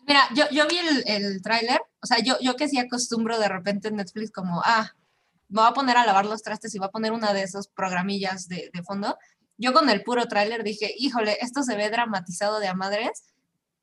Mira, 0.07 0.21
yo, 0.35 0.45
yo 0.51 0.67
vi 0.67 0.77
el, 0.77 1.03
el 1.07 1.41
tráiler, 1.41 1.79
o 2.01 2.05
sea, 2.05 2.17
yo, 2.23 2.35
yo 2.41 2.55
que 2.55 2.67
sí 2.67 2.77
acostumbro 2.77 3.39
de 3.39 3.47
repente 3.47 3.87
en 3.87 3.95
Netflix 3.95 4.31
como, 4.31 4.61
ah, 4.65 4.91
me 5.49 5.61
voy 5.61 5.69
a 5.69 5.73
poner 5.73 5.97
a 5.97 6.05
lavar 6.05 6.25
los 6.25 6.41
trastes 6.41 6.73
y 6.73 6.79
voy 6.79 6.87
a 6.87 6.91
poner 6.91 7.11
una 7.11 7.33
de 7.33 7.43
esos 7.43 7.67
programillas 7.67 8.47
de, 8.47 8.69
de 8.73 8.83
fondo. 8.83 9.17
Yo 9.61 9.73
con 9.73 9.91
el 9.91 10.01
puro 10.01 10.25
tráiler 10.25 10.63
dije, 10.63 10.91
híjole, 10.97 11.37
esto 11.39 11.61
se 11.61 11.75
ve 11.75 11.91
dramatizado 11.91 12.59
de 12.59 12.67
a 12.67 12.73
madres, 12.73 13.25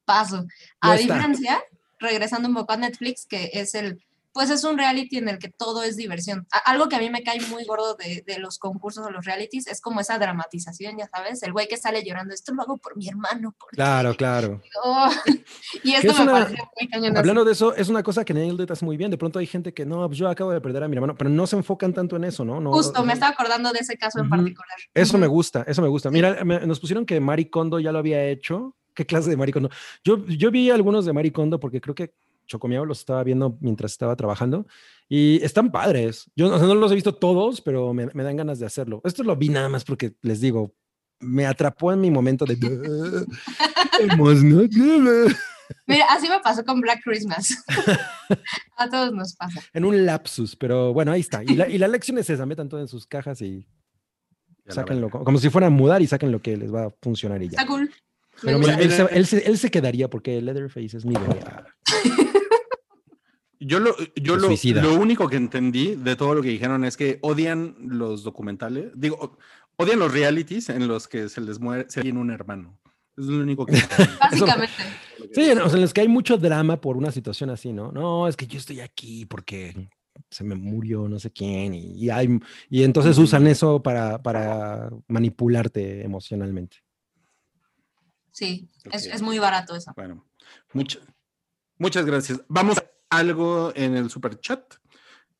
paso. 0.05 0.45
A 0.81 0.97
diferencia, 0.97 1.62
regresando 2.01 2.49
un 2.49 2.55
poco 2.57 2.72
a 2.72 2.76
Netflix, 2.76 3.26
que 3.26 3.51
es 3.53 3.76
el, 3.76 4.05
pues 4.39 4.51
es 4.51 4.62
un 4.62 4.78
reality 4.78 5.18
en 5.18 5.28
el 5.28 5.41
que 5.41 5.49
todo 5.49 5.82
es 5.82 5.97
diversión. 5.97 6.47
Algo 6.64 6.89
que 6.89 6.95
a 6.95 7.01
mí 7.01 7.11
me 7.11 7.24
cae 7.24 7.41
muy 7.51 7.64
gordo 7.64 7.97
de, 7.97 8.22
de 8.24 8.39
los 8.39 8.57
concursos 8.61 9.05
o 9.05 9.11
los 9.11 9.24
realities 9.24 9.66
es 9.66 9.80
como 9.80 9.99
esa 9.99 10.16
dramatización, 10.16 10.97
ya 10.97 11.09
sabes, 11.09 11.43
el 11.43 11.53
güey 11.53 11.66
que 11.66 11.76
sale 11.76 12.05
llorando, 12.05 12.32
esto 12.32 12.55
lo 12.55 12.62
hago 12.62 12.76
por 12.76 12.97
mi 12.97 13.09
hermano. 13.09 13.53
porque-". 13.59 13.74
Claro, 13.74 14.14
claro. 14.14 14.62
Oh, 14.84 15.09
y 15.82 15.95
esto 15.95 16.12
es 16.12 16.16
me 16.18 16.22
una- 16.22 16.32
parece 16.34 16.57
muy 16.80 16.89
cañón. 16.89 17.11
así. 17.12 17.18
Hablando 17.18 17.45
de 17.45 17.51
eso, 17.51 17.74
es 17.74 17.89
una 17.89 18.05
cosa 18.05 18.24
que 18.24 18.32
Nailed 18.32 18.61
It 18.62 18.70
hace 18.70 18.84
muy 18.84 18.97
bien. 18.97 19.11
De 19.11 19.18
pronto 19.18 19.41
hay 19.41 19.47
gente 19.49 19.74
que 19.74 19.84
no, 19.84 20.07
pues 20.07 20.16
yo 20.18 20.28
acabo 20.28 20.53
de 20.53 20.61
perder 20.61 20.84
a 20.84 20.89
mi 20.89 20.95
hermano, 20.95 21.16
pero 21.16 21.30
no 21.30 21.45
se 21.49 21.57
enfocan 21.57 21.93
tanto 21.93 22.14
en 22.14 22.22
eso, 22.22 22.45
¿no? 22.45 22.61
no 22.61 22.70
Justo, 22.72 23.01
o 23.01 23.05
me 23.05 23.14
estaba 23.14 23.32
acordando 23.32 23.72
de 23.72 23.80
ese 23.80 23.97
caso 23.99 24.20
en 24.20 24.26
Ujú. 24.26 24.36
particular. 24.36 24.76
Eso 24.95 25.18
me 25.18 25.26
Ujú. 25.26 25.34
gusta, 25.34 25.64
eso 25.66 25.82
me 25.82 25.89
gusta. 25.89 26.12
Mira, 26.12 26.45
me- 26.45 26.64
nos 26.64 26.78
pusieron 26.78 27.05
que 27.05 27.18
Mari 27.18 27.51
Kondo 27.51 27.80
ya 27.80 27.91
lo 27.91 27.99
había 27.99 28.24
hecho. 28.24 28.76
¿Qué 28.95 29.05
clase 29.05 29.30
de 29.30 29.36
Mari 29.36 29.51
Kondo? 29.53 29.70
Yo, 30.05 30.24
yo 30.26 30.51
vi 30.53 30.70
algunos 30.70 31.05
de 31.05 31.12
Mari 31.12 31.32
Kondo 31.32 31.59
porque 31.59 31.80
creo 31.80 31.95
que 31.97 32.12
Chocomiao 32.49 32.85
los 32.85 32.99
estaba 32.99 33.23
viendo 33.23 33.57
mientras 33.61 33.93
estaba 33.93 34.17
trabajando 34.17 34.67
y 35.09 35.41
están 35.45 35.71
padres. 35.71 36.29
Yo 36.35 36.53
o 36.53 36.59
sea, 36.59 36.67
no 36.67 36.75
los 36.75 36.91
he 36.91 36.97
visto 36.97 37.15
todos, 37.15 37.61
pero 37.61 37.95
me, 37.95 38.07
me 38.13 38.25
dan 38.25 38.37
ganas 38.37 38.59
de 38.59 38.67
hacerlo. 38.67 39.01
Esto 39.05 39.23
lo 39.23 39.37
vi 39.37 39.49
nada 39.51 39.69
más 39.69 39.85
porque 39.85 40.15
les 40.23 40.41
digo, 40.41 40.75
me 41.21 41.47
atrapó 41.47 41.93
en 41.93 42.01
mi 42.01 42.11
momento 42.11 42.45
de. 42.45 42.57
Mira, 45.87 46.07
así 46.11 46.29
me 46.29 46.41
pasó 46.41 46.65
con 46.65 46.81
Black 46.81 47.01
Christmas. 47.05 47.63
A 48.77 48.89
todos 48.89 49.13
nos 49.13 49.35
pasa. 49.37 49.61
en 49.75 49.85
un 49.85 50.07
lapsus, 50.07 50.57
pero 50.57 50.93
bueno, 50.95 51.13
ahí 51.13 51.21
está. 51.21 51.43
Y 51.45 51.55
la, 51.57 51.69
y 51.69 51.77
la 51.79 51.89
lección 51.89 52.17
es 52.19 52.31
esa: 52.31 52.47
metan 52.47 52.69
todo 52.69 52.81
en 52.81 52.89
sus 52.89 53.07
cajas 53.07 53.43
y 53.43 53.67
sáquenlo 54.69 55.11
como, 55.11 55.25
como 55.25 55.39
si 55.39 55.51
fueran 55.51 55.73
a 55.73 55.77
mudar 55.77 56.01
y 56.03 56.07
saquen 56.07 56.33
lo 56.33 56.41
que 56.41 56.57
les 56.57 56.73
va 56.73 56.87
a 56.87 56.91
funcionar 57.03 57.43
y 57.43 57.49
ya. 57.49 57.59
Está 57.61 57.67
cool. 57.67 57.91
Pero 58.41 58.59
mira, 58.61 58.75
él 58.79 58.93
se, 58.93 59.03
él 59.11 59.27
se- 59.27 59.47
él 59.47 59.59
se 59.59 59.71
quedaría 59.71 60.09
porque 60.09 60.41
Leatherface 60.41 60.97
es 60.97 61.05
mi 61.05 61.15
bebé. 61.15 61.41
Yo 63.61 63.81
lo, 63.81 63.97
yo 64.15 64.37
lo, 64.37 64.49
lo 64.83 64.95
único 64.95 65.29
que 65.29 65.37
entendí 65.37 65.97
de 65.97 66.15
todo 66.17 66.35
lo 66.35 66.43
que 66.43 66.49
dijeron 66.51 66.85
es 66.85 66.97
que 66.97 67.19
odian 67.23 67.75
los 67.81 68.23
documentales, 68.23 68.93
digo, 68.95 69.37
odian 69.77 69.99
los 69.99 70.13
realities 70.13 70.69
en 70.69 70.87
los 70.87 71.09
que 71.09 71.29
se 71.29 71.41
les 71.41 71.59
muere, 71.59 71.87
se 71.89 72.03
tiene 72.03 72.21
un 72.21 72.31
hermano. 72.31 72.79
Es 73.17 73.25
lo 73.25 73.43
único 73.43 73.67
que. 73.67 73.73
Básicamente. 74.21 74.73
Sí, 75.35 75.51
no, 75.57 75.65
o 75.65 75.69
sea, 75.69 75.75
en 75.77 75.83
los 75.83 75.93
que 75.93 76.03
hay 76.03 76.09
mucho 76.09 76.37
drama 76.39 76.81
por 76.81 76.97
una 76.97 77.11
situación 77.11 77.51
así, 77.51 77.73
¿no? 77.73 77.91
No, 77.91 78.29
es 78.29 78.37
que 78.37 78.47
yo 78.47 78.59
estoy 78.59 78.79
aquí 78.81 79.27
porque 79.27 79.89
se 80.31 80.45
me 80.45 80.55
murió 80.55 81.09
no 81.09 81.19
sé 81.19 81.31
quién 81.33 81.75
y, 81.75 81.93
y 81.95 82.11
hay, 82.11 82.29
y 82.71 82.83
entonces 82.85 83.19
usan 83.19 83.47
eso 83.49 83.83
para, 83.83 84.23
para 84.23 84.89
manipularte 85.09 86.05
emocionalmente. 86.05 86.77
Sí, 88.31 88.69
es, 88.93 89.07
es 89.07 89.23
muy 89.23 89.39
barato 89.39 89.75
eso. 89.75 89.93
Bueno, 89.97 90.25
mucha- 90.73 91.01
muchas 91.77 92.05
gracias. 92.07 92.41
Vamos 92.49 92.79
a 92.79 92.85
algo 93.11 93.73
en 93.75 93.97
el 93.97 94.11
super 94.11 94.39
chat 94.41 94.75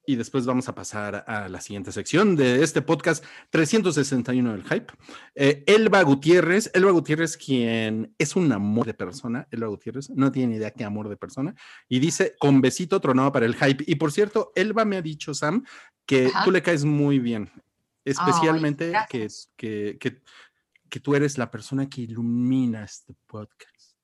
y 0.09 0.17
después 0.17 0.47
vamos 0.47 0.67
a 0.71 0.75
pasar 0.75 1.23
a 1.27 1.51
la 1.51 1.61
siguiente 1.61 1.93
sección 1.93 2.35
de 2.35 2.63
este 2.63 2.81
podcast 2.81 3.23
361 3.51 4.53
del 4.53 4.65
Hype. 4.65 4.87
Eh, 5.35 5.65
Elba 5.67 6.01
Gutiérrez, 6.01 6.71
Elba 6.73 6.93
Gutiérrez, 6.93 7.37
quien 7.37 8.15
es 8.17 8.35
un 8.35 8.51
amor 8.51 8.87
de 8.87 8.95
persona, 8.95 9.47
Elba 9.51 9.67
Gutiérrez, 9.67 10.09
no 10.09 10.33
tiene 10.33 10.57
idea 10.57 10.71
qué 10.71 10.85
amor 10.85 11.11
de 11.11 11.19
persona, 11.19 11.55
y 11.91 11.99
dice 11.99 12.37
con 12.39 12.63
besito 12.63 13.01
tronado 13.03 13.33
para 13.33 13.45
el 13.45 13.55
Hype. 13.55 13.85
Y 13.87 13.97
por 13.97 14.11
cierto, 14.11 14.51
Elba 14.55 14.87
me 14.87 14.97
ha 14.97 15.03
dicho, 15.03 15.35
Sam, 15.35 15.67
que 16.07 16.29
Ajá. 16.29 16.43
tú 16.43 16.53
le 16.53 16.63
caes 16.63 16.87
muy 16.87 17.19
bien, 17.19 17.51
especialmente 18.03 18.95
que, 19.11 19.29
que, 19.59 19.99
que, 20.01 20.23
que 20.89 21.01
tú 21.01 21.17
eres 21.17 21.37
la 21.37 21.51
persona 21.51 21.87
que 21.87 22.01
ilumina 22.01 22.83
este 22.83 23.15
podcast. 23.27 23.99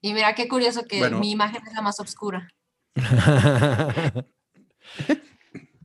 Y 0.00 0.14
mira 0.14 0.32
qué 0.36 0.46
curioso 0.46 0.84
que 0.84 1.00
Bueno. 1.00 1.18
mi 1.18 1.32
imagen 1.32 1.60
es 1.66 1.72
la 1.74 1.82
más 1.82 1.98
oscura. 1.98 2.48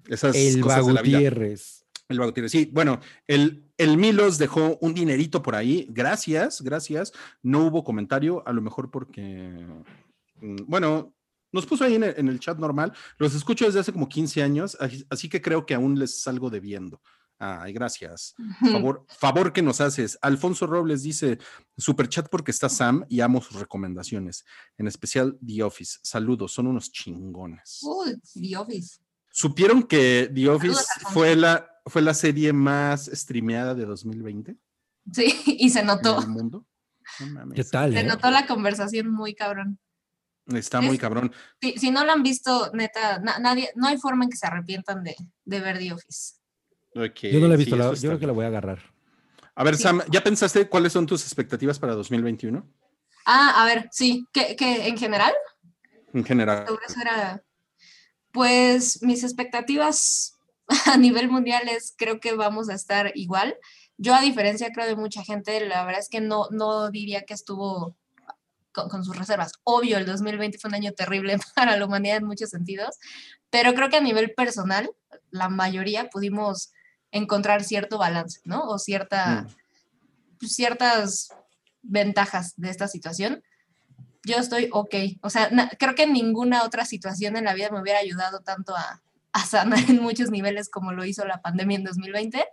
Esas 0.08 0.36
Elba 0.36 0.62
cosas 0.62 0.88
de 0.88 0.94
la 0.94 1.02
vida. 1.02 1.18
Gutiérrez. 1.18 1.86
Sí, 2.48 2.70
bueno, 2.72 3.00
el, 3.28 3.66
el 3.78 3.98
Milos 3.98 4.38
dejó 4.38 4.78
un 4.82 4.94
dinerito 4.94 5.42
por 5.42 5.56
ahí. 5.56 5.88
Gracias, 5.90 6.62
gracias. 6.62 7.12
No 7.42 7.66
hubo 7.66 7.84
comentario, 7.84 8.48
a 8.48 8.54
lo 8.54 8.62
mejor 8.62 8.92
porque, 8.92 9.66
mm, 10.40 10.58
bueno, 10.68 11.16
nos 11.52 11.66
puso 11.66 11.84
ahí 11.84 11.96
en 11.96 12.04
el, 12.04 12.14
en 12.18 12.28
el 12.28 12.40
chat 12.40 12.60
normal. 12.60 12.94
Los 13.18 13.34
escucho 13.34 13.66
desde 13.66 13.80
hace 13.80 13.92
como 13.92 14.08
15 14.08 14.44
años, 14.44 14.78
así, 14.80 15.06
así 15.10 15.30
que 15.30 15.42
creo 15.42 15.66
que 15.66 15.74
aún 15.74 15.98
les 15.98 16.22
salgo 16.22 16.52
debiendo. 16.52 17.02
Ay, 17.38 17.74
gracias. 17.74 18.34
Favor, 18.72 19.06
favor 19.10 19.52
que 19.52 19.62
nos 19.62 19.82
haces. 19.82 20.18
Alfonso 20.22 20.68
Robles 20.68 21.04
dice, 21.04 21.38
super 21.78 22.08
chat 22.08 22.28
porque 22.30 22.52
está 22.52 22.70
Sam 22.70 23.06
y 23.10 23.20
amo 23.20 23.42
sus 23.42 23.60
recomendaciones, 23.60 24.46
en 24.78 24.88
especial 24.88 25.38
The 25.46 25.64
Office. 25.64 26.00
Saludos, 26.02 26.54
son 26.54 26.68
unos 26.68 26.92
chingones. 26.92 27.82
Uy, 27.84 28.20
The 28.34 28.58
Office. 28.58 29.00
¿Supieron 29.32 29.84
que 29.84 30.32
The 30.34 30.48
Office 30.50 30.82
fue 31.12 31.36
la, 31.36 31.68
fue 31.86 32.02
la 32.02 32.14
serie 32.14 32.54
más 32.54 33.06
streameada 33.14 33.76
de 33.76 33.86
2020 33.86 34.56
Sí, 35.12 35.26
y 35.60 35.70
se 35.70 35.84
notó. 35.84 36.18
en 36.18 36.24
el 36.24 36.30
mundo? 36.30 36.66
No 37.20 37.28
mames, 37.28 37.56
¿Qué 37.58 37.64
tal? 37.66 37.92
Se 37.94 38.00
eh? 38.00 38.04
notó 38.06 38.32
la 38.32 38.48
conversación 38.48 39.12
muy 39.12 39.36
cabrón. 39.36 39.78
Está 40.48 40.80
muy 40.80 40.96
Es- 40.96 41.02
cabrón. 41.02 41.34
Si, 41.62 41.74
si 41.74 41.92
no 41.92 42.06
lo 42.06 42.14
han 42.14 42.24
visto, 42.24 42.72
neta, 42.74 43.20
na- 43.20 43.40
nadie, 43.40 43.72
no 43.76 43.88
hay 43.88 43.98
forma 43.98 44.24
en 44.24 44.30
que 44.30 44.38
se 44.38 44.48
arrepientan 44.48 45.04
de, 45.04 45.16
de 45.44 45.60
ver 45.60 45.80
The 45.80 45.92
Office. 45.92 46.36
Yo 46.96 47.40
no 47.42 47.48
la 47.48 47.56
he 47.56 47.58
sí, 47.58 47.64
visto, 47.66 47.76
la- 47.76 47.92
eso 47.92 47.96
yo 48.02 48.10
creo 48.10 48.20
que 48.20 48.28
la 48.28 48.34
voy 48.34 48.46
a 48.46 48.48
agarrar. 48.48 48.80
A 49.54 49.64
ver, 49.64 49.76
Sí. 49.76 49.84
Sam, 49.84 50.02
¿ya 50.10 50.24
pensaste 50.24 50.68
cuáles 50.70 50.94
son 50.94 51.06
tus 51.06 51.24
expectativas 51.24 51.78
para 51.78 51.94
2021 51.94 52.66
Ah, 53.26 53.62
a 53.62 53.66
ver, 53.66 53.90
sí, 53.92 54.26
que, 54.32 54.56
que 54.56 54.88
en 54.88 54.98
general, 54.98 55.34
en 56.14 56.24
general? 56.24 56.66
pues 58.32 59.02
mis 59.02 59.24
expectativas 59.24 60.38
a 60.86 60.98
nivel 60.98 61.30
mundial 61.30 61.68
es, 61.70 61.94
creo 61.98 62.20
que 62.20 62.34
vamos 62.34 62.70
a 62.70 62.74
estar 62.76 63.12
igual. 63.16 63.58
Yo 63.98 64.14
a 64.14 64.22
diferencia, 64.22 64.72
creo, 64.74 64.88
de 64.88 64.96
mucha 64.96 65.24
gente, 65.24 65.66
la 65.66 65.86
verdad 65.86 66.02
es 66.02 66.10
que 66.10 66.22
no, 66.22 66.48
no 66.52 66.90
diría 66.92 67.24
que 67.24 67.34
estuvo 67.34 67.96
con, 68.74 68.90
con 68.90 69.06
sus 69.06 69.18
reservas. 69.18 69.54
Obvio, 69.64 69.98
el 69.98 70.06
2020 70.06 70.58
fue 70.60 70.68
un 70.70 70.76
año 70.76 70.92
terrible 70.92 71.38
para 71.56 71.78
la 71.78 71.86
humanidad 71.86 72.18
en 72.18 72.26
muchos 72.26 72.50
sentidos, 72.50 72.98
pero 73.50 73.74
creo 73.74 73.90
que 73.90 73.98
a 73.98 74.02
nivel 74.02 74.34
personal, 74.34 74.90
la 75.32 75.48
mayoría 75.50 76.10
pudimos 76.10 76.72
encontrar 77.16 77.64
cierto 77.64 77.98
balance, 77.98 78.42
¿no? 78.44 78.64
O 78.68 78.78
cierta, 78.78 79.44
Mm. 79.44 79.48
pues, 80.40 80.54
ciertas 80.56 81.30
ventajas 81.82 82.54
de 82.58 82.70
esta 82.70 82.88
situación. 82.88 83.42
Yo 84.26 84.38
estoy 84.38 84.70
ok. 84.72 84.96
O 85.22 85.30
sea, 85.30 85.50
na- 85.52 85.70
creo 85.80 85.96
que 85.96 86.08
ninguna 86.08 86.64
otra 86.64 86.84
situación 86.86 87.38
en 87.38 87.46
la 87.46 87.54
vida 87.54 87.70
me 87.72 87.80
hubiera 87.82 88.00
ayudado 88.00 88.40
tanto 88.42 88.76
a, 88.76 89.02
a 89.32 89.46
sanar 89.46 89.80
en 89.90 90.02
muchos 90.02 90.30
niveles 90.32 90.70
como 90.70 90.92
lo 90.92 91.06
hizo 91.06 91.26
la 91.26 91.42
pandemia 91.42 91.78
en 91.78 91.84
2020. 91.84 92.44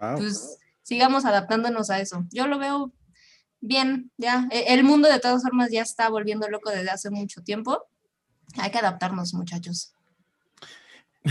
Wow. 0.00 0.16
Pues 0.18 0.58
sigamos 0.82 1.24
adaptándonos 1.24 1.90
a 1.90 1.98
eso. 2.00 2.24
Yo 2.30 2.46
lo 2.46 2.58
veo 2.58 2.92
bien, 3.60 4.12
ya. 4.16 4.46
E- 4.50 4.66
El 4.74 4.84
mundo 4.84 5.08
de 5.08 5.18
todas 5.18 5.42
formas 5.42 5.70
ya 5.72 5.82
está 5.82 6.08
volviendo 6.08 6.48
loco 6.48 6.70
desde 6.70 6.90
hace 6.90 7.10
mucho 7.10 7.42
tiempo. 7.42 7.82
Hay 8.58 8.70
que 8.70 8.78
adaptarnos, 8.78 9.34
muchachos. 9.34 9.92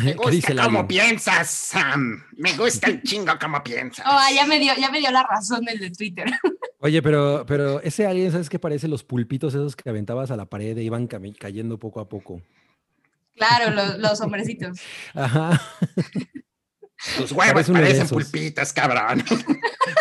Me 0.04 0.16
¿Qué 0.16 0.30
dice 0.32 0.54
gusta 0.54 0.64
alien? 0.66 0.88
piensas, 0.88 1.50
Sam. 1.50 2.24
Me 2.38 2.54
gusta 2.58 2.88
el 2.88 3.02
chingo 3.04 3.34
cómo 3.40 3.64
piensas. 3.64 4.06
Oh, 4.08 4.20
ya 4.36 4.46
me 4.46 4.60
dio, 4.60 4.74
ya 4.78 4.92
me 4.92 5.00
dio 5.00 5.10
la 5.12 5.24
razón 5.24 5.68
el 5.70 5.80
de 5.80 5.90
Twitter. 5.92 6.26
Oye, 6.80 7.02
pero, 7.02 7.46
pero 7.48 7.80
ese 7.82 8.06
alien, 8.06 8.32
¿sabes 8.32 8.50
qué 8.50 8.60
parece? 8.60 8.88
Los 8.88 9.04
pulpitos 9.04 9.54
esos 9.54 9.76
que 9.76 9.90
aventabas 9.90 10.32
a 10.32 10.36
la 10.36 10.46
pared 10.46 10.78
e 10.78 10.84
iban 10.84 11.08
cayendo 11.08 11.80
poco 11.80 12.00
a 12.02 12.10
poco. 12.10 12.42
Claro, 13.36 13.72
lo- 13.74 13.98
los 13.98 14.20
hombrecitos. 14.22 14.80
Ajá. 15.14 15.62
Tus 17.18 17.32
huevos 17.32 17.70
parecen 17.70 18.08
pulpitas, 18.08 18.74
cabrón. 18.74 19.24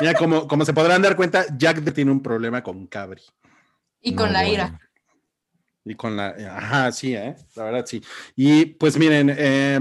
Mira, 0.00 0.14
como, 0.14 0.46
como 0.48 0.64
se 0.64 0.72
podrán 0.72 1.02
dar 1.02 1.16
cuenta, 1.16 1.44
Jack 1.56 1.92
tiene 1.92 2.10
un 2.10 2.22
problema 2.22 2.62
con 2.62 2.86
Cabri. 2.86 3.22
Y 4.00 4.12
No, 4.12 4.22
con 4.22 4.32
la 4.32 4.40
bueno. 4.40 4.52
ira. 4.54 4.80
Y 5.84 5.94
con 5.94 6.16
la. 6.16 6.28
Ajá, 6.56 6.90
sí, 6.92 7.14
¿eh? 7.14 7.36
La 7.56 7.64
verdad, 7.64 7.84
sí. 7.86 8.02
Y 8.36 8.64
pues 8.66 8.96
miren, 8.98 9.30
eh, 9.36 9.78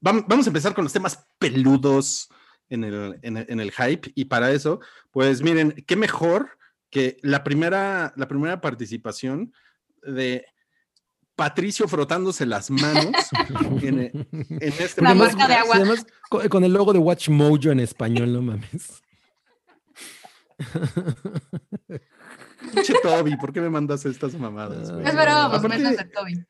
vam- 0.00 0.24
vamos 0.26 0.46
a 0.46 0.50
empezar 0.50 0.74
con 0.74 0.84
los 0.84 0.92
temas 0.92 1.26
peludos 1.38 2.28
en 2.68 2.82
el, 2.84 3.18
en 3.22 3.36
el, 3.36 3.46
en 3.48 3.60
el 3.60 3.70
hype. 3.70 4.10
Y 4.16 4.24
para 4.24 4.50
eso, 4.50 4.80
pues 5.12 5.42
miren, 5.42 5.84
qué 5.86 5.94
mejor 5.96 6.58
que 6.90 7.18
la 7.22 7.44
primera, 7.44 8.12
la 8.16 8.26
primera 8.26 8.60
participación 8.60 9.52
de 10.02 10.44
Patricio 11.36 11.86
frotándose 11.86 12.44
las 12.44 12.68
manos 12.70 13.12
en, 13.82 14.00
en 14.32 14.56
este 14.60 15.00
La 15.02 15.14
podcast. 15.14 15.36
marca 15.36 15.46
de 15.46 15.54
agua. 15.54 15.76
Y 15.76 15.80
además, 15.82 16.06
co- 16.28 16.48
con 16.48 16.64
el 16.64 16.72
logo 16.72 16.92
de 16.92 16.98
Watch 16.98 17.28
Mojo 17.28 17.70
en 17.70 17.78
español, 17.78 18.32
no 18.32 18.42
mames. 18.42 19.02
Pinche 22.72 22.94
Toby, 23.02 23.36
¿por 23.36 23.52
qué 23.52 23.60
me 23.60 23.70
mandas 23.70 24.04
estas 24.06 24.34
mamadas? 24.34 24.90
güey? 24.92 25.06
Es 25.06 25.12
broma, 25.14 25.50
pues 25.50 25.64
Aparte, 25.64 25.96
de 25.96 26.04
Toby. 26.04 26.46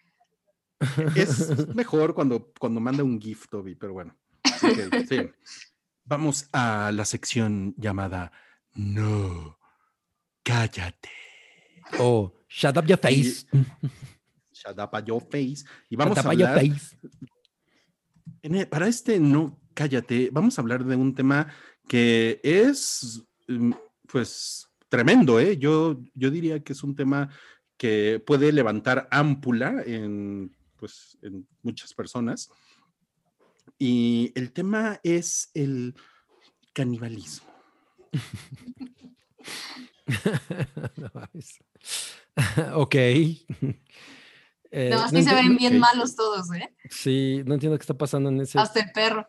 es 1.17 1.75
mejor 1.75 2.15
cuando, 2.15 2.53
cuando 2.59 2.81
manda 2.81 3.03
un 3.05 3.21
GIF, 3.21 3.47
Toby, 3.49 3.75
pero 3.75 3.93
bueno. 3.95 4.17
Ok, 4.45 5.07
sí. 5.09 5.31
Vamos 6.05 6.49
a 6.53 6.91
la 6.93 7.05
sección 7.05 7.75
llamada 7.77 8.33
No, 8.75 9.59
cállate. 10.43 11.11
Oh, 11.99 12.33
shut 12.49 12.77
up 12.77 12.87
your 12.87 12.99
face. 12.99 13.47
Shut 14.53 14.79
up 14.79 15.05
your 15.05 15.23
face. 15.31 15.65
Y 15.91 15.97
vamos 15.97 16.17
Shut 16.19 16.27
a 16.27 16.35
your 16.35 16.49
hablar, 16.49 16.71
face. 16.71 16.97
e- 18.43 18.67
para 18.67 18.89
este 18.89 19.19
No, 19.21 19.61
cállate, 19.75 20.31
vamos 20.33 20.59
a 20.59 20.63
hablar 20.63 20.85
de 20.85 20.97
un 20.97 21.15
tema 21.15 21.49
que 21.89 22.41
es, 22.43 23.23
mm, 23.49 23.73
pues, 24.07 24.68
tremendo, 24.89 25.41
¿eh? 25.41 25.59
Yo, 25.59 26.01
yo 26.15 26.31
diría 26.31 26.61
que 26.61 26.73
es 26.73 26.83
un 26.83 26.97
tema 26.97 27.31
que 27.77 28.23
puede 28.25 28.53
levantar 28.53 29.09
ámpula 29.11 29.83
en, 29.87 30.55
pues, 30.77 31.19
en 31.23 31.47
muchas 31.63 31.95
personas. 31.95 32.51
Y 33.79 34.33
el 34.35 34.53
tema 34.53 35.01
es 35.03 35.51
el 35.55 35.95
canibalismo. 36.73 37.47
Ok. 42.75 42.95
Eh, 42.95 43.41
No, 44.91 45.01
así 45.01 45.17
no 45.17 45.23
se 45.23 45.35
ven 45.35 45.57
bien 45.57 45.79
malos 45.79 46.15
todos, 46.15 46.53
¿eh? 46.53 46.75
Sí, 46.91 47.43
no 47.47 47.55
entiendo 47.55 47.79
qué 47.79 47.83
está 47.83 47.97
pasando 47.97 48.29
en, 48.29 48.41
ese, 48.41 48.59
Hasta 48.59 48.81
el 48.81 48.93
perro. 48.93 49.27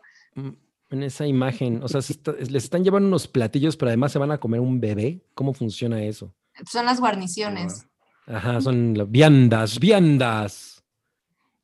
En 0.90 1.02
esa 1.02 1.26
imagen. 1.26 1.82
O 1.82 1.88
sea, 1.88 2.02
se 2.02 2.12
está- 2.14 2.32
les 2.32 2.64
están 2.64 2.82
llevando 2.84 3.08
unos 3.08 3.28
platillos, 3.28 3.76
pero 3.76 3.88
además 3.90 4.12
se 4.12 4.18
van 4.18 4.30
a 4.32 4.38
comer 4.38 4.60
un 4.60 4.80
bebé. 4.80 5.22
¿Cómo 5.34 5.54
funciona 5.54 6.02
eso? 6.02 6.34
Son 6.70 6.84
las 6.84 7.00
guarniciones. 7.00 7.86
Ajá, 8.26 8.60
son 8.60 8.96
las 8.96 9.10
viandas, 9.10 9.78
viandas. 9.80 10.82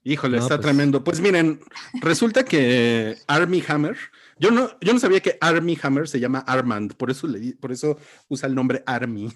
Híjole, 0.04 0.36
No, 0.38 0.42
está 0.44 0.56
pues- 0.56 0.66
tremendo. 0.66 1.02
Pues 1.04 1.20
miren, 1.20 1.60
resulta 2.00 2.44
que 2.44 3.16
Army 3.26 3.62
Hammer, 3.66 3.96
yo 4.38 4.50
no, 4.52 4.70
yo 4.80 4.92
no 4.92 4.98
sabía 5.00 5.20
que 5.20 5.36
Army 5.40 5.76
Hammer 5.82 6.06
se 6.08 6.20
llama 6.20 6.38
Armand, 6.46 6.94
por 6.94 7.10
eso 7.10 7.26
le 7.26 7.40
di- 7.40 7.52
por 7.54 7.72
eso 7.72 7.98
usa 8.28 8.48
el 8.48 8.54
nombre 8.54 8.82
Army. 8.86 9.32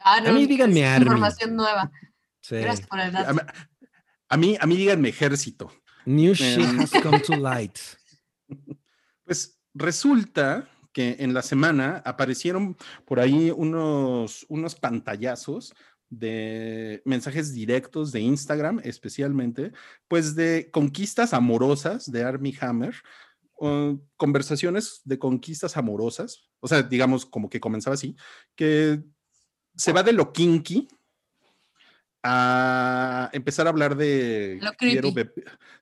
Ah, 0.00 0.18
A 0.24 0.32
mí 0.32 0.46
díganme 0.46 0.80
es 0.82 0.86
Army. 0.86 1.06
Información 1.06 1.56
nueva. 1.56 1.90
Sí. 2.42 2.56
Gracias 2.56 2.86
por 2.86 3.00
el 3.00 3.10
dato. 3.12 3.30
A 3.30 3.32
mí, 3.32 3.40
A 4.28 4.36
mí, 4.36 4.56
a 4.60 4.66
mí 4.66 4.76
díganme 4.76 5.08
ejército. 5.08 5.72
New 6.04 6.34
shit 6.34 6.60
has 6.80 6.90
come 7.02 7.18
to 7.20 7.34
light. 7.36 7.76
Pues 9.26 9.60
resulta 9.74 10.68
que 10.92 11.16
en 11.18 11.34
la 11.34 11.42
semana 11.42 12.02
aparecieron 12.06 12.76
por 13.04 13.20
ahí 13.20 13.50
unos, 13.50 14.46
unos 14.48 14.74
pantallazos 14.76 15.74
de 16.08 17.02
mensajes 17.04 17.52
directos 17.52 18.12
de 18.12 18.20
Instagram, 18.20 18.80
especialmente, 18.84 19.72
pues 20.08 20.34
de 20.36 20.70
conquistas 20.70 21.34
amorosas 21.34 22.10
de 22.10 22.22
Army 22.24 22.56
Hammer, 22.60 22.94
conversaciones 24.16 25.00
de 25.04 25.18
conquistas 25.18 25.76
amorosas, 25.76 26.48
o 26.60 26.68
sea, 26.68 26.82
digamos 26.82 27.26
como 27.26 27.50
que 27.50 27.60
comenzaba 27.60 27.94
así, 27.94 28.16
que 28.54 29.02
se 29.74 29.92
va 29.92 30.02
de 30.02 30.12
lo 30.12 30.32
kinky 30.32 30.88
a 32.22 33.30
empezar 33.32 33.66
a 33.66 33.70
hablar 33.70 33.96
de 33.96 34.58
Lo 34.62 34.72
quiero 34.72 35.12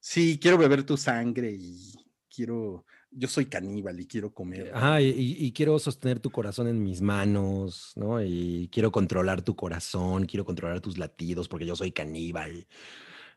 sí, 0.01 0.39
quiero 0.41 0.59
beber 0.59 0.85
tu 0.85 0.97
sangre 0.97 1.53
y 1.53 1.93
quiero 2.29 2.85
yo 3.15 3.29
soy 3.29 3.47
caníbal 3.47 4.01
y 4.01 4.07
quiero 4.07 4.33
comer. 4.35 4.73
Y, 5.01 5.05
y- 5.05 5.37
y 5.47 5.53
quiero 5.53 5.79
sostener 5.79 6.21
tu 6.21 6.31
corazón 6.31 6.69
en 6.69 6.83
mis 6.83 7.01
manos, 7.01 7.93
¿no? 7.97 8.23
Y 8.23 8.69
quiero 8.73 8.91
controlar 8.93 9.43
tu 9.43 9.57
corazón, 9.57 10.27
quiero 10.27 10.45
controlar 10.45 10.81
tus 10.81 10.99
latidos 10.99 11.49
porque 11.49 11.67
yo 11.67 11.77
soy 11.77 11.93
caníbal, 11.93 12.67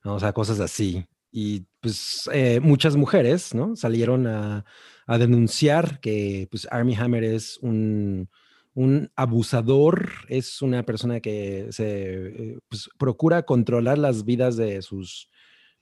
¿no? 0.04 0.16
O 0.16 0.20
sea, 0.20 0.34
cosas 0.34 0.60
así. 0.60 1.06
Y 1.32 1.66
pues 1.82 2.30
eh, 2.34 2.60
muchas 2.62 2.96
mujeres, 2.96 3.54
¿no? 3.54 3.76
Salieron 3.76 4.28
a, 4.28 4.66
a 5.06 5.18
denunciar 5.18 6.00
que 6.00 6.48
pues 6.50 6.68
Army 6.72 6.96
Hammer 6.96 7.24
es 7.24 7.58
un, 7.62 8.30
un 8.74 9.12
abusador, 9.16 10.10
es 10.30 10.62
una 10.62 10.84
persona 10.84 11.20
que 11.20 11.68
se 11.72 12.54
eh, 12.54 12.60
pues, 12.70 12.90
procura 12.98 13.44
controlar 13.44 13.98
las 13.98 14.24
vidas 14.26 14.56
de 14.58 14.82
sus, 14.82 15.30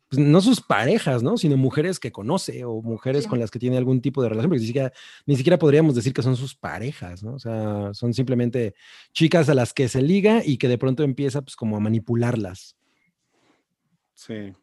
pues, 0.09 0.19
no 0.19 0.39
sus 0.41 0.61
parejas, 0.61 1.23
¿no? 1.23 1.37
Sino 1.37 1.57
mujeres 1.57 1.99
que 1.99 2.11
conoce 2.11 2.63
o 2.65 2.81
mujeres 2.81 3.23
Sí. 3.23 3.29
con 3.29 3.39
las 3.39 3.49
que 3.51 3.59
tiene 3.59 3.77
algún 3.77 4.01
tipo 4.01 4.21
de 4.21 4.29
relación, 4.29 4.49
porque 4.49 4.61
ni 4.61 4.67
siquiera, 4.67 4.93
ni 5.25 5.35
siquiera 5.35 5.57
podríamos 5.57 5.95
decir 5.95 6.13
que 6.13 6.21
son 6.21 6.35
sus 6.35 6.55
parejas, 6.55 7.23
¿no? 7.23 7.33
O 7.33 7.39
sea, 7.39 7.93
son 7.93 8.13
simplemente 8.13 8.75
chicas 9.13 9.49
a 9.49 9.53
las 9.55 9.73
que 9.73 9.87
se 9.89 10.01
liga 10.01 10.41
y 10.45 10.57
que 10.57 10.67
de 10.67 10.77
pronto 10.77 11.03
empieza 11.03 11.41
pues 11.41 11.55
como 11.55 11.75
a 11.77 11.79
manipularlas. 11.79 12.75
Sí. 14.13 14.53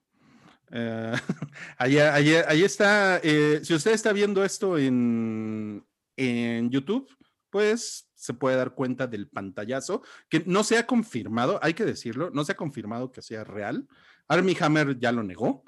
Eh, 0.70 1.12
ahí, 1.78 1.98
ahí- 1.98 2.34
ahí 2.48 2.62
está. 2.62 3.20
eh, 3.22 3.60
si 3.62 3.74
usted 3.74 3.92
está 3.92 4.12
viendo 4.12 4.44
esto 4.44 4.78
en, 4.78 5.84
en 6.16 6.70
YouTube, 6.70 7.08
pues 7.50 8.08
se 8.14 8.32
puede 8.32 8.56
dar 8.56 8.74
cuenta 8.74 9.06
del 9.06 9.28
pantallazo, 9.28 10.02
que 10.30 10.42
no 10.46 10.62
se 10.64 10.78
ha 10.78 10.86
confirmado, 10.86 11.58
hay 11.62 11.74
que 11.74 11.84
decirlo, 11.84 12.30
no 12.30 12.44
se 12.44 12.52
ha 12.52 12.56
confirmado 12.56 13.10
que 13.12 13.20
sea 13.20 13.44
real. 13.44 13.86
Army 14.28 14.56
Hammer 14.60 14.98
ya 14.98 15.12
lo 15.12 15.22
negó. 15.22 15.64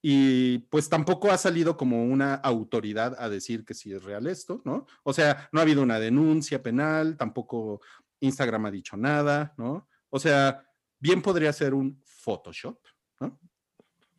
Y 0.00 0.58
pues 0.70 0.88
tampoco 0.88 1.30
ha 1.32 1.38
salido 1.38 1.76
como 1.76 2.04
una 2.04 2.34
autoridad 2.34 3.16
a 3.18 3.28
decir 3.28 3.64
que 3.64 3.74
sí 3.74 3.92
es 3.92 4.04
real 4.04 4.28
esto, 4.28 4.62
¿no? 4.64 4.86
O 5.02 5.12
sea, 5.12 5.48
no 5.50 5.58
ha 5.58 5.62
habido 5.62 5.82
una 5.82 5.98
denuncia 5.98 6.62
penal, 6.62 7.16
tampoco 7.16 7.80
Instagram 8.20 8.66
ha 8.66 8.70
dicho 8.70 8.96
nada, 8.96 9.54
¿no? 9.56 9.88
O 10.10 10.20
sea, 10.20 10.64
bien 11.00 11.20
podría 11.20 11.52
ser 11.52 11.74
un 11.74 12.00
Photoshop, 12.04 12.78
¿no? 13.20 13.40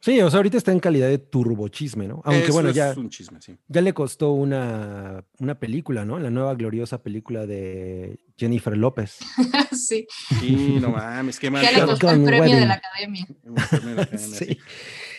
Sí, 0.02 0.20
o 0.22 0.30
sea, 0.30 0.38
ahorita 0.38 0.58
está 0.58 0.72
en 0.72 0.80
calidad 0.80 1.08
de 1.08 1.18
turbochisme, 1.18 2.08
¿no? 2.08 2.22
Aunque 2.24 2.46
Eso 2.46 2.54
bueno, 2.54 2.70
es 2.70 2.76
ya, 2.76 2.94
un 2.96 3.10
chisme, 3.10 3.42
sí. 3.42 3.58
ya 3.68 3.82
le 3.82 3.94
costó 3.94 4.32
una, 4.32 5.26
una 5.40 5.60
película, 5.60 6.06
¿no? 6.06 6.20
La 6.20 6.30
nueva 6.30 6.56
gloriosa 6.56 7.04
película 7.04 7.46
de 7.46 8.20
Jennifer 8.40 8.76
López. 8.78 9.18
sí, 9.72 10.08
Sí, 10.40 10.78
no 10.82 10.90
mames, 10.92 11.40
qué 11.40 11.52
mal. 11.52 11.62
ya 11.62 11.72
le 11.72 11.86
costó 11.86 12.10
el 12.12 12.24
premio 12.24 12.56
de 12.56 12.66
la 12.66 12.76
academia. 12.76 13.28
Sí. 14.18 14.58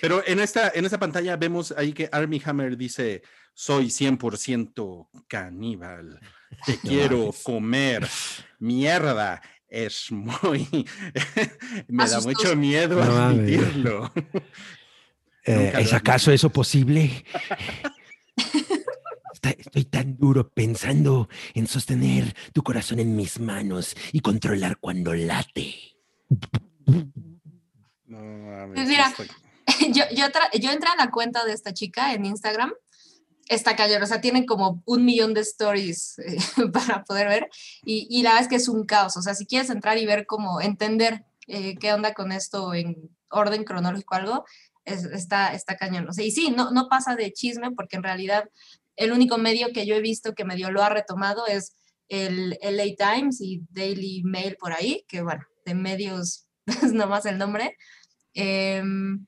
Pero 0.01 0.23
en 0.27 0.41
esta, 0.41 0.73
en 0.75 0.85
esta 0.87 0.99
pantalla 0.99 1.37
vemos 1.37 1.75
ahí 1.77 1.93
que 1.93 2.09
Army 2.11 2.41
Hammer 2.45 2.77
dice, 2.77 3.23
soy 3.53 3.87
100% 3.89 5.09
caníbal, 5.29 6.19
te 6.65 6.79
quiero 6.79 7.19
mames. 7.19 7.43
comer, 7.43 8.09
mierda, 8.59 9.43
es 9.69 10.11
muy... 10.11 10.67
Me 11.89 12.09
da 12.09 12.21
mucho 12.21 12.57
miedo 12.57 13.05
No 13.05 13.17
admitirlo. 13.19 14.13
Eh, 15.45 15.73
¿Es 15.79 15.93
acaso 15.93 16.33
eso 16.33 16.51
posible? 16.51 17.25
Estoy 19.43 19.85
tan 19.85 20.17
duro 20.17 20.51
pensando 20.51 21.29
en 21.55 21.67
sostener 21.67 22.35
tu 22.53 22.63
corazón 22.63 22.99
en 23.01 23.17
mis 23.17 23.41
manos 23.41 23.95
y 24.13 24.21
controlar 24.21 24.77
cuando 24.79 25.15
late. 25.15 25.75
No 28.07 28.19
mames, 28.19 28.75
Pues 28.75 28.89
mira, 28.89 29.13
yo, 29.93 30.05
yo, 30.15 30.27
tra- 30.27 30.51
yo 30.59 30.71
entré 30.71 30.89
a 30.91 30.97
la 30.97 31.11
cuenta 31.11 31.45
de 31.45 31.53
esta 31.53 31.73
chica 31.73 32.13
en 32.15 32.25
Instagram. 32.27 32.73
Está 33.49 33.75
cañón, 33.75 34.01
o 34.03 34.07
sea, 34.07 34.21
tienen 34.21 34.47
como 34.47 34.81
un 34.87 35.05
millón 35.05 35.35
de 35.35 35.41
stories 35.41 36.19
eh, 36.21 36.37
para 36.73 37.03
poder 37.05 37.29
ver. 37.29 37.49
Y, 37.85 38.07
y 38.11 38.23
la 38.23 38.31
verdad 38.31 38.43
es 38.45 38.49
que 38.49 38.57
es 38.57 38.69
un 38.69 38.85
caos. 38.85 39.17
O 39.17 39.23
sea, 39.23 39.35
si 39.35 39.47
quieres 39.47 39.71
entrar 39.71 39.99
y 39.99 40.07
ver 40.07 40.27
cómo 40.27 40.61
entender 40.61 41.25
eh, 41.49 41.77
qué 41.77 41.93
onda 41.93 42.15
con 42.15 42.31
esto 42.31 42.75
en 42.75 43.11
orden 43.29 43.65
cronológico 43.65 44.15
o 44.15 44.19
algo, 44.19 44.45
es- 44.85 45.05
está, 45.05 45.53
está 45.55 45.77
cañón. 45.77 46.09
O 46.09 46.13
sea, 46.13 46.25
y 46.25 46.31
sí, 46.31 46.51
no, 46.57 46.71
no 46.71 46.89
pasa 46.89 47.17
de 47.17 47.33
chisme 47.33 47.73
porque 47.73 47.97
en 47.97 48.05
realidad 48.05 48.49
el 49.01 49.13
único 49.13 49.39
medio 49.39 49.73
que 49.73 49.87
yo 49.87 49.95
he 49.95 50.01
visto 50.03 50.35
que 50.35 50.45
medio 50.45 50.71
lo 50.71 50.83
ha 50.83 50.91
retomado 50.91 51.47
es 51.47 51.75
el 52.09 52.59
LA 52.61 52.97
Times 52.99 53.41
y 53.41 53.63
Daily 53.71 54.23
Mail 54.25 54.57
por 54.61 54.75
ahí, 54.75 55.07
que 55.09 55.23
bueno, 55.23 55.43
de 55.65 55.75
medios 55.75 56.47
es 56.67 56.93
nomás 56.93 57.25
el 57.25 57.39
nombre. 57.39 57.77
Em, 58.35 59.27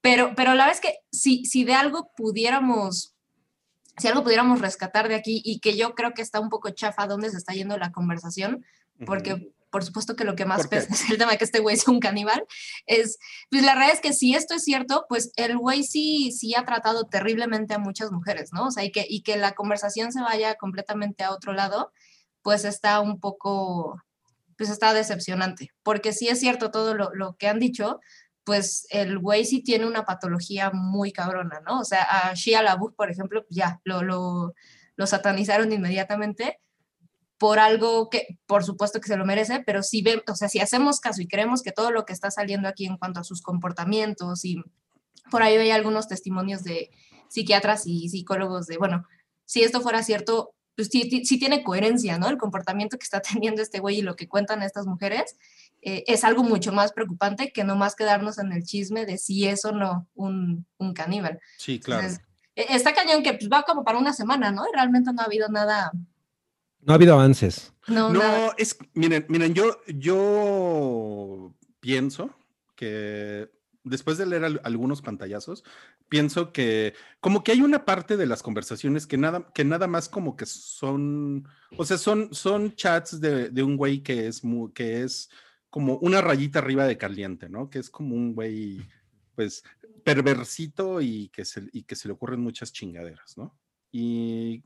pero, 0.00 0.34
pero 0.36 0.54
la 0.54 0.66
verdad 0.66 0.80
es 0.80 0.80
que 0.80 0.98
si, 1.10 1.44
si 1.44 1.64
de 1.64 1.74
algo 1.74 2.12
pudiéramos, 2.16 3.16
si 3.98 4.06
algo 4.06 4.22
pudiéramos 4.22 4.60
rescatar 4.60 5.08
de 5.08 5.16
aquí 5.16 5.42
y 5.44 5.58
que 5.58 5.76
yo 5.76 5.96
creo 5.96 6.12
que 6.14 6.22
está 6.22 6.38
un 6.38 6.48
poco 6.48 6.70
chafa 6.70 7.08
dónde 7.08 7.30
se 7.30 7.36
está 7.36 7.52
yendo 7.52 7.76
la 7.78 7.90
conversación, 7.90 8.64
porque. 9.04 9.52
Por 9.70 9.84
supuesto 9.84 10.16
que 10.16 10.24
lo 10.24 10.36
que 10.36 10.44
más 10.44 10.66
pesa 10.66 10.88
es 10.94 11.08
el 11.10 11.18
tema 11.18 11.32
de 11.32 11.38
que 11.38 11.44
este 11.44 11.60
güey 11.60 11.76
es 11.76 11.88
un 11.88 12.00
caníbal, 12.00 12.44
es, 12.86 13.18
pues 13.50 13.62
la 13.62 13.74
realidad 13.74 13.96
es 13.96 14.00
que 14.00 14.12
si 14.12 14.34
esto 14.34 14.54
es 14.54 14.64
cierto, 14.64 15.06
pues 15.08 15.32
el 15.36 15.56
güey 15.56 15.82
sí, 15.84 16.32
sí 16.32 16.54
ha 16.54 16.64
tratado 16.64 17.06
terriblemente 17.06 17.74
a 17.74 17.78
muchas 17.78 18.10
mujeres, 18.10 18.52
¿no? 18.52 18.66
O 18.66 18.70
sea, 18.70 18.84
y 18.84 18.92
que, 18.92 19.06
y 19.08 19.22
que 19.22 19.36
la 19.36 19.52
conversación 19.52 20.12
se 20.12 20.20
vaya 20.20 20.56
completamente 20.56 21.24
a 21.24 21.32
otro 21.32 21.52
lado, 21.52 21.92
pues 22.42 22.64
está 22.64 23.00
un 23.00 23.20
poco, 23.20 24.00
pues 24.56 24.70
está 24.70 24.92
decepcionante, 24.92 25.70
porque 25.82 26.12
si 26.12 26.28
es 26.28 26.40
cierto 26.40 26.70
todo 26.70 26.94
lo, 26.94 27.10
lo 27.14 27.36
que 27.36 27.48
han 27.48 27.58
dicho, 27.58 28.00
pues 28.44 28.86
el 28.90 29.18
güey 29.18 29.44
sí 29.44 29.62
tiene 29.62 29.86
una 29.86 30.04
patología 30.04 30.70
muy 30.72 31.12
cabrona, 31.12 31.60
¿no? 31.66 31.80
O 31.80 31.84
sea, 31.84 32.02
a 32.02 32.34
Shia 32.34 32.62
LaBeouf, 32.62 32.94
por 32.94 33.10
ejemplo, 33.10 33.44
ya 33.48 33.80
lo, 33.84 34.02
lo, 34.02 34.54
lo 34.96 35.06
satanizaron 35.06 35.72
inmediatamente 35.72 36.58
por 37.40 37.58
algo 37.58 38.10
que 38.10 38.38
por 38.46 38.64
supuesto 38.64 39.00
que 39.00 39.08
se 39.08 39.16
lo 39.16 39.24
merece, 39.24 39.62
pero 39.64 39.82
si 39.82 40.02
ve, 40.02 40.22
o 40.30 40.34
sea, 40.36 40.50
si 40.50 40.60
hacemos 40.60 41.00
caso 41.00 41.22
y 41.22 41.26
creemos 41.26 41.62
que 41.62 41.72
todo 41.72 41.90
lo 41.90 42.04
que 42.04 42.12
está 42.12 42.30
saliendo 42.30 42.68
aquí 42.68 42.84
en 42.84 42.98
cuanto 42.98 43.18
a 43.18 43.24
sus 43.24 43.40
comportamientos 43.40 44.44
y 44.44 44.62
por 45.30 45.42
ahí 45.42 45.56
hay 45.56 45.70
algunos 45.70 46.06
testimonios 46.06 46.62
de 46.64 46.90
psiquiatras 47.28 47.86
y 47.86 48.10
psicólogos 48.10 48.66
de, 48.66 48.76
bueno, 48.76 49.06
si 49.46 49.62
esto 49.62 49.80
fuera 49.80 50.02
cierto, 50.02 50.54
pues 50.76 50.88
sí, 50.92 51.08
sí- 51.24 51.38
tiene 51.38 51.62
coherencia, 51.62 52.18
¿no? 52.18 52.28
El 52.28 52.36
comportamiento 52.36 52.98
que 52.98 53.04
está 53.04 53.22
teniendo 53.32 53.62
este 53.62 53.78
güey 53.80 54.00
y 54.00 54.02
lo 54.02 54.16
que 54.16 54.28
cuentan 54.28 54.62
estas 54.62 54.84
mujeres 54.86 55.36
eh, 55.80 56.04
es 56.08 56.24
algo 56.24 56.42
mucho 56.42 56.72
más 56.72 56.92
preocupante 56.92 57.52
que 57.52 57.64
nomás 57.64 57.94
quedarnos 57.96 58.38
en 58.38 58.52
el 58.52 58.64
chisme 58.64 59.06
de 59.06 59.16
si 59.16 59.46
es 59.48 59.64
o 59.64 59.72
no 59.72 60.06
un, 60.14 60.66
un 60.76 60.92
caníbal. 60.92 61.40
Sí, 61.56 61.80
claro. 61.80 62.02
Entonces, 62.02 62.22
eh, 62.54 62.66
está 62.68 62.92
cañón 62.92 63.22
que 63.22 63.32
pues, 63.32 63.48
va 63.50 63.62
como 63.62 63.82
para 63.82 63.96
una 63.98 64.12
semana, 64.12 64.52
¿no? 64.52 64.64
Y 64.68 64.74
realmente 64.74 65.10
no 65.14 65.22
ha 65.22 65.24
habido 65.24 65.48
nada, 65.48 65.90
No 66.82 66.92
ha 66.92 66.96
habido 66.96 67.14
avances. 67.14 67.72
no, 67.88 68.12
nada. 68.12 68.46
No, 68.46 68.52
es, 68.58 68.76
miren, 68.94 69.26
miren, 69.28 69.54
yo, 69.54 69.80
yo 69.86 71.54
pienso 71.80 72.34
que 72.76 73.50
después 73.84 74.18
de 74.18 74.26
leer 74.26 74.44
al- 74.44 74.60
algunos 74.64 75.02
pantallazos, 75.02 75.64
pienso 76.08 76.52
que 76.52 76.94
como 77.20 77.42
que 77.44 77.52
hay 77.52 77.62
una 77.62 77.84
parte 77.84 78.16
de 78.16 78.26
las 78.26 78.42
conversaciones 78.42 79.06
que 79.06 79.16
nada, 79.16 79.50
que 79.54 79.64
nada 79.64 79.86
más 79.86 80.08
como 80.08 80.36
que 80.36 80.46
son, 80.46 81.46
o 81.76 81.84
sea, 81.84 81.98
son, 81.98 82.32
son 82.34 82.74
chats 82.74 83.20
de, 83.20 83.50
de 83.50 83.62
un 83.62 83.76
güey 83.76 84.02
que 84.02 84.26
es 84.26 84.42
mu- 84.44 84.72
que 84.72 85.02
es 85.02 85.30
como 85.68 85.96
una 85.98 86.20
rayita 86.20 86.58
arriba 86.58 86.84
de 86.86 86.98
caliente, 86.98 87.48
¿no? 87.48 87.70
Que 87.70 87.78
es 87.78 87.90
como 87.90 88.14
un 88.16 88.34
güey, 88.34 88.80
pues, 89.36 89.62
perversito 90.04 91.00
y 91.00 91.28
que 91.28 91.44
se, 91.44 91.68
y 91.72 91.82
que 91.84 91.94
se 91.94 92.08
le 92.08 92.14
ocurren 92.14 92.40
muchas 92.40 92.72
chingaderas, 92.72 93.36
¿no? 93.36 93.56
Y 93.92 94.62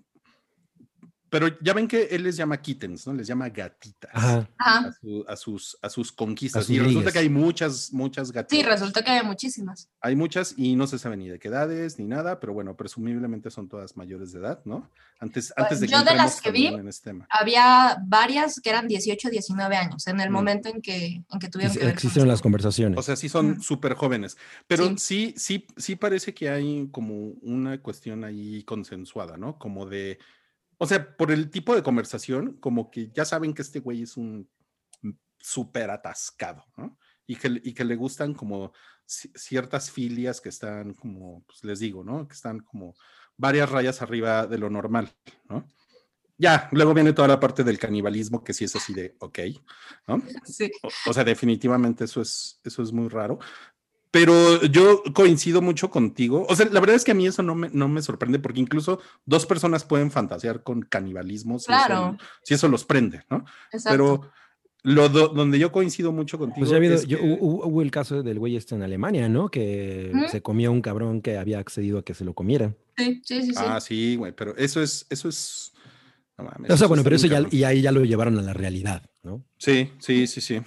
pero 1.35 1.49
ya 1.61 1.73
ven 1.73 1.89
que 1.89 2.05
él 2.13 2.23
les 2.23 2.37
llama 2.37 2.63
kittens, 2.63 3.09
¿no? 3.09 3.13
Les 3.15 3.27
llama 3.27 3.49
gatitas. 3.49 4.09
Ajá. 4.15 4.49
A, 4.57 4.93
su- 5.01 5.25
a 5.27 5.35
sus, 5.37 5.77
a 5.83 5.91
sus 5.91 6.13
conquistas. 6.13 6.63
A 6.63 6.65
sus 6.67 6.71
y 6.77 6.79
resulta 6.79 6.99
ligues. 7.01 7.13
que 7.13 7.19
hay 7.19 7.29
muchas, 7.29 7.93
muchas 7.93 8.31
gatitas. 8.31 8.57
Sí, 8.57 8.65
resultó 8.65 9.03
que 9.03 9.11
había 9.11 9.25
muchísimas. 9.25 9.89
Hay 10.01 10.15
muchas 10.15 10.55
y 10.57 10.77
no 10.77 10.87
se 10.87 10.97
sabe 11.01 11.17
ni 11.17 11.29
de 11.29 11.41
qué 11.41 11.49
edades 11.49 11.99
ni 11.99 12.05
nada, 12.07 12.39
pero 12.39 12.53
bueno, 12.55 12.77
presumiblemente 12.77 13.51
son 13.51 13.69
todas 13.69 13.97
mayores 13.97 14.31
de 14.31 14.39
edad, 14.39 14.61
¿no? 14.65 14.89
Antes, 15.19 15.53
antes 15.57 15.81
de 15.81 15.87
que 15.89 15.93
Pues, 15.93 16.05
yo 16.05 16.09
de 16.11 16.17
las 16.17 16.37
entremos 16.37 16.43
que 16.43 16.51
vi, 16.53 16.67
en 16.81 16.87
este 16.89 17.11
tema. 17.11 17.27
Había 17.31 17.97
varias 18.07 18.61
que 18.61 18.71
eran 18.71 18.87
18, 18.87 19.29
19 19.29 19.75
años 19.77 20.07
en 20.07 20.21
el 20.21 20.31
Mm. 20.31 20.33
momento 20.33 20.69
en 20.69 20.81
que, 20.81 21.25
en 21.29 21.39
que 21.41 21.49
tuvieron 21.49 21.75
que 21.77 21.81
ver. 21.85 21.89
Existen 21.95 22.29
las 22.29 22.41
con- 22.43 22.53
conversaciones. 22.53 22.97
O 22.97 23.03
sea, 23.03 23.17
sí 23.17 23.29
son 23.29 23.53
Mm. 23.57 23.61
súper 23.61 23.95
jóvenes, 23.95 24.37
pero 24.69 24.87
Sí. 24.91 24.95
sí, 24.99 25.35
sí, 25.37 25.67
sí 25.77 25.97
parece 25.97 26.33
que 26.33 26.49
hay 26.49 26.89
como 26.93 27.31
una 27.43 27.81
cuestión 27.83 28.23
ahí 28.23 28.63
consensuada, 28.63 29.37
¿no? 29.37 29.59
Como 29.59 29.87
de, 29.87 30.19
o 30.79 30.87
sea, 30.87 31.17
por 31.17 31.31
el 31.31 31.51
tipo 31.51 31.75
de 31.75 31.83
conversación, 31.83 32.55
como 32.61 32.91
que 32.91 33.11
ya 33.13 33.25
saben 33.25 33.55
que 33.55 33.63
este 33.63 33.81
güey 33.81 34.03
es 34.03 34.17
un 34.17 34.49
súper 35.39 35.91
atascado, 35.91 36.65
¿no? 36.77 36.99
Y 37.27 37.37
que, 37.37 37.61
y 37.63 37.73
que 37.75 37.85
le 37.85 37.97
gustan 37.97 38.35
como 38.35 38.73
ci- 39.07 39.31
ciertas 39.35 39.91
filias 39.91 40.41
que 40.41 40.49
están 40.49 40.95
como, 40.95 41.45
pues 41.45 41.65
les 41.65 41.79
digo, 41.81 42.03
¿no? 42.05 42.27
Que 42.27 42.35
están 42.35 42.61
como 42.61 42.95
varias 43.37 43.71
rayas 43.71 44.03
arriba 44.03 44.47
de 44.47 44.59
lo 44.59 44.71
normal, 44.71 45.15
¿no? 45.49 45.71
Ya, 46.37 46.69
luego 46.73 46.95
viene 46.95 47.13
toda 47.13 47.29
la 47.29 47.39
parte 47.39 47.63
del 47.63 47.79
canibalismo, 47.79 48.43
que 48.43 48.53
sí 48.53 48.65
es 48.65 48.75
así 48.75 48.93
de, 48.93 49.15
ok, 49.21 49.39
¿no? 50.09 50.21
Sí. 50.45 50.71
O, 50.83 50.89
o 51.11 51.13
sea, 51.13 51.23
definitivamente 51.23 52.05
eso 52.05 52.21
es, 52.21 52.61
eso 52.65 52.83
es 52.83 52.93
muy 52.93 53.09
raro. 53.09 53.39
Pero 54.15 54.63
yo 54.67 55.03
coincido 55.13 55.61
mucho 55.61 55.91
contigo. 55.91 56.47
O 56.49 56.55
sea, 56.55 56.67
la 56.71 56.79
verdad 56.79 56.95
es 56.95 57.03
que 57.03 57.11
a 57.11 57.15
mí 57.15 57.27
eso 57.27 57.43
no 57.43 57.57
me, 57.57 57.69
no 57.73 57.89
me 57.89 58.01
sorprende 58.01 58.39
porque 58.39 58.61
incluso 58.61 59.01
dos 59.27 59.45
personas 59.45 59.83
pueden 59.85 60.13
fantasear 60.13 60.63
con 60.63 60.83
canibalismo 60.83 61.59
si, 61.59 61.67
Claro. 61.67 61.95
eso, 62.17 62.29
si 62.45 62.55
eso 62.55 62.69
los 62.69 62.85
prende, 62.85 63.25
¿no? 63.29 63.45
Exacto. 63.73 63.91
Pero 63.91 64.31
lo 64.85 65.09
do- 65.09 65.29
donde 65.31 65.59
yo 65.59 65.73
coincido 65.73 66.13
mucho 66.13 66.39
contigo. 66.39 66.61
Pues 66.61 66.71
ya 66.71 66.77
ha 66.77 66.79
habido, 66.79 66.95
es 66.95 67.09
yo- 67.09 67.19
que- 67.19 67.25
hubo, 67.41 67.67
hubo 67.67 67.83
el 67.83 67.91
caso 67.91 68.23
del 68.23 68.39
güey 68.39 68.55
este 68.55 68.77
en 68.77 68.85
Alemania, 68.85 69.29
¿no? 69.29 69.49
Que 69.51 70.13
Ujú. 70.15 70.29
se 70.29 70.43
comió 70.43 70.71
un 70.71 70.81
cabrón 70.81 71.21
que 71.21 71.37
había 71.37 71.59
accedido 71.59 71.99
a 71.99 72.05
que 72.05 72.15
se 72.15 72.25
lo 72.25 72.35
comiera. 72.35 72.73
sí, 72.97 73.21
sí, 73.25 73.43
sí. 73.43 73.49
sí. 73.49 73.55
Ah, 73.57 73.81
sí, 73.81 74.15
güey, 74.15 74.31
pero 74.31 74.57
eso 74.57 74.81
es, 74.81 75.07
eso 75.11 75.29
es. 75.29 75.73
no 76.39 76.45
mames, 76.45 76.71
O 76.71 76.77
sea, 76.77 76.87
bueno, 76.87 77.03
pero 77.03 77.17
eso 77.17 77.27
ya, 77.27 77.45
y 77.51 77.65
ahí 77.65 77.83
ya 77.83 77.91
lo 77.91 78.05
llevaron 78.05 78.39
a 78.39 78.43
la 78.43 78.53
realidad, 78.53 79.11
¿no? 79.25 79.45
Sí, 79.59 79.91
sí, 79.99 80.29
sí, 80.29 80.41
sí. 80.41 80.61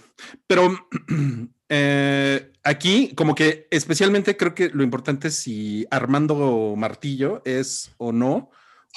Pero 0.48 0.68
eh, 1.69 2.52
aquí, 2.64 3.14
como 3.15 3.35
que 3.35 3.68
especialmente 3.72 4.38
creo 4.38 4.56
que 4.56 4.69
lo 4.69 4.84
importante 4.84 5.27
es 5.30 5.35
si 5.35 5.85
Armando 5.91 6.76
Martillo 6.77 7.41
es 7.45 7.91
o 7.98 8.11
no 8.11 8.52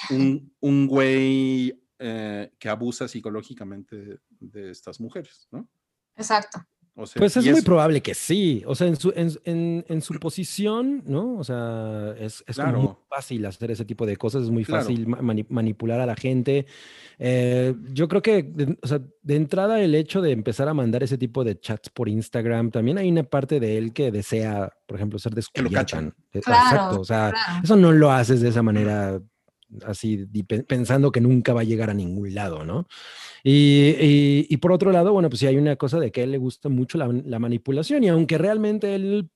un, 0.09 0.53
un 0.59 0.87
güey 0.87 1.81
eh, 1.99 2.51
que 2.57 2.69
abusa 2.69 3.07
psicológicamente 3.07 3.95
de, 3.95 4.19
de 4.39 4.71
estas 4.71 4.99
mujeres, 4.99 5.47
¿no? 5.51 5.67
Exacto. 6.15 6.65
O 6.93 7.07
sea, 7.07 7.19
Pues 7.19 7.37
es 7.37 7.49
muy 7.49 7.61
probable 7.61 8.01
que 8.01 8.13
sí. 8.13 8.63
O 8.67 8.75
sea, 8.75 8.85
en 8.87 8.97
su, 8.97 9.13
en, 9.15 9.31
en- 9.45 9.85
en 9.87 10.01
su 10.01 10.13
posición, 10.19 11.01
¿no? 11.05 11.37
O 11.37 11.43
sea, 11.43 12.13
es, 12.19 12.43
es 12.45 12.57
como 12.57 12.67
muy 12.73 12.81
Claro. 12.81 12.99
fácil 13.09 13.45
hacer 13.45 13.71
ese 13.71 13.85
tipo 13.85 14.05
de 14.05 14.17
cosas, 14.17 14.43
es 14.43 14.49
muy 14.49 14.65
Claro. 14.65 14.83
fácil 14.83 15.07
ma- 15.07 15.21
mani- 15.21 15.45
manipular 15.49 16.01
a 16.01 16.05
la 16.05 16.15
gente. 16.15 16.65
Eh, 17.17 17.73
yo 17.93 18.07
creo 18.07 18.21
que, 18.21 18.43
de, 18.43 18.77
o 18.81 18.87
sea, 18.87 18.99
de 19.21 19.35
entrada, 19.35 19.81
el 19.81 19.95
hecho 19.95 20.21
de 20.21 20.31
empezar 20.31 20.67
a 20.67 20.73
mandar 20.73 21.01
ese 21.01 21.17
tipo 21.17 21.43
de 21.43 21.59
chats 21.59 21.89
por 21.89 22.09
Instagram, 22.09 22.71
también 22.71 22.97
hay 22.97 23.09
una 23.09 23.23
parte 23.23 23.59
de 23.59 23.77
él 23.77 23.93
que 23.93 24.11
desea, 24.11 24.73
por 24.85 24.97
ejemplo, 24.97 25.17
ser 25.17 25.33
cachan. 25.71 26.13
Eh, 26.33 26.41
Claro, 26.41 26.65
Exacto. 26.75 27.01
O 27.01 27.05
sea, 27.05 27.31
claro. 27.31 27.61
eso 27.63 27.75
no 27.77 27.91
lo 27.93 28.11
haces 28.11 28.41
de 28.41 28.49
esa 28.49 28.61
manera 28.63 29.21
así 29.85 30.25
pensando 30.67 31.11
que 31.11 31.21
nunca 31.21 31.53
va 31.53 31.61
a 31.61 31.63
llegar 31.63 31.89
a 31.89 31.93
ningún 31.93 32.33
lado, 32.35 32.65
¿no? 32.65 32.87
Y, 33.43 34.45
y- 34.49 34.57
por 34.57 34.71
otro 34.73 34.91
lado, 34.91 35.13
bueno, 35.13 35.29
pues 35.29 35.39
sí 35.41 35.47
hay 35.47 35.57
una 35.57 35.75
cosa 35.77 35.99
de 35.99 36.11
que 36.11 36.21
a 36.21 36.23
él 36.25 36.31
le 36.31 36.37
gusta 36.39 36.69
mucho 36.69 36.97
la, 36.97 37.07
la 37.25 37.39
manipulación 37.39 38.03
y 38.03 38.09
aunque 38.09 38.37
realmente 38.37 38.95
él 38.95 39.29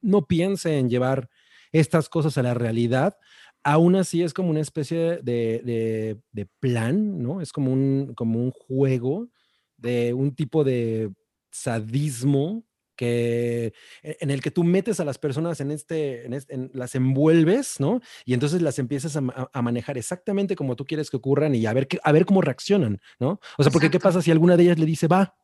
no 0.00 0.26
piense 0.26 0.78
en 0.78 0.88
llevar 0.90 1.28
estas 1.72 2.08
cosas 2.08 2.38
a 2.38 2.42
la 2.42 2.54
realidad, 2.54 3.16
aún 3.64 3.96
así 3.96 4.22
es 4.22 4.32
como 4.34 4.50
una 4.50 4.60
especie 4.60 5.18
de, 5.22 5.62
de- 5.64 6.18
de 6.32 6.46
plan, 6.60 7.22
¿no? 7.22 7.40
Es 7.40 7.52
como 7.52 7.72
un, 7.72 8.14
como 8.14 8.40
un 8.40 8.50
juego 8.50 9.28
de 9.76 10.12
un 10.14 10.34
tipo 10.34 10.64
de 10.64 11.10
sadismo 11.50 12.64
que, 12.98 13.72
e- 14.02 14.16
en 14.20 14.30
el 14.30 14.42
que 14.42 14.50
tú 14.50 14.64
metes 14.64 14.98
a 15.00 15.04
las 15.04 15.18
personas 15.18 15.60
en 15.60 15.70
este, 15.70 16.26
en 16.26 16.34
este- 16.34 16.54
en- 16.54 16.70
las 16.74 16.94
envuelves, 16.96 17.78
¿no? 17.78 18.00
Y 18.26 18.34
entonces 18.34 18.60
las 18.60 18.78
empiezas 18.80 19.16
a, 19.16 19.20
a- 19.20 19.48
a 19.52 19.62
manejar 19.62 19.96
exactamente 19.96 20.56
como 20.56 20.74
tú 20.76 20.84
quieres 20.84 21.08
que 21.08 21.16
ocurran 21.16 21.54
y 21.54 21.64
a 21.64 21.72
ver, 21.72 21.86
qué- 21.88 22.00
a 22.02 22.12
ver 22.12 22.26
cómo 22.26 22.42
reaccionan, 22.42 23.00
¿no? 23.20 23.40
O 23.56 23.62
sea, 23.62 23.70
porque 23.72 23.88
¿qué 23.88 23.96
Exacto. 23.98 24.16
pasa 24.18 24.22
si 24.22 24.30
alguna 24.32 24.56
de 24.56 24.64
ellas 24.64 24.78
le 24.78 24.84
dice, 24.86 25.06
va? 25.06 25.36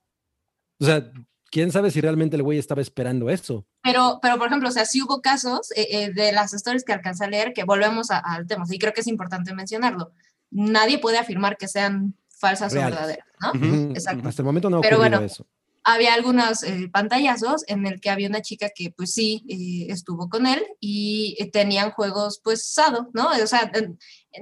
O 0.81 0.85
sea, 0.85 1.11
¿quién 1.51 1.71
sabe 1.71 1.93
si 1.93 2.01
realmente 2.01 2.35
el 2.37 2.43
güey 2.43 2.59
estaba 2.59 2.83
esperando 2.83 3.31
eso? 3.31 3.65
Pero, 3.85 4.19
pero, 4.21 4.37
por 4.37 4.49
ejemplo, 4.49 4.69
o 4.69 4.73
sea, 4.73 4.85
sí 4.85 5.01
hubo 5.01 5.23
casos 5.23 5.71
eh, 5.77 5.87
eh, 5.91 6.13
de 6.13 6.33
las 6.33 6.53
stories 6.53 6.83
que 6.85 6.93
alcancé 6.93 7.25
a 7.25 7.29
leer 7.29 7.53
que 7.53 7.63
volvemos 7.63 8.11
al 8.11 8.47
tema, 8.49 8.65
y 8.69 8.79
creo 8.81 8.93
que 8.93 9.03
es 9.03 9.07
importante 9.07 9.55
mencionarlo. 9.55 10.11
Nadie 10.51 10.99
puede 10.99 11.19
afirmar 11.19 11.57
que 11.57 11.69
sean 11.69 12.15
falsas 12.37 12.73
Reales. 12.73 12.93
o 12.93 12.97
verdaderas, 12.97 13.27
¿no? 13.41 13.51
Ujú, 13.53 13.91
exacto. 13.93 14.29
Hasta 14.29 14.43
el 14.43 14.47
momento 14.47 14.69
no 14.69 14.79
ha 14.79 14.81
Pero 14.81 14.97
ocurrido 14.97 15.19
bueno, 15.21 15.27
eso. 15.33 15.47
Había 15.85 16.15
algunos 16.15 16.63
eh, 16.63 16.89
pantallazos 16.93 17.63
en 17.67 17.87
el 17.87 18.01
que 18.01 18.11
había 18.11 18.29
una 18.29 18.41
chica 18.43 18.71
que 18.75 18.91
pues 18.91 19.13
sí 19.13 19.45
eh, 19.49 19.93
estuvo 19.93 20.29
con 20.31 20.47
él 20.47 20.65
y 20.81 21.37
eh, 21.39 21.51
tenían 21.51 21.91
juegos 21.91 22.41
pues 22.43 22.67
sado, 22.73 23.11
¿no? 23.13 23.29
O 23.31 23.47
sea, 23.47 23.71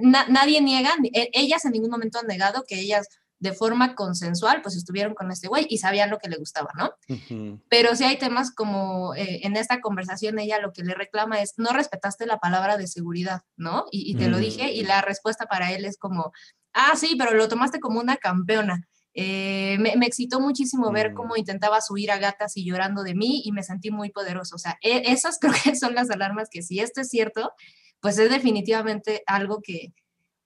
na- 0.01 0.25
nadie 0.29 0.61
niega, 0.61 0.91
eh, 1.13 1.29
ellas 1.33 1.65
en 1.65 1.73
ningún 1.73 1.91
momento 1.91 2.19
han 2.19 2.27
negado 2.27 2.63
que 2.67 2.79
ellas 2.79 3.07
de 3.39 3.51
forma 3.51 3.93
consensual 3.93 4.61
pues 4.61 4.77
estuvieron 4.77 5.15
con 5.15 5.29
este 5.29 5.49
güey 5.49 5.67
y 5.69 5.79
sabían 5.79 6.09
lo 6.09 6.17
que 6.17 6.29
le 6.29 6.37
gustaba, 6.37 6.69
¿no? 6.77 6.93
Ujú. 7.09 7.59
Pero 7.69 7.93
sí 7.93 8.05
hay 8.05 8.17
temas 8.17 8.51
como 8.51 9.13
eh, 9.15 9.41
en 9.43 9.57
esta 9.57 9.81
conversación 9.81 10.39
ella 10.39 10.59
lo 10.61 10.71
que 10.71 10.83
le 10.83 10.93
reclama 10.93 11.41
es, 11.41 11.55
no 11.57 11.73
respetaste 11.73 12.25
la 12.25 12.39
palabra 12.39 12.77
de 12.77 12.87
seguridad, 12.87 13.41
¿no? 13.57 13.83
Y, 13.91 14.09
y 14.09 14.15
te 14.15 14.29
lo 14.29 14.37
dije 14.37 14.71
y 14.71 14.83
la 14.85 15.01
respuesta 15.01 15.45
para 15.47 15.73
él 15.73 15.83
es 15.83 15.97
como, 15.97 16.31
ah, 16.71 16.93
sí, 16.95 17.15
pero 17.17 17.33
lo 17.33 17.49
tomaste 17.49 17.81
como 17.81 17.99
una 17.99 18.15
campeona. 18.15 18.87
Eh, 19.15 19.77
me, 19.79 19.95
me 19.95 20.05
excitó 20.07 20.39
muchísimo 20.39 20.91
ver 20.91 21.11
Mm. 21.11 21.15
cómo 21.15 21.35
intentaba 21.37 21.81
subir 21.81 22.09
a 22.11 22.17
gatas 22.17 22.57
y 22.57 22.65
llorando 22.65 23.03
de 23.03 23.13
mí 23.15 23.41
y 23.45 23.51
me 23.51 23.61
sentí 23.63 23.91
muy 23.91 24.09
poderoso. 24.09 24.55
O 24.55 24.59
sea, 24.59 24.77
e- 24.81 25.11
esas 25.11 25.37
creo 25.41 25.53
que 25.63 25.75
son 25.75 25.93
las 25.95 26.09
alarmas 26.09 26.49
que 26.49 26.61
si 26.63 26.79
esto 26.79 27.01
es 27.01 27.09
cierto, 27.09 27.51
pues 27.99 28.17
es 28.17 28.29
definitivamente 28.29 29.21
algo 29.27 29.61
que, 29.61 29.93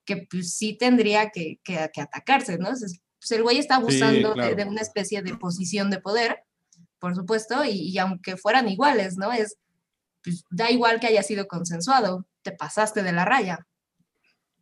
que 0.05 0.27
pues, 0.29 0.53
sí 0.53 0.73
tendría 0.77 1.29
que, 1.29 1.59
que- 1.63 1.89
que 1.93 2.01
atacarse, 2.01 2.57
¿no? 2.57 2.65
Entonces, 2.67 2.99
pues 3.19 3.31
el 3.31 3.43
güey 3.43 3.57
está 3.57 3.77
abusando 3.77 4.29
de- 4.29 4.33
claro. 4.35 4.55
de, 4.55 4.63
una 4.65 4.81
especie 4.81 5.21
de 5.21 5.35
posición 5.35 5.89
de 5.89 5.99
poder, 5.99 6.43
por 6.99 7.15
supuesto, 7.15 7.63
y, 7.63 7.71
y 7.89 7.97
aunque 7.99 8.37
fueran 8.37 8.67
iguales, 8.69 9.17
¿no? 9.17 9.31
Es, 9.31 9.57
pues, 10.23 10.43
da 10.51 10.69
igual 10.71 10.99
que 10.99 11.07
haya 11.07 11.23
sido 11.23 11.47
consensuado, 11.47 12.25
te 12.41 12.51
pasaste 12.51 13.01
de 13.01 13.11
la 13.13 13.23
raya. 13.25 13.65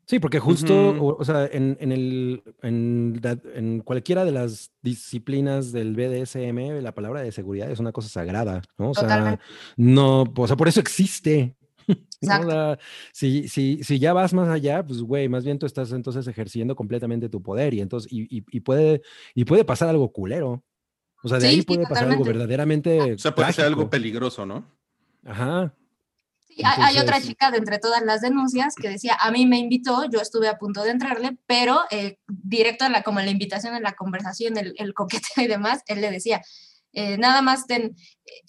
Sí, 0.08 0.20
porque 0.20 0.40
justo, 0.40 0.92
o, 0.92 1.18
o 1.20 1.26
sea, 1.26 1.48
en, 1.52 1.78
en 1.80 1.92
el, 1.92 2.44
en, 2.62 3.20
en 3.56 3.80
cualquiera 3.82 4.24
de 4.24 4.32
las 4.32 4.72
disciplinas 4.84 5.72
del 5.72 5.96
BDSM, 5.96 6.82
la 6.82 6.94
palabra 6.94 7.22
de 7.22 7.32
seguridad 7.32 7.72
es 7.72 7.80
una 7.80 7.92
cosa 7.92 8.10
sagrada, 8.10 8.62
¿no? 8.78 8.92
O 8.92 8.94
sea, 8.94 9.04
Totalmente. 9.04 9.44
no, 9.78 10.24
o 10.36 10.48
sea, 10.48 10.56
por 10.56 10.68
eso 10.68 10.80
existe. 10.80 11.56
¿no? 12.22 12.78
Si, 13.14 13.48
si, 13.48 13.84
si 13.84 14.00
ya 14.00 14.14
vas 14.14 14.34
más 14.34 14.48
allá, 14.50 14.86
pues, 14.86 15.02
güey, 15.02 15.28
más 15.30 15.44
bien 15.44 15.58
tú 15.60 15.66
estás 15.66 15.92
entonces 15.92 16.28
ejerciendo 16.28 16.76
completamente 16.76 17.30
tu 17.30 17.42
poder 17.42 17.74
y 17.74 17.82
entonces, 17.82 18.12
y, 18.12 18.24
y- 18.38 18.44
y 18.52 18.60
puede, 18.62 19.02
y 19.34 19.46
puede 19.46 19.66
pasar 19.66 19.90
algo 19.90 20.12
culero. 20.12 20.64
O 21.24 21.30
sea, 21.30 21.40
de 21.40 21.48
Sí, 21.48 21.54
ahí 21.56 21.60
sí, 21.62 21.66
puede 21.66 21.84
pasar 21.84 22.04
algo 22.10 22.24
totalmente. 22.24 22.34
verdaderamente 22.40 23.14
O 23.14 23.18
sea, 23.18 23.34
puede 23.34 23.54
ser 23.54 23.66
algo 23.66 23.90
peligroso, 23.90 24.46
¿no? 24.46 24.66
Ajá. 25.24 25.74
Sí, 26.56 26.62
hay- 26.64 26.98
otra 26.98 27.18
Entonces- 27.18 27.28
chica 27.28 27.52
de 27.52 27.58
entre 27.58 27.80
todas 27.80 28.02
las 28.02 28.22
denuncias 28.22 28.76
que 28.76 28.88
decía, 28.90 29.16
a 29.20 29.30
mí 29.32 29.46
me 29.46 29.58
invitó, 29.58 30.06
yo 30.10 30.22
estuve 30.22 30.48
a 30.48 30.58
punto 30.58 30.84
de 30.84 30.92
entrarle, 30.92 31.38
pero 31.46 31.82
eh, 31.92 32.18
directo 32.28 32.86
a 32.86 32.90
la, 32.90 33.04
como 33.04 33.20
la 33.20 33.30
invitación 33.30 33.76
en 33.76 33.84
la 33.84 33.94
conversación, 33.94 34.58
el, 34.58 34.74
el 34.78 34.94
coqueteo 34.94 35.44
y 35.44 35.48
demás, 35.48 35.82
él 35.88 36.00
le 36.02 36.10
decía, 36.12 36.42
eh, 36.94 37.18
nada 37.18 37.42
más 37.42 37.68
ten, 37.68 37.94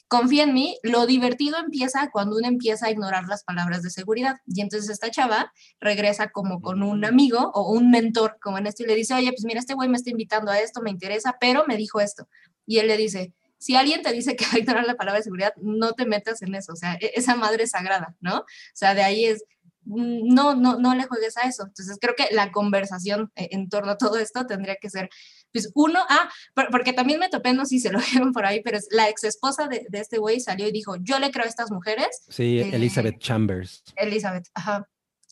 confía 0.06 0.44
en 0.44 0.54
mí, 0.54 0.78
lo 0.84 1.04
divertido 1.06 1.58
empieza 1.58 2.10
cuando 2.12 2.36
uno 2.36 2.46
empieza 2.46 2.86
a 2.86 2.90
ignorar 2.92 3.24
las 3.26 3.42
palabras 3.42 3.82
de 3.82 3.90
seguridad. 3.90 4.36
Y 4.46 4.60
entonces 4.60 4.88
esta 4.88 5.10
chava 5.10 5.52
regresa 5.80 6.28
como 6.30 6.60
con 6.60 6.84
un 6.84 7.04
amigo 7.04 7.50
o 7.54 7.72
un 7.72 7.90
mentor, 7.90 8.38
como 8.40 8.58
en 8.58 8.68
esto, 8.68 8.84
y 8.84 8.86
le 8.86 8.94
dice, 8.94 9.14
oye, 9.14 9.32
pues 9.32 9.44
mira, 9.44 9.58
este 9.58 9.74
güey 9.74 9.88
me 9.88 9.96
está 9.96 10.10
invitando 10.10 10.52
a 10.52 10.60
esto, 10.60 10.80
me 10.80 10.90
interesa, 10.90 11.36
pero 11.40 11.64
me 11.66 11.76
dijo 11.76 11.98
esto. 12.00 12.28
Y 12.66 12.78
él 12.78 12.86
le 12.86 12.96
dice, 12.96 13.32
si 13.58 13.74
alguien 13.76 14.02
te 14.02 14.12
dice 14.12 14.36
que 14.36 14.44
va 14.46 14.52
a 14.54 14.58
ignorar 14.58 14.84
la 14.86 14.94
palabra 14.96 15.18
de 15.18 15.24
seguridad, 15.24 15.52
no 15.56 15.92
te 15.92 16.06
metas 16.06 16.42
en 16.42 16.54
eso, 16.54 16.72
o 16.72 16.76
sea, 16.76 16.94
e- 17.00 17.12
esa 17.14 17.34
madre 17.36 17.64
es 17.64 17.70
sagrada, 17.70 18.14
¿no? 18.20 18.38
O 18.40 18.44
sea, 18.74 18.94
de 18.94 19.02
ahí 19.02 19.24
es, 19.24 19.44
mm, 19.84 20.34
no, 20.34 20.54
no, 20.54 20.78
no 20.78 20.94
le 20.94 21.04
juegues 21.04 21.36
a 21.36 21.42
eso. 21.48 21.64
Entonces, 21.66 21.96
creo 22.00 22.14
que 22.16 22.28
la 22.34 22.52
conversación 22.52 23.32
eh, 23.36 23.48
en 23.52 23.68
torno 23.68 23.92
a 23.92 23.98
todo 23.98 24.18
esto 24.18 24.46
tendría 24.46 24.76
que 24.76 24.90
ser, 24.90 25.08
pues, 25.52 25.70
uno, 25.74 26.00
ah, 26.08 26.28
por- 26.54 26.68
porque 26.70 26.92
también 26.92 27.18
me 27.18 27.28
topé, 27.30 27.52
no 27.54 27.64
sé 27.64 27.70
si 27.70 27.80
se 27.80 27.90
lo 27.90 27.98
vieron 28.12 28.32
por 28.32 28.44
ahí, 28.44 28.60
pero 28.62 28.76
es 28.78 28.88
la 28.90 29.08
ex 29.08 29.24
esposa 29.24 29.68
de, 29.68 29.86
de 29.88 30.00
este 30.00 30.18
güey 30.18 30.38
salió 30.40 30.68
y 30.68 30.72
dijo, 30.72 30.96
yo 31.00 31.18
le 31.18 31.30
creo 31.30 31.44
a 31.44 31.48
estas 31.48 31.70
mujeres, 31.70 32.24
Sí, 32.28 32.58
Eh, 32.60 32.70
Elizabeth 32.74 33.18
Chambers. 33.18 33.82
Elizabeth, 33.96 34.48
ajá. 34.54 34.86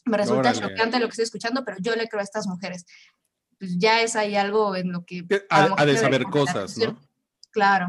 me 0.06 0.16
resulta 0.16 0.52
chocante 0.54 0.98
lo 0.98 1.06
que 1.06 1.10
estoy 1.10 1.24
escuchando, 1.24 1.62
pero 1.64 1.76
yo 1.80 1.94
le 1.96 2.08
creo 2.08 2.20
a 2.20 2.24
estas 2.24 2.46
mujeres. 2.46 2.84
Pues 3.58 3.76
ya 3.78 4.02
es 4.02 4.16
ahí 4.16 4.34
algo 4.34 4.74
en 4.76 4.92
lo 4.92 5.04
que... 5.04 5.24
A 5.50 5.74
ha 5.76 5.86
de 5.86 5.96
saber 5.96 6.24
cosas. 6.24 6.76
¿no? 6.78 6.98
Claro. 7.50 7.88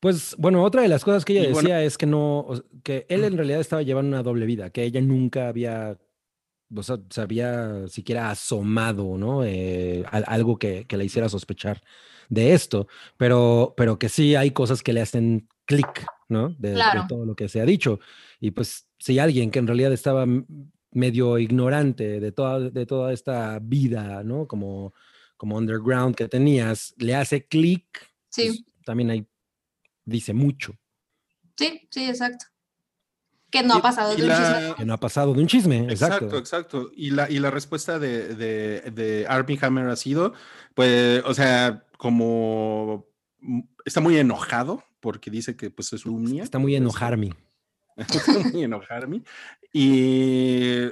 Pues 0.00 0.34
bueno, 0.38 0.62
otra 0.62 0.82
de 0.82 0.88
las 0.88 1.04
cosas 1.04 1.24
que 1.24 1.32
ella 1.34 1.48
Y 1.48 1.52
bueno- 1.52 1.68
decía 1.68 1.82
es 1.82 1.96
que 1.98 2.06
no, 2.06 2.46
que 2.82 3.06
él 3.08 3.24
en 3.24 3.36
realidad 3.36 3.60
estaba 3.60 3.82
llevando 3.82 4.08
una 4.16 4.22
doble 4.22 4.46
vida, 4.46 4.70
que 4.70 4.84
ella 4.84 5.00
nunca 5.00 5.48
había, 5.48 5.98
o 6.74 6.82
sea, 6.82 6.98
se 7.10 7.20
había 7.20 7.86
siquiera 7.88 8.30
asomado, 8.30 9.16
¿no? 9.18 9.44
Eh, 9.44 10.04
al- 10.10 10.24
algo 10.26 10.58
que, 10.58 10.84
que 10.86 10.96
le 10.96 11.04
hiciera 11.04 11.28
sospechar 11.28 11.82
de 12.28 12.52
esto, 12.54 12.88
pero, 13.16 13.74
pero 13.76 13.98
que 13.98 14.08
sí 14.08 14.34
hay 14.34 14.50
cosas 14.50 14.82
que 14.82 14.92
le 14.92 15.00
hacen 15.02 15.48
clic, 15.66 16.06
¿no? 16.28 16.50
De, 16.58 16.74
todo 17.08 17.24
lo 17.26 17.34
que 17.34 17.48
se 17.48 17.60
ha 17.60 17.64
dicho. 17.66 18.00
Y 18.40 18.50
pues 18.50 18.88
si 18.98 19.18
alguien 19.18 19.50
que 19.50 19.58
en 19.58 19.66
realidad 19.66 19.92
estaba 19.92 20.26
medio 20.90 21.38
ignorante 21.38 22.20
de 22.20 22.32
toda, 22.32 22.60
de 22.70 22.86
toda 22.86 23.12
esta 23.12 23.58
vida, 23.60 24.22
¿no? 24.24 24.46
Como, 24.46 24.94
como 25.36 25.56
underground 25.56 26.14
que 26.14 26.28
tenías, 26.28 26.94
le 26.98 27.14
hace 27.14 27.46
clic, 27.46 27.84
Sí, 28.30 28.46
pues, 28.48 28.84
también 28.84 29.10
ahí 29.10 29.26
dice 30.04 30.32
mucho, 30.34 30.74
sí, 31.56 31.86
sí, 31.90 32.08
exacto. 32.08 32.46
Que 33.50 33.62
no 33.62 33.76
Y- 33.76 33.78
ha 33.78 33.82
pasado 33.82 34.14
de 34.16 34.22
un 34.22 34.28
la- 34.28 34.36
chisme. 34.58 34.74
que 34.76 34.84
no 34.84 34.94
ha 34.94 35.00
pasado 35.00 35.32
de 35.34 35.40
un 35.40 35.46
chisme, 35.46 35.78
Exacto, 35.90 36.24
exacto. 36.26 36.38
exacto. 36.38 36.90
Y 36.96 37.10
la, 37.10 37.30
y 37.30 37.38
la 37.38 37.50
respuesta 37.52 37.98
de, 38.00 38.34
de, 38.34 38.80
de 38.90 39.26
Armie 39.28 39.58
Hammer 39.62 39.86
ha 39.88 39.96
sido, 39.96 40.32
pues, 40.74 41.22
o 41.24 41.34
sea, 41.34 41.84
como 41.96 43.06
está 43.84 44.00
muy 44.00 44.16
enojado 44.18 44.82
porque 45.00 45.30
dice 45.30 45.56
que 45.56 45.70
pues 45.70 45.92
es 45.92 46.04
un 46.06 46.40
Está 46.40 46.58
muy 46.58 46.74
enojarme. 46.74 47.34
está 47.96 48.32
muy 48.52 48.64
enojarme. 48.64 49.22
Y 49.72 50.86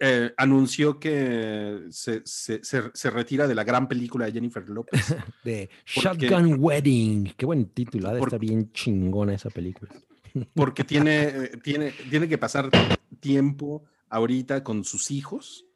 eh, 0.00 0.32
anunció 0.36 0.98
que 0.98 1.80
se, 1.90 2.22
se, 2.24 2.62
se, 2.64 2.82
se 2.94 3.10
retira 3.10 3.46
de 3.48 3.54
la 3.54 3.64
gran 3.64 3.88
película 3.88 4.26
de 4.26 4.32
Jennifer 4.32 4.68
López. 4.68 5.00
De 5.44 5.68
Porque- 6.02 6.26
Shotgun 6.28 6.56
Wedding. 6.58 7.34
Qué 7.36 7.44
buen 7.46 7.66
título. 7.66 8.08
Ha 8.08 8.12
de 8.14 8.18
Por- 8.20 8.28
estar 8.28 8.40
bien 8.40 8.72
chingona 8.72 9.34
esa 9.34 9.50
película. 9.50 9.90
porque 10.54 10.84
tiene, 10.84 11.22
eh, 11.24 11.50
tiene, 11.62 11.92
tiene 12.08 12.28
que 12.28 12.38
pasar 12.38 12.70
tiempo 13.20 13.84
ahorita 14.08 14.62
con 14.64 14.84
sus 14.84 15.10
hijos 15.10 15.66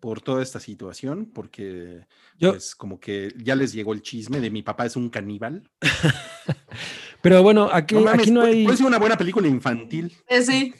por 0.00 0.20
toda 0.20 0.42
esta 0.42 0.60
situación, 0.60 1.30
porque 1.34 2.06
Yo- 2.38 2.50
pues 2.52 2.74
como 2.76 3.00
que 3.00 3.32
ya 3.42 3.56
les 3.56 3.72
llegó 3.72 3.92
el 3.92 4.02
chisme 4.02 4.40
de 4.40 4.50
mi 4.50 4.62
papá 4.62 4.86
es 4.86 4.94
un 4.96 5.10
caníbal. 5.10 5.68
Pero 7.22 7.42
bueno, 7.42 7.68
aquí 7.72 7.94
No 7.94 8.02
mames, 8.02 8.20
aquí 8.20 8.30
no 8.30 8.40
puede- 8.42 8.52
hay. 8.54 8.64
puede 8.64 8.76
ser 8.76 8.86
una 8.86 8.98
buena 8.98 9.16
película 9.16 9.48
infantil. 9.48 10.12
Eh, 10.28 10.42
sí, 10.42 10.74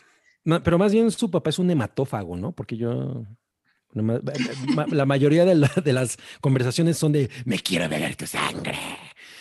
no, 0.47 0.63
pero 0.63 0.79
más 0.79 0.93
bien 0.93 1.11
su 1.11 1.31
papá 1.31 1.51
es 1.51 1.59
un 1.59 1.71
hematófago, 1.71 2.37
¿no? 2.37 2.53
Porque 2.53 2.77
yo. 2.79 3.25
La 3.93 5.07
mayoría 5.07 5.45
de, 5.47 5.55
la- 5.55 5.71
de 5.83 5.93
las 5.93 6.19
conversaciones 6.41 6.99
son 6.99 7.13
de 7.13 7.31
me 7.47 7.59
quiero 7.59 7.89
beber 7.89 8.15
tu 8.17 8.27
sangre. 8.27 8.77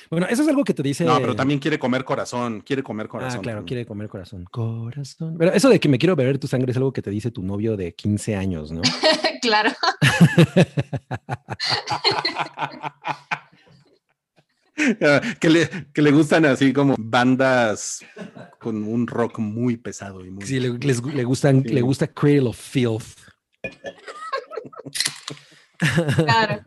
Bueno, 0.10 0.28
eso 0.30 0.44
es 0.44 0.48
algo 0.48 0.64
que 0.64 0.74
te 0.74 0.84
dice. 0.84 1.04
No, 1.04 1.20
pero 1.20 1.36
también 1.36 1.60
quiere 1.60 1.78
comer 1.80 2.06
corazón, 2.06 2.62
quiere 2.62 2.82
comer 2.84 3.08
corazón. 3.08 3.40
Ah, 3.40 3.42
claro, 3.42 3.58
también. 3.60 3.68
quiere 3.68 3.86
comer 3.86 4.08
corazón. 4.08 4.46
Corazón. 4.52 5.36
Pero 5.38 5.52
eso 5.52 5.68
de 5.68 5.80
que 5.80 5.90
me 5.90 5.98
quiero 5.98 6.16
beber 6.16 6.38
tu 6.38 6.48
sangre 6.48 6.72
es 6.72 6.78
algo 6.78 6.94
que 6.94 7.02
te 7.02 7.10
dice 7.10 7.32
tu 7.32 7.42
novio 7.44 7.76
de 7.76 7.94
15 7.96 8.36
años, 8.36 8.72
¿no? 8.72 8.82
claro. 9.42 9.72
Ah, 15.02 15.22
que, 15.40 15.50
le, 15.50 15.70
que 15.94 16.02
le 16.02 16.12
gustan 16.12 16.46
así 16.46 16.74
como 16.74 16.96
bandas 16.98 18.04
con 18.66 18.84
un 18.84 19.06
rock 19.06 19.38
muy 19.38 19.78
pesado 19.78 20.26
y 20.26 20.32
muy... 20.32 20.44
Sí, 20.44 20.60
le, 20.60 20.70
les 20.80 21.04
le 21.04 21.24
gustan, 21.24 21.62
Sí. 21.62 21.70
le 21.70 21.82
gusta 21.82 22.08
Cradle 22.08 22.50
of 22.50 22.58
Filth. 22.60 23.20
Claro. 26.16 26.64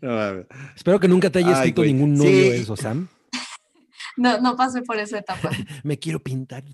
No. 0.00 0.46
Espero 0.74 0.98
que 0.98 1.08
nunca 1.08 1.28
te 1.30 1.40
haya 1.40 1.48
Ay, 1.48 1.54
escrito 1.54 1.84
ningún 1.84 2.14
novio 2.14 2.30
Sí. 2.30 2.48
eso, 2.48 2.76
Sam. 2.76 3.08
No, 4.16 4.40
no 4.40 4.56
pasé 4.56 4.82
por 4.82 4.96
esa 4.98 5.18
etapa. 5.18 5.50
Me 5.84 5.98
quiero 5.98 6.22
pintar 6.22 6.64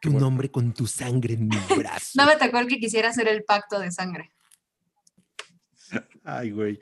tu 0.00 0.10
bueno. 0.10 0.20
nombre 0.26 0.50
con 0.50 0.72
tu 0.72 0.86
sangre 0.86 1.34
en 1.34 1.48
mi 1.48 1.56
brazo. 1.78 2.12
No 2.14 2.26
me 2.26 2.36
tocó 2.36 2.58
el 2.58 2.66
que 2.66 2.78
quisiera 2.78 3.08
hacer 3.10 3.28
el 3.28 3.42
pacto 3.44 3.78
de 3.78 3.90
sangre. 3.90 4.30
Ay, 6.24 6.50
güey. 6.50 6.78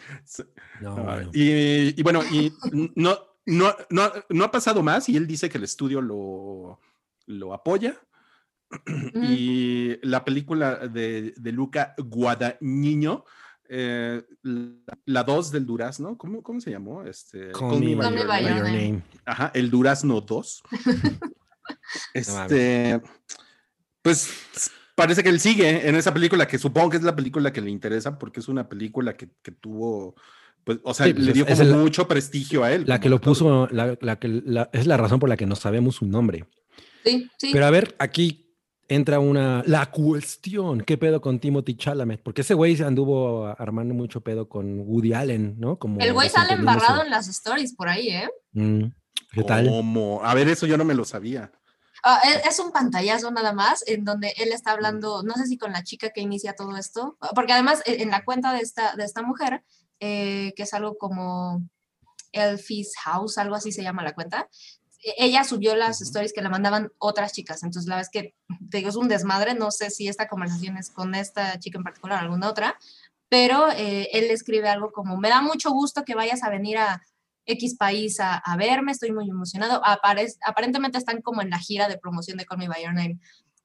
No, 0.81 0.97
No, 0.97 1.05
bueno. 1.05 1.31
Y, 1.35 1.98
y 1.98 2.02
bueno, 2.05 2.23
y 2.24 2.52
no, 2.97 3.19
no, 3.47 3.74
no, 3.90 4.12
no 4.28 4.44
ha 4.44 4.51
pasado 4.52 4.82
más 4.82 5.09
y 5.09 5.16
él 5.16 5.27
dice 5.27 5.48
que 5.48 5.59
el 5.59 5.64
estudio 5.64 6.01
lo, 6.01 6.81
lo 7.26 7.54
apoya. 7.54 7.96
Y 9.14 9.98
la 10.06 10.24
película 10.24 10.88
de, 10.88 11.34
de 11.36 11.52
Luca 11.52 11.94
Guadagnino, 11.98 13.24
eh, 13.68 14.22
la 15.06 15.24
2 15.24 15.50
del 15.50 15.66
Durazno, 15.66 16.16
¿cómo, 16.18 16.42
¿cómo 16.42 16.60
se 16.60 16.70
llamó? 16.70 17.02
Este, 17.04 17.52
Call 17.52 17.80
me 17.80 17.94
by 17.94 18.14
your, 18.16 18.26
by 18.26 18.42
name. 18.44 18.62
name. 18.62 19.02
Ajá, 19.24 19.50
el 19.54 19.70
Durazno 19.70 20.20
2. 20.20 20.62
este, 22.14 23.00
pues 24.02 24.70
parece 24.94 25.22
que 25.22 25.28
él 25.28 25.40
sigue 25.40 25.88
en 25.88 25.94
esa 25.94 26.12
película, 26.12 26.46
que 26.46 26.58
supongo 26.58 26.90
que 26.90 26.96
es 26.98 27.02
la 27.02 27.16
película 27.16 27.52
que 27.52 27.60
le 27.60 27.70
interesa, 27.70 28.18
porque 28.18 28.40
es 28.40 28.48
una 28.48 28.68
película 28.68 29.16
que, 29.16 29.30
que 29.42 29.52
tuvo, 29.52 30.14
pues, 30.64 30.78
o 30.82 30.94
sea, 30.94 31.06
Sí, 31.06 31.14
pues 31.14 31.26
le 31.26 31.32
dio 31.32 31.46
es 31.46 31.58
como 31.58 31.70
el- 31.72 31.76
mucho 31.78 32.08
prestigio 32.08 32.64
a 32.64 32.72
él. 32.72 32.84
La 32.86 33.00
que 33.00 33.08
lo 33.08 33.16
actor. 33.16 33.32
puso, 33.32 33.68
la, 33.70 33.96
la 34.00 34.18
que 34.18 34.28
la- 34.28 34.70
es 34.72 34.86
la 34.86 34.96
razón 34.96 35.18
por 35.18 35.28
la 35.28 35.36
que 35.36 35.46
no 35.46 35.56
sabemos 35.56 35.96
su 35.96 36.06
nombre. 36.06 36.46
Sí, 37.04 37.30
sí. 37.38 37.50
Pero 37.52 37.66
a 37.66 37.70
ver, 37.70 37.94
aquí 37.98 38.56
entra 38.88 39.18
una 39.18 39.62
la 39.66 39.90
cuestión, 39.90 40.80
¿qué 40.82 40.98
pedo 40.98 41.20
con 41.20 41.38
Timothy 41.38 41.76
Chalamet? 41.76 42.22
Porque 42.22 42.42
ese 42.42 42.54
güey 42.54 42.76
se 42.76 42.84
anduvo 42.84 43.46
armando 43.46 43.94
mucho 43.94 44.20
pedo 44.20 44.48
con 44.48 44.80
Woody 44.80 45.14
Allen, 45.14 45.58
¿no? 45.58 45.78
Como 45.78 46.00
el 46.00 46.12
güey 46.12 46.28
sale 46.28 46.54
embarrado 46.54 47.02
en 47.02 47.10
las 47.10 47.28
stories 47.28 47.74
por 47.74 47.88
ahí, 47.88 48.08
¿eh? 48.08 48.30
Mm, 48.52 48.84
¿Qué 49.32 49.42
tal? 49.44 49.66
¿Cómo? 49.68 50.20
A 50.24 50.34
ver, 50.34 50.48
eso 50.48 50.66
yo 50.66 50.76
no 50.76 50.84
me 50.84 50.94
lo 50.94 51.04
sabía. 51.04 51.50
Ah, 52.04 52.20
es, 52.24 52.46
es 52.46 52.58
un 52.58 52.72
pantallazo 52.72 53.30
nada 53.30 53.52
más 53.52 53.84
en 53.86 54.04
donde 54.04 54.34
él 54.36 54.50
está 54.52 54.72
hablando, 54.72 55.22
no 55.22 55.34
sé 55.34 55.46
si 55.46 55.56
con 55.56 55.72
la 55.72 55.84
chica 55.84 56.10
que 56.10 56.20
inicia 56.20 56.54
todo 56.54 56.76
esto, 56.76 57.16
porque 57.34 57.52
además 57.52 57.80
eh, 57.86 57.98
en 58.00 58.10
la 58.10 58.24
cuenta 58.24 58.52
de 58.52 58.60
esta, 58.60 58.96
de 58.96 59.04
esta 59.04 59.22
mujer, 59.22 59.62
eh, 60.00 60.52
que 60.56 60.64
es 60.64 60.74
algo 60.74 60.98
como 60.98 61.62
Elfie's 62.32 62.94
House, 63.04 63.38
algo 63.38 63.54
así 63.54 63.70
se 63.70 63.82
llama 63.84 64.02
la 64.02 64.14
cuenta, 64.14 64.48
e- 64.81 64.81
ella 65.02 65.44
subió 65.44 65.74
las 65.74 66.00
stories 66.00 66.32
que 66.32 66.42
le 66.42 66.48
mandaban 66.48 66.90
otras 66.98 67.32
chicas, 67.32 67.62
entonces 67.62 67.88
la 67.88 67.96
verdad 67.96 68.10
es 68.12 68.20
que 68.22 68.34
te 68.70 68.78
digo, 68.78 68.88
es 68.88 68.96
un 68.96 69.08
desmadre, 69.08 69.54
no 69.54 69.70
sé 69.70 69.90
si 69.90 70.08
esta 70.08 70.28
conversación 70.28 70.76
es 70.76 70.90
con 70.90 71.14
esta 71.14 71.58
chica 71.58 71.78
en 71.78 71.84
particular 71.84 72.18
o 72.18 72.22
alguna 72.22 72.48
otra, 72.48 72.78
pero 73.28 73.70
eh, 73.72 74.08
él 74.12 74.28
le 74.28 74.34
escribe 74.34 74.68
algo 74.68 74.92
como, 74.92 75.16
me 75.16 75.28
da 75.28 75.40
mucho 75.40 75.70
gusto 75.70 76.04
que 76.04 76.14
vayas 76.14 76.42
a 76.42 76.50
venir 76.50 76.78
a 76.78 77.02
X 77.44 77.76
país 77.76 78.20
a, 78.20 78.36
a 78.36 78.56
verme, 78.56 78.92
estoy 78.92 79.10
muy 79.10 79.28
emocionado. 79.28 79.82
Aparec- 79.82 80.38
aparentemente 80.46 80.98
están 80.98 81.22
como 81.22 81.42
en 81.42 81.50
la 81.50 81.58
gira 81.58 81.88
de 81.88 81.98
promoción 81.98 82.38
de 82.38 82.44
Call 82.44 82.58
Me 82.58 82.68
By 82.68 82.84
Your 82.84 82.94
Name. 82.94 83.18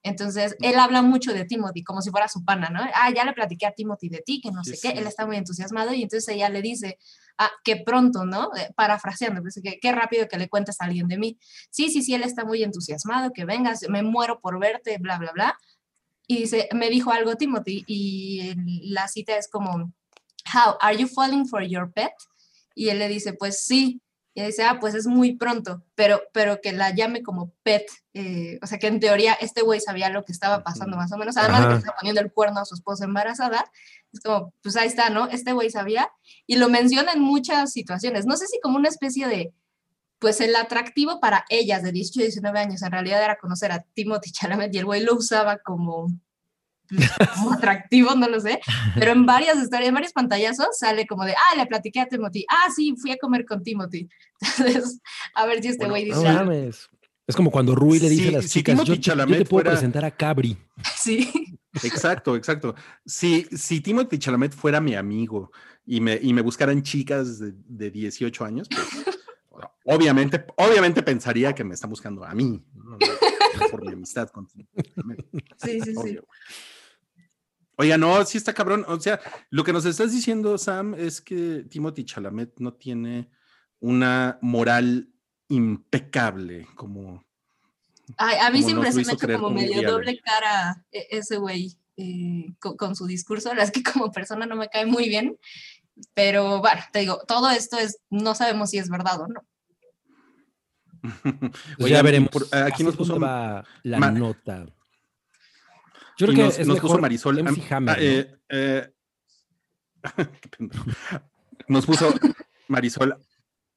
Entonces, 0.03 0.56
él 0.61 0.80
habla 0.80 1.02
mucho 1.02 1.34
de 1.34 1.45
Timothy, 1.45 1.84
como 1.84 2.02
si 2.02 2.11
fuera 2.11 2.28
su 2.28 2.45
pana, 2.45 2.69
¿no? 2.69 2.80
Ah, 2.94 3.11
ya 3.14 3.26
le 3.26 3.34
platiqué 3.34 3.65
a 3.65 3.72
Timothy 3.74 4.10
de 4.10 4.22
ti, 4.26 4.40
que 4.41 4.52
no 4.52 4.64
Sí, 4.64 4.76
sé 4.76 4.80
qué, 4.82 4.94
sí. 4.94 4.99
él 4.99 5.07
está 5.07 5.26
muy 5.26 5.38
entusiasmado 5.38 5.94
y 5.94 6.03
entonces 6.03 6.28
ella 6.34 6.49
le 6.49 6.61
dice, 6.61 6.98
ah, 7.38 7.49
que 7.64 7.78
pronto, 7.78 8.24
¿no? 8.26 8.56
Eh, 8.56 8.72
parafraseando, 8.76 9.41
pues, 9.41 9.60
que 9.61 9.80
qué 9.82 9.91
rápido 9.91 10.28
que 10.28 10.38
le 10.38 10.48
cuentes 10.49 10.80
a 10.80 10.86
alguien 10.86 11.07
de 11.07 11.18
mí. 11.18 11.38
Sí, 11.72 11.90
sí, 11.90 12.02
sí, 12.03 12.14
él 12.14 12.24
está 12.24 12.45
muy 12.45 12.64
entusiasmado, 12.64 13.34
que 13.34 13.45
vengas, 13.45 13.82
me 13.90 14.02
muero 14.03 14.40
por 14.40 14.60
verte, 14.60 14.98
bla, 14.99 15.18
bla, 15.18 15.32
bla. 15.34 15.57
Y 16.28 16.40
dice, 16.40 16.69
me 16.74 16.90
dijo 16.90 17.11
algo 17.11 17.36
Timothy 17.36 17.84
y 17.88 18.53
la 18.90 19.07
cita 19.07 19.36
es 19.38 19.49
como, 19.49 19.91
How, 20.53 20.78
are 20.80 20.98
you 20.98 21.07
falling 21.07 21.45
for 21.45 21.61
your 21.61 21.91
pet? 21.91 22.14
Y 22.76 22.90
él 22.90 22.99
le 22.99 23.07
dice, 23.10 23.34
pues 23.34 23.64
sí. 23.64 24.02
Y 24.38 24.43
dice, 24.43 24.61
ah, 24.65 24.77
pues 24.80 24.93
es 24.93 25.07
muy 25.07 25.35
pronto, 25.35 25.84
pero, 25.95 26.22
pero 26.31 26.61
que 26.61 26.72
la 26.72 26.91
llame 26.93 27.23
como 27.23 27.53
pet. 27.64 27.88
eh, 28.14 28.59
o 28.61 28.68
sea, 28.68 28.77
que 28.77 28.85
en 28.85 28.99
teoría 28.99 29.34
este 29.34 29.64
güey 29.64 29.80
sabía 29.80 30.09
lo 30.09 30.26
que 30.26 30.31
estaba 30.31 30.64
pasando 30.64 30.95
más 30.95 31.11
o 31.11 31.18
menos. 31.18 31.38
Además 31.38 31.61
de 31.61 31.65
que 31.65 31.72
Ajá. 31.72 31.80
estaba 31.80 31.97
poniendo 31.97 32.22
el 32.22 32.31
cuerno 32.31 32.59
a 32.59 32.65
su 32.65 32.76
esposa 32.76 33.05
embarazada. 33.05 33.65
Es 34.14 34.19
como, 34.19 34.53
pues 34.61 34.76
ahí 34.77 34.85
está, 34.85 35.09
¿no? 35.09 35.27
Este 35.27 35.53
güey 35.53 35.72
sabía. 35.72 36.11
Y 36.45 36.57
lo 36.57 36.69
menciona 36.69 37.14
en 37.14 37.19
muchas 37.19 37.72
situaciones. 37.73 38.27
No 38.27 38.38
sé 38.38 38.45
si 38.45 38.59
como 38.59 38.77
una 38.77 38.89
especie 38.89 39.27
de, 39.27 39.55
pues 40.19 40.39
el 40.39 40.55
atractivo 40.55 41.19
para 41.19 41.43
ellas 41.49 41.81
de 41.81 41.91
18 41.91 42.19
y 42.19 42.23
19 42.26 42.59
años 42.59 42.84
en 42.84 42.91
realidad 42.91 43.23
era 43.23 43.39
conocer 43.39 43.72
a 43.72 43.88
Timothy 43.95 44.31
Chalamet 44.31 44.72
y 44.72 44.77
el 44.77 44.85
güey 44.85 45.01
lo 45.01 45.15
usaba 45.15 45.57
como, 45.57 46.11
como 47.35 47.53
atractivo, 47.53 48.15
no 48.15 48.27
lo 48.30 48.39
sé, 48.39 48.59
pero 48.95 49.11
en 49.11 49.26
varias 49.26 49.57
historias, 49.57 49.89
en 49.89 49.93
varios 49.93 50.14
pantallazos 50.14 50.77
sale 50.77 51.05
como 51.07 51.26
de, 51.26 51.34
ah, 51.34 51.55
le 51.57 51.65
platiqué 51.65 51.99
a 52.01 52.07
Timothy, 52.07 52.45
ah, 52.49 52.69
sí, 52.76 52.95
fui 52.97 53.11
a 53.11 53.18
comer 53.18 53.45
con 53.45 53.64
Timothy. 53.64 54.07
Entonces, 54.57 55.01
a 55.35 55.45
ver 55.45 55.61
si 55.61 55.69
este 55.69 55.88
güey 55.88 56.05
No 56.09 56.15
dice, 56.18 56.27
algo. 56.27 56.45
mames. 56.45 56.89
Es 57.26 57.35
como 57.35 57.51
cuando 57.51 57.76
Rui 57.76 57.99
le 57.99 58.09
dice 58.09 58.30
a 58.30 58.31
las 58.31 58.49
chicas, 58.49 58.73
Timothy 58.76 58.99
yo, 59.01 59.15
yo 59.15 59.26
te 59.26 59.34
puedo 59.43 59.45
fuera- 59.45 59.72
presentar 59.72 60.05
a 60.05 60.11
Cabri. 60.11 60.57
sí, 60.95 61.30
Exacto, 61.84 62.35
exacto. 62.38 62.73
Si, 63.05 63.43
si 63.55 63.81
Timothy 63.81 64.18
Chalamet 64.18 64.53
fuera 64.53 64.80
mi 64.81 64.95
amigo 64.95 65.51
y 65.85 65.99
me, 66.01 66.18
y 66.22 66.34
me 66.34 66.41
buscaran 66.41 66.81
chicas 66.81 67.38
de, 67.39 67.51
de 67.53 67.91
18 67.91 68.45
años, 68.45 68.68
pues, 68.69 68.88
obviamente, 69.85 70.45
obviamente 70.55 71.03
pensaría 71.03 71.53
que 71.53 71.64
me 71.64 71.73
está 71.76 71.85
buscando 71.85 72.23
a 72.23 72.34
mí, 72.34 72.64
¿no? 72.73 72.97
por 73.69 73.85
mi 73.85 73.91
amistad 73.91 74.30
con 74.30 74.47
Timothy 74.47 74.89
Chalamet. 74.95 75.26
sí, 75.57 75.81
sí, 75.81 75.93
sí. 76.01 76.19
Oiga, 77.78 77.98
no, 77.98 78.26
sí 78.26 78.38
está 78.38 78.54
cabrón. 78.54 78.84
O 78.88 78.99
sea, 78.99 79.20
lo 79.52 79.64
que 79.64 79.72
nos 79.74 79.86
estás 79.86 80.12
diciendo, 80.12 80.58
Sam, 80.58 80.95
es 80.95 81.22
que 81.22 81.66
Timothy 81.70 82.04
Chalamet 82.06 82.60
no 82.60 82.74
tiene 82.74 83.30
una 83.80 84.40
moral 84.41 85.10
impecable 85.49 86.68
como... 86.76 87.24
Ay, 88.18 88.38
a 88.41 88.49
mí 88.49 88.62
Como 88.62 88.68
siempre 88.84 88.91
se 88.91 89.06
me 89.28 89.34
ha 89.34 89.38
como 89.40 89.52
medio 89.52 89.90
doble 89.90 90.20
cara 90.20 90.84
e- 90.91 91.08
ese 91.12 91.38
güey 91.38 91.78
eh, 91.98 92.54
con, 92.60 92.78
con 92.78 92.95
su 92.95 93.06
discurso. 93.06 93.49
La 93.49 93.56
verdad 93.56 93.72
es 93.76 93.84
que 93.84 93.91
como 93.91 94.12
persona 94.12 94.45
no 94.45 94.56
me 94.56 94.70
cae 94.70 94.86
muy 94.86 95.08
bien. 95.10 95.38
Pero 96.14 96.60
bueno, 96.60 96.82
te 96.91 96.99
digo, 96.99 97.22
todo 97.28 97.49
esto 97.49 97.78
es, 97.78 97.99
no 98.10 98.34
sabemos 98.36 98.70
si 98.72 98.78
es 98.78 98.90
verdad 98.90 99.22
o 99.22 99.28
no. 99.28 99.41
Pues 101.24 101.54
Oigan, 101.80 101.90
ya 101.98 102.02
veremos. 102.02 102.30
por- 102.30 102.44
aquí 102.44 102.74
¿Hacia 102.74 102.86
nos 102.86 102.95
puso 102.95 103.20
va 103.20 103.64
la 103.84 103.99
Ma- 103.99 104.12
nota. 104.12 104.66
Yo 106.18 106.26
y 106.26 106.30
creo 106.30 106.35
que 106.35 106.44
nos, 106.44 106.60
es 106.60 106.68
nos 106.68 106.76
puso 106.77 106.88
mejor 106.88 107.02
Marisol. 107.02 107.44
MC 107.44 107.72
Hammer, 107.73 107.95
ah, 107.95 107.99
¿no? 107.99 108.03
eh, 108.06 108.39
eh, 108.49 108.94
nos 111.68 111.85
puso 111.85 112.14
Marisol. 112.68 113.15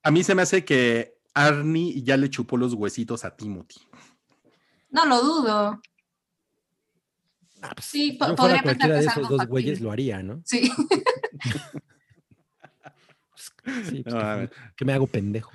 A 0.03 0.11
mí 0.11 0.25
se 0.25 0.35
me 0.35 0.43
hace 0.43 0.65
que 0.65 1.15
Arnie 1.35 2.03
ya 2.03 2.17
le 2.17 2.31
chupó 2.31 2.57
los 2.57 2.75
huesitos 2.75 3.25
a 3.25 3.37
Timothy. 3.37 3.81
No 4.91 5.05
lo 5.07 5.23
dudo. 5.23 5.81
Ah, 7.63 7.73
pues, 7.75 7.85
sí, 7.87 8.13
po- 8.13 8.27
yo 8.29 8.35
podría 8.37 8.63
pensar 8.63 8.65
cualquiera 8.65 8.95
que 8.95 9.01
de 9.01 9.07
es 9.07 9.13
esos 9.17 9.29
dos 9.29 9.47
güeyes 9.47 9.81
lo 9.83 9.91
haría, 9.93 10.23
¿no? 10.23 10.43
Sí. 10.45 10.71
Sí, 13.89 14.03
pues, 14.03 14.15
No, 14.15 14.21
que- 14.21 14.51
que 14.77 14.85
me 14.85 14.93
hago 14.93 15.07
pendejo. 15.07 15.51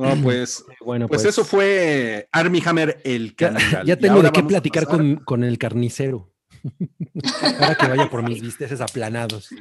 No, 0.00 0.22
pues, 0.22 0.64
Bueno, 0.84 1.06
pues 1.08 1.24
eso 1.24 1.44
fue 1.44 2.28
Armie 2.32 2.62
Hammer 2.64 3.00
el 3.04 3.34
Ya, 3.36 3.52
caníbal. 3.52 3.86
ya 3.86 3.96
tengo 3.96 4.14
ahora 4.16 4.28
de 4.28 4.32
qué 4.32 4.42
platicar 4.42 4.86
con, 4.86 5.16
con 5.16 5.44
el 5.44 5.58
carnicero. 5.58 6.32
Para 7.58 7.74
que 7.74 7.88
vaya 7.88 8.10
por 8.10 8.22
mis 8.22 8.40
bisteces 8.40 8.80
aplanados. 8.80 9.48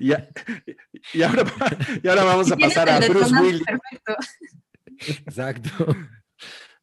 Y, 0.00 0.12
a- 0.12 0.28
y 1.14 1.22
ahora, 1.22 1.44
y 2.02 2.08
ahora 2.08 2.24
vamos 2.24 2.52
a 2.52 2.56
pasar 2.56 2.90
a 2.90 3.00
Bruce 3.00 3.34
Willis. 3.40 3.62
Perfecto. 3.64 4.16
Exacto. 5.26 5.96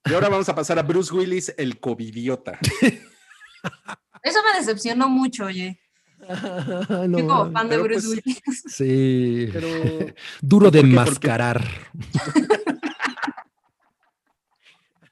Y 0.09 0.13
ahora 0.13 0.29
vamos 0.29 0.49
a 0.49 0.55
pasar 0.55 0.79
a 0.79 0.83
Bruce 0.83 1.13
Willis, 1.13 1.53
el 1.57 1.79
covidiota. 1.79 2.57
Eso 2.81 4.39
me 4.43 4.59
decepcionó 4.59 5.07
mucho, 5.07 5.45
oye. 5.45 5.79
No, 7.07 7.27
como 7.27 7.51
fan 7.51 7.69
de 7.69 7.77
Bruce 7.77 8.07
pues- 8.07 8.21
Willis. 8.25 8.63
Sí. 8.67 9.49
Pero 9.51 9.67
Duro 10.41 10.71
de 10.71 10.79
enmascarar. 10.79 11.63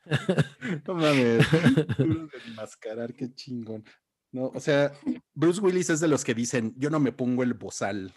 no 0.87 0.93
mames, 0.93 1.47
duro 1.97 2.27
de 2.27 2.37
enmascarar, 2.47 3.13
qué 3.13 3.33
chingón. 3.33 3.83
No, 4.31 4.51
o 4.53 4.59
sea, 4.59 4.91
Bruce 5.33 5.61
Willis 5.61 5.89
es 5.89 5.99
de 5.99 6.07
los 6.07 6.23
que 6.23 6.33
dicen, 6.33 6.73
yo 6.77 6.89
no 6.89 6.99
me 6.99 7.11
pongo 7.11 7.43
el 7.43 7.53
bozal. 7.53 8.11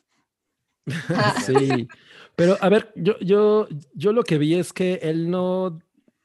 Sí. 1.44 1.88
Pero 2.36 2.56
a 2.60 2.68
ver, 2.68 2.92
yo, 2.96 3.18
yo, 3.20 3.68
yo 3.94 4.12
lo 4.12 4.22
que 4.22 4.38
vi 4.38 4.54
es 4.54 4.72
que 4.72 4.94
él 5.02 5.30
no, 5.30 5.78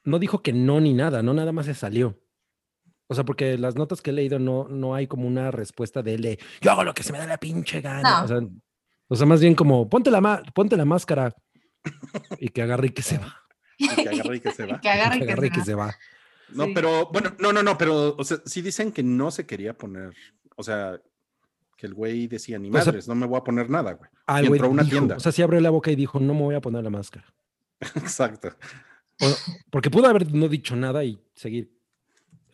no 0.04 0.20
dijo 0.20 0.42
que 0.42 0.54
no 0.54 0.80
ni 0.80 0.94
nada, 0.94 1.22
no 1.22 1.34
nada 1.34 1.52
más 1.52 1.66
se 1.66 1.74
salió. 1.74 2.21
O 3.12 3.16
sea, 3.16 3.26
porque 3.26 3.58
las 3.58 3.76
notas 3.76 4.02
que 4.02 4.12
he 4.12 4.14
leído 4.14 4.40
no, 4.40 4.70
no 4.70 4.96
hay 4.96 5.06
como 5.08 5.28
una 5.28 5.52
respuesta 5.52 6.02
de 6.02 6.14
él 6.14 6.22
de 6.22 6.40
yo 6.62 6.72
hago 6.72 6.86
lo 6.86 6.94
que 6.94 7.04
se 7.04 7.12
me 7.12 7.18
da 7.18 7.28
la 7.28 7.38
pinche 7.38 7.82
gana. 7.82 8.20
No. 8.20 8.24
O, 8.24 8.28
sea, 8.28 8.40
o 9.10 9.16
sea, 9.18 9.26
más 9.28 9.42
bien 9.42 9.54
como 9.54 9.90
ponte 9.90 10.10
la, 10.10 10.42
ponte 10.56 10.78
la 10.78 10.86
máscara 10.86 11.36
y 12.40 12.48
que 12.50 12.62
agarre 12.62 12.88
y 12.88 12.92
que 12.92 13.02
se 13.02 13.18
va. 13.18 13.36
Y 13.78 13.90
que 13.90 14.08
agarre 14.10 14.38
y 14.38 14.40
que 14.40 14.52
se 14.52 14.66
va. 14.72 14.80
Que 14.80 14.90
agarre 14.90 15.18
Que 15.18 15.24
y 15.24 15.28
que 15.28 15.32
agarre 15.34 15.48
y 15.48 15.50
se 15.50 15.54
que 15.54 15.60
va. 15.60 15.66
se 15.66 15.76
va. 15.76 15.96
No, 16.54 16.66
Sí. 16.66 16.72
pero, 16.74 17.10
bueno, 17.12 17.32
no, 17.40 17.52
no, 17.52 17.64
no, 17.64 17.78
pero, 17.78 18.16
o 18.18 18.24
sea, 18.24 18.38
sí 18.46 18.62
dicen 18.62 18.92
que 18.94 19.04
no 19.04 19.30
se 19.32 19.46
quería 19.46 19.78
poner, 19.78 20.14
o 20.56 20.64
sea, 20.64 21.00
que 21.78 21.88
el 21.88 21.94
güey 21.94 22.28
decía, 22.28 22.60
ni 22.60 22.70
O 22.70 22.74
sea- 22.74 22.86
madres, 22.86 23.08
no 23.08 23.16
me 23.16 23.26
voy 23.26 23.38
a 23.40 23.44
poner 23.44 23.70
nada, 23.70 23.94
güey. 23.94 24.10
Ah, 24.28 24.42
Y 24.42 24.46
entró 24.46 24.68
a 24.68 24.70
una 24.70 24.84
dijo, 24.84 24.96
tienda. 24.96 25.16
O 25.18 25.20
sea, 25.20 25.32
sí 25.32 25.42
abrió 25.42 25.60
la 25.60 25.70
boca 25.70 25.92
y 25.92 25.96
dijo, 25.96 26.20
no 26.20 26.34
me 26.34 26.42
voy 26.42 26.56
a 26.56 26.62
poner 26.62 26.84
la 26.84 26.90
máscara. 26.90 27.26
Exacto. 27.96 28.50
O- 29.22 29.36
porque 29.70 29.90
pudo 29.90 30.08
haber 30.08 30.32
no 30.34 30.48
dicho 30.48 30.76
nada 30.76 31.04
y 31.04 31.22
seguir 31.36 31.72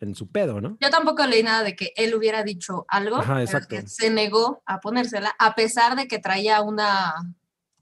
en 0.00 0.14
su 0.14 0.28
pedo, 0.30 0.60
¿no? 0.60 0.76
Yo 0.80 0.90
tampoco 0.90 1.26
leí 1.26 1.42
nada 1.42 1.62
de 1.64 1.74
que 1.76 1.92
él 1.96 2.14
hubiera 2.14 2.42
dicho 2.42 2.84
algo, 2.88 3.16
Ajá, 3.16 3.34
pero 3.34 3.44
exacto. 3.44 3.68
que 3.76 3.86
se 3.88 4.10
negó 4.10 4.62
a 4.66 4.80
ponérsela, 4.80 5.34
a 5.38 5.54
pesar 5.54 5.96
de 5.96 6.06
que 6.08 6.18
traía 6.18 6.62
una 6.62 7.14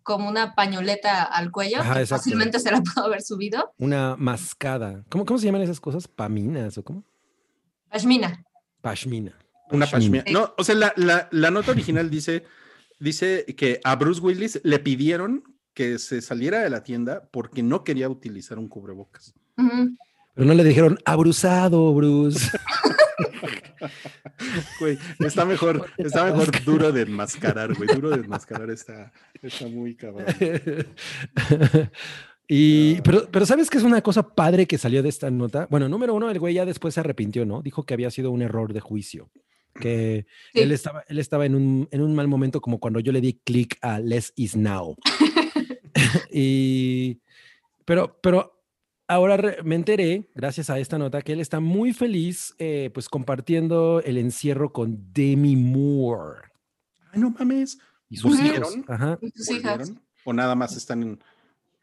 como 0.03 0.29
una 0.29 0.55
pañoleta 0.55 1.25
al 1.25 1.51
cuello, 1.51 1.81
Ajá, 1.81 1.99
que 1.99 2.07
fácilmente 2.07 2.61
se 2.61 2.71
la 2.71 2.81
pudo 2.81 3.05
haber 3.07 3.23
subido. 3.23 3.73
Una 3.79 4.15
mascada. 4.17 5.05
¿Cómo, 5.09 5.25
¿Cómo 5.25 5.39
se 5.39 5.47
llaman 5.47 5.63
esas 5.63 5.81
cosas? 5.81 6.07
¿Paminas 6.07 6.79
o 6.79 6.85
cómo? 6.85 7.05
Pashmina. 7.91 8.45
Pashmina. 8.81 9.37
Una 9.71 9.87
Pashmina. 9.87 10.23
pashmina. 10.23 10.41
No, 10.41 10.55
o 10.57 10.63
sea, 10.65 10.75
la, 10.77 10.93
la- 10.97 11.29
la 11.33 11.51
nota 11.51 11.73
original 11.73 12.09
dice, 12.09 12.45
dice 13.01 13.45
que 13.57 13.81
a 13.83 13.97
Bruce 13.97 14.21
Willis 14.21 14.61
le 14.63 14.79
pidieron 14.79 15.43
que 15.75 15.99
se 15.99 16.23
saliera 16.23 16.61
de 16.61 16.71
la 16.71 16.83
tienda 16.85 17.29
porque 17.33 17.63
no 17.65 17.83
quería 17.85 18.09
utilizar 18.09 18.59
un 18.59 18.69
cubrebocas. 18.69 19.35
Ujú. 19.59 19.97
Pero 20.37 20.47
no 20.47 20.55
le 20.55 20.63
dijeron, 20.65 20.99
abruzado, 21.05 21.93
Bruce. 21.95 22.51
Güey, 24.81 24.99
está 25.21 25.45
mejor, 25.45 25.87
está 25.97 26.25
mejor 26.25 26.65
duro 26.65 26.93
de 26.93 27.03
enmascarar, 27.03 27.75
güey. 27.75 27.89
Duro 27.89 28.11
de 28.11 28.17
enmascarar 28.17 28.71
está, 28.71 29.13
está 29.43 29.67
muy 29.67 29.95
cabrón. 29.95 30.27
y, 32.49 33.01
pero, 33.03 33.29
pero 33.31 33.47
¿sabes 33.47 33.71
qué 33.71 33.79
es 33.79 33.85
una 33.85 34.03
cosa 34.03 34.35
padre 34.35 34.67
que 34.67 34.79
salió 34.79 35.03
de 35.03 35.09
esta 35.09 35.31
nota? 35.31 35.67
Bueno, 35.71 35.89
número 35.89 36.15
uno, 36.15 36.31
el 36.31 36.39
güey 36.39 36.55
ya 36.55 36.65
después 36.67 36.95
se 36.95 37.01
arrepintió, 37.01 37.45
¿no? 37.47 37.63
Dijo 37.63 37.85
que 37.85 37.95
había 37.95 38.11
sido 38.11 38.31
un 38.31 38.43
error 38.43 38.73
de 38.73 38.81
juicio. 38.81 39.31
Que 39.81 40.27
Sí. 40.53 40.61
él 40.61 40.73
estaba, 40.73 41.05
él 41.09 41.19
estaba 41.19 41.47
en, 41.47 41.55
un, 41.55 41.89
en 41.91 42.03
un 42.03 42.15
mal 42.15 42.29
momento 42.29 42.61
como 42.61 42.79
cuando 42.79 43.01
yo 43.01 43.13
le 43.13 43.21
di 43.21 43.41
clic 43.45 43.79
a 43.83 43.99
Less 44.01 44.33
is 44.37 44.57
now. 44.57 44.97
y, 46.31 47.21
pero, 47.85 48.19
pero 48.23 48.56
ahora 49.09 49.57
me 49.65 49.74
enteré, 49.74 50.28
gracias 50.35 50.70
a 50.70 50.78
esta 50.78 50.99
nota, 50.99 51.23
que 51.23 51.33
él 51.33 51.41
está 51.41 51.61
muy 51.61 51.93
feliz 51.93 52.55
eh, 52.59 52.91
pues 52.93 53.09
compartiendo 53.09 54.01
el 54.05 54.19
encierro 54.19 54.73
con 54.73 55.12
Demi 55.12 55.57
Moore 55.57 56.41
Ay, 57.12 57.20
no 57.20 57.31
mames. 57.31 57.78
y 58.09 58.16
sus 58.16 58.39
hijos. 58.41 58.77
Ajá. 58.89 59.19
Y 59.20 59.31
sus 59.31 59.51
hijas. 59.51 59.93
¿O 60.24 60.33
nada 60.33 60.55
más 60.57 60.77
están 60.77 61.23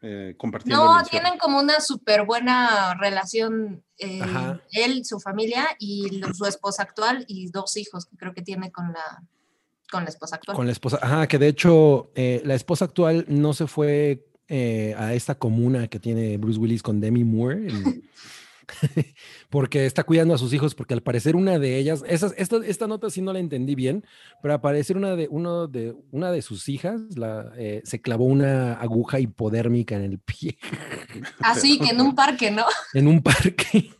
eh, 0.02 0.34
compartiendo? 0.36 0.84
No, 0.84 1.02
tienen 1.04 1.38
como 1.38 1.58
una 1.60 1.80
súper 1.80 2.24
buena 2.26 2.94
relación 2.94 3.82
eh, 3.98 4.20
Ajá. 4.22 4.60
él, 4.72 5.04
su 5.04 5.18
familia 5.18 5.66
y 5.78 6.18
lo- 6.18 6.34
su 6.34 6.44
esposa 6.46 6.82
actual 6.82 7.24
y 7.26 7.48
dos 7.50 7.76
hijos 7.78 8.04
que 8.06 8.16
creo 8.16 8.34
que 8.34 8.42
tiene 8.42 8.70
con 8.70 8.92
la, 8.92 9.22
con 9.90 10.02
la 10.04 10.10
esposa 10.10 10.36
actual. 10.36 10.56
Con 10.56 10.66
la 10.66 10.72
esposa. 10.72 10.98
Ajá, 11.00 11.26
que 11.26 11.38
de 11.38 11.48
hecho 11.48 12.10
eh, 12.14 12.42
la 12.44 12.54
esposa 12.54 12.84
actual 12.84 13.24
no 13.28 13.54
se 13.54 13.66
fue 13.66 14.26
eh, 14.48 14.94
a 14.96 15.14
esta 15.14 15.36
comuna 15.36 15.88
que 15.88 15.98
tiene 15.98 16.36
Bruce 16.38 16.58
Willis 16.58 16.82
con 16.82 17.00
Demi 17.00 17.24
Moore. 17.24 17.66
porque 19.54 19.86
está 19.86 20.02
cuidando 20.02 20.34
a 20.34 20.38
sus 20.38 20.52
hijos, 20.52 20.74
porque 20.74 20.94
al 20.94 21.02
parecer 21.04 21.36
una 21.36 21.60
de 21.60 21.78
ellas, 21.78 22.02
esas, 22.08 22.34
esta, 22.36 22.56
esta 22.66 22.88
nota 22.88 23.08
sí 23.08 23.22
no 23.22 23.32
la 23.32 23.38
entendí 23.38 23.76
bien, 23.76 24.04
pero 24.42 24.54
al 24.54 24.60
parecer 24.60 24.96
una 24.96 25.14
de, 25.14 25.28
uno 25.30 25.68
de, 25.68 25.94
una 26.10 26.32
de 26.32 26.42
sus 26.42 26.68
hijas 26.68 27.00
la, 27.14 27.52
eh, 27.56 27.80
se 27.84 28.00
clavó 28.00 28.24
una 28.24 28.72
aguja 28.72 29.20
hipodérmica 29.20 29.94
en 29.94 30.02
el 30.02 30.18
pie, 30.18 30.58
Así 31.38 31.78
que 31.78 31.90
en 31.90 32.00
un 32.00 32.16
parque, 32.16 32.50
¿no? 32.50 32.64
en 32.94 33.06
un 33.06 33.22
parque, 33.22 33.92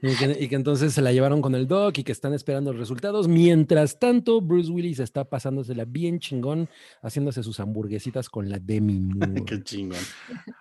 y, 0.00 0.14
que, 0.14 0.36
y 0.44 0.46
que 0.46 0.54
entonces 0.54 0.92
se 0.92 1.02
la 1.02 1.10
llevaron 1.10 1.42
con 1.42 1.56
el 1.56 1.66
doc 1.66 1.98
y 1.98 2.04
que 2.04 2.12
están 2.12 2.32
esperando 2.32 2.70
los 2.70 2.78
resultados. 2.78 3.26
Mientras 3.26 3.98
tanto, 3.98 4.40
Bruce 4.40 4.70
Willis 4.70 5.00
está 5.00 5.24
pasándosela 5.24 5.86
bien 5.86 6.20
chingón, 6.20 6.68
haciéndose 7.02 7.42
sus 7.42 7.58
hamburguesitas 7.58 8.28
con 8.28 8.48
la 8.48 8.60
Demi 8.60 9.00
Moore. 9.00 9.42
Qué 9.44 9.60
chingón. 9.60 9.98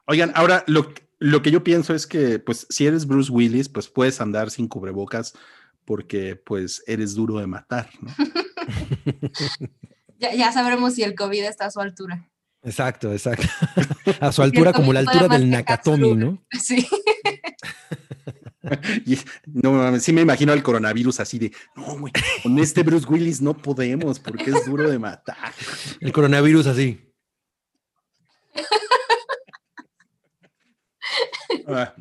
Oigan, 0.07 0.31
ahora 0.33 0.63
lo, 0.65 0.91
lo 1.19 1.41
que 1.41 1.49
yo 1.49 1.63
pienso 1.63 1.95
es 1.95 2.05
que, 2.05 2.37
pues, 2.37 2.67
si 2.69 2.85
eres 2.85 3.07
Bruce 3.07 3.31
Willis, 3.31 3.69
pues 3.69 3.87
puedes 3.87 4.06
andar 4.21 4.49
sin 4.49 4.67
cubrebocas 4.67 5.33
porque, 5.85 6.35
pues, 6.35 6.83
eres 6.85 7.13
duro 7.15 7.39
de 7.39 7.47
matar, 7.47 7.89
¿no? 8.01 8.11
Ya, 10.19 10.33
ya 10.33 10.51
sabremos 10.51 10.95
si 10.95 11.03
el 11.03 11.13
COVID 11.13 11.43
está 11.43 11.67
a 11.67 11.71
su 11.71 11.79
altura. 11.79 12.27
Exacto, 12.63 13.11
exacto. 13.13 13.47
A 14.19 14.31
su 14.31 14.41
altura, 14.41 14.73
como 14.73 14.91
la 14.91 15.01
altura 15.01 15.27
del 15.27 15.49
Nakatomi, 15.49 16.15
¿no? 16.15 16.43
Sí. 16.59 16.87
Y, 19.05 19.17
no 19.45 19.71
mames, 19.71 20.03
sí 20.03 20.11
me 20.11 20.19
imagino 20.19 20.51
al 20.51 20.61
coronavirus 20.61 21.21
así 21.21 21.39
de, 21.39 21.53
no, 21.73 21.99
güey, 21.99 22.11
con 22.43 22.59
este 22.59 22.83
Bruce 22.83 23.07
Willis 23.07 23.39
no 23.39 23.55
podemos 23.55 24.19
porque 24.19 24.49
es 24.51 24.65
duro 24.65 24.89
de 24.89 24.99
matar. 24.99 25.53
El 26.01 26.11
coronavirus 26.11 26.67
así. 26.67 26.99
Ah. 31.65 31.93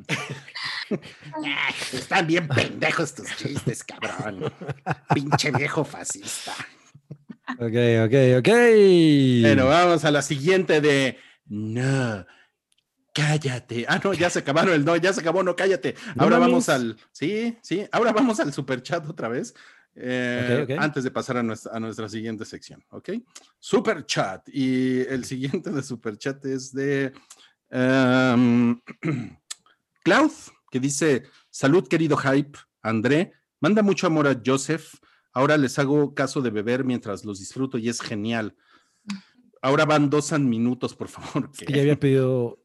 Están 1.93 2.27
bien 2.27 2.49
pendejos 2.49 3.15
tus 3.15 3.35
chistes, 3.37 3.85
cabrón. 3.85 4.53
Pinche 5.15 5.51
viejo 5.51 5.85
fascista. 5.85 6.53
Ok, 7.59 7.77
ok, 8.05 8.39
ok. 8.39 8.49
Bueno, 9.43 9.67
vamos 9.67 10.05
a 10.05 10.11
la 10.11 10.23
siguiente 10.23 10.81
de 10.81 11.19
No 11.47 12.25
cállate. 13.17 13.87
Ah, 13.89 13.99
no, 14.05 14.13
ya 14.13 14.29
se 14.29 14.41
acabaron 14.41 14.75
el 14.75 14.85
no, 14.85 14.95
ya 14.97 15.11
se 15.13 15.21
acabó, 15.21 15.43
no, 15.43 15.57
cállate. 15.57 15.95
Ahora 16.19 16.39
vamos 16.39 16.69
al, 16.69 16.99
sí, 17.13 17.57
sí, 17.63 17.87
ahora 17.91 18.13
vamos 18.13 18.39
al 18.41 18.53
super 18.53 18.83
chat 18.83 19.09
otra 19.09 19.29
vez. 19.29 19.55
eh. 19.95 20.77
Antes 20.79 21.03
de 21.05 21.11
pasar 21.11 21.39
a 21.39 21.43
nuestra, 21.43 21.73
a 21.75 21.81
nuestra 21.81 22.11
siguiente 22.11 22.45
sección, 22.45 22.85
¿ok? 22.91 23.11
Super 23.59 24.05
chat. 24.05 24.47
Y 24.53 25.01
el 25.01 25.25
siguiente 25.25 25.71
de 25.71 25.83
super 25.83 26.19
chat 26.19 26.45
es 26.45 26.75
de 26.75 27.15
em, 27.71 28.79
Cloud, 30.05 30.33
que 30.77 30.87
dice: 30.87 31.23
Salud, 31.51 31.87
querido 31.89 32.17
Hype. 32.17 32.59
André, 32.83 33.33
manda 33.61 33.83
mucho 33.83 34.07
amor 34.07 34.29
a 34.29 34.41
Joseph. 34.45 34.95
Ahora 35.33 35.57
les 35.57 35.79
hago 35.79 36.15
caso 36.15 36.41
de 36.41 36.51
beber 36.51 36.85
mientras 36.85 37.25
los 37.25 37.39
disfruto 37.41 37.79
y 37.79 37.89
es 37.89 38.01
genial. 38.01 38.55
Ahora 39.63 39.85
van 39.85 40.09
dos 40.11 40.33
an 40.33 40.49
minutos, 40.49 40.95
por 40.95 41.09
favor. 41.09 41.51
Que 41.53 41.73
ya 41.73 41.81
había 41.83 41.99
pedido. 41.99 42.63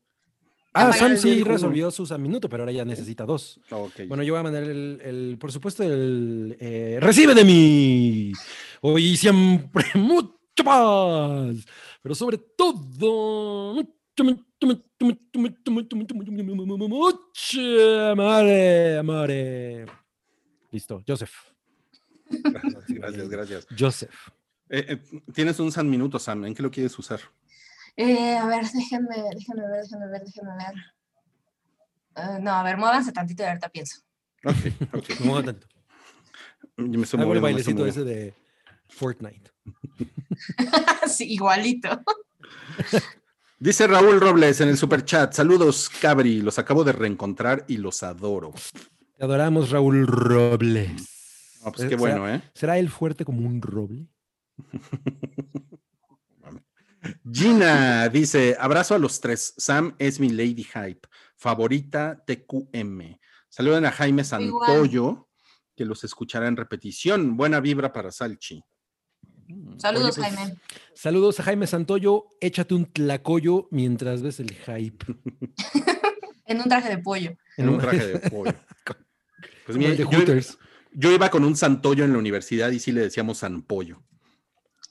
Ah, 0.74 0.88
Apagar 0.88 1.00
Sam 1.00 1.18
sí 1.18 1.44
resolvió 1.44 1.92
sus 1.92 2.12
a 2.14 2.18
minuto, 2.18 2.48
pero 2.48 2.64
ahora 2.64 2.72
ya 2.72 2.86
necesita 2.86 3.26
dos. 3.26 3.60
Ok. 3.72 4.02
Bueno, 4.08 4.24
yo 4.24 4.34
voy 4.34 4.40
a 4.40 4.44
mandar 4.44 4.64
el, 4.64 5.02
el- 5.04 5.38
por 5.38 5.52
supuesto, 5.52 5.84
el 5.84 6.56
eh, 6.62 6.98
recibe 7.02 7.34
de 7.36 7.44
mí. 7.44 8.32
Hoy 8.82 9.06
y 9.08 9.18
siempre 9.18 9.84
mucho 9.96 10.32
más. 10.64 11.56
Pero 12.02 12.16
sobre 12.16 12.38
todo, 12.38 13.84
Amore, 18.12 18.98
amore. 18.98 19.86
Listo, 20.72 21.04
Joseph. 21.08 21.34
Gracias, 22.88 23.30
gracias. 23.30 23.68
Joseph. 23.78 24.30
Eh, 24.70 24.86
eh, 24.88 25.22
tienes 25.34 25.60
un 25.60 25.72
San 25.72 25.90
Minuto, 25.90 26.18
Sam. 26.18 26.46
¿En 26.46 26.54
qué 26.54 26.64
lo 26.64 26.72
quieres 26.72 26.98
usar? 26.98 27.20
Eh, 27.98 28.38
a 28.38 28.46
ver, 28.46 28.64
déjenme, 28.64 29.16
déjenme 29.36 29.68
ver, 29.68 29.82
déjenme 29.82 30.08
ver, 30.08 30.24
déjenme 30.24 30.52
ver. 30.56 30.76
Uh, 32.16 32.42
no, 32.42 32.52
a 32.52 32.64
ver, 32.64 32.78
muévanse 32.78 33.12
tantito 33.12 33.44
y 33.44 33.48
ahorita 33.48 33.70
pienso. 33.70 34.02
Ok, 34.46 34.94
ok. 34.94 35.20
Muevan 35.26 35.46
tanto. 35.46 35.68
Yo 36.78 36.86
me 37.00 37.04
estoy 37.04 37.20
Hago 37.20 37.34
el 37.34 37.42
bailecito 37.42 37.86
ese 37.86 38.04
de 38.04 38.34
Fortnite. 38.88 39.52
sí, 41.08 41.34
igualito. 41.34 41.90
Dice 43.62 43.86
Raúl 43.86 44.20
Robles 44.20 44.60
en 44.62 44.70
el 44.70 44.78
super 44.78 45.06
chat. 45.06 45.34
Saludos, 45.34 45.88
Cabri. 45.88 46.42
Los 46.42 46.58
acabo 46.58 46.84
de 46.84 46.94
reencontrar 46.94 47.64
y 47.68 47.78
los 47.78 48.02
adoro. 48.02 48.54
Te 49.16 49.24
adoramos, 49.24 49.70
Raúl 49.70 50.08
Robles. 50.08 51.60
Ah, 51.64 51.72
pues 51.72 51.86
Eh, 51.86 51.90
qué 51.90 51.96
bueno, 51.96 52.28
¿eh? 52.28 52.42
¿Será 52.56 52.80
él 52.80 52.90
fuerte 52.90 53.24
como 53.24 53.48
un 53.48 53.62
roble? 53.62 54.08
Gina 57.32 58.10
dice: 58.10 58.58
Abrazo 58.60 58.96
a 58.96 58.98
los 58.98 59.22
tres. 59.22 59.54
Sam 59.58 59.94
es 60.00 60.20
mi 60.20 60.30
Lady 60.30 60.64
Hype. 60.64 61.08
Favorita 61.36 62.24
TQM. 62.26 63.20
Saluden 63.48 63.86
a 63.86 63.92
Jaime 63.92 64.24
Santoyo, 64.24 65.30
que 65.76 65.86
los 65.86 66.04
escuchará 66.04 66.48
en 66.48 66.58
repetición. 66.58 67.38
Buena 67.38 67.60
vibra 67.60 67.94
para 67.94 68.12
Salchi. 68.12 68.64
Saludos, 69.78 70.18
Oye, 70.18 70.28
pues, 70.28 70.36
Jaime. 70.40 70.56
Saludos 70.94 71.40
a 71.40 71.44
Jaime 71.44 71.68
Santoyo. 71.68 72.26
Échate 72.40 72.74
un 72.74 72.86
tlacoyo 72.86 73.68
mientras 73.72 74.22
ves 74.22 74.40
el 74.40 74.54
hype. 74.54 75.06
En 76.46 76.60
un 76.60 76.68
traje 76.68 76.90
de 76.90 76.98
pollo. 76.98 77.32
En 77.56 77.70
un 77.70 77.78
traje 77.80 78.08
de 78.08 78.20
pollo. 78.30 78.54
Pues 79.66 79.78
mira, 79.78 79.92
de 79.92 79.98
yo, 79.98 80.10
Hooters. 80.10 80.58
yo 80.92 81.10
iba 81.12 81.30
con 81.30 81.46
un 81.46 81.56
Santoyo 81.56 82.04
en 82.04 82.12
la 82.12 82.20
universidad 82.20 82.72
y 82.72 82.80
sí 82.80 82.92
le 82.92 83.00
decíamos 83.02 83.38
Sanpollo. 83.38 84.04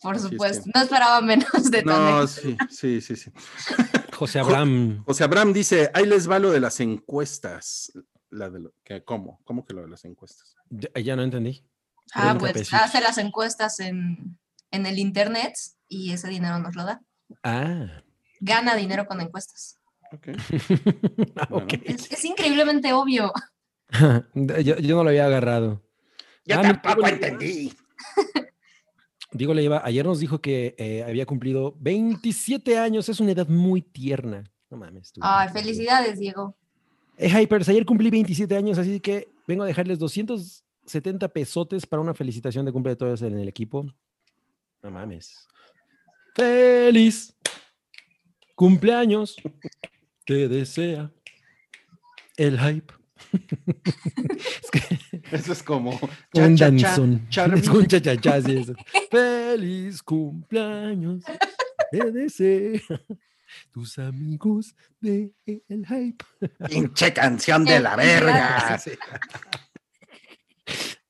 Por 0.01 0.17
Así 0.17 0.25
es 0.25 0.31
supuesto. 0.31 0.65
que- 0.65 0.71
No 0.75 0.83
esperaba 0.83 1.21
menos 1.21 1.71
de 1.71 1.83
No, 1.85 2.27
sí, 2.27 2.57
sí, 2.71 3.01
sí, 3.03 3.15
sí. 3.17 3.31
José 4.17 4.39
Abraham. 4.39 5.03
José 5.05 5.25
Abraham 5.25 5.53
dice, 5.53 5.91
ahí 5.93 6.07
les 6.07 6.31
va 6.31 6.39
lo 6.39 6.51
de 6.51 6.61
las 6.61 6.81
encuestas. 6.81 7.93
La 8.31 8.49
de 8.49 8.61
lo, 8.61 8.73
que, 8.83 9.05
¿Cómo? 9.05 9.43
¿Cómo 9.45 9.67
que 9.67 9.75
lo 9.75 9.83
de 9.83 9.89
las 9.89 10.07
encuestas? 10.07 10.55
Ya, 10.71 10.89
ya 11.03 11.15
no 11.15 11.23
entendí. 11.25 11.63
Ah, 12.15 12.35
30 12.39 12.53
pues 12.55 12.73
hace 12.73 13.01
las 13.03 13.19
encuestas 13.19 13.81
en, 13.81 14.39
en 14.71 14.87
el 14.87 14.99
internet 14.99 15.55
y 15.89 16.13
ese 16.13 16.29
dinero 16.29 16.59
nos 16.59 16.75
lo 16.77 16.85
da. 16.85 17.01
Ah, 17.43 18.03
Gana 18.41 18.75
dinero 18.77 19.07
con 19.07 19.21
encuestas. 19.21 19.77
Ok. 20.13 20.29
ah, 21.37 21.47
Bueno. 21.51 21.65
ok. 21.67 21.73
Es, 21.85 22.11
es 22.11 22.25
increíblemente 22.25 22.93
obvio. 22.93 23.33
yo, 24.35 24.77
yo 24.79 24.97
no 24.97 25.05
lo 25.05 25.11
había 25.11 25.27
agarrado. 25.27 25.83
Yo 26.45 26.57
Ah, 26.59 26.63
mi 26.63 26.69
tampoco 26.69 26.95
Diego- 27.03 27.09
entendí. 27.09 27.73
Diego 29.33 29.55
Leiva, 29.55 29.81
ayer 29.85 30.05
nos 30.05 30.19
dijo 30.19 30.41
que 30.41 30.75
eh, 30.79 31.05
había 31.07 31.25
cumplido 31.27 31.77
27 31.79 32.79
años. 32.79 33.09
Es 33.09 33.21
una 33.21 33.31
edad 33.33 33.47
muy 33.49 33.81
tierna. 33.83 34.43
No 34.71 34.77
mames. 34.77 35.13
tú. 35.13 35.21
Ay, 35.23 35.49
felicidades, 35.51 36.19
Diego. 36.19 36.57
Eh, 37.17 37.29
Hypers, 37.29 37.69
ayer 37.69 37.85
cumplí 37.85 38.11
27 38.11 38.57
años, 38.57 38.79
así 38.79 38.99
que 38.99 39.29
vengo 39.47 39.63
a 39.63 39.67
dejarles 39.67 39.99
270 39.99 41.29
pesotes 41.29 41.87
para 41.87 42.01
una 42.03 42.15
felicitación 42.15 42.65
de 42.65 42.73
cumple 42.73 42.93
de 42.93 42.97
todos 42.97 43.23
en 43.23 43.39
el 43.39 43.47
equipo. 43.49 43.87
No 44.83 44.91
mames. 44.91 45.47
¡Feliz 46.35 47.35
cumpleaños! 48.55 49.37
Te 50.25 50.49
desea 50.49 51.13
el 52.37 52.59
hype. 52.59 52.95
es 54.63 54.71
que 54.71 54.81
Eso 55.31 55.53
es 55.53 55.63
como... 55.63 55.91
un 56.35 56.57
cha, 56.57 56.71
cha, 56.71 56.77
cha, 56.77 56.97
danzón. 56.97 57.29
Es 57.31 57.69
un 57.69 57.87
sí, 57.89 58.57
eso. 58.57 58.75
¡Feliz 59.11 60.03
cumpleaños! 60.03 61.25
Te 61.91 62.11
desea 62.11 62.81
tus 63.73 63.99
amigos 63.99 64.75
de 65.01 65.35
el 65.47 65.87
hype. 65.87 66.25
Pinche 66.69 67.13
canción 67.13 67.65
de 67.65 67.81
la 67.81 67.97
verga. 67.97 68.81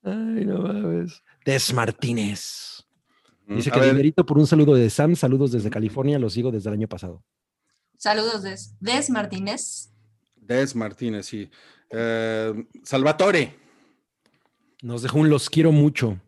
Ay, 0.03 0.45
no 0.45 0.59
mames. 0.59 1.23
Des 1.45 1.73
Martínez. 1.73 2.80
Dice 3.55 3.69
A 3.69 3.73
que 3.73 3.79
ver, 3.79 3.89
dinerito 3.89 4.25
por 4.25 4.37
un 4.37 4.47
saludo 4.47 4.75
de 4.75 4.89
Sam. 4.89 5.15
Saludos 5.15 5.51
desde 5.51 5.69
California. 5.69 6.19
Lo 6.19 6.29
sigo 6.29 6.51
desde 6.51 6.69
el 6.69 6.75
año 6.75 6.87
pasado. 6.87 7.23
Saludos, 7.97 8.43
Des, 8.43 8.75
Des 8.79 9.09
Martínez. 9.09 9.91
Des 10.35 10.75
Martínez, 10.75 11.25
sí. 11.25 11.49
Eh, 11.89 12.65
Salvatore. 12.83 13.59
Nos 14.81 15.03
dejó 15.03 15.19
un 15.19 15.29
los 15.29 15.49
quiero 15.49 15.71
mucho. 15.71 16.19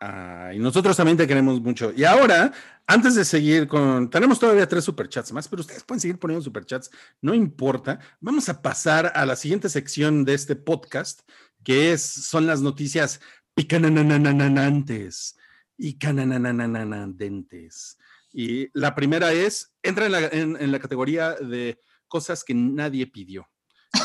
Ah, 0.00 0.50
y 0.52 0.58
nosotros 0.58 0.96
también 0.96 1.16
te 1.16 1.28
queremos 1.28 1.60
mucho. 1.60 1.92
Y 1.96 2.04
ahora, 2.04 2.52
antes 2.86 3.14
de 3.14 3.24
seguir 3.24 3.68
con, 3.68 4.10
tenemos 4.10 4.38
todavía 4.40 4.68
tres 4.68 4.84
superchats 4.84 5.32
más, 5.32 5.46
pero 5.46 5.60
ustedes 5.60 5.84
pueden 5.84 6.00
seguir 6.00 6.18
poniendo 6.18 6.42
superchats, 6.42 6.90
no 7.20 7.32
importa. 7.32 8.00
Vamos 8.20 8.48
a 8.48 8.60
pasar 8.60 9.12
a 9.14 9.24
la 9.24 9.36
siguiente 9.36 9.68
sección 9.68 10.24
de 10.24 10.34
este 10.34 10.56
podcast, 10.56 11.20
que 11.62 11.92
es, 11.92 12.02
son 12.02 12.46
las 12.46 12.60
noticias 12.60 13.20
picanananananantes 13.54 15.36
y 15.84 15.98
canananananandentes. 15.98 17.98
Y 18.32 18.68
la 18.78 18.94
primera 18.94 19.32
es, 19.32 19.72
entra 19.82 20.06
en 20.06 20.12
la, 20.12 20.26
en- 20.28 20.70
la 20.70 20.78
categoría 20.78 21.32
de 21.32 21.76
cosas 22.06 22.44
que 22.44 22.54
nadie 22.54 23.08
pidió. 23.08 23.48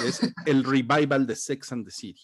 Es 0.03 0.21
el 0.47 0.63
revival 0.63 1.27
de 1.27 1.35
Sex 1.35 1.71
and 1.71 1.85
the 1.85 1.91
City. 1.91 2.23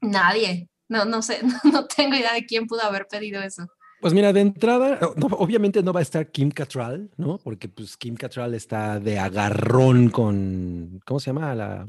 Nadie. 0.00 0.68
No, 0.88 1.04
no 1.04 1.20
sé, 1.20 1.40
no 1.72 1.86
tengo 1.86 2.14
idea 2.14 2.32
de 2.34 2.46
quién 2.46 2.66
pudo 2.66 2.82
haber 2.82 3.06
pedido 3.08 3.42
eso. 3.42 3.66
Pues 4.00 4.14
mira, 4.14 4.32
de 4.32 4.40
entrada, 4.40 4.98
obviamente 5.32 5.82
no 5.82 5.92
va 5.92 6.00
a 6.00 6.02
estar 6.02 6.30
Kim 6.30 6.50
Cattrall, 6.50 7.10
¿no? 7.16 7.38
Porque 7.38 7.68
pues 7.68 7.96
Kim 7.96 8.14
Cattrall 8.16 8.54
está 8.54 8.98
de 9.00 9.18
agarrón 9.18 10.10
con, 10.10 11.00
¿cómo 11.04 11.20
se 11.20 11.26
llama? 11.26 11.54
La, 11.54 11.86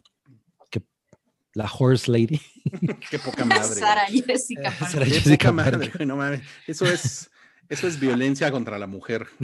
la 1.54 1.70
Horse 1.72 2.12
Lady. 2.12 2.40
Qué 3.10 3.20
poca 3.20 3.46
madre. 3.46 3.64
Sara. 3.64 4.06
Jessica. 4.08 4.70
Eh, 4.70 4.72
Parker. 4.80 4.88
Sara 4.90 5.06
Qué 5.06 5.12
Jessica 5.12 5.50
poca 5.50 5.52
madre, 5.52 5.92
güey, 5.96 6.06
no 6.08 6.16
mames. 6.18 6.42
Eso 6.68 6.86
es, 6.86 7.30
eso 7.70 7.88
es 7.88 8.00
violencia 8.00 8.52
contra 8.52 8.78
la 8.78 8.88
mujer. 8.88 9.28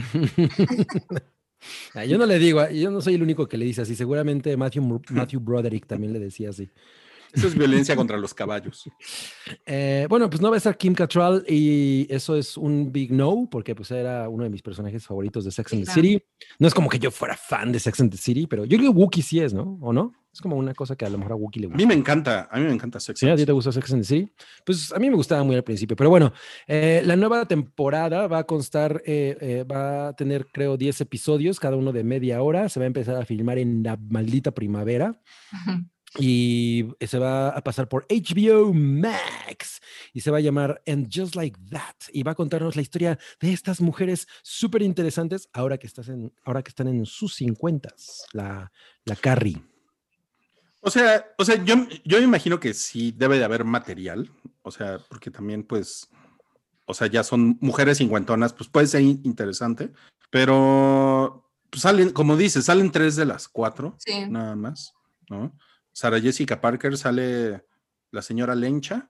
Ah, 1.94 2.06
Yo 2.06 2.16
no 2.16 2.24
le 2.24 2.38
digo, 2.38 2.60
ah, 2.60 2.70
yo 2.70 2.90
no 2.90 3.02
soy 3.02 3.16
el 3.16 3.22
único 3.22 3.46
que 3.46 3.58
le 3.58 3.66
dice 3.66 3.82
así. 3.82 3.94
Seguramente 3.94 4.56
Matthew, 4.56 4.82
Mo- 4.82 5.02
Matthew 5.10 5.40
Broderick 5.40 5.86
también 5.86 6.12
le 6.14 6.18
decía 6.18 6.48
así. 6.48 6.70
Eso 7.34 7.46
es 7.46 7.54
violencia 7.54 7.94
contra 7.94 8.16
los 8.16 8.32
caballos. 8.32 8.90
Eh, 9.66 10.06
bueno, 10.08 10.30
pues 10.30 10.40
no 10.40 10.48
va 10.48 10.54
a 10.54 10.58
estar 10.58 10.76
Kim 10.78 10.94
Cattrall 10.94 11.44
y 11.46 12.06
eso 12.08 12.34
es 12.34 12.56
un 12.56 12.90
big 12.90 13.12
no, 13.12 13.46
porque 13.50 13.74
pues 13.74 13.90
era 13.90 14.26
uno 14.30 14.44
de 14.44 14.50
mis 14.50 14.62
personajes 14.62 15.04
favoritos 15.06 15.44
de 15.44 15.50
Sex 15.52 15.72
and 15.74 15.84
the. 15.84 15.92
City. 15.92 16.22
No 16.58 16.66
es 16.66 16.72
como 16.74 16.88
que 16.88 16.98
yo 16.98 17.10
fuera 17.10 17.36
fan 17.36 17.70
de 17.72 17.78
Sex 17.78 18.00
and 18.00 18.10
the 18.10 18.16
City, 18.18 18.46
pero 18.46 18.64
yo 18.64 18.78
creo 18.78 18.90
que 18.92 18.98
Wookiee 18.98 19.22
sí 19.22 19.38
es, 19.38 19.52
¿no? 19.52 19.78
¿O 19.82 19.92
no? 19.92 20.12
Es 20.32 20.40
como 20.40 20.56
una 20.56 20.74
cosa 20.74 20.94
que 20.94 21.04
a 21.04 21.10
lo 21.10 21.18
mejor 21.18 21.32
a 21.32 21.34
Wookiee 21.36 21.60
le 21.62 21.66
A 21.66 21.70
gusta. 21.70 21.76
mí 21.78 21.86
me 21.86 21.94
encanta, 21.94 22.48
a 22.50 22.58
mí 22.58 22.64
me 22.64 22.72
encanta 22.72 23.00
Sex 23.00 23.18
¿Sí? 23.18 23.26
and 23.26 23.32
¿A 23.32 23.36
the 23.36 23.42
ti 23.42 23.46
te 23.46 23.52
gusta 23.52 23.72
Sex 23.72 23.92
and 23.92 24.02
the 24.02 24.06
City? 24.06 24.32
Pues 24.64 24.92
a 24.92 24.98
mí 25.00 25.10
me 25.10 25.16
gustaba 25.16 25.42
muy 25.42 25.56
al 25.56 25.64
principio, 25.64 25.96
pero 25.96 26.08
bueno, 26.08 26.32
eh, 26.68 27.02
la 27.04 27.16
nueva 27.16 27.46
temporada 27.46 28.28
va 28.28 28.38
a 28.38 28.44
constar, 28.44 29.02
eh, 29.04 29.36
eh, 29.40 29.64
va 29.64 30.08
a 30.08 30.12
tener 30.14 30.46
creo 30.52 30.76
10 30.76 31.00
episodios, 31.00 31.58
cada 31.58 31.76
uno 31.76 31.92
de 31.92 32.04
media 32.04 32.42
hora, 32.42 32.68
se 32.68 32.78
va 32.78 32.84
a 32.84 32.86
empezar 32.86 33.16
a 33.16 33.24
filmar 33.24 33.58
en 33.58 33.82
la 33.82 33.96
maldita 34.08 34.52
primavera. 34.52 35.20
Y 36.18 36.88
se 37.00 37.18
va 37.20 37.50
a 37.50 37.62
pasar 37.62 37.88
por 37.88 38.04
HBO 38.10 38.74
Max 38.74 39.80
y 40.12 40.22
se 40.22 40.32
va 40.32 40.38
a 40.38 40.40
llamar 40.40 40.82
And 40.84 41.08
Just 41.12 41.36
Like 41.36 41.56
That. 41.70 41.94
Y 42.12 42.24
va 42.24 42.32
a 42.32 42.34
contarnos 42.34 42.74
la 42.74 42.82
historia 42.82 43.16
de 43.40 43.52
estas 43.52 43.80
mujeres 43.80 44.26
súper 44.42 44.82
interesantes 44.82 45.48
ahora 45.52 45.78
que, 45.78 45.86
estás 45.86 46.08
en, 46.08 46.32
ahora 46.44 46.62
que 46.64 46.70
están 46.70 46.88
en 46.88 47.06
sus 47.06 47.34
50, 47.34 47.94
la, 48.32 48.72
la 49.04 49.14
Carrie. 49.16 49.62
O 50.80 50.90
sea, 50.90 51.26
o 51.36 51.44
sea, 51.44 51.62
yo, 51.64 51.74
yo 52.04 52.18
me 52.18 52.24
imagino 52.24 52.58
que 52.58 52.72
sí 52.74 53.12
debe 53.16 53.38
de 53.38 53.44
haber 53.44 53.64
material, 53.64 54.30
o 54.62 54.70
sea, 54.70 54.98
porque 55.08 55.30
también 55.30 55.62
pues, 55.62 56.08
o 56.86 56.94
sea, 56.94 57.06
ya 57.06 57.22
son 57.22 57.58
mujeres 57.60 57.98
cincuentonas, 57.98 58.52
pues 58.54 58.68
puede 58.70 58.86
ser 58.86 59.02
in- 59.02 59.20
interesante, 59.24 59.90
pero 60.30 61.44
pues, 61.68 61.82
salen, 61.82 62.10
como 62.10 62.36
dices, 62.36 62.64
salen 62.64 62.90
tres 62.90 63.16
de 63.16 63.26
las 63.26 63.46
cuatro, 63.48 63.94
Sí. 63.98 64.24
nada 64.28 64.56
más, 64.56 64.94
¿no? 65.28 65.52
Sara 65.92 66.20
Jessica 66.20 66.60
Parker 66.60 66.96
sale 66.96 67.64
la 68.10 68.22
señora 68.22 68.54
Lencha 68.54 69.08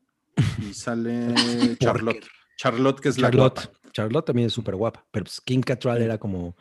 y 0.59 0.75
sale 0.75 1.35
Charlotte, 1.79 2.27
Charlotte 2.57 3.01
que 3.01 3.09
es 3.11 3.19
la 3.19 3.29
Charlotte. 3.31 3.55
guapa. 3.67 3.91
Charlotte 3.93 4.25
también 4.27 4.47
es 4.47 4.53
súper 4.53 4.77
guapa, 4.77 5.05
pero 5.11 5.25
pues 5.25 5.41
Kim 5.41 5.61
Cattrall 5.63 6.03
era 6.03 6.19
como, 6.19 6.57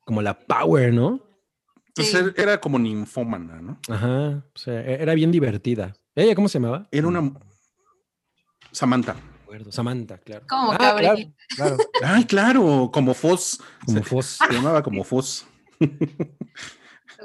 como 0.00 0.22
la 0.22 0.38
power, 0.38 0.92
¿no? 0.94 1.22
Pues 1.94 2.10
Sí. 2.10 2.16
er- 2.16 2.34
era 2.36 2.60
como 2.60 2.78
ninfómana, 2.78 3.60
¿no? 3.60 3.78
Ajá, 3.88 4.44
o 4.54 4.58
sea, 4.58 4.80
e- 4.80 5.02
era 5.02 5.14
bien 5.14 5.30
divertida. 5.30 5.94
¿Ella 6.14 6.34
cómo 6.34 6.48
se 6.48 6.58
llamaba? 6.58 6.88
Era 6.90 7.06
una 7.06 7.32
Samantha. 8.72 9.16
Samantha, 9.70 10.18
claro. 10.18 10.44
Como 10.48 10.72
Ah, 10.72 10.76
claro, 10.98 11.76
Ay, 12.02 12.24
claro, 12.24 12.90
como 12.92 13.14
Foss. 13.14 13.60
como 13.86 13.98
se, 13.98 14.04
Foss. 14.04 14.38
se 14.48 14.52
llamaba 14.52 14.82
como 14.82 15.04
Foss. 15.04 15.46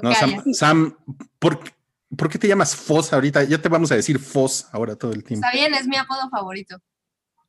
No. 0.02 0.14
Sam, 0.14 0.44
Sam, 0.52 0.96
¿por, 1.40 1.58
qué- 1.58 1.72
por 2.16 2.28
qué 2.30 2.38
te 2.38 2.46
llamas 2.46 2.76
Foss 2.76 3.12
ahorita? 3.12 3.42
Ya 3.44 3.58
te 3.60 3.68
vamos 3.68 3.90
a 3.90 3.96
decir 3.96 4.18
Foss 4.20 4.68
ahora 4.70 4.94
todo 4.94 5.12
el 5.12 5.24
tiempo. 5.24 5.44
Está 5.44 5.58
bien, 5.58 5.74
es 5.74 5.88
mi 5.88 5.96
apodo 5.96 6.30
favorito. 6.30 6.76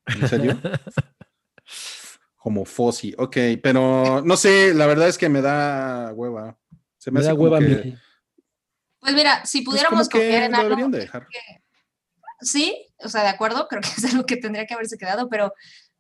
¿En 0.08 0.28
serio? 0.28 0.60
Como 2.38 2.66
Fossi, 2.66 3.14
ok, 3.20 3.38
pero 3.62 4.24
no 4.26 4.36
sé, 4.36 4.74
la 4.74 4.88
verdad 4.88 5.08
es 5.08 5.18
que 5.20 5.30
me 5.30 5.42
da 5.42 6.12
hueva. 6.14 6.58
Se 7.02 7.10
me, 7.10 7.16
Me 7.16 7.20
hace 7.22 7.30
da 7.30 7.34
hueva 7.34 7.58
a 7.58 7.60
que- 7.62 7.66
mí. 7.68 7.96
Pues 9.00 9.16
mira, 9.16 9.44
si 9.46 9.62
pues 9.64 9.74
pudiéramos 9.74 10.08
confiar 10.08 10.44
en 10.44 10.54
algo, 10.54 10.70
deberían 10.70 10.92
de 10.92 11.00
dejar. 11.00 11.28
sí, 12.42 12.86
o 13.00 13.10
sea, 13.10 13.24
de 13.24 13.30
acuerdo, 13.30 13.68
creo 13.70 13.82
que 13.82 13.88
es 13.98 14.06
algo 14.14 14.26
que 14.28 14.38
tendría 14.38 14.68
que 14.68 14.76
haberse 14.76 14.98
quedado, 14.98 15.28
pero 15.30 15.54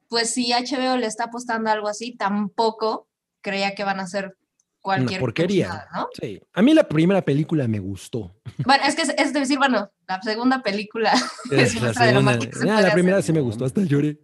pues 0.08 0.30
si 0.30 0.52
HBO 0.52 0.98
le 0.98 1.08
está 1.08 1.24
apostando 1.26 1.70
a 1.70 1.74
algo 1.74 1.88
así, 1.88 2.16
tampoco 2.16 3.08
creía 3.42 3.74
que 3.74 3.84
van 3.84 4.00
a 4.00 4.04
hacer 4.04 4.38
cualquier 4.82 5.20
porquería. 5.20 5.68
cosa, 5.68 5.88
¿no? 5.96 6.08
Sí. 6.20 6.40
A 6.54 6.62
mí 6.62 6.74
la 6.76 6.88
primera 6.88 7.24
película 7.24 7.68
me 7.68 7.80
gustó. 7.80 8.36
Bueno, 8.66 8.84
es 8.86 8.96
que 8.96 9.02
es, 9.04 9.10
es 9.18 9.34
decir, 9.34 9.58
bueno, 9.58 9.92
la 10.08 10.22
segunda 10.22 10.62
película 10.62 11.14
es 11.52 11.74
la 11.76 11.82
muestra 11.82 12.06
de 12.06 12.14
lo 12.14 12.20
segunda. 12.20 12.22
mal 12.22 12.40
que 12.40 12.52
se 12.56 12.70
Ah, 12.70 12.74
puede 12.76 12.88
la 12.88 12.94
primera 12.94 13.18
hacer. 13.18 13.26
sí 13.28 13.34
me 13.34 13.42
gustó, 13.42 13.66
hasta 13.66 13.82
lloré. 13.82 14.20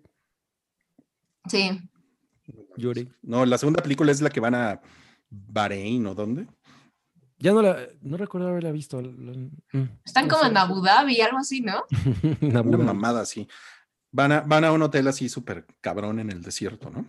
Sí, 1.49 1.80
Lloré. 2.76 3.08
No, 3.24 3.45
la 3.45 3.58
segunda 3.58 3.82
película 3.82 4.12
es 4.12 4.22
la 4.22 4.30
que 4.30 4.40
van 4.40 4.54
a 4.56 4.80
Bahrein 5.30 6.06
o 6.06 6.14
dónde. 6.14 6.45
Ya 7.40 7.52
no 7.54 7.62
la, 7.62 7.78
no 8.02 8.18
recuerdo 8.18 8.48
haberla 8.48 8.72
visto. 8.72 9.00
mm, 9.02 9.50
están 10.04 10.28
no 10.28 10.34
como 10.34 10.44
sé. 10.46 10.50
en 10.50 10.58
Abu 10.58 10.82
Dhabi, 10.82 11.22
algo 11.22 11.38
así, 11.38 11.62
¿no? 11.62 11.84
Una 12.42 12.64
mamada 12.64 13.22
así. 13.22 13.48
Van 14.12 14.32
a, 14.32 14.42
van 14.42 14.64
a 14.64 14.72
un 14.72 14.82
hotel 14.82 15.08
así 15.08 15.30
súper 15.30 15.66
cabrón 15.82 16.20
en 16.20 16.32
el 16.32 16.42
desierto, 16.42 16.90
¿no? 16.90 17.06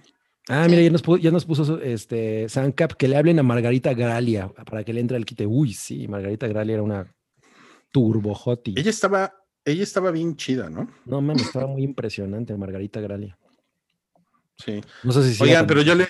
Ah, 0.51 0.67
mira, 0.69 0.83
ya 0.83 0.91
nos, 0.91 1.05
pu- 1.05 1.21
ya 1.21 1.31
nos 1.31 1.45
puso 1.45 1.81
este 1.81 2.49
Sancap 2.49 2.93
que 2.95 3.07
le 3.09 3.17
hablen 3.17 3.39
a 3.39 3.43
Margarita 3.43 3.93
Gralia 3.95 4.49
para 4.49 4.83
que 4.85 4.93
le 4.93 5.01
entre 5.01 5.17
al 5.17 5.25
quite. 5.27 5.47
Uy, 5.47 5.73
sí, 5.75 6.09
Margarita 6.09 6.47
Gralia 6.49 6.75
era 6.75 6.83
una 6.83 7.15
turbojoti. 7.93 8.75
Ella 8.77 8.91
estaba, 8.91 9.35
ella 9.65 9.83
estaba 9.83 10.11
bien 10.11 10.37
chida, 10.37 10.69
¿no? 10.71 10.91
No 11.05 11.21
mames, 11.21 11.43
estaba 11.43 11.67
muy 11.67 11.83
impresionante 11.83 12.57
Margarita 12.57 13.01
Gralia. 13.01 13.39
Sí. 14.57 14.81
No 15.05 15.13
sé 15.13 15.33
si 15.33 15.43
Oigan, 15.43 15.67
pero 15.67 15.83
yo 15.83 15.95
le, 15.95 16.09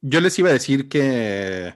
yo 0.00 0.20
les 0.20 0.38
iba 0.38 0.50
a 0.50 0.52
decir 0.52 0.88
que 0.88 1.74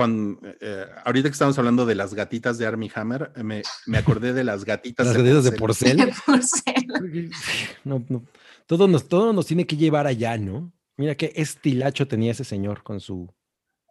cuando 0.00 0.40
eh, 0.62 0.86
ahorita 1.04 1.28
que 1.28 1.32
estamos 1.34 1.58
hablando 1.58 1.84
de 1.84 1.94
las 1.94 2.14
gatitas 2.14 2.56
de 2.56 2.64
Army 2.66 2.90
Hammer, 2.94 3.32
eh, 3.36 3.42
me, 3.42 3.60
me 3.84 3.98
acordé 3.98 4.32
de 4.32 4.44
las 4.44 4.64
gatitas 4.64 5.06
las 5.06 5.14
gatitas 5.18 5.44
de 5.44 5.52
porcel. 5.52 5.96
porcel. 6.24 6.86
Porcel. 6.86 7.30
No, 7.84 8.02
no. 8.08 8.24
Todo 8.66 8.88
nos, 8.88 9.08
todo 9.08 9.34
nos 9.34 9.44
tiene 9.44 9.66
que 9.66 9.76
llevar 9.76 10.06
allá, 10.06 10.38
¿no? 10.38 10.72
Mira 10.96 11.14
qué 11.16 11.32
estilacho 11.36 12.08
tenía 12.08 12.32
ese 12.32 12.44
señor 12.44 12.82
con 12.82 12.98
su 13.00 13.30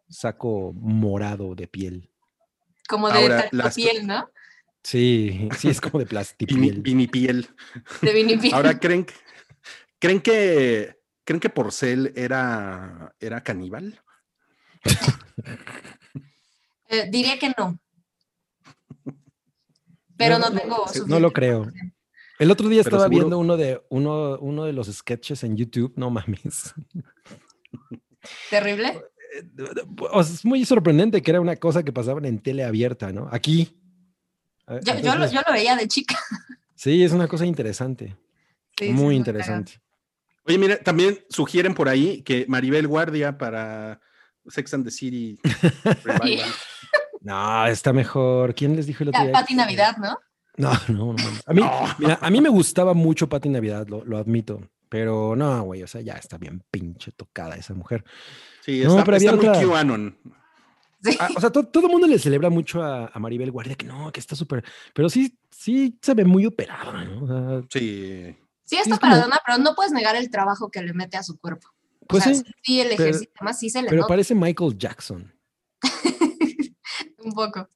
saco 0.10 0.74
morado 0.74 1.54
de 1.54 1.68
piel. 1.68 2.10
Como 2.88 3.08
de 3.10 3.20
Ahora, 3.20 3.48
las- 3.52 3.76
piel, 3.76 4.08
¿no? 4.08 4.32
Sí, 4.84 5.48
sí, 5.60 5.70
es 5.70 5.80
como 5.80 6.00
de 6.00 6.08
plastipiel. 6.08 6.82
vinipiel. 6.82 7.48
De 8.02 8.14
vinipiel. 8.14 8.52
Ahora 8.56 8.80
creen 8.80 9.06
que 9.06 9.14
creen 10.00 10.22
que 10.22 10.98
creen 11.24 11.40
que 11.40 11.50
Porcel 11.52 12.14
era 12.16 13.14
era 13.20 13.44
caníbal. 13.44 14.02
Eh, 16.90 17.08
diría 17.12 17.38
que 17.38 17.54
no. 17.58 17.80
Pero 20.18 20.38
no, 20.40 20.50
No, 20.50 20.60
tengo 20.60 20.86
no 21.08 21.20
lo 21.20 21.32
creo. 21.32 21.68
El 22.40 22.52
otro 22.52 22.68
día 22.68 22.84
Pero 22.84 22.96
estaba 22.98 23.04
seguro- 23.10 23.26
viendo 23.26 23.38
uno 23.40 23.58
de 23.58 23.82
uno, 23.90 24.38
uno 24.40 24.66
de 24.66 24.74
los 24.74 24.88
sketches 24.88 25.44
en 25.44 25.56
YouTube, 25.58 25.94
no 25.96 26.10
mames. 26.10 26.74
Terrible. 28.50 29.02
O 30.12 30.24
sea, 30.24 30.34
es 30.34 30.44
muy 30.44 30.66
sorprendente 30.66 31.22
que 31.22 31.30
era 31.30 31.40
una 31.40 31.56
cosa 31.56 31.84
que 31.84 31.94
pasaban 31.94 32.26
en 32.26 32.40
tele 32.40 32.64
abierta, 32.64 33.14
¿no? 33.14 33.30
Aquí. 33.32 33.80
Eh, 34.68 34.80
Yo, 34.84 35.00
yo, 35.00 35.16
lo, 35.16 35.30
yo 35.32 35.42
lo 35.46 35.54
veía 35.54 35.76
de 35.76 35.88
chica. 35.88 36.18
Sí, 36.74 37.04
es 37.04 37.12
una 37.12 37.28
cosa 37.28 37.46
interesante. 37.46 38.18
Sí, 38.76 38.90
muy 38.90 39.14
sí, 39.14 39.18
interesante. 39.18 39.74
Oye, 40.46 40.58
mira, 40.58 40.78
también 40.80 41.20
sugieren 41.30 41.76
por 41.76 41.90
ahí 41.90 42.24
que 42.24 42.46
Maribel 42.48 42.88
Guardia 42.88 43.38
para 43.38 44.02
Sex 44.50 44.74
and 44.74 44.84
the 44.86 44.92
City 44.92 45.40
Revival. 46.04 46.50
No, 47.22 47.66
está 47.68 47.94
mejor. 47.94 48.56
¿Quién 48.56 48.76
les 48.76 48.88
dijo 48.88 49.04
el 49.04 49.10
otro 49.10 49.22
día? 49.24 49.32
Pati 49.32 49.54
Navidad, 49.56 49.98
¿no? 49.98 50.18
No, 50.58 50.72
no, 50.90 51.14
no. 51.14 51.30
A 51.46 51.54
mí, 51.54 51.62
mira, 52.00 52.20
a 52.22 52.30
mí 52.30 52.42
me 52.42 52.50
gustaba 52.50 52.94
mucho 52.94 53.28
Pati 53.30 53.50
Navidad, 53.50 53.88
lo, 53.88 54.04
lo 54.06 54.18
admito. 54.18 54.62
Pero 54.90 55.36
no, 55.36 55.62
güey, 55.64 55.84
o 55.84 55.88
sea, 55.88 56.02
ya 56.02 56.14
está 56.14 56.38
bien 56.38 56.64
pinche 56.72 57.12
tocada 57.12 57.56
esa 57.56 57.74
mujer. 57.76 58.04
Sí, 58.62 58.82
No, 58.84 58.92
está, 58.92 59.04
pero 59.04 59.18
había 59.18 59.32
está 59.32 59.54
muy 59.54 59.66
QAnon. 59.68 60.18
Sí. 61.04 61.16
Ah, 61.20 61.30
o 61.36 61.40
sea, 61.40 61.50
to- 61.52 61.68
todo 61.68 61.86
el 61.86 61.92
mundo 61.92 62.08
le 62.08 62.18
celebra 62.20 62.50
mucho 62.50 62.84
a, 62.84 63.06
a 63.08 63.20
Maribel 63.20 63.52
Guardia, 63.52 63.76
que 63.76 63.86
no, 63.86 64.12
que 64.12 64.20
está 64.20 64.36
súper. 64.36 64.64
Pero 64.94 65.08
sí, 65.10 65.38
sí 65.52 65.98
se 66.02 66.14
ve 66.16 66.26
muy 66.26 66.46
operada, 66.46 67.04
¿no? 67.06 67.24
O 67.24 67.28
sea, 67.28 67.68
Sí. 67.72 68.36
Sí, 68.66 68.76
está 68.78 68.96
es 68.96 69.00
como- 69.00 69.12
paradona, 69.14 69.40
pero 69.46 69.60
no 69.60 69.76
puedes 69.76 69.92
negar 69.94 70.16
el 70.16 70.30
trabajo 70.30 70.70
que 70.70 70.82
le 70.82 70.94
mete 70.94 71.16
a 71.18 71.24
su 71.24 71.40
cuerpo. 71.40 71.70
O 72.12 72.14
pues 72.14 72.24
sea, 72.24 72.34
sí, 72.34 72.44
sí, 72.64 72.82
el 72.82 72.90
pero- 72.90 73.04
ejercicio, 73.04 73.30
además 73.36 73.60
sí 73.60 73.70
se 73.70 73.82
le 73.84 73.90
pero 73.90 74.02
nota 74.02 74.08
parece 74.08 74.34
Michael 74.36 74.78
Jackson. 74.78 75.32
un 77.20 77.32
poco. 77.34 77.70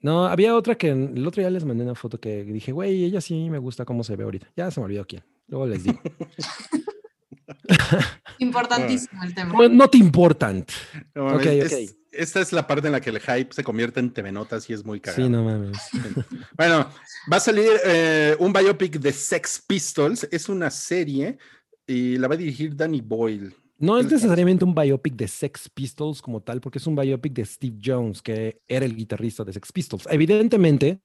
No, 0.00 0.26
había 0.26 0.54
otra 0.54 0.76
que 0.76 0.90
el 0.90 1.26
otro 1.26 1.40
día 1.40 1.50
les 1.50 1.64
mandé 1.64 1.82
una 1.82 1.94
foto 1.94 2.20
que 2.20 2.44
dije, 2.44 2.72
güey, 2.72 3.04
ella 3.04 3.20
sí 3.20 3.48
me 3.50 3.58
gusta 3.58 3.84
cómo 3.84 4.04
se 4.04 4.16
ve 4.16 4.24
ahorita. 4.24 4.48
Ya 4.56 4.70
se 4.70 4.80
me 4.80 4.84
olvidó 4.86 5.06
quién. 5.06 5.24
Luego 5.48 5.66
les 5.66 5.82
digo. 5.82 6.00
Importantísimo 8.38 9.22
el 9.24 9.34
tema. 9.34 9.58
Well, 9.58 9.76
Not 9.76 9.94
important. 9.94 10.70
No 11.14 11.24
mames, 11.24 11.40
Ok, 11.40 11.46
es- 11.52 11.72
ok. 11.90 11.96
esta 12.12 12.40
es 12.40 12.52
la 12.52 12.66
parte 12.66 12.86
en 12.88 12.92
la 12.92 13.00
que 13.00 13.10
el 13.10 13.20
hype 13.20 13.52
se 13.52 13.64
convierte 13.64 14.00
en 14.00 14.12
TV 14.12 14.32
Notas 14.32 14.68
y 14.70 14.72
es 14.72 14.84
muy 14.84 15.00
cagado. 15.00 15.22
Sí, 15.24 15.28
no 15.30 15.44
mames. 15.44 15.78
Bueno, 16.56 16.88
va 17.32 17.36
a 17.38 17.40
salir 17.40 17.70
eh, 17.84 18.36
un 18.38 18.52
biopic 18.52 18.98
de 18.98 19.12
Sex 19.12 19.62
Pistols. 19.66 20.28
Es 20.30 20.48
una 20.48 20.70
serie 20.70 21.38
y 21.86 22.16
la 22.18 22.28
va 22.28 22.34
a 22.34 22.38
dirigir 22.38 22.76
Danny 22.76 23.00
Boyle. 23.00 23.54
No 23.78 23.98
es 23.98 24.10
necesariamente 24.10 24.64
un 24.64 24.74
biopic 24.74 25.14
de 25.16 25.26
Sex 25.28 25.68
Pistols 25.68 26.22
como 26.22 26.40
tal, 26.40 26.60
porque 26.60 26.78
es 26.78 26.86
un 26.86 26.94
biopic 26.94 27.32
de 27.34 27.44
Steve 27.44 27.78
Jones, 27.84 28.22
que 28.22 28.60
era 28.68 28.86
el 28.86 28.94
guitarrista 28.96 29.44
de 29.44 29.52
Sex 29.52 29.72
Pistols. 29.72 30.06
Evidentemente, 30.10 31.00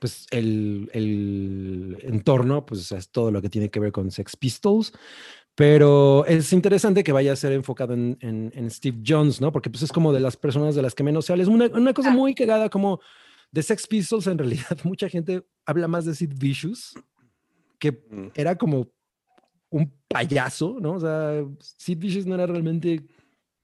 pues 0.00 0.26
el, 0.30 0.90
el 0.94 1.98
entorno, 2.02 2.64
pues 2.64 2.90
es 2.92 3.10
todo 3.10 3.30
lo 3.30 3.40
que 3.42 3.50
tiene 3.50 3.70
que 3.70 3.80
ver 3.80 3.92
con 3.92 4.10
Sex 4.10 4.34
Pistols, 4.36 4.92
pero 5.54 6.24
es 6.26 6.52
interesante 6.52 7.02
que 7.04 7.12
vaya 7.12 7.32
a 7.32 7.36
ser 7.36 7.52
enfocado 7.52 7.94
en, 7.94 8.16
en- 8.20 8.52
en 8.54 8.70
Steve 8.70 8.98
Jones, 9.06 9.40
¿no? 9.40 9.52
Porque 9.52 9.70
pues 9.70 9.82
es 9.82 9.92
como 9.92 10.12
de 10.12 10.20
las 10.20 10.36
personas 10.36 10.74
de 10.74 10.82
las 10.82 10.94
que 10.94 11.02
menos 11.02 11.24
se 11.26 11.32
habla. 11.32 11.42
Es 11.44 11.48
una, 11.48 11.66
una 11.66 11.94
cosa 11.94 12.10
muy 12.10 12.34
cagada 12.34 12.68
como 12.68 13.00
de 13.52 13.62
Sex 13.62 13.86
Pistols, 13.86 14.26
en 14.26 14.38
realidad 14.38 14.78
mucha 14.84 15.08
gente 15.08 15.46
habla 15.64 15.88
más 15.88 16.04
de 16.04 16.14
Sid 16.14 16.32
Vicious, 16.36 16.94
que 17.78 17.92
Mm. 18.10 18.28
era 18.34 18.56
como 18.56 18.88
un 19.70 19.92
payaso, 20.08 20.78
¿no? 20.80 20.94
O 20.94 21.00
sea, 21.00 21.44
Sid 21.60 21.98
Vicious 21.98 22.26
no 22.26 22.34
era 22.34 22.46
realmente 22.46 23.04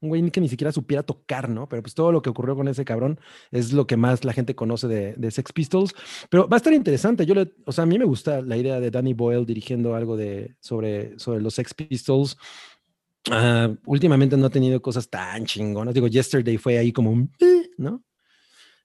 un 0.01 0.09
güey 0.09 0.29
que 0.31 0.41
ni 0.41 0.49
siquiera 0.49 0.71
supiera 0.73 1.01
tocar, 1.01 1.49
¿no? 1.49 1.69
Pero 1.69 1.81
pues 1.81 1.93
todo 1.95 2.11
lo 2.11 2.21
que 2.21 2.29
ocurrió 2.29 2.55
con 2.57 2.67
ese 2.67 2.83
cabrón 2.83 3.19
es 3.51 3.71
lo 3.71 3.87
que 3.87 3.95
más 3.95 4.25
la 4.25 4.33
gente 4.33 4.53
conoce 4.53 4.87
de, 4.89 5.13
de 5.13 5.31
Sex 5.31 5.53
Pistols. 5.53 5.95
Pero 6.29 6.47
va 6.49 6.57
a 6.57 6.59
estar 6.59 6.73
interesante. 6.73 7.25
Yo 7.25 7.33
le, 7.35 7.53
o 7.65 7.71
sea, 7.71 7.83
a 7.85 7.87
mí 7.87 7.97
me 7.97 8.03
gusta 8.05 8.41
la 8.41 8.57
idea 8.57 8.81
de 8.81 8.91
Danny 8.91 9.13
Boyle 9.13 9.45
dirigiendo 9.45 9.95
algo 9.95 10.17
de, 10.17 10.55
sobre, 10.59 11.17
sobre 11.19 11.41
los 11.41 11.53
Sex 11.55 11.73
Pistols. 11.73 12.37
Ah, 13.31 13.73
últimamente 13.85 14.35
no 14.35 14.47
ha 14.47 14.49
tenido 14.49 14.81
cosas 14.81 15.09
tan 15.09 15.45
chingonas. 15.45 15.93
Digo, 15.93 16.07
Yesterday 16.07 16.57
fue 16.57 16.77
ahí 16.77 16.91
como 16.91 17.09
un, 17.11 17.31
"Eh", 17.39 17.69
¿no? 17.77 18.03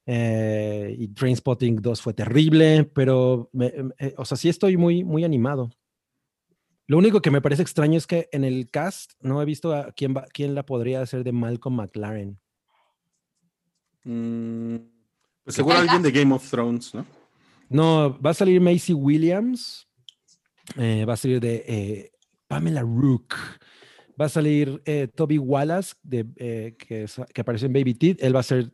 Eh, 0.06 0.94
y 0.98 1.08
Trainspotting 1.08 1.82
2 1.82 2.00
fue 2.00 2.14
terrible, 2.14 2.84
pero, 2.94 3.50
me- 3.52 3.72
eh, 3.98 4.14
o 4.16 4.24
sea, 4.24 4.36
sí 4.36 4.48
estoy 4.48 4.76
muy, 4.76 5.04
muy 5.04 5.24
animado. 5.24 5.70
Lo 6.88 6.98
único 6.98 7.20
que 7.20 7.30
me 7.30 7.40
parece 7.40 7.62
extraño 7.62 7.96
es 7.98 8.06
que 8.06 8.28
en 8.32 8.42
el 8.44 8.70
cast 8.70 9.12
no 9.20 9.40
he 9.40 9.44
visto 9.44 9.72
a 9.74 9.92
quién, 9.92 10.14
va- 10.16 10.26
quién 10.32 10.54
la 10.56 10.64
podría 10.64 11.00
hacer 11.02 11.22
de 11.22 11.30
Malcolm 11.32 11.76
McLaren. 11.76 12.40
Mm, 14.04 14.76
pues 15.44 15.56
seguro 15.56 15.76
alguien 15.76 16.02
de 16.02 16.10
Game 16.10 16.34
of 16.34 16.48
Thrones, 16.50 16.94
¿no? 16.94 17.04
No, 17.68 18.18
va 18.20 18.30
a 18.30 18.34
salir 18.34 18.60
Macy 18.60 18.94
Williams, 18.94 19.86
eh, 20.76 21.04
va 21.06 21.12
a 21.12 21.16
salir 21.16 21.40
de 21.40 21.64
eh, 21.68 22.10
Pamela 22.46 22.80
Rook, 22.80 23.34
va 24.18 24.24
a 24.24 24.30
salir 24.30 24.80
eh, 24.86 25.08
Toby 25.14 25.36
Wallace, 25.36 25.94
de, 26.02 26.74
que, 26.78 27.02
es- 27.04 27.20
que 27.34 27.40
apareció 27.42 27.66
en 27.66 27.74
Baby 27.74 27.94
Teeth, 27.94 28.22
él 28.22 28.34
va 28.34 28.40
a 28.40 28.44
ser 28.44 28.72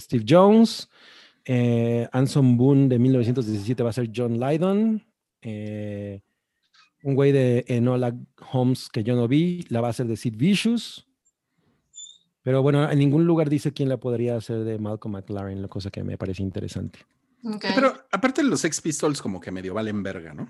Steve 0.00 0.24
Jones, 0.26 0.88
Anson 2.12 2.56
Boone 2.56 2.88
de 2.88 2.98
1917 2.98 3.82
va 3.82 3.90
a 3.90 3.92
ser 3.92 4.10
John 4.14 4.40
Lydon, 4.40 5.04
eh, 5.42 6.22
un 7.02 7.14
güey 7.14 7.32
de 7.32 7.64
Enola 7.68 8.16
Holmes 8.52 8.88
que 8.88 9.02
yo 9.02 9.16
no 9.16 9.28
vi, 9.28 9.64
la 9.68 9.80
va 9.80 9.88
a 9.88 9.90
hacer 9.90 10.06
de 10.06 10.16
Sid 10.16 10.36
Vicious. 10.36 11.06
Pero 12.42 12.62
bueno, 12.62 12.90
en 12.90 12.98
ningún 12.98 13.24
lugar 13.24 13.48
dice 13.48 13.72
quién 13.72 13.88
la 13.88 13.98
podría 13.98 14.36
hacer 14.36 14.64
de 14.64 14.78
Malcolm 14.78 15.14
McLaren, 15.14 15.62
la 15.62 15.68
cosa 15.68 15.90
que 15.90 16.02
me 16.02 16.18
parece 16.18 16.42
interesante. 16.42 17.00
Ok. 17.44 17.64
Pero 17.74 17.94
aparte 18.10 18.42
los 18.42 18.60
Sex 18.60 18.80
Pistols 18.80 19.22
como 19.22 19.40
que 19.40 19.50
medio 19.50 19.74
valen 19.74 20.02
verga, 20.02 20.34
¿no? 20.34 20.48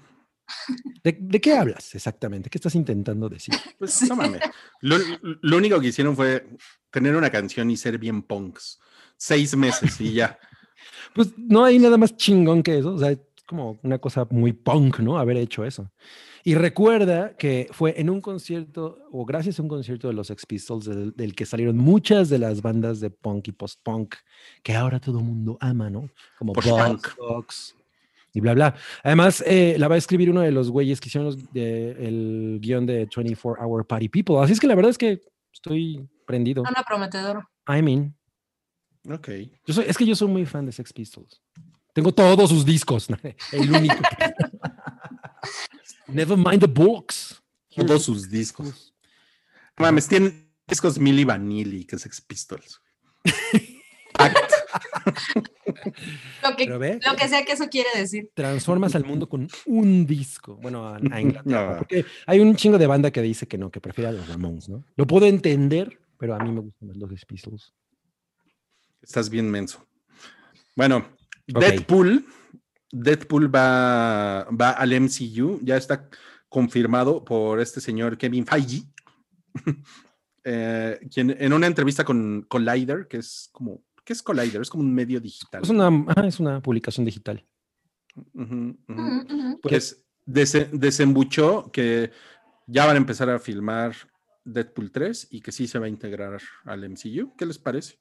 ¿De, 1.03 1.17
de 1.19 1.41
qué 1.41 1.55
hablas 1.55 1.95
exactamente? 1.95 2.51
¿Qué 2.51 2.59
estás 2.59 2.75
intentando 2.75 3.29
decir? 3.29 3.55
Pues 3.79 4.03
no 4.09 4.17
mames. 4.17 4.43
Lo, 4.81 4.97
lo 5.23 5.57
único 5.57 5.81
que 5.81 5.89
hicieron 5.89 6.15
fue 6.15 6.47
tener 6.91 7.17
una 7.17 7.31
canción 7.31 7.71
y 7.71 7.77
ser 7.77 7.99
bien 7.99 8.23
punks. 8.23 8.79
Seis 9.17 9.57
meses 9.57 10.01
y 10.01 10.13
ya. 10.13 10.39
Pues 11.15 11.33
no 11.37 11.65
hay 11.65 11.79
nada 11.79 11.97
más 11.97 12.17
chingón 12.17 12.63
que 12.63 12.79
eso. 12.79 12.95
O 12.95 12.99
sea, 12.99 13.17
como 13.53 13.79
una 13.83 13.99
cosa 13.99 14.27
muy 14.31 14.53
punk, 14.53 14.99
¿no? 15.01 15.19
Haber 15.19 15.37
hecho 15.37 15.65
eso. 15.65 15.91
Y 16.45 16.55
recuerda 16.57 17.37
que 17.37 17.69
fue 17.71 17.95
en 18.01 18.11
un 18.11 18.21
concierto, 18.21 18.99
o 19.13 19.25
gracias 19.25 19.59
a 19.59 19.63
un 19.63 19.69
concierto 19.69 20.09
de 20.09 20.15
los 20.15 20.27
Sex 20.27 20.45
Pistols, 20.47 20.87
del, 20.87 21.13
del 21.15 21.35
que 21.35 21.47
salieron 21.47 21.77
muchas 21.77 22.29
de 22.29 22.39
las 22.39 22.63
bandas 22.63 22.99
de 23.01 23.11
punk 23.11 23.49
y 23.49 23.53
post-punk 23.53 24.17
que 24.63 24.75
ahora 24.75 24.99
todo 24.99 25.19
el 25.21 25.25
mundo 25.25 25.57
ama, 25.61 25.89
¿no? 25.89 26.09
Como 26.39 26.53
Post-punk. 26.53 27.07
Buzzcocks 27.17 27.77
y 28.35 28.41
bla, 28.41 28.55
bla. 28.55 28.75
Además, 29.05 29.45
eh, 29.47 29.77
la 29.79 29.87
va 29.89 29.95
a 29.95 29.99
escribir 29.99 30.31
uno 30.31 30.41
de 30.41 30.51
los 30.51 30.71
güeyes 30.71 31.01
que 31.01 31.09
hicieron 31.09 31.27
los- 31.27 31.53
de- 31.53 31.91
el 31.93 32.59
guion 32.61 32.87
de 32.87 33.07
24 33.15 33.63
Hour 33.65 33.87
Party 33.87 34.09
People. 34.09 34.39
Así 34.41 34.53
es 34.55 34.59
que 34.61 34.67
la 34.67 34.75
verdad 34.75 34.91
es 34.91 34.99
que 34.99 35.21
estoy 35.53 36.09
prendido. 36.27 36.63
Suena 36.65 36.83
prometedor. 36.83 37.47
I 37.69 37.83
mean. 37.83 38.17
Ok. 39.09 39.29
Yo 39.67 39.75
soy, 39.75 39.85
es 39.87 39.97
que 39.99 40.07
yo 40.07 40.15
soy 40.17 40.29
muy 40.29 40.47
fan 40.47 40.65
de 40.65 40.73
Sex 40.73 40.93
Pistols. 40.93 41.43
Tengo 41.93 42.13
todos 42.13 42.51
sus 42.51 42.65
discos. 42.65 43.09
El 43.53 43.71
único. 43.71 43.97
Never 46.09 46.37
mind 46.37 46.61
the 46.61 46.67
books. 46.67 47.43
Todos 47.75 48.05
sus 48.05 48.29
discos. 48.31 48.95
No 49.79 49.87
mames, 49.87 50.07
tienen 50.09 50.51
discos 50.67 50.99
Milli 50.99 51.25
Vanilli, 51.25 51.85
que 51.85 51.97
es 51.97 52.03
Sex 52.03 52.21
Pistols. 52.21 52.81
Act. 54.15 54.53
Lo 56.43 56.57
que, 56.57 56.65
Pero 56.65 56.79
ve, 56.79 57.01
lo 57.05 57.17
que 57.17 57.29
sea 57.29 57.45
que 57.45 57.53
eso 57.53 57.69
quiere 57.69 57.89
decir. 57.97 58.31
transformas 58.35 58.95
al 58.95 59.05
mundo 59.05 59.29
con 59.29 59.49
un 59.67 60.07
disco. 60.07 60.57
Bueno, 60.57 60.87
a, 60.87 60.97
a 61.11 61.21
Inglaterra. 61.21 61.73
No. 61.73 61.79
Porque 61.79 62.05
hay 62.27 62.41
un 62.41 62.55
chingo 62.57 62.79
de 62.79 62.87
banda 62.87 63.11
que 63.11 63.23
dice 63.23 63.47
que 63.49 63.59
no, 63.59 63.71
que 63.71 63.81
prefiere 63.81 64.09
a 64.09 64.13
los 64.13 64.29
Ramones, 64.29 64.69
¿no? 64.69 64.85
Lo 64.97 65.07
puedo 65.07 65.27
entender, 65.27 65.99
pero 66.19 66.35
a 66.35 66.39
mí 66.39 66.53
me 66.53 66.61
gustan 66.61 66.89
más 66.89 66.97
los 66.97 67.25
Pistols. 67.25 67.73
Estás 69.01 69.29
bien 69.29 69.51
menso. 69.51 69.87
Bueno, 70.77 71.07
Deadpool. 71.47 72.27
Deadpool 72.91 73.55
va, 73.55 74.45
va 74.51 74.71
al 74.71 74.93
MCU. 75.01 75.61
Ya 75.63 75.77
está 75.77 76.09
confirmado 76.49 77.25
por 77.25 77.61
este 77.61 77.81
señor 77.81 78.19
Kevin 78.19 78.47
Feige. 78.47 78.83
eh, 80.45 81.01
quien 81.13 81.35
en 81.39 81.53
una 81.53 81.67
entrevista 81.67 82.05
con 82.05 82.43
Collider, 82.49 83.07
que 83.09 83.19
es 83.19 83.49
como. 83.53 83.83
¿Qué 84.05 84.13
es 84.13 84.23
Collider? 84.23 84.61
Es 84.61 84.69
como 84.71 84.83
un 84.83 84.93
medio 84.93 85.21
digital. 85.21 85.63
Es 85.63 85.71
una, 85.71 85.89
ah, 86.09 86.27
es 86.27 86.41
una 86.41 86.61
publicación 86.61 87.07
digital. 87.07 87.47
Pues 89.63 90.05
dese- 90.27 90.69
desembuchó 90.73 91.71
que 91.71 92.11
ya 92.67 92.85
van 92.87 92.97
a 92.97 92.99
empezar 92.99 93.31
a 93.31 93.39
filmar 93.39 93.95
Deadpool 94.45 94.91
3 94.91 95.29
y 95.31 95.41
que 95.41 95.53
sí 95.53 95.69
se 95.69 95.79
va 95.79 95.87
a 95.87 95.89
integrar 95.89 96.41
al 96.65 96.85
MCU. 96.91 97.35
¿Qué 97.37 97.47
les 97.47 97.59
parece? 97.59 97.97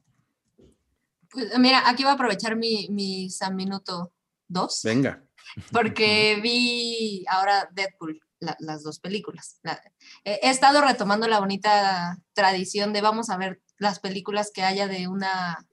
Pues, 1.32 1.58
mira, 1.60 1.88
aquí 1.90 2.04
voy 2.04 2.12
a 2.12 2.16
aprovechar 2.16 2.56
mi, 2.56 2.88
mi 2.90 3.30
San 3.30 3.56
Minuto 3.56 4.12
2. 4.48 4.82
Venga. 4.84 5.24
porque 5.72 6.40
vi 6.44 7.26
ahora 7.30 7.70
Deadpool, 7.74 8.22
la- 8.40 8.58
las 8.60 8.84
dos 8.84 9.00
películas. 9.00 9.60
La- 9.64 9.82
he 10.24 10.40
he 10.44 10.50
estado 10.50 10.82
retomando 10.82 11.28
la 11.28 11.40
bonita 11.40 12.18
tradición 12.34 12.94
de 12.94 13.02
vamos 13.02 13.30
a 13.30 13.38
ver 13.38 13.62
las 13.78 14.00
películas 14.00 14.52
que 14.54 14.64
haya 14.64 14.88
de 14.88 15.08
una, 15.08 15.66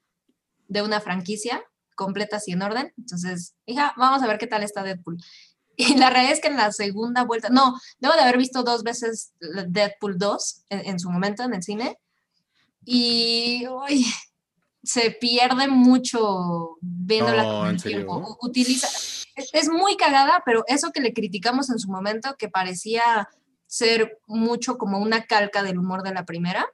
de 0.68 0.82
una 0.82 1.01
franquicia 1.01 1.62
completas 1.97 2.47
y 2.48 2.52
en 2.52 2.62
orden. 2.62 2.93
Entonces, 2.97 3.55
hija, 3.66 3.93
vamos 3.97 4.22
a 4.22 4.26
ver 4.28 4.39
qué 4.39 4.47
tal 4.47 4.62
está 4.62 4.82
Deadpool. 4.82 5.18
Y 5.80 5.94
la 5.97 6.10
realidad 6.10 6.32
es 6.35 6.40
que 6.40 6.48
en 6.48 6.56
la 6.56 6.72
segunda 6.72 7.22
vuelta, 7.22 7.51
no, 7.51 7.78
debo 8.01 8.14
de 8.14 8.22
haber 8.22 8.36
visto 8.36 8.64
dos 8.64 8.82
veces 8.82 9.32
Deadpool 9.68 10.18
2 10.18 10.64
en, 10.70 10.86
en 10.86 10.98
su 10.98 11.09
momento 11.09 11.44
en 11.44 11.55
el 11.55 11.62
cine. 11.62 12.01
Y 12.85 13.64
uy, 13.68 14.05
se 14.89 15.10
pierde 15.10 15.69
mucho 15.69 16.78
viéndola 16.81 17.43
No, 17.43 17.59
con 17.59 17.69
¿en 17.69 17.74
el 17.74 17.82
tiempo. 17.82 18.39
Utiliza, 18.40 18.86
es, 19.36 19.51
es 19.52 19.69
muy 19.69 19.98
cagada, 19.98 20.43
pero 20.47 20.65
eso 20.66 20.93
que 20.93 21.02
le 21.02 21.12
criticamos 21.12 21.69
en 21.69 21.78
su 21.78 21.90
momento, 21.90 22.36
que 22.39 22.48
parecía 22.48 23.28
ser 23.66 24.19
mucho 24.27 24.78
como 24.78 24.98
una 24.98 25.27
calca 25.27 25.62
del 25.62 25.77
humor 25.78 26.02
de 26.02 26.15
la 26.15 26.24
primera, 26.24 26.66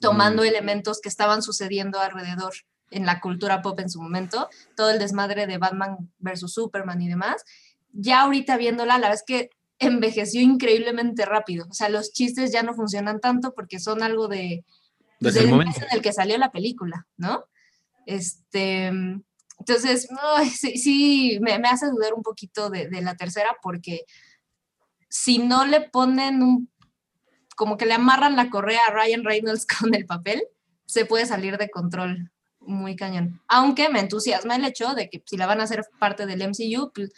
tomando 0.00 0.42
Mm. 0.42 0.46
elementos 0.46 1.00
que 1.02 1.10
estaban 1.10 1.42
sucediendo 1.42 2.00
alrededor 2.00 2.54
en 2.90 3.04
la 3.04 3.20
cultura 3.20 3.60
pop 3.60 3.78
en 3.80 3.90
su 3.90 4.00
momento, 4.00 4.48
todo 4.74 4.88
el 4.88 4.98
desmadre 4.98 5.46
de 5.46 5.58
Batman 5.58 6.10
versus 6.18 6.54
Superman 6.54 7.02
y 7.02 7.08
demás. 7.08 7.44
Ya 7.92 8.22
ahorita 8.22 8.56
viéndola, 8.56 8.94
la 8.94 9.08
verdad 9.08 9.14
es 9.16 9.24
que 9.26 9.50
envejeció 9.78 10.40
increíblemente 10.40 11.26
rápido. 11.26 11.66
O 11.68 11.74
sea, 11.74 11.90
los 11.90 12.10
chistes 12.10 12.52
ya 12.52 12.62
no 12.62 12.72
funcionan 12.74 13.20
tanto 13.20 13.52
porque 13.52 13.78
son 13.80 14.02
algo 14.02 14.28
de, 14.28 14.64
Desde 15.20 15.40
desde 15.40 15.48
el 15.48 15.50
momento. 15.50 15.80
mes 15.80 15.90
en 15.90 15.96
el 15.96 16.02
que 16.02 16.12
salió 16.12 16.38
la 16.38 16.52
película, 16.52 17.06
¿no? 17.16 17.44
Este, 18.06 18.86
entonces, 19.58 20.08
ay, 20.36 20.48
sí, 20.50 20.78
sí, 20.78 21.38
me, 21.40 21.58
me 21.58 21.68
hace 21.68 21.86
dudar 21.90 22.14
un 22.14 22.22
poquito 22.22 22.70
de, 22.70 22.88
de 22.88 23.02
la 23.02 23.16
tercera 23.16 23.56
porque 23.62 24.04
si 25.08 25.38
no 25.38 25.66
le 25.66 25.80
ponen 25.80 26.42
un, 26.42 26.70
como 27.56 27.76
que 27.76 27.86
le 27.86 27.94
amarran 27.94 28.36
la 28.36 28.50
correa 28.50 28.80
a 28.86 28.92
Ryan 28.92 29.24
Reynolds 29.24 29.66
con 29.80 29.94
el 29.94 30.06
papel, 30.06 30.42
se 30.86 31.04
puede 31.04 31.26
salir 31.26 31.58
de 31.58 31.70
control 31.70 32.30
muy 32.60 32.96
cañón. 32.96 33.42
Aunque 33.48 33.88
me 33.88 34.00
entusiasma 34.00 34.56
el 34.56 34.64
hecho 34.64 34.94
de 34.94 35.10
que 35.10 35.22
si 35.26 35.36
la 35.36 35.46
van 35.46 35.60
a 35.60 35.64
hacer 35.64 35.84
parte 35.98 36.26
del 36.26 36.42
MCU, 36.42 36.92
pues, 36.94 37.10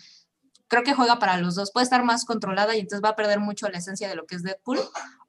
creo 0.68 0.82
que 0.82 0.94
juega 0.94 1.18
para 1.18 1.36
los 1.38 1.56
dos. 1.56 1.72
Puede 1.72 1.84
estar 1.84 2.04
más 2.04 2.24
controlada 2.24 2.74
y 2.74 2.80
entonces 2.80 3.04
va 3.04 3.10
a 3.10 3.16
perder 3.16 3.40
mucho 3.40 3.68
la 3.68 3.78
esencia 3.78 4.08
de 4.08 4.14
lo 4.14 4.26
que 4.26 4.36
es 4.36 4.42
Deadpool. 4.42 4.78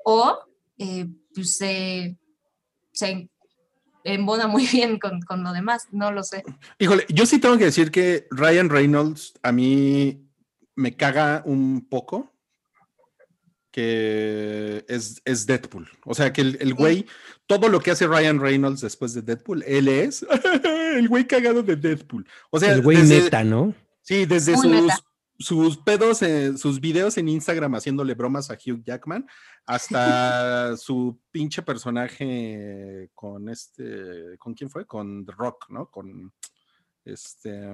O 0.05 0.39
eh, 0.77 1.07
pues, 1.33 1.57
se, 1.57 2.17
se 2.91 3.29
embona 4.03 4.47
muy 4.47 4.65
bien 4.71 4.99
con, 4.99 5.21
con 5.21 5.43
lo 5.43 5.53
demás, 5.53 5.87
no 5.91 6.11
lo 6.11 6.23
sé. 6.23 6.43
Híjole, 6.79 7.05
yo 7.09 7.25
sí 7.25 7.39
tengo 7.39 7.57
que 7.57 7.65
decir 7.65 7.91
que 7.91 8.27
Ryan 8.31 8.69
Reynolds 8.69 9.33
a 9.43 9.51
mí 9.51 10.27
me 10.75 10.95
caga 10.95 11.43
un 11.45 11.87
poco 11.89 12.31
que 13.71 14.83
es, 14.89 15.21
es 15.23 15.45
Deadpool. 15.45 15.89
O 16.05 16.13
sea, 16.13 16.33
que 16.33 16.41
el, 16.41 16.57
el 16.59 16.73
güey, 16.73 17.05
todo 17.47 17.69
lo 17.69 17.79
que 17.79 17.91
hace 17.91 18.05
Ryan 18.07 18.39
Reynolds 18.39 18.81
después 18.81 19.13
de 19.13 19.21
Deadpool, 19.21 19.63
él 19.65 19.87
es 19.87 20.25
el 20.95 21.07
güey 21.07 21.25
cagado 21.25 21.63
de 21.63 21.75
Deadpool. 21.77 22.27
O 22.49 22.59
sea, 22.59 22.73
el 22.73 22.81
güey 22.81 22.97
desde- 22.97 23.21
neta, 23.23 23.43
¿no? 23.43 23.73
Sí, 24.01 24.25
desde 24.25 24.53
Muy 24.57 24.61
sus, 24.67 24.81
meta. 24.81 24.99
Sus 25.41 25.77
pedos, 25.77 26.21
eh, 26.21 26.57
sus 26.57 26.79
videos 26.79 27.17
en 27.17 27.27
Instagram 27.27 27.75
haciéndole 27.75 28.13
bromas 28.13 28.49
a 28.49 28.55
Hugh 28.55 28.83
Jackman, 28.83 29.27
hasta 29.65 30.75
su 30.77 31.19
pinche 31.31 31.61
personaje 31.61 33.09
con 33.13 33.49
este, 33.49 34.37
¿con 34.37 34.53
quién 34.53 34.69
fue? 34.69 34.85
Con 34.85 35.25
The 35.25 35.33
Rock, 35.33 35.65
¿no? 35.69 35.87
Con 35.87 36.33
este, 37.03 37.69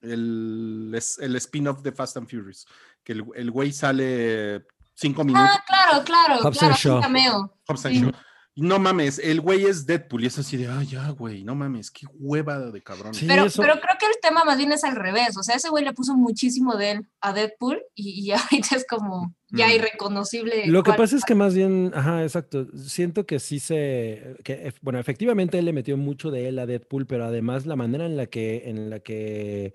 el, 0.00 0.98
el 1.20 1.36
spin-off 1.36 1.82
de 1.82 1.92
Fast 1.92 2.16
and 2.16 2.28
Furious, 2.28 2.66
que 3.02 3.12
el, 3.12 3.24
el 3.34 3.50
güey 3.50 3.72
sale 3.72 4.66
cinco 4.94 5.24
minutos. 5.24 5.50
Ah, 5.52 5.64
claro, 5.66 6.04
claro, 6.04 6.42
Hobbs 6.42 6.58
claro, 6.58 7.00
cameo. 7.00 7.54
Hobbs 7.66 7.86
and 7.86 7.94
sí. 7.94 8.00
Shaw. 8.02 8.12
No 8.54 8.78
mames, 8.78 9.18
el 9.18 9.40
güey 9.40 9.64
es 9.64 9.86
Deadpool 9.86 10.24
y 10.24 10.26
es 10.26 10.38
así 10.38 10.58
de, 10.58 10.68
ay, 10.68 10.86
ya, 10.86 11.08
güey, 11.08 11.42
no 11.42 11.54
mames, 11.54 11.90
qué 11.90 12.06
hueva 12.18 12.58
de 12.58 12.82
cabrón. 12.82 13.14
Sí. 13.14 13.24
Pero, 13.26 13.46
eso- 13.46 13.62
pero 13.62 13.74
creo 13.80 13.96
que 13.98 14.04
el 14.04 14.12
tema 14.20 14.44
más 14.44 14.58
bien 14.58 14.72
es 14.72 14.84
al 14.84 14.94
revés. 14.94 15.38
O 15.38 15.42
sea, 15.42 15.56
ese 15.56 15.70
güey 15.70 15.82
le 15.84 15.94
puso 15.94 16.14
muchísimo 16.14 16.76
de 16.76 16.90
él 16.90 17.06
a 17.22 17.32
Deadpool 17.32 17.82
y, 17.94 18.10
y 18.26 18.30
ahorita 18.66 18.76
es 18.76 18.84
como 18.86 19.34
ya 19.50 19.68
Mm. 19.68 19.70
irreconocible. 19.70 20.66
Lo 20.66 20.82
que 20.82 20.92
pasa 20.92 21.16
es 21.16 21.24
que 21.24 21.34
más 21.34 21.54
bien, 21.54 21.92
ajá, 21.94 22.22
exacto. 22.22 22.66
Siento 22.76 23.24
que 23.24 23.38
sí 23.40 23.58
se, 23.58 24.36
que, 24.44 24.74
bueno, 24.82 24.98
efectivamente 24.98 25.58
él 25.58 25.64
le 25.64 25.72
metió 25.72 25.96
mucho 25.96 26.30
de 26.30 26.48
él 26.48 26.58
a 26.58 26.66
Deadpool, 26.66 27.06
pero 27.06 27.24
además 27.24 27.64
la 27.64 27.76
manera 27.76 28.04
en 28.04 28.18
la 28.18 28.26
que, 28.26 28.64
en 28.68 28.90
la 28.90 29.00
que, 29.00 29.72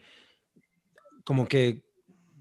como 1.24 1.48
que 1.48 1.87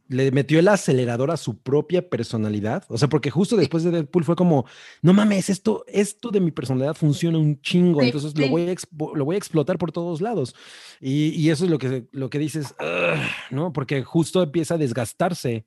le 0.08 0.30
metió 0.30 0.58
el 0.58 0.68
acelerador 0.68 1.30
a 1.30 1.36
su 1.36 1.58
propia 1.58 2.08
personalidad. 2.08 2.84
O 2.88 2.96
sea, 2.98 3.08
porque 3.08 3.30
justo 3.30 3.56
después 3.56 3.82
de 3.84 3.90
Deadpool 3.90 4.24
fue 4.24 4.36
como, 4.36 4.64
no 5.02 5.12
mames, 5.12 5.50
esto, 5.50 5.84
esto 5.88 6.30
de 6.30 6.40
mi 6.40 6.50
personalidad 6.52 6.94
funciona 6.94 7.38
un 7.38 7.60
chingo, 7.60 8.00
Sí, 8.00 8.06
entonces 8.06 8.38
lo 8.38 8.48
voy 8.48 8.62
a 8.68 8.72
expo- 8.72 9.14
lo 9.16 9.24
voy 9.24 9.34
a 9.34 9.38
explotar 9.38 9.78
por 9.78 9.92
todos 9.92 10.20
lados. 10.20 10.54
Y, 11.00 11.30
y 11.30 11.50
eso 11.50 11.64
es 11.64 11.70
lo 11.70 11.78
que, 11.78 12.06
lo 12.12 12.30
que 12.30 12.38
dices, 12.38 12.74
¿no? 13.50 13.72
Porque 13.72 14.02
justo 14.02 14.42
empieza 14.42 14.74
a 14.74 14.78
desgastarse. 14.78 15.66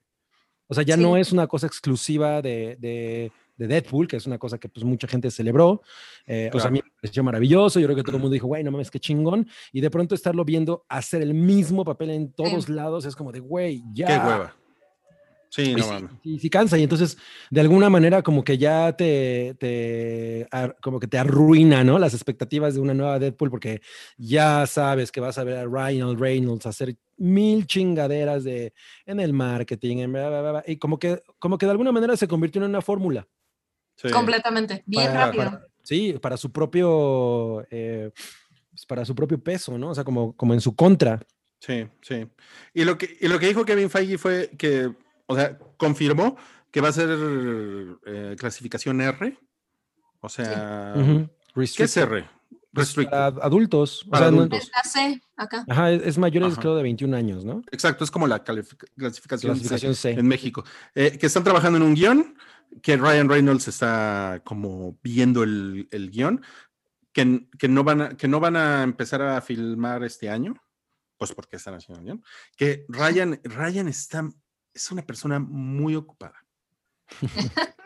O 0.68 0.74
sea, 0.74 0.84
ya 0.84 0.98
no 0.98 1.18
es 1.18 1.32
una 1.32 1.48
cosa 1.48 1.66
exclusiva 1.68 2.42
de, 2.42 2.78
de, 2.80 3.32
de 3.58 3.68
Deadpool, 3.68 4.08
que 4.08 4.18
es 4.18 4.26
una 4.28 4.38
cosa 4.38 4.58
que 4.58 4.70
pues 4.70 4.84
mucha 4.86 5.08
gente 5.08 5.32
celebró. 5.32 5.82
Eh, 6.28 6.52
O 6.54 6.60
sea, 6.60 6.68
a 6.70 6.72
mí 6.72 6.80
pareció 7.02 7.24
maravilloso. 7.24 7.80
Yo 7.80 7.88
creo 7.88 7.96
que 7.96 8.04
todo 8.04 8.16
el 8.18 8.22
mundo 8.22 8.34
dijo, 8.34 8.48
güey, 8.48 8.64
no 8.64 8.72
mames, 8.72 8.92
qué 8.92 9.00
chingón. 9.00 9.48
Y 9.72 9.82
de 9.82 9.90
pronto 9.90 10.16
estarlo 10.16 10.44
viendo 10.46 10.86
hacer 10.90 11.22
el 11.22 11.34
mismo 11.34 11.84
papel 11.86 12.10
en 12.12 12.32
todos 12.34 12.70
lados 12.70 13.06
es 13.06 13.16
como 13.16 13.32
de, 13.32 13.40
güey, 13.40 13.84
ya. 13.94 14.08
Qué 14.08 14.14
hueva. 14.14 14.56
Sí, 15.52 15.72
Y 15.72 15.74
no 15.74 15.84
sí, 15.84 15.90
mames. 15.90 16.12
sí, 16.22 16.38
sí 16.38 16.50
cansa 16.52 16.78
y 16.78 16.84
entonces 16.84 17.18
de 17.50 17.60
alguna 17.62 17.90
manera 17.90 18.22
como 18.22 18.44
que 18.44 18.60
ya 18.60 18.96
te, 18.96 19.56
te 19.60 20.48
ar- 20.52 20.78
como 20.80 21.00
que 21.00 21.08
te 21.08 21.18
arruina, 21.18 21.84
¿no? 21.84 21.98
Las 21.98 22.14
expectativas 22.14 22.76
de 22.76 22.82
una 22.82 22.94
nueva 22.94 23.18
Deadpool 23.18 23.50
porque 23.50 23.82
ya 24.16 24.68
sabes 24.68 25.12
que 25.12 25.20
vas 25.20 25.40
a 25.40 25.44
ver 25.44 25.58
a 25.58 25.66
Ryan 25.66 26.20
Reynolds 26.20 26.68
hacer 26.68 26.96
mil 27.18 27.66
chingaderas 27.66 28.44
de 28.44 28.74
en 29.08 29.20
el 29.20 29.34
marketing 29.34 29.98
en 29.98 30.14
bla, 30.14 30.30
bla, 30.30 30.42
bla, 30.42 30.52
bla, 30.52 30.64
y 30.68 30.78
como 30.78 31.00
que 31.00 31.24
como 31.40 31.58
que 31.58 31.66
de 31.66 31.72
alguna 31.72 31.92
manera 31.92 32.16
se 32.16 32.28
convirtió 32.28 32.62
en 32.64 32.70
una 32.70 32.82
fórmula. 32.84 33.28
Sí. 33.96 34.10
Completamente, 34.12 34.84
bien 34.86 35.08
para- 35.08 35.26
rápido. 35.26 35.44
para- 35.46 35.66
sí, 35.90 36.14
para 36.22 36.38
su 36.38 36.52
propio 36.52 37.66
eh, 37.72 38.12
pues, 38.72 38.86
para 38.86 39.04
su 39.06 39.16
propio 39.16 39.40
peso, 39.44 39.78
¿no? 39.78 39.90
O 39.90 39.96
sea, 39.96 40.04
como 40.04 40.36
como 40.36 40.54
en 40.54 40.62
su 40.62 40.76
contra. 40.76 41.20
Sí, 41.60 41.86
sí. 42.02 42.26
Y 42.74 42.84
lo 42.86 42.98
que, 42.98 43.18
y 43.20 43.28
lo 43.28 43.38
que 43.40 43.48
dijo 43.48 43.66
Kevin 43.66 43.90
Feige 43.90 44.18
fue 44.18 44.50
que, 44.58 44.94
o 45.26 45.36
sea, 45.36 45.58
confirmó 45.78 46.38
que 46.72 46.80
va 46.82 46.90
a 46.90 46.94
ser 46.94 47.10
eh, 48.06 48.36
clasificación 48.40 49.02
R. 49.02 49.38
O 50.22 50.30
sea, 50.30 50.94
Ujú. 50.96 51.30
¿qué 51.76 51.84
es. 51.84 51.98
R? 51.98 52.26
Pues, 52.72 52.88
Restricted. 52.90 53.12
para 53.12 53.26
adultos. 53.46 54.04
O 54.06 54.10
Para 54.12 54.26
sea, 54.26 54.32
no- 54.32 54.38
adultos. 54.38 54.60
Es 54.60 54.72
la 54.76 54.84
C 54.84 55.22
acá. 55.38 55.66
ajá, 55.68 55.92
es, 55.92 56.04
es 56.06 56.18
mayores 56.20 56.54
Ajá. 56.54 56.62
creo 56.62 56.76
de 56.76 56.84
21 56.84 57.16
años, 57.18 57.44
¿no? 57.44 57.64
Exacto, 57.72 58.04
es 58.04 58.12
como 58.12 58.28
la 58.28 58.44
calific- 58.44 58.86
clasificación, 58.96 59.56
C 59.56 59.60
Clasificación 59.68 59.96
C. 59.96 60.12
en 60.12 60.28
México. 60.28 60.64
Eh, 60.94 61.18
que 61.18 61.26
están 61.26 61.44
trabajando 61.44 61.78
en 61.78 61.84
un 61.84 61.96
guion, 61.96 62.36
que 62.82 62.98
Ryan 62.98 63.30
Reynolds 63.30 63.68
está 63.68 64.42
como 64.46 64.98
viendo 65.04 65.44
el, 65.44 65.88
el 65.92 66.10
guion, 66.12 66.42
que, 67.12 67.48
que, 67.58 67.68
no 67.68 67.84
van 67.84 68.02
a, 68.02 68.10
que 68.18 68.28
no 68.28 68.40
van 68.40 68.56
a 68.56 68.84
empezar 68.84 69.22
a 69.22 69.42
filmar 69.42 70.04
este 70.04 70.30
año, 70.30 70.56
pues 71.18 71.34
porque 71.34 71.58
están 71.58 71.76
haciendo 71.76 72.00
el 72.00 72.06
guion, 72.06 72.24
que 72.56 72.86
Ryan, 72.88 73.40
Ryan 73.44 73.88
está, 73.88 74.30
es 74.74 74.92
una 74.92 75.02
persona 75.02 75.40
muy 75.40 75.96
ocupada. 75.96 76.46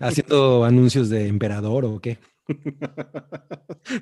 Haciendo 0.00 0.64
anuncios 0.64 1.08
de 1.08 1.26
emperador 1.26 1.84
o 1.84 2.00
qué. 2.00 2.18
pues 2.46 2.60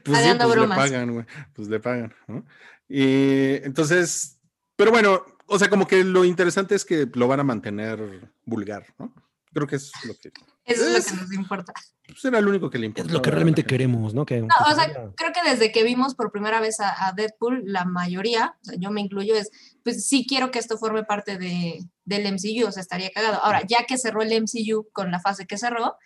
sí, 0.04 0.12
Haciendo 0.12 0.46
pues 0.46 0.60
le 0.60 0.68
pagan, 0.68 1.12
güey. 1.12 1.26
Pues 1.52 1.68
le 1.68 1.80
pagan, 1.80 2.14
¿no? 2.28 2.44
Y 2.88 3.56
entonces, 3.64 4.40
pero 4.76 4.90
bueno, 4.90 5.22
o 5.46 5.58
sea, 5.58 5.68
como 5.68 5.86
que 5.86 6.04
lo 6.04 6.24
interesante 6.24 6.74
es 6.74 6.84
que 6.84 7.08
lo 7.12 7.28
van 7.28 7.40
a 7.40 7.44
mantener 7.44 8.30
vulgar, 8.44 8.86
¿no? 8.98 9.12
Creo 9.52 9.66
que 9.66 9.76
es 9.76 9.90
lo 10.04 10.14
que. 10.14 10.28
Eso 10.64 10.84
es 10.84 10.92
lo 10.92 10.98
Es- 10.98 11.06
que 11.06 11.16
nos 11.16 11.32
importa. 11.32 11.72
Pues 12.06 12.24
era 12.24 12.40
lo 12.40 12.48
único 12.50 12.70
que 12.70 12.78
le 12.78 12.86
importa. 12.86 13.06
Es 13.08 13.12
lo 13.12 13.20
que 13.20 13.30
realmente 13.30 13.64
queremos, 13.64 14.14
¿no? 14.14 14.24
Que, 14.24 14.40
No, 14.40 14.48
que 14.48 14.72
o 14.72 14.74
sea, 14.74 14.86
creo 15.14 15.32
que 15.32 15.50
desde 15.50 15.72
que 15.72 15.82
vimos 15.82 16.14
por 16.14 16.32
primera 16.32 16.58
vez 16.60 16.80
a, 16.80 17.06
a 17.08 17.12
Deadpool, 17.12 17.62
la 17.66 17.84
mayoría, 17.84 18.56
o 18.62 18.64
sea, 18.64 18.74
yo 18.78 18.90
me 18.90 19.02
incluyo, 19.02 19.34
es, 19.34 19.50
pues 19.84 20.06
sí 20.06 20.24
quiero 20.26 20.50
que 20.50 20.58
esto 20.58 20.78
forme 20.78 21.04
parte 21.04 21.36
de, 21.36 21.84
del 22.06 22.26
MCU, 22.32 22.66
o 22.66 22.72
sea, 22.72 22.80
estaría 22.80 23.10
cagado. 23.10 23.42
Ahora, 23.44 23.62
ya 23.66 23.84
que 23.86 23.98
cerró 23.98 24.22
el 24.22 24.32
MCU 24.32 24.88
con 24.92 25.10
la 25.10 25.20
fase 25.20 25.46
que 25.46 25.58
cerró, 25.58 25.96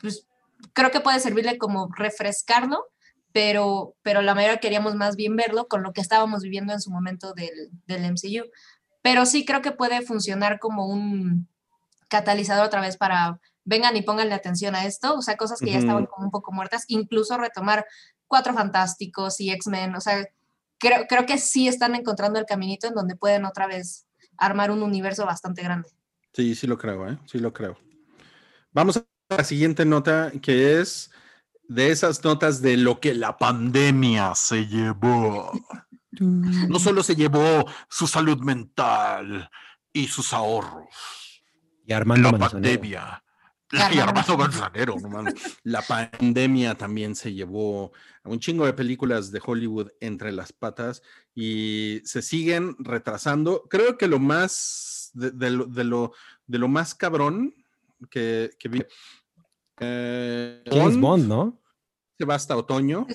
pues 0.00 0.26
creo 0.72 0.90
que 0.90 1.00
puede 1.00 1.20
servirle 1.20 1.58
como 1.58 1.90
refrescarlo, 1.94 2.86
pero, 3.32 3.94
pero 4.02 4.22
la 4.22 4.34
mayoría 4.34 4.60
queríamos 4.60 4.94
más 4.94 5.14
bien 5.14 5.36
verlo 5.36 5.68
con 5.68 5.82
lo 5.82 5.92
que 5.92 6.00
estábamos 6.00 6.42
viviendo 6.42 6.72
en 6.72 6.80
su 6.80 6.90
momento 6.90 7.34
del, 7.34 7.50
del 7.86 8.04
MCU. 8.12 8.48
Pero 9.02 9.26
sí 9.26 9.44
creo 9.44 9.60
que 9.60 9.72
puede 9.72 10.00
funcionar 10.02 10.58
como 10.58 10.86
un 10.86 11.48
catalizador 12.08 12.66
otra 12.66 12.80
vez 12.80 12.96
para 12.96 13.40
vengan 13.64 13.96
y 13.96 14.02
pónganle 14.02 14.34
atención 14.34 14.74
a 14.74 14.86
esto, 14.86 15.14
o 15.14 15.22
sea, 15.22 15.36
cosas 15.36 15.60
que 15.60 15.70
ya 15.70 15.78
estaban 15.78 16.06
como 16.06 16.24
un 16.24 16.30
poco 16.30 16.52
muertas, 16.52 16.84
incluso 16.88 17.36
retomar 17.36 17.84
Cuatro 18.26 18.54
Fantásticos 18.54 19.40
y 19.40 19.50
X-Men, 19.50 19.94
o 19.94 20.00
sea, 20.00 20.26
creo, 20.78 21.06
creo 21.06 21.26
que 21.26 21.36
sí 21.36 21.68
están 21.68 21.94
encontrando 21.94 22.38
el 22.38 22.46
caminito 22.46 22.86
en 22.86 22.94
donde 22.94 23.14
pueden 23.14 23.44
otra 23.44 23.66
vez 23.66 24.06
armar 24.38 24.70
un 24.70 24.82
universo 24.82 25.26
bastante 25.26 25.62
grande. 25.62 25.90
Sí, 26.32 26.54
sí 26.54 26.66
lo 26.66 26.78
creo, 26.78 27.10
¿eh? 27.10 27.18
Sí 27.26 27.38
lo 27.38 27.52
creo. 27.52 27.78
Vamos 28.72 28.96
a 28.96 29.04
la 29.28 29.44
siguiente 29.44 29.84
nota, 29.84 30.32
que 30.42 30.80
es 30.80 31.10
de 31.68 31.90
esas 31.90 32.24
notas 32.24 32.62
de 32.62 32.76
lo 32.78 33.00
que 33.00 33.14
la 33.14 33.36
pandemia 33.36 34.34
se 34.34 34.66
llevó. 34.66 35.52
No 36.20 36.80
solo 36.80 37.04
se 37.04 37.14
llevó 37.14 37.64
su 37.88 38.08
salud 38.08 38.38
mental 38.38 39.48
y 39.92 40.08
sus 40.08 40.32
ahorros. 40.32 41.27
Y 41.88 41.92
Armando 41.94 42.30
la 42.30 42.38
Manzanero. 42.38 42.80
pandemia. 42.80 43.24
Y 43.72 43.76
Y 43.96 43.98
Armando 43.98 44.02
Armando 44.02 44.38
Manzanero, 44.38 44.96
no 45.00 45.08
mames. 45.08 45.34
La 45.64 45.82
pandemia 45.82 46.74
también 46.76 47.14
se 47.16 47.32
llevó 47.34 47.92
a 48.22 48.28
un 48.28 48.38
chingo 48.40 48.64
de 48.66 48.72
películas 48.74 49.30
de 49.32 49.40
Hollywood 49.44 49.88
entre 50.00 50.32
las 50.32 50.52
patas 50.52 51.02
y 51.34 52.00
se 52.04 52.22
siguen 52.22 52.76
retrasando. 52.78 53.64
Creo 53.68 53.96
que 53.98 54.06
lo 54.06 54.18
más 54.18 55.10
de, 55.14 55.30
de 55.32 55.50
lo, 55.50 55.64
de, 55.66 55.84
lo, 55.84 56.12
de 56.46 56.58
lo 56.58 56.68
más 56.68 56.94
cabrón 56.94 57.54
que, 58.10 58.50
que 58.58 58.68
vi. 58.68 58.82
eh, 59.80 60.62
James 60.66 60.96
Bond 60.96 61.00
Bond, 61.00 61.28
¿no? 61.28 61.62
se 62.18 62.24
va 62.24 62.34
hasta 62.34 62.56
otoño, 62.56 63.06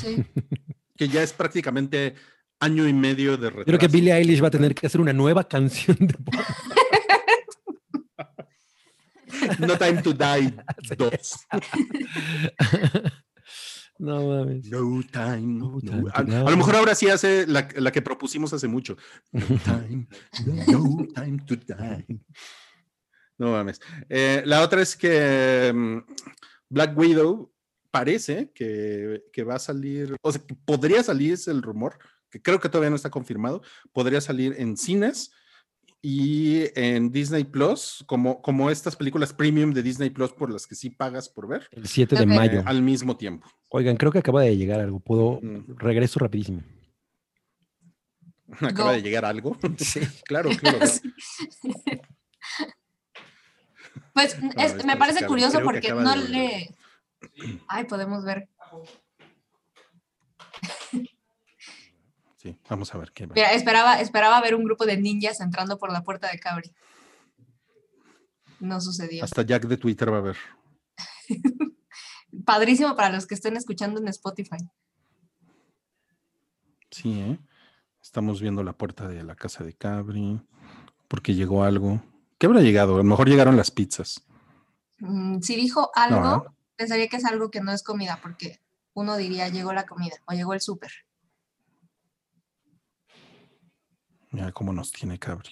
sí. 0.00 0.24
que 0.96 1.08
ya 1.08 1.22
es 1.22 1.32
prácticamente 1.32 2.14
año 2.60 2.86
y 2.86 2.92
medio 2.92 3.36
de 3.36 3.50
retraso. 3.50 3.66
Creo 3.66 3.78
que 3.78 3.88
Billie 3.88 4.12
Eilish 4.14 4.40
va 4.42 4.46
a 4.48 4.50
tener 4.52 4.72
que 4.74 4.86
hacer 4.86 5.00
una 5.00 5.12
nueva 5.12 5.42
canción 5.48 5.96
de 5.98 6.14
Bond. 6.18 6.38
No 9.58 9.76
Time 9.78 10.02
to 10.02 10.12
Die 10.12 10.54
2. 10.96 11.46
No 13.98 14.26
mames. 14.26 14.68
No 14.68 15.00
time. 15.12 15.58
No 15.60 15.78
A, 16.12 16.22
lo 16.22 16.56
mejor 16.56 16.74
ahora 16.74 16.94
sí 16.94 17.08
hace 17.08 17.46
la, 17.46 17.68
la 17.76 17.92
que 17.92 18.02
propusimos 18.02 18.52
hace 18.52 18.66
mucho. 18.66 18.96
No 19.30 19.46
time, 19.46 20.08
no 20.66 21.06
time 21.14 21.38
to 21.46 21.54
die. 21.54 22.20
No 23.38 23.52
mames. 23.52 23.80
Eh, 24.08 24.42
la 24.44 24.62
otra 24.62 24.82
es 24.82 24.96
que 24.96 25.70
mm, 25.72 25.98
Black 26.68 26.98
Widow 26.98 27.52
parece 27.92 28.50
que, 28.52 29.22
que 29.32 29.44
va 29.44 29.54
a 29.54 29.60
salir, 29.60 30.16
o 30.20 30.32
sea, 30.32 30.42
que 30.44 30.56
podría 30.64 31.04
salir, 31.04 31.34
es 31.34 31.46
el 31.46 31.62
rumor, 31.62 31.96
que 32.28 32.42
creo 32.42 32.58
que 32.58 32.68
todavía 32.68 32.90
no 32.90 32.96
está 32.96 33.10
confirmado, 33.10 33.62
podría 33.92 34.20
salir 34.20 34.56
en 34.58 34.76
cines 34.76 35.30
y 36.04 36.64
en 36.74 37.12
Disney 37.12 37.44
Plus, 37.44 38.02
como, 38.06 38.42
como 38.42 38.70
estas 38.70 38.96
películas 38.96 39.32
premium 39.32 39.72
de 39.72 39.82
Disney 39.84 40.10
Plus 40.10 40.32
por 40.32 40.50
las 40.52 40.66
que 40.66 40.74
sí 40.74 40.90
pagas 40.90 41.28
por 41.28 41.46
ver, 41.46 41.68
El 41.70 41.86
7 41.86 42.16
de 42.16 42.22
eh, 42.24 42.26
mayo. 42.26 42.62
al 42.66 42.82
mismo 42.82 43.16
tiempo. 43.16 43.48
Oigan, 43.70 43.96
creo 43.96 44.10
que 44.10 44.18
acaba 44.18 44.42
de 44.42 44.56
llegar 44.56 44.80
algo. 44.80 44.98
Puedo. 44.98 45.38
Mm. 45.40 45.76
Regreso 45.78 46.18
rapidísimo. 46.18 46.62
Acaba 48.60 48.90
Go. 48.90 48.96
de 48.96 49.02
llegar 49.02 49.24
algo. 49.24 49.56
Sí. 49.78 50.00
claro, 50.24 50.50
claro. 50.60 50.78
Pues 54.14 54.36
es- 54.58 54.84
me 54.84 54.96
parece 54.96 55.26
curioso 55.26 55.60
porque 55.62 55.92
no 55.92 56.14
le... 56.16 56.74
Ay, 57.68 57.84
podemos 57.84 58.24
ver. 58.24 58.48
Sí, 62.42 62.58
vamos 62.68 62.92
a 62.92 62.98
ver 62.98 63.12
qué 63.12 63.26
va. 63.26 63.34
Mira, 63.34 63.52
esperaba, 63.52 64.00
esperaba 64.00 64.40
ver 64.40 64.56
un 64.56 64.64
grupo 64.64 64.84
de 64.84 64.96
ninjas 64.96 65.40
entrando 65.40 65.78
por 65.78 65.92
la 65.92 66.02
puerta 66.02 66.28
de 66.28 66.40
Cabri. 66.40 66.72
No 68.58 68.80
sucedió. 68.80 69.22
Hasta 69.22 69.42
Jack 69.42 69.66
de 69.66 69.76
Twitter 69.76 70.12
va 70.12 70.18
a 70.18 70.22
ver. 70.22 70.36
Padrísimo 72.44 72.96
para 72.96 73.10
los 73.10 73.28
que 73.28 73.36
estén 73.36 73.56
escuchando 73.56 74.00
en 74.00 74.08
Spotify. 74.08 74.56
Sí, 76.90 77.20
¿eh? 77.20 77.38
Estamos 78.02 78.40
viendo 78.40 78.64
la 78.64 78.72
puerta 78.72 79.06
de 79.06 79.22
la 79.22 79.36
casa 79.36 79.62
de 79.62 79.74
Cabri, 79.74 80.40
porque 81.06 81.34
llegó 81.34 81.62
algo. 81.62 82.02
¿Qué 82.38 82.46
habrá 82.46 82.60
llegado? 82.60 82.94
A 82.94 82.98
lo 82.98 83.04
mejor 83.04 83.28
llegaron 83.28 83.56
las 83.56 83.70
pizzas. 83.70 84.26
Mm, 84.98 85.42
si 85.42 85.54
dijo 85.54 85.92
algo, 85.94 86.20
No, 86.20 86.56
pensaría 86.74 87.06
que 87.06 87.18
es 87.18 87.24
algo 87.24 87.52
que 87.52 87.60
no 87.60 87.70
es 87.70 87.84
comida, 87.84 88.18
porque 88.20 88.60
uno 88.94 89.16
diría 89.16 89.48
llegó 89.48 89.72
la 89.72 89.86
comida 89.86 90.16
o 90.26 90.32
llegó 90.32 90.54
el 90.54 90.60
súper. 90.60 90.90
Mira 94.32 94.50
cómo 94.52 94.72
nos 94.72 94.90
tiene 94.90 95.18
Cabri. 95.18 95.50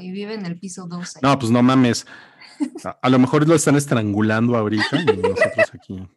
y 0.00 0.10
vive 0.10 0.34
en 0.34 0.46
el 0.46 0.58
piso 0.58 0.86
12. 0.86 1.20
No, 1.22 1.38
pues 1.38 1.50
no 1.50 1.62
mames. 1.62 2.06
A, 2.84 2.90
a 3.02 3.08
lo 3.08 3.18
mejor 3.18 3.46
lo 3.48 3.54
están 3.54 3.74
estrangulando 3.76 4.56
ahorita 4.56 4.96
y 5.02 5.04
nosotros 5.06 5.72
aquí. 5.74 6.08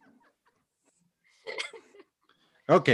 Ok, 2.68 2.88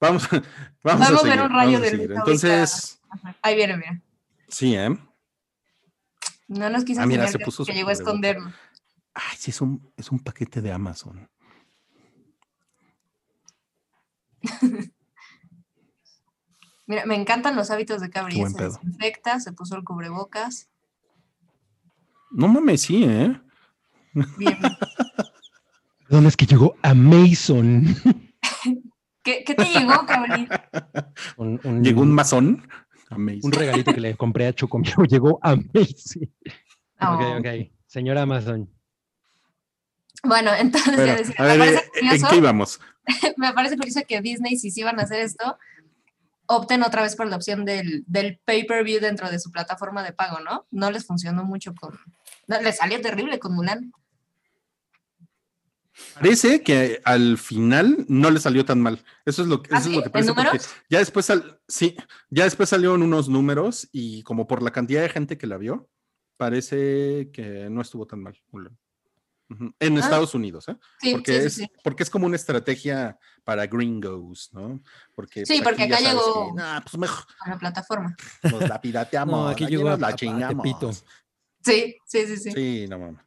vamos, 0.00 0.26
vamos, 0.30 0.42
Vamos 0.82 1.24
a 1.24 1.28
ver 1.28 1.42
un 1.42 1.50
rayo 1.50 1.80
de 1.80 1.92
luz. 1.92 2.16
Entonces. 2.16 3.00
Ahí 3.42 3.56
viene, 3.56 3.76
mira. 3.76 4.00
sí, 4.48 4.74
¿eh? 4.74 4.96
No 6.46 6.70
nos 6.70 6.84
quiso 6.84 7.02
Ah, 7.02 7.06
mira, 7.06 7.28
se 7.28 7.38
puso 7.38 7.64
que 7.64 7.74
llegó 7.74 7.90
a 7.90 7.92
escondernos. 7.92 8.54
Ay, 9.12 9.36
sí, 9.36 9.50
es 9.50 9.60
un, 9.60 9.92
es 9.96 10.10
un 10.10 10.18
paquete 10.20 10.62
de 10.62 10.72
Amazon. 10.72 11.28
Mira, 16.86 17.04
me 17.04 17.14
encantan 17.16 17.54
los 17.56 17.70
hábitos 17.70 18.00
de 18.00 18.08
Cabri. 18.10 18.36
Se 18.46 18.64
desinfecta, 18.64 19.40
se 19.40 19.52
puso 19.52 19.76
el 19.76 19.84
cubrebocas. 19.84 20.68
No 22.30 22.48
mames, 22.48 22.82
sí, 22.82 23.04
¿eh? 23.04 23.38
Bien. 24.38 24.58
¿Dónde 26.08 26.28
es 26.30 26.36
que 26.36 26.46
llegó 26.46 26.74
Amazon? 26.82 27.84
¿Qué, 29.22 29.44
qué 29.44 29.54
te 29.54 29.64
llegó, 29.66 30.06
Cabri? 30.06 30.48
Un, 31.36 31.60
un- 31.64 31.84
Llegó 31.84 32.00
un 32.00 32.12
masón. 32.14 32.66
Amazing. 33.10 33.40
un 33.44 33.52
regalito 33.52 33.92
que 33.94 34.00
le 34.00 34.16
compré 34.16 34.46
a 34.46 34.52
Chocomio. 34.54 34.94
Llegó 35.08 35.38
Amazing. 35.42 36.32
Oh. 37.00 37.14
Ok, 37.14 37.20
ok. 37.40 37.46
Señora 37.86 38.22
Amazon. 38.22 38.70
Bueno, 40.24 40.50
entonces 40.54 40.96
Bueno, 40.96 41.06
ya 41.12 41.16
decía, 41.16 41.34
a 41.38 41.44
ver, 41.44 41.82
¿en 42.02 42.22
qué 42.22 42.36
íbamos? 42.36 42.80
me 43.36 43.52
parece 43.52 43.76
curioso 43.76 44.00
que 44.06 44.20
Disney, 44.20 44.56
si 44.56 44.70
sí 44.70 44.82
van 44.82 45.00
a 45.00 45.02
hacer 45.04 45.20
esto, 45.20 45.58
opten 46.46 46.82
otra 46.82 47.02
vez 47.02 47.16
por 47.16 47.26
la 47.26 47.36
opción 47.36 47.64
del, 47.64 48.04
del 48.06 48.38
pay-per-view 48.44 49.00
dentro 49.00 49.30
de 49.30 49.38
su 49.38 49.50
plataforma 49.50 50.02
de 50.02 50.12
pago, 50.12 50.40
¿no? 50.40 50.66
No 50.70 50.90
les 50.90 51.04
funcionó 51.06 51.44
mucho 51.44 51.74
con... 51.74 51.98
No, 52.46 52.60
les 52.60 52.76
salió 52.76 53.00
terrible 53.00 53.38
con 53.38 53.54
Mulan. 53.54 53.92
Parece 56.14 56.62
que 56.62 57.00
al 57.04 57.38
final 57.38 58.04
no 58.08 58.30
le 58.30 58.38
salió 58.38 58.64
tan 58.64 58.80
mal. 58.80 59.04
Eso 59.26 59.42
es 59.42 59.48
lo 59.48 59.62
que, 59.62 59.74
¿Ah, 59.74 59.78
eso 59.78 59.88
es 59.90 59.96
lo 59.96 60.02
que 60.02 60.06
¿En 60.06 60.12
parece. 60.12 60.32
porque? 60.34 60.58
Ya 60.88 60.98
después, 61.00 61.26
sal- 61.26 61.60
sí, 61.66 61.96
ya 62.30 62.44
después 62.44 62.68
salieron 62.68 63.02
unos 63.02 63.28
números 63.28 63.88
y 63.92 64.22
como 64.22 64.46
por 64.46 64.62
la 64.62 64.70
cantidad 64.70 65.02
de 65.02 65.08
gente 65.08 65.36
que 65.38 65.48
la 65.48 65.56
vio, 65.58 65.88
parece 66.36 67.30
que 67.32 67.68
no 67.68 67.82
estuvo 67.82 68.06
tan 68.06 68.22
mal. 68.22 68.40
Mulan. 68.52 68.78
En 69.80 69.96
Ah. 69.96 70.00
Estados 70.00 70.34
Unidos, 70.34 70.68
¿eh? 70.68 70.76
Sí, 71.00 71.12
Porque, 71.12 71.32
sí, 71.32 71.40
sí, 71.40 71.46
es, 71.46 71.54
sí. 71.54 71.72
porque 71.82 72.02
es 72.02 72.10
como 72.10 72.26
una 72.26 72.36
estrategia 72.36 73.18
para 73.44 73.66
gringos, 73.66 74.50
¿no? 74.52 74.82
Porque, 75.14 75.46
Sí, 75.46 75.60
porque 75.64 75.84
aquí 75.84 75.92
ya 75.92 75.98
acá 75.98 76.10
llegó- 76.10 76.48
que, 76.54 76.54
"Nah, 76.62 76.80
pues 76.82 76.98
mejor 76.98 77.24
Con 77.38 77.50
la 77.52 77.58
plataforma. 77.58 78.16
nos 78.42 78.68
la 78.68 78.80
pirateamos. 78.80 79.34
No, 79.40 79.48
aquí 79.48 79.66
llegó 79.66 79.84
nos 79.88 79.98
a- 79.98 80.00
la 80.00 80.06
a- 80.08 80.10
a 80.10 80.14
chingamos. 80.16 80.62
Tepito. 80.62 80.92
Sí, 81.64 81.96
sí, 82.06 82.26
sí, 82.26 82.36
sí. 82.36 82.50
Sí, 82.52 82.86
no 82.88 82.98
mames. 82.98 83.24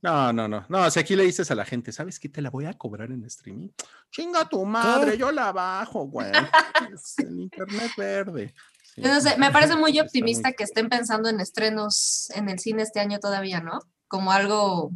No, 0.00 0.32
no, 0.34 0.46
no. 0.48 0.66
No, 0.68 0.90
si 0.90 1.00
aquí 1.00 1.16
le 1.16 1.24
dices 1.24 1.50
a 1.50 1.54
la 1.54 1.64
gente, 1.64 1.90
¿sabes 1.92 2.18
qué? 2.20 2.28
Te 2.28 2.42
la 2.42 2.50
voy 2.50 2.66
a 2.66 2.74
cobrar 2.74 3.10
en 3.10 3.24
streaming. 3.24 3.68
Chinga 4.10 4.46
tu 4.48 4.64
madre, 4.66 5.16
yo 5.16 5.32
la 5.32 5.50
bajo, 5.52 6.06
güey. 6.06 6.30
Es 6.94 7.18
el 7.18 7.40
internet 7.40 7.90
verde. 7.96 8.54
Yo 8.96 9.12
no 9.12 9.20
sé, 9.20 9.36
me 9.38 9.50
parece 9.50 9.76
muy 9.76 9.98
optimista 10.00 10.52
que 10.52 10.64
estén 10.64 10.88
pensando 10.90 11.28
en 11.28 11.40
estrenos 11.40 12.30
en 12.34 12.48
el 12.50 12.58
cine 12.58 12.82
este 12.82 13.00
año 13.00 13.18
todavía, 13.18 13.60
¿no? 13.60 13.80
Como 14.08 14.30
algo 14.30 14.90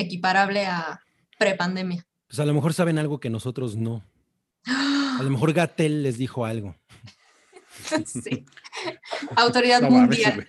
equiparable 0.00 0.66
a 0.66 1.00
prepandemia. 1.38 2.06
Pues 2.28 2.38
a 2.40 2.46
lo 2.46 2.54
mejor 2.54 2.74
saben 2.74 2.98
algo 2.98 3.20
que 3.20 3.30
nosotros 3.30 3.76
no. 3.76 4.04
A 4.66 5.22
lo 5.22 5.30
mejor 5.30 5.52
Gatel 5.52 6.02
les 6.02 6.16
dijo 6.16 6.44
algo. 6.46 6.74
sí. 8.06 8.44
Autoridad 9.36 9.82
No 9.82 9.90
mundial. 9.90 10.48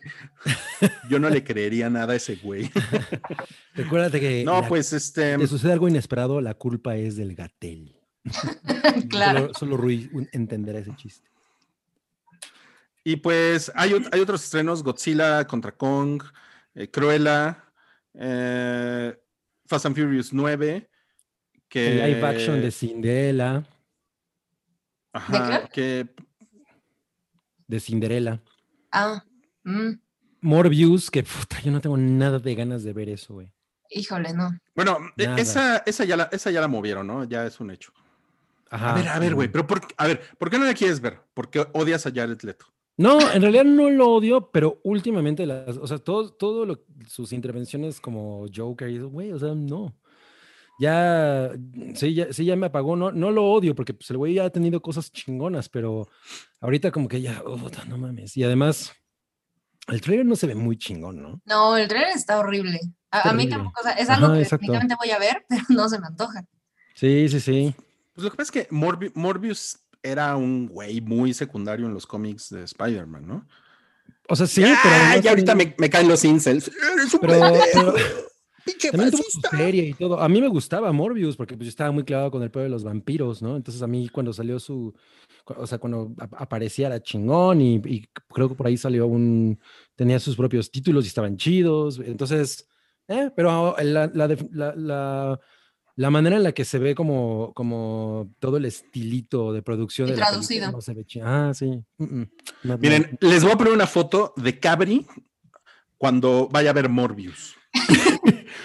Yo 1.10 1.20
no 1.20 1.30
le 1.30 1.44
creería 1.44 1.90
nada 1.90 2.14
a 2.14 2.16
ese 2.16 2.36
güey. 2.38 2.70
Recuérdate 3.76 4.20
que 4.20 4.44
No, 4.46 4.62
la- 4.62 4.68
pues 4.68 4.94
este. 4.94 5.38
te 5.38 5.48
sucede 5.48 5.74
algo 5.74 5.88
inesperado, 5.90 6.40
la 6.42 6.54
culpa 6.54 6.96
es 6.96 7.16
del 7.18 7.36
Gatel. 7.36 7.96
claro. 9.10 9.40
Solo, 9.40 9.54
solo 9.54 9.78
Rui 9.78 10.10
entenderá 10.32 10.80
ese 10.80 10.96
chiste. 10.96 11.30
Y 13.04 13.16
pues 13.18 13.72
hay, 13.76 13.94
hay 14.12 14.20
otros 14.22 14.44
estrenos: 14.44 14.84
Godzilla 14.84 15.46
contra 15.48 15.72
Kong, 15.72 16.22
eh, 16.76 16.90
Cruella, 16.90 17.66
eh, 18.14 19.18
Fast 19.72 19.86
and 19.86 19.96
Furious 19.96 20.34
9. 20.34 20.86
Que, 21.70 21.88
El 22.04 22.12
live 22.16 22.28
action 22.28 22.62
de 22.62 22.70
Cinderella, 22.70 23.64
Ajá, 25.14 25.70
que 25.70 26.14
de 27.66 27.80
Cinderella. 27.80 28.42
Ah, 28.92 29.24
mm, 29.64 29.92
Morbius, 30.42 31.10
que 31.10 31.24
puta, 31.24 31.62
yo 31.62 31.72
no 31.72 31.80
tengo 31.80 31.96
nada 31.96 32.40
de 32.40 32.56
ganas 32.56 32.84
de 32.84 32.92
ver 32.92 33.08
eso, 33.08 33.36
güey. 33.36 33.54
híjole, 33.90 34.34
no. 34.34 34.50
Bueno, 34.76 34.98
e- 35.16 35.26
Nada. 35.26 35.40
esa, 35.40 35.78
esa, 35.86 36.04
ya 36.04 36.18
la, 36.18 36.24
esa 36.34 36.52
ya 36.52 36.60
la 36.60 36.68
movieron, 36.68 37.08
¿no? 37.08 37.24
Ya 37.24 37.46
es 37.46 37.58
un 37.62 37.72
hecho. 37.72 37.94
Ajá. 38.70 38.92
A 38.92 38.96
ver, 38.96 39.08
a 39.08 39.20
ver, 39.20 39.34
güey, 39.36 39.48
mm. 39.48 39.52
pero 39.54 39.66
por, 39.68 39.80
qué- 39.88 39.96
a 39.98 40.08
ver, 40.08 40.22
¿por 40.38 40.50
qué 40.50 40.60
no 40.60 40.66
la 40.66 40.74
quieres 40.74 41.00
ver? 41.00 41.22
Porque 41.34 41.66
odias 41.72 42.06
a 42.06 42.12
Jared 42.12 42.42
Leto. 42.42 42.66
No, 43.02 43.20
en 43.32 43.42
realidad 43.42 43.64
no 43.66 43.90
lo 43.90 44.10
odio, 44.10 44.52
pero 44.52 44.80
últimamente 44.84 45.46
las, 45.46 45.78
o 45.78 45.88
sea, 45.88 45.98
todo, 45.98 46.32
todo 46.34 46.66
lo, 46.66 46.84
sus 47.08 47.34
intervenciones 47.34 48.00
como 48.00 48.46
Joker 48.56 48.90
y 48.90 48.98
eso, 48.98 49.10
güey, 49.10 49.32
o 49.32 49.40
sea, 49.40 49.54
no. 49.56 49.96
Ya, 50.80 51.52
sí, 51.96 52.14
ya, 52.16 52.32
sí, 52.34 52.46
ya 52.46 52.56
me 52.56 52.66
apagó, 52.68 52.96
no, 52.96 53.12
no 53.12 53.30
lo 53.32 53.46
odio, 53.46 53.76
porque 53.76 53.94
pues 53.94 54.10
el 54.12 54.18
güey 54.18 54.34
ya 54.36 54.46
ha 54.46 54.50
tenido 54.50 54.82
cosas 54.82 55.12
chingonas, 55.12 55.70
pero 55.70 56.08
ahorita 56.60 56.92
como 56.92 57.08
que 57.08 57.22
ya, 57.22 57.44
puta, 57.44 57.86
no 57.86 57.98
mames. 57.98 58.36
Y 58.38 58.44
además, 58.44 58.92
el 59.88 60.02
trailer 60.02 60.26
no 60.26 60.36
se 60.36 60.48
ve 60.48 60.56
muy 60.56 60.78
chingón, 60.78 61.22
¿no? 61.22 61.42
No, 61.46 61.78
el 61.78 61.88
trailer 61.88 62.10
está 62.16 62.40
horrible. 62.40 62.80
A, 63.12 63.30
a 63.30 63.34
mí 63.34 63.48
tampoco, 63.48 63.80
o 63.80 63.84
sea, 63.84 63.92
es 63.94 64.10
Ajá, 64.10 64.24
algo 64.24 64.34
que 64.36 64.42
exacto. 64.42 64.66
definitivamente 64.72 64.96
voy 65.00 65.12
a 65.12 65.20
ver, 65.20 65.46
pero 65.50 65.64
no 65.70 65.90
se 65.90 66.00
me 66.00 66.08
antoja. 66.08 66.44
Sí, 66.96 67.30
sí, 67.30 67.40
sí. 67.40 67.76
Pues 68.14 68.26
lo 68.26 68.32
que 68.32 68.38
pasa 68.38 68.52
es 68.60 68.68
que 68.68 68.74
Morbi- 68.74 69.12
Morbius 69.14 69.80
era 70.04 70.36
un 70.36 70.68
güey 70.68 71.02
muy 71.02 71.34
secundario 71.34 71.86
en 71.86 71.94
los 71.94 72.06
cómics 72.08 72.50
de 72.50 72.64
Spider-Man, 72.64 73.28
¿no? 73.28 73.48
O 74.30 74.36
sea, 74.36 74.48
sí, 74.48 74.64
Ah, 74.66 74.80
pero... 75.12 75.22
ya 75.24 75.30
ahorita 75.32 75.56
me, 75.56 75.76
me 75.78 75.90
caen 75.90 76.08
los 76.08 76.24
incels. 76.24 76.70
Eres 76.94 77.14
un 77.14 77.20
Pero, 77.20 77.40
pinche 78.66 78.92
también 78.92 79.12
tuvo 79.12 79.24
su 79.30 79.42
serie 79.42 79.84
y 79.88 79.94
todo. 79.94 80.20
A 80.22 80.30
mí 80.30 80.40
me 80.40 80.48
gustaba 80.48 80.92
Morbius 80.92 81.36
porque 81.36 81.56
pues 81.58 81.66
yo 81.66 81.70
estaba 81.70 81.92
muy 81.92 82.04
clavado 82.04 82.32
con 82.32 82.44
el 82.44 82.52
pedo 82.52 82.64
de 82.64 82.70
los 82.70 82.84
vampiros, 82.84 83.42
¿no? 83.42 83.56
Entonces 83.58 83.82
a 83.82 83.88
mí 83.88 84.08
cuando 84.10 84.32
salió 84.34 84.60
su, 84.60 84.94
o 85.46 85.68
sea, 85.68 85.80
cuando 85.80 86.14
ap- 86.20 86.36
aparecía 86.38 86.88
era 86.88 87.02
chingón 87.02 87.62
y, 87.62 87.76
y 87.86 88.08
creo 88.34 88.48
que 88.50 88.56
por 88.56 88.68
ahí 88.68 88.78
salió 88.78 89.08
un, 89.08 89.60
tenía 89.96 90.20
sus 90.20 90.36
propios 90.36 90.72
títulos 90.72 91.06
y 91.06 91.08
estaban 91.10 91.38
chidos. 91.38 92.00
Entonces, 92.04 92.68
eh, 93.08 93.32
pero 93.36 93.76
la, 93.82 94.08
la, 94.14 94.28
la, 94.52 94.76
la- 94.76 95.40
la 96.02 96.10
manera 96.10 96.38
en 96.38 96.44
la 96.44 96.52
que 96.54 96.66
se 96.66 96.80
ve 96.80 96.96
como, 96.96 97.54
como 97.54 98.34
todo 98.40 98.58
el 98.58 98.66
estilito 98.66 99.54
de 99.54 99.62
producción 99.62 100.08
Y 100.08 100.12
de 100.14 100.18
la 100.18 100.26
película 100.32 100.48
traducido. 100.48 100.72
no 100.72 100.82
se 100.82 100.94
ve 100.96 101.06
chi- 101.06 101.22
Ah, 101.24 101.52
sí. 101.54 101.84
mm, 101.98 102.04
mm. 102.04 102.30
No, 102.64 102.74
no. 102.74 102.78
Miren, 102.80 103.18
les 103.22 103.44
voy 103.44 103.52
a 103.52 103.58
poner 103.58 103.74
una 103.74 103.86
foto 103.88 104.34
de 104.36 104.60
Cabri 104.60 105.06
cuando 105.98 106.50
vaya 106.52 106.72
a 106.72 106.74
ver 106.74 106.90
Morbius. 106.90 107.56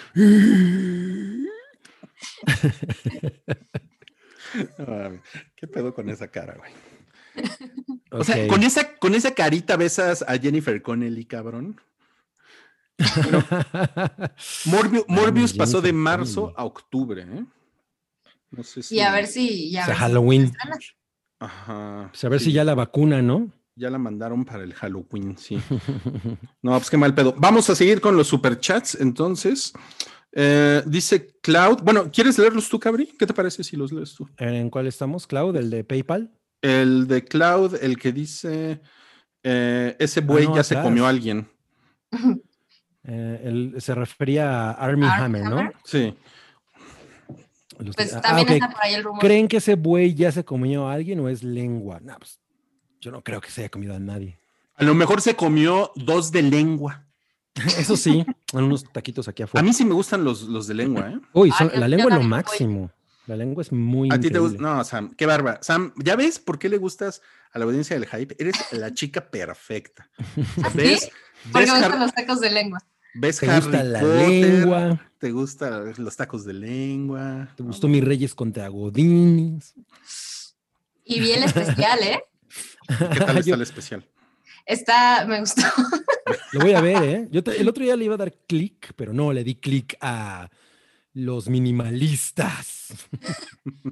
¿Qué 5.56 5.66
pedo 5.66 5.94
con 5.94 6.08
esa 6.08 6.28
cara, 6.28 6.56
güey? 6.58 6.72
O 8.10 8.24
sea, 8.24 8.46
con 8.48 8.62
esa, 8.62 8.96
con 8.96 9.14
esa 9.14 9.34
carita 9.34 9.76
besas 9.76 10.22
a 10.26 10.38
Jennifer 10.38 10.80
Connelly, 10.82 11.24
cabrón. 11.26 11.80
Morbius, 14.66 15.04
Morbius 15.08 15.52
pasó 15.52 15.80
de 15.80 15.92
marzo 15.92 16.52
a 16.56 16.64
octubre, 16.64 17.22
¿eh? 17.22 17.44
No 18.50 18.62
sé 18.62 18.82
si. 18.82 18.96
Y 18.96 19.00
a 19.00 19.12
ver 19.12 19.26
si. 19.26 19.68
y 19.70 19.76
a 19.76 19.82
O 19.82 19.84
sea, 19.84 19.88
ver 19.88 19.96
si 19.96 20.00
Halloween. 20.02 20.52
Ajá. 21.40 22.08
Pues 22.10 22.24
a 22.24 22.28
ver 22.28 22.38
sí, 22.40 22.46
si 22.46 22.52
ya 22.52 22.64
la 22.64 22.74
vacuna, 22.74 23.20
¿no? 23.22 23.50
ya 23.78 23.90
la 23.90 23.98
mandaron 23.98 24.42
para 24.46 24.64
el 24.64 24.72
Halloween, 24.72 25.36
sí. 25.36 25.60
No, 26.62 26.72
pues 26.78 26.88
qué 26.88 26.96
mal 26.96 27.14
pedo. 27.14 27.34
Vamos 27.36 27.68
a 27.68 27.74
seguir 27.74 28.00
con 28.00 28.16
los 28.16 28.26
superchats, 28.26 28.94
entonces. 28.98 29.74
Eh, 30.32 30.82
dice 30.86 31.26
Cloud. 31.42 31.82
Bueno, 31.82 32.10
¿quieres 32.10 32.38
leerlos 32.38 32.70
tú, 32.70 32.80
Cabri? 32.80 33.06
¿Qué 33.18 33.26
te 33.26 33.34
parece 33.34 33.62
si 33.62 33.76
los 33.76 33.92
lees 33.92 34.14
tú? 34.14 34.26
¿En 34.38 34.70
cuál 34.70 34.86
estamos, 34.86 35.26
Cloud? 35.26 35.56
¿El 35.56 35.68
de 35.68 35.84
PayPal? 35.84 36.32
El 36.62 37.06
de 37.06 37.24
Cloud, 37.24 37.74
el 37.82 37.98
que 37.98 38.12
dice. 38.12 38.80
eh, 39.42 39.94
ese 39.98 40.20
buey 40.22 40.46
Ah, 40.46 40.48
no, 40.48 40.56
ya 40.56 40.64
se 40.64 40.80
comió 40.80 41.04
a 41.04 41.10
alguien. 41.10 41.46
Eh, 43.08 43.40
él 43.44 43.74
se 43.78 43.94
refería 43.94 44.70
a 44.70 44.72
Army 44.72 45.06
Hammer, 45.06 45.44
¿no? 45.44 45.70
Sí. 45.84 46.14
Los- 47.78 47.94
Pues 47.94 48.14
ah, 48.14 48.20
también 48.20 48.46
ok. 48.48 48.54
está 48.54 48.70
por 48.70 48.82
ahí 48.84 48.94
el 48.94 49.04
rumor. 49.04 49.20
¿Creen 49.20 49.48
que 49.48 49.58
ese 49.58 49.74
buey 49.74 50.14
ya 50.14 50.32
se 50.32 50.44
comió 50.44 50.88
a 50.88 50.94
alguien 50.94 51.20
o 51.20 51.28
es 51.28 51.42
lengua? 51.42 52.00
No, 52.00 52.16
pues, 52.18 52.40
yo 53.00 53.10
no 53.10 53.22
creo 53.22 53.40
que 53.40 53.50
se 53.50 53.60
haya 53.62 53.68
comido 53.70 53.94
a 53.94 53.98
nadie. 54.00 54.38
A 54.76 54.84
lo 54.84 54.94
mejor 54.94 55.20
se 55.20 55.36
comió 55.36 55.92
dos 55.94 56.32
de 56.32 56.42
lengua. 56.42 57.04
Eso 57.78 57.96
sí, 57.96 58.24
en 58.52 58.64
unos 58.64 58.84
taquitos 58.92 59.28
aquí 59.28 59.42
A 59.42 59.46
afuera. 59.46 59.62
mí 59.64 59.72
sí 59.72 59.84
me 59.84 59.94
gustan 59.94 60.24
los, 60.24 60.42
los 60.42 60.66
de 60.66 60.74
lengua, 60.74 61.10
¿eh? 61.10 61.18
Uy, 61.32 61.50
son- 61.52 61.70
yo- 61.70 61.78
la 61.78 61.88
lengua 61.88 62.06
es 62.08 62.14
lo 62.14 62.20
voy. 62.20 62.28
máximo. 62.28 62.90
La 63.26 63.34
lengua 63.36 63.62
es 63.62 63.72
muy 63.72 64.08
A 64.12 64.20
ti 64.20 64.30
te 64.30 64.38
gusta. 64.38 64.60
No, 64.62 64.84
Sam, 64.84 65.12
qué 65.16 65.26
barba. 65.26 65.58
Sam, 65.60 65.92
¿ya 65.96 66.14
ves 66.16 66.38
por 66.38 66.58
qué 66.58 66.68
le 66.68 66.78
gustas 66.78 67.22
a 67.52 67.58
la 67.58 67.64
audiencia 67.64 67.98
del 67.98 68.06
hype? 68.08 68.36
Eres 68.38 68.54
la 68.72 68.94
chica 68.94 69.30
perfecta. 69.30 70.08
¿Ah, 70.62 70.70
sí? 70.70 70.76
¿Ves? 70.78 71.10
Porque 71.52 71.66
¿Ves, 71.66 71.72
me 71.74 71.80
gustan 71.80 72.00
los 72.00 72.12
tacos 72.14 72.40
de 72.40 72.50
lengua. 72.50 72.78
Ves 73.18 73.38
Te 73.38 73.50
Harry 73.50 73.62
gusta 73.62 73.82
la 73.84 74.00
Potter? 74.00 74.30
lengua, 74.30 75.10
¿Te 75.18 75.30
gustan 75.32 75.94
los 75.96 76.16
tacos 76.16 76.44
de 76.44 76.52
lengua? 76.52 77.48
te 77.56 77.62
gustó 77.62 77.88
mis 77.88 78.04
Reyes 78.04 78.34
contra 78.34 78.68
Godines. 78.68 79.74
Y 81.04 81.20
vi 81.20 81.32
el 81.32 81.44
especial, 81.44 81.98
¿eh? 82.02 82.20
¿Qué 83.12 83.20
tal 83.20 83.38
está 83.38 83.50
Yo- 83.50 83.54
el 83.54 83.62
especial? 83.62 84.04
Está, 84.64 85.24
me 85.26 85.38
gustó. 85.40 85.62
Lo 86.52 86.60
voy 86.60 86.72
a 86.72 86.80
ver, 86.80 87.02
¿eh? 87.04 87.28
Yo 87.30 87.42
te- 87.44 87.60
el 87.60 87.68
otro 87.68 87.84
día 87.84 87.94
le 87.96 88.04
iba 88.04 88.14
a 88.14 88.18
dar 88.18 88.32
clic, 88.48 88.92
pero 88.96 89.12
no, 89.12 89.32
le 89.32 89.44
di 89.44 89.54
clic 89.54 89.96
a 90.00 90.50
los 91.12 91.48
minimalistas. 91.48 92.92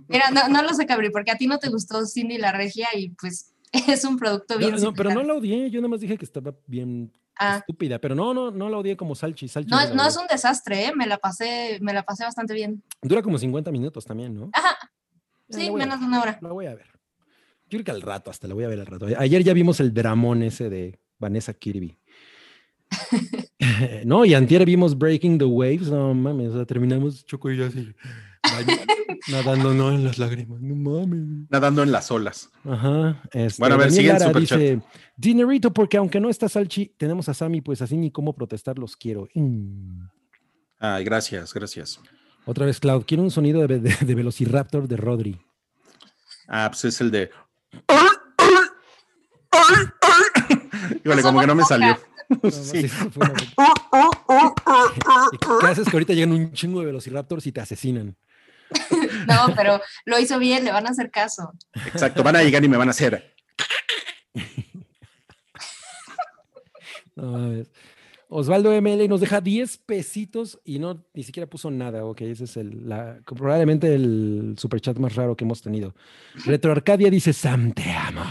Mira, 0.09 0.30
no, 0.32 0.48
no 0.48 0.62
lo 0.62 0.74
sé, 0.74 0.84
Cabri, 0.86 1.10
porque 1.10 1.30
a 1.30 1.36
ti 1.38 1.46
no 1.46 1.59
te 1.59 1.68
gustó 1.68 2.05
Cindy 2.06 2.38
la 2.38 2.51
Regia 2.52 2.88
y 2.94 3.10
pues 3.10 3.52
es 3.72 4.05
un 4.05 4.18
producto 4.18 4.55
No, 4.55 4.66
bien. 4.66 4.80
no, 4.80 4.92
pero 4.92 5.14
no 5.14 5.22
la 5.22 5.34
odié, 5.34 5.70
yo 5.70 5.80
nada 5.80 5.88
más 5.88 6.01
dije 6.01 6.18
que 6.18 6.24
estaba 6.24 6.55
bien 6.66 7.12
Ah, 7.39 7.59
estúpida, 7.59 7.98
pero 7.98 8.15
no, 8.15 8.32
no, 8.32 8.51
no 8.51 8.69
la 8.69 8.78
odié 8.78 8.97
como 8.97 9.15
Salchi. 9.15 9.48
Salchi 9.48 9.70
no, 9.70 9.94
no 9.94 10.06
es 10.06 10.16
un 10.16 10.27
desastre, 10.27 10.86
¿eh? 10.86 10.93
Me 10.94 11.06
la 11.06 11.19
pasé, 11.19 11.78
me 11.81 11.93
la 11.93 12.05
pasé 12.05 12.24
bastante 12.24 12.55
bien. 12.55 12.82
Dura 13.02 13.23
como 13.23 13.39
50 13.39 13.70
minutos 13.73 14.05
también, 14.05 14.35
¿no? 14.35 14.51
Ajá, 14.52 14.77
Ya, 15.48 15.59
sí, 15.59 15.70
menos 15.70 16.01
de 16.01 16.06
una 16.06 16.23
hora. 16.23 16.39
La 16.40 16.51
voy 16.51 16.66
a 16.66 16.74
ver. 16.74 16.86
Yo 17.69 17.78
creo 17.78 17.85
que 17.85 17.90
al 17.90 18.02
rato, 18.02 18.31
hasta 18.31 18.47
la 18.47 18.55
voy 18.55 18.65
a 18.65 18.69
ver 18.69 18.81
al 18.81 18.86
rato. 18.86 19.06
Ayer 19.19 19.43
ya 19.43 19.52
vimos 19.52 19.81
el 19.81 19.93
dramón 19.93 20.43
ese 20.43 20.69
de 20.70 21.01
Vanessa 21.19 21.55
Kirby. 21.55 21.98
no, 24.05 24.24
y 24.24 24.35
antier 24.35 24.65
vimos 24.65 24.97
Breaking 24.97 25.39
the 25.39 25.44
Waves. 25.44 25.90
No 25.90 26.15
mames, 26.15 26.51
o 26.51 26.56
sea, 26.56 26.66
terminamos 26.66 27.24
Choco 27.24 27.51
y 27.51 27.56
yo 27.56 27.66
así, 27.66 27.94
nadando 29.29 29.73
no 29.75 29.91
en 29.93 30.05
las 30.05 30.19
lágrimas. 30.19 30.61
No 30.61 30.75
mames. 30.75 31.49
Nadando 31.51 31.83
en 31.83 31.93
las 31.93 32.11
olas. 32.11 32.51
Ajá. 32.65 33.23
Este, 33.33 33.61
Bueno, 33.61 33.75
a 33.77 33.79
ver, 33.79 33.91
sigue 33.93 34.12
Lara 34.12 34.33
dice, 34.39 34.81
dinerito, 35.16 35.73
porque 35.73 35.97
aunque 35.97 36.21
no 36.21 36.29
está 36.31 36.49
Salchi, 36.49 36.93
tenemos 36.97 37.29
a 37.29 37.35
Sammy, 37.35 37.61
pues 37.61 37.83
así 37.83 37.97
ni 37.97 38.11
cómo 38.11 38.35
protestar 38.35 38.79
los 38.79 38.97
quiero. 38.97 39.29
Mm. 39.35 40.07
Ay, 40.79 41.05
gracias, 41.05 41.53
gracias. 41.55 42.01
Otra 42.47 42.66
vez, 42.66 42.79
Cloud, 42.81 43.05
quiero 43.07 43.23
un 43.23 43.31
sonido 43.31 43.66
de, 43.66 43.79
de- 43.81 43.97
de 44.01 44.15
Velociraptor 44.15 44.87
de 44.87 44.97
Rodri. 44.97 45.41
Ah, 46.47 46.69
pues 46.71 46.85
es 46.85 47.01
el 47.01 47.11
de. 47.11 47.31
Híjole, 51.05 51.23
como 51.23 51.41
que 51.41 51.47
no 51.47 51.55
me 51.55 51.65
salió. 51.65 51.97
No, 52.43 52.51
Sí. 52.51 52.83
sí, 52.83 52.89
fue 52.89 53.27
una- 53.27 53.35
¿Y 55.33 55.39
¿Qué 55.61 55.66
haces 55.66 55.85
que 55.89 55.93
ahorita 55.97 56.12
llegan 56.15 56.33
un 56.33 56.53
chingo 56.53 56.81
de 56.81 56.87
Velociraptors 56.87 57.47
y 57.47 57.53
te 57.53 57.61
asesinan? 57.61 58.16
No, 59.26 59.55
pero 59.56 59.80
lo 60.05 60.18
hizo 60.18 60.38
bien, 60.38 60.64
le 60.64 60.72
van 60.72 60.86
a 60.86 60.90
hacer 60.90 61.10
caso. 61.10 61.52
Exacto, 61.86 62.22
van 62.22 62.36
a 62.36 62.42
llegar 62.42 62.62
y 62.64 62.68
me 62.68 62.76
van 62.76 62.88
a 62.88 62.90
hacer. 62.90 63.34
No 67.16 67.30
mames. 67.32 67.70
Osvaldo 68.28 68.72
ML 68.72 69.06
nos 69.09 69.20
deja 69.20 69.40
10 69.40 69.78
pesitos 69.78 70.59
y 70.64 70.78
no 70.80 71.05
ni 71.14 71.22
siquiera 71.22 71.48
puso 71.48 71.70
nada. 71.70 72.05
Ok, 72.05 72.22
ese 72.22 72.44
es 72.44 72.56
el, 72.56 72.88
la, 72.88 73.18
probablemente 73.24 73.94
el 73.94 74.56
superchat 74.59 74.96
más 74.98 75.14
raro 75.14 75.36
que 75.36 75.44
hemos 75.44 75.62
tenido. 75.62 75.94
Retro 76.44 76.72
Arcadia 76.72 77.10
dice: 77.10 77.32
Sam, 77.32 77.72
te 77.72 77.88
amo. 77.92 78.24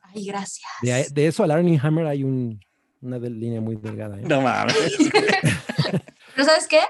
Ay, 0.00 0.24
gracias. 0.24 0.70
De, 0.80 1.06
de 1.12 1.26
eso 1.26 1.44
al 1.44 1.50
Arnie 1.50 1.78
Hammer 1.82 2.06
hay 2.06 2.24
un- 2.24 2.58
una 3.02 3.18
línea 3.18 3.60
muy 3.60 3.76
delgada. 3.76 4.18
¿eh? 4.18 4.22
No 4.26 4.40
mames. 4.40 4.74
Pero 6.34 6.44
¿sabes 6.46 6.66
qué? 6.66 6.80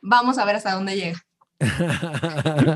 Vamos 0.00 0.38
a 0.38 0.44
ver 0.44 0.56
hasta 0.56 0.72
dónde 0.74 0.96
llega. 0.96 1.24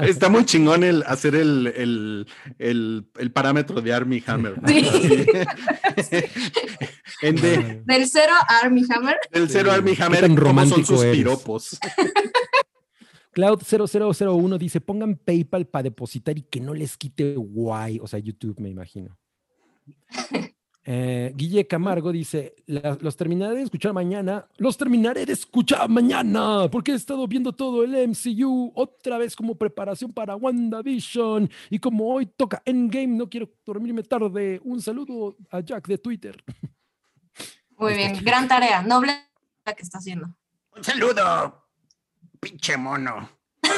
Está 0.02 0.28
muy 0.28 0.44
chingón 0.44 0.84
el 0.84 1.02
hacer 1.06 1.34
el, 1.34 1.66
el, 1.68 2.26
el, 2.58 3.06
el 3.18 3.32
parámetro 3.32 3.80
de 3.80 3.92
Army 3.92 4.22
Hammer. 4.26 4.60
¿no? 4.60 4.68
Sí. 6.02 6.16
En 7.22 7.36
de, 7.36 7.82
Del 7.86 8.08
cero 8.08 8.32
Army 8.62 8.82
Hammer. 8.90 9.16
del 9.30 9.48
cero 9.48 9.70
Sí. 9.70 9.76
Army 9.78 9.96
¿Qué 9.96 10.02
Hammer, 10.02 10.20
tan 10.20 10.30
¿cómo 10.34 10.40
son 10.40 10.46
romántico 10.46 10.86
sus 10.86 11.02
eres? 11.02 11.16
piropos? 11.16 11.78
Cloud0001 13.34 14.58
dice: 14.58 14.80
pongan 14.80 15.16
PayPal 15.16 15.66
para 15.66 15.84
depositar 15.84 16.36
y 16.38 16.42
que 16.42 16.60
no 16.60 16.74
les 16.74 16.96
quite 16.96 17.34
guay. 17.36 17.98
O 18.00 18.06
sea, 18.06 18.18
YouTube, 18.18 18.60
me 18.60 18.68
imagino. 18.68 19.16
Eh, 20.86 21.32
Guille 21.34 21.66
Camargo 21.66 22.12
dice: 22.12 22.54
"La- 22.66 22.98
Los 23.00 23.16
terminaré 23.16 23.56
de 23.56 23.62
escuchar 23.62 23.92
mañana. 23.94 24.46
Los 24.58 24.76
terminaré 24.76 25.24
de 25.24 25.32
escuchar 25.32 25.88
mañana 25.88 26.68
porque 26.70 26.92
he 26.92 26.94
estado 26.94 27.26
viendo 27.26 27.52
todo 27.52 27.84
el 27.84 27.94
MCU 28.10 28.70
otra 28.74 29.16
vez 29.16 29.34
como 29.34 29.54
preparación 29.54 30.12
para 30.12 30.36
WandaVision. 30.36 31.48
Y 31.70 31.78
como 31.78 32.12
hoy 32.12 32.26
toca 32.26 32.62
Endgame, 32.66 33.06
no 33.16 33.30
quiero 33.30 33.48
dormirme 33.64 34.02
tarde. 34.02 34.60
Un 34.62 34.82
saludo 34.82 35.36
a 35.50 35.60
Jack 35.60 35.88
de 35.88 35.96
Twitter. 35.98 36.44
Muy 37.78 37.94
bien, 37.94 38.22
gran 38.22 38.46
tarea, 38.46 38.82
noble 38.82 39.12
la 39.64 39.72
que 39.74 39.82
está 39.82 39.98
haciendo. 39.98 40.36
Un 40.76 40.84
saludo, 40.84 41.64
pinche 42.40 42.76
mono. 42.76 43.28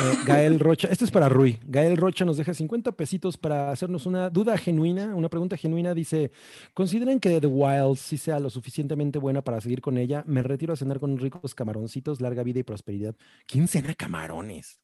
Eh, 0.02 0.18
Gael 0.26 0.60
Rocha, 0.60 0.88
esto 0.88 1.04
es 1.04 1.10
para 1.10 1.28
Rui. 1.28 1.58
Gael 1.64 1.96
Rocha 1.96 2.24
nos 2.24 2.36
deja 2.36 2.52
50 2.52 2.92
pesitos 2.92 3.36
para 3.36 3.70
hacernos 3.70 4.04
una 4.06 4.28
duda 4.30 4.56
genuina, 4.58 5.14
una 5.14 5.28
pregunta 5.28 5.56
genuina. 5.56 5.94
Dice: 5.94 6.30
¿Consideran 6.74 7.18
que 7.18 7.40
The 7.40 7.46
Wild 7.46 7.96
sí 7.96 8.18
sea 8.18 8.38
lo 8.38 8.50
suficientemente 8.50 9.18
buena 9.18 9.42
para 9.42 9.60
seguir 9.60 9.80
con 9.80 9.96
ella? 9.96 10.22
Me 10.26 10.42
retiro 10.42 10.74
a 10.74 10.76
cenar 10.76 11.00
con 11.00 11.16
ricos 11.18 11.54
camaroncitos, 11.54 12.20
larga 12.20 12.42
vida 12.42 12.60
y 12.60 12.62
prosperidad. 12.62 13.14
¿Quién 13.46 13.68
cena 13.68 13.94
camarones? 13.94 14.78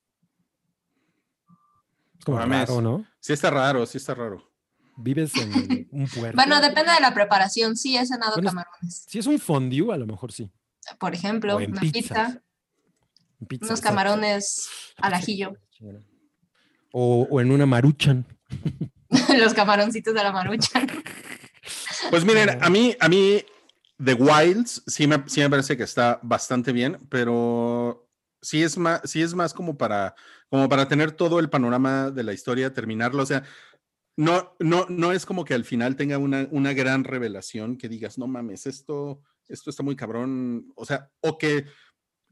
Es 2.18 2.24
como 2.24 2.38
Mames. 2.38 2.68
raro, 2.68 2.80
¿no? 2.80 3.04
Sí 3.20 3.32
está 3.32 3.50
raro, 3.50 3.84
sí 3.86 3.98
está 3.98 4.14
raro. 4.14 4.48
Vives 4.96 5.32
en 5.36 5.88
un 5.92 6.06
puerto. 6.08 6.36
Bueno, 6.36 6.60
depende 6.60 6.92
de 6.92 7.00
la 7.00 7.12
preparación. 7.12 7.76
Sí, 7.76 7.96
he 7.96 8.06
cenado 8.06 8.34
Bueno, 8.34 8.50
camarones. 8.50 9.04
Si 9.08 9.18
es 9.18 9.26
un 9.26 9.38
fondue, 9.38 9.92
a 9.94 9.98
lo 9.98 10.06
mejor 10.06 10.32
sí. 10.32 10.50
Por 10.98 11.14
ejemplo, 11.14 11.56
O 11.56 11.60
en 11.60 11.72
una 11.72 11.80
pizzas. 11.80 12.02
pizza, 12.02 12.42
pizza, 13.46 13.66
unos 13.66 13.80
exacto. 13.80 13.96
camarones 13.96 14.68
al 14.98 15.14
ajillo, 15.14 15.54
O, 16.92 17.26
o 17.30 17.40
en 17.40 17.50
una 17.50 17.66
maruchan. 17.66 18.26
los 19.38 19.54
camaroncitos 19.54 20.14
de 20.14 20.22
la 20.22 20.32
marucha. 20.32 20.70
Pues 22.10 22.24
miren, 22.24 22.60
a 22.60 22.68
mí, 22.68 22.96
a 22.98 23.08
mí, 23.08 23.44
The 24.04 24.14
Wilds 24.14 24.82
sí 24.88 25.06
me, 25.06 25.22
sí 25.26 25.40
me 25.40 25.48
parece 25.48 25.76
que 25.76 25.84
está 25.84 26.18
bastante 26.22 26.72
bien, 26.72 26.98
pero 27.08 28.10
sí 28.40 28.64
es 28.64 28.76
más, 28.76 29.00
sí 29.04 29.22
es 29.22 29.34
más 29.34 29.54
como 29.54 29.78
para, 29.78 30.16
como 30.50 30.68
para 30.68 30.88
tener 30.88 31.12
todo 31.12 31.38
el 31.38 31.48
panorama 31.48 32.10
de 32.10 32.24
la 32.24 32.32
historia, 32.32 32.74
terminarlo. 32.74 33.22
O 33.22 33.26
sea, 33.26 33.44
no, 34.16 34.56
no, 34.58 34.86
no 34.88 35.12
es 35.12 35.24
como 35.24 35.44
que 35.44 35.54
al 35.54 35.64
final 35.64 35.94
tenga 35.94 36.18
una, 36.18 36.48
una 36.50 36.72
gran 36.72 37.04
revelación 37.04 37.78
que 37.78 37.88
digas, 37.88 38.18
no 38.18 38.26
mames, 38.26 38.66
esto, 38.66 39.22
esto 39.46 39.70
está 39.70 39.84
muy 39.84 39.94
cabrón. 39.94 40.72
O 40.74 40.84
sea, 40.84 41.08
o 41.20 41.38
que 41.38 41.66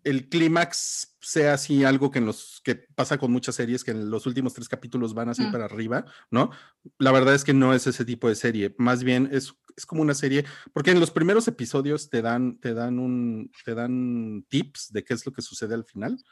el 0.05 0.29
clímax 0.29 1.17
sea 1.21 1.55
así 1.55 1.85
algo 1.85 2.11
que 2.11 2.19
en 2.19 2.27
los 2.27 2.61
que 2.65 2.75
pasa 2.75 3.19
con 3.19 3.31
muchas 3.33 3.55
series 3.55 3.85
que 3.85 3.91
en 3.91 4.11
los 4.11 4.27
últimos 4.27 4.55
tres 4.55 4.69
capítulos 4.69 5.13
van 5.15 5.29
así 5.29 5.43
Mm. 5.43 5.53
para 5.53 5.65
arriba, 5.67 6.05
¿no? 6.31 6.51
La 6.99 7.13
verdad 7.13 7.35
es 7.35 7.45
que 7.45 7.53
no 7.55 7.75
es 7.75 7.87
ese 7.87 8.05
tipo 8.05 8.29
de 8.29 8.35
serie, 8.35 8.75
más 8.79 9.05
bien 9.05 9.29
es, 9.33 9.53
es 9.77 9.87
como 9.87 10.03
una 10.03 10.15
serie, 10.15 10.45
porque 10.73 10.91
en 10.91 11.01
los 11.01 11.11
primeros 11.11 11.47
episodios 11.49 12.09
te 12.11 12.23
dan, 12.23 12.59
te 12.59 12.73
dan 12.75 12.99
un, 12.99 13.51
te 13.65 13.75
dan 13.75 14.45
tips 14.49 14.93
de 14.93 15.05
qué 15.05 15.15
es 15.15 15.25
lo 15.27 15.33
que 15.33 15.43
sucede 15.43 15.75
al 15.75 15.85
final. 15.85 16.23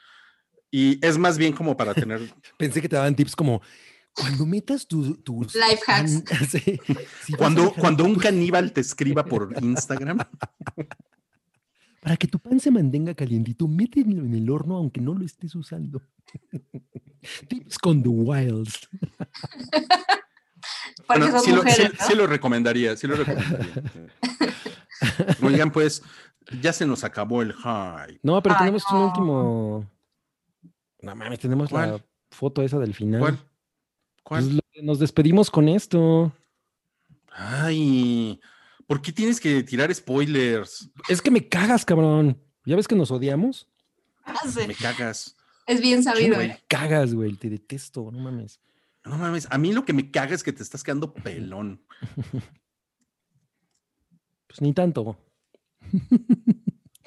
Y 0.70 1.04
es 1.06 1.16
más 1.18 1.38
bien 1.38 1.52
como 1.54 1.76
para 1.76 1.94
tener, 1.94 2.20
Pensé 2.58 2.80
que 2.82 2.88
te 2.88 2.96
daban 2.96 3.14
tips 3.16 3.34
como 3.36 3.62
cuando 4.14 4.46
metas 4.46 4.86
tu- 4.86 5.22
Life 5.54 5.82
hacks. 5.86 6.24
sí, 7.24 7.32
cuando, 7.36 7.72
cuando 7.72 8.04
un 8.04 8.14
caníbal 8.18 8.72
te 8.72 8.80
escriba 8.80 9.24
por 9.24 9.54
Instagram, 9.62 10.18
Para 12.08 12.16
que 12.16 12.26
tu 12.26 12.38
pan 12.38 12.58
se 12.58 12.70
mantenga 12.70 13.12
calientito, 13.14 13.68
mételo 13.68 14.24
en 14.24 14.32
el 14.32 14.48
horno 14.48 14.76
aunque 14.78 14.98
no 14.98 15.12
lo 15.12 15.26
estés 15.26 15.54
usando. 15.54 16.00
Tips 17.50 17.78
con 17.78 18.02
The 18.02 18.08
Wilds. 18.08 18.88
Porque 21.06 21.20
Bueno, 21.20 21.30
son 21.32 21.40
sí, 21.42 21.50
lo, 21.52 21.60
sí- 21.60 21.68
mujeres, 21.68 21.92
¿no? 22.00 22.06
sí 22.06 22.14
lo 22.14 22.26
recomendaría, 22.26 22.96
sí 22.96 23.06
lo 23.06 23.14
recomendaría. 23.16 23.82
Oigan, 25.42 25.70
pues 25.70 26.02
ya 26.62 26.72
se 26.72 26.86
nos 26.86 27.04
acabó 27.04 27.42
el 27.42 27.52
hype. 27.52 28.20
No, 28.22 28.42
pero 28.42 28.54
Ay, 28.54 28.60
tenemos 28.60 28.84
un 28.90 28.98
último. 29.02 29.86
No 31.02 31.14
mames, 31.14 31.40
tenemos 31.40 31.70
la 31.72 32.02
foto 32.30 32.62
esa 32.62 32.78
del 32.78 32.94
final. 32.94 33.20
¿Cuál? 33.20 33.36
Pues 33.36 33.46
¿Cuál? 34.22 34.56
lo 34.56 34.62
que 34.72 34.82
nos 34.82 34.98
despedimos 34.98 35.50
con 35.50 35.68
esto. 35.68 36.32
Ay, 37.32 38.40
¿por 38.88 39.00
qué 39.00 39.12
tienes 39.12 39.38
que 39.40 39.62
tirar 39.62 39.94
spoilers? 39.94 40.90
Es 41.08 41.22
que 41.22 41.30
me 41.30 41.46
cagas, 41.48 41.84
cabrón. 41.84 42.42
¿Ya 42.64 42.74
ves 42.74 42.88
que 42.88 42.96
nos 42.96 43.12
odiamos? 43.12 43.68
Ah, 44.24 44.34
sí, 44.50 44.66
Me 44.66 44.74
cagas. 44.74 45.36
Es 45.68 45.80
bien 45.80 46.02
sabido. 46.02 46.34
güey. 46.34 46.50
¿eh? 46.50 46.62
Cagas, 46.66 47.14
güey. 47.14 47.34
Te 47.36 47.48
detesto, 47.48 48.10
no 48.10 48.18
mames. 48.18 48.58
No 49.04 49.16
mames, 49.16 49.46
a 49.50 49.56
mí 49.58 49.72
lo 49.72 49.84
que 49.84 49.92
me 49.92 50.10
caga 50.10 50.34
es 50.34 50.42
que 50.42 50.52
te 50.52 50.62
estás 50.64 50.82
quedando 50.82 51.14
pelón. 51.14 51.80
pues 54.48 54.60
ni 54.60 54.72
tanto. 54.74 55.18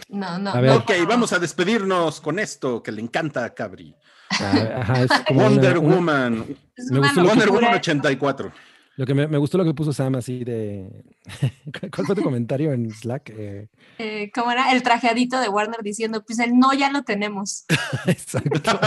No, 0.09 0.37
no. 0.39 0.49
A 0.49 0.59
ver. 0.59 0.71
no, 0.71 0.77
Ok, 0.77 0.91
vamos 1.07 1.31
a 1.31 1.39
despedirnos 1.39 2.19
con 2.19 2.37
esto 2.39 2.81
que 2.83 2.91
le 2.91 3.01
encanta 3.01 3.45
a 3.45 3.53
Cabri. 3.53 3.95
Ah, 4.31 4.79
Ajá, 4.81 5.03
es 5.03 5.11
como 5.27 5.41
Wonder 5.43 5.77
una- 5.77 5.87
una- 5.87 5.95
Woman. 5.95 6.57
es 6.75 6.91
me 6.91 6.99
una 6.99 7.13
Wonder 7.13 7.45
locura. 7.47 7.67
Woman 7.67 7.73
84. 7.75 8.51
Lo 8.97 9.05
que 9.05 9.13
me, 9.13 9.25
me 9.27 9.37
gustó 9.37 9.57
lo 9.57 9.63
que 9.63 9.73
puso 9.73 9.93
Sam 9.93 10.15
así 10.15 10.43
de. 10.43 11.03
¿Cuál 11.95 12.05
fue 12.05 12.15
tu 12.15 12.23
comentario 12.23 12.73
en 12.73 12.91
Slack? 12.91 13.29
Eh, 13.29 13.69
Eh, 13.97 14.31
¿Cómo 14.33 14.51
era? 14.51 14.73
El 14.73 14.83
trajeadito 14.83 15.39
de 15.39 15.47
Warner 15.47 15.81
diciendo, 15.81 16.23
pues 16.25 16.39
el 16.39 16.57
no 16.57 16.73
ya 16.73 16.91
lo 16.91 17.03
tenemos. 17.03 17.65
exacto. 18.05 18.79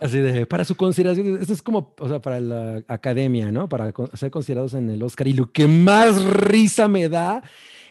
Así 0.00 0.18
de, 0.18 0.46
para 0.46 0.64
su 0.64 0.76
consideración, 0.76 1.38
esto 1.40 1.52
es 1.52 1.62
como, 1.62 1.94
o 1.98 2.08
sea, 2.08 2.20
para 2.20 2.40
la 2.40 2.82
academia, 2.88 3.52
¿no? 3.52 3.68
Para 3.68 3.92
ser 4.14 4.30
considerados 4.30 4.72
en 4.74 4.88
el 4.88 5.02
Oscar. 5.02 5.28
Y 5.28 5.34
lo 5.34 5.52
que 5.52 5.66
más 5.66 6.24
risa 6.24 6.88
me 6.88 7.08
da 7.08 7.42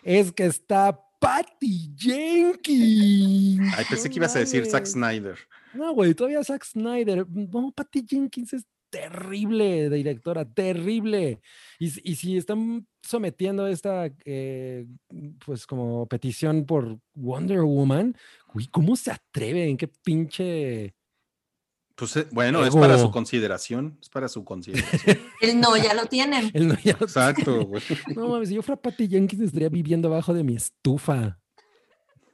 es 0.03 0.31
que 0.31 0.45
está 0.45 0.99
Patty 1.19 1.93
Jenkins. 1.97 3.73
Ay, 3.77 3.85
pensé 3.89 4.09
que 4.09 4.15
ibas 4.17 4.35
a 4.35 4.39
decir 4.39 4.65
Zack. 4.65 4.85
Snyder. 4.85 5.37
No, 5.73 5.93
güey, 5.93 6.13
todavía 6.13 6.43
Zack 6.43 6.63
Snyder. 6.63 7.25
No, 7.29 7.71
Patty 7.71 8.05
Jenkins 8.07 8.53
es 8.53 8.65
terrible 8.95 9.89
directora, 9.89 10.45
terrible. 10.45 11.41
Y, 11.79 11.89
si 11.89 12.37
están 12.37 12.87
sometiendo 13.01 13.67
esta, 13.67 14.09
eh, 14.23 14.85
pues 15.45 15.67
como 15.67 16.07
petición 16.07 16.65
por 16.65 16.99
Wonder 17.13 17.61
Woman, 17.61 18.15
güey, 18.53 18.67
¿cómo 18.67 18.95
se 18.95 19.11
atreven? 19.11 19.75
¿Qué 19.77 19.87
pinche... 19.87 20.95
Pues 21.95 22.15
eh, 22.17 22.27
bueno, 22.31 22.65
es 22.65 22.75
para 22.75 22.97
su 22.97 23.09
consideración. 23.09 23.97
Es 24.01 24.09
para 24.09 24.27
su 24.27 24.43
consideración. 24.43 25.17
El 25.41 25.61
no 25.61 25.77
ya 25.77 25.93
lo 25.93 26.05
tienen. 26.07 26.51
el 26.53 26.67
no, 26.67 26.75
ya- 26.83 26.97
Exacto, 26.99 27.65
güey. 27.65 27.81
no 28.15 28.27
mames, 28.27 28.49
si 28.49 28.55
yo 28.55 28.61
fuera 28.61 28.81
Patty 28.81 29.07
Jenkins 29.07 29.43
estaría 29.43 29.69
viviendo 29.69 30.09
abajo 30.09 30.33
de 30.33 30.43
mi 30.43 30.55
estufa. 30.55 31.39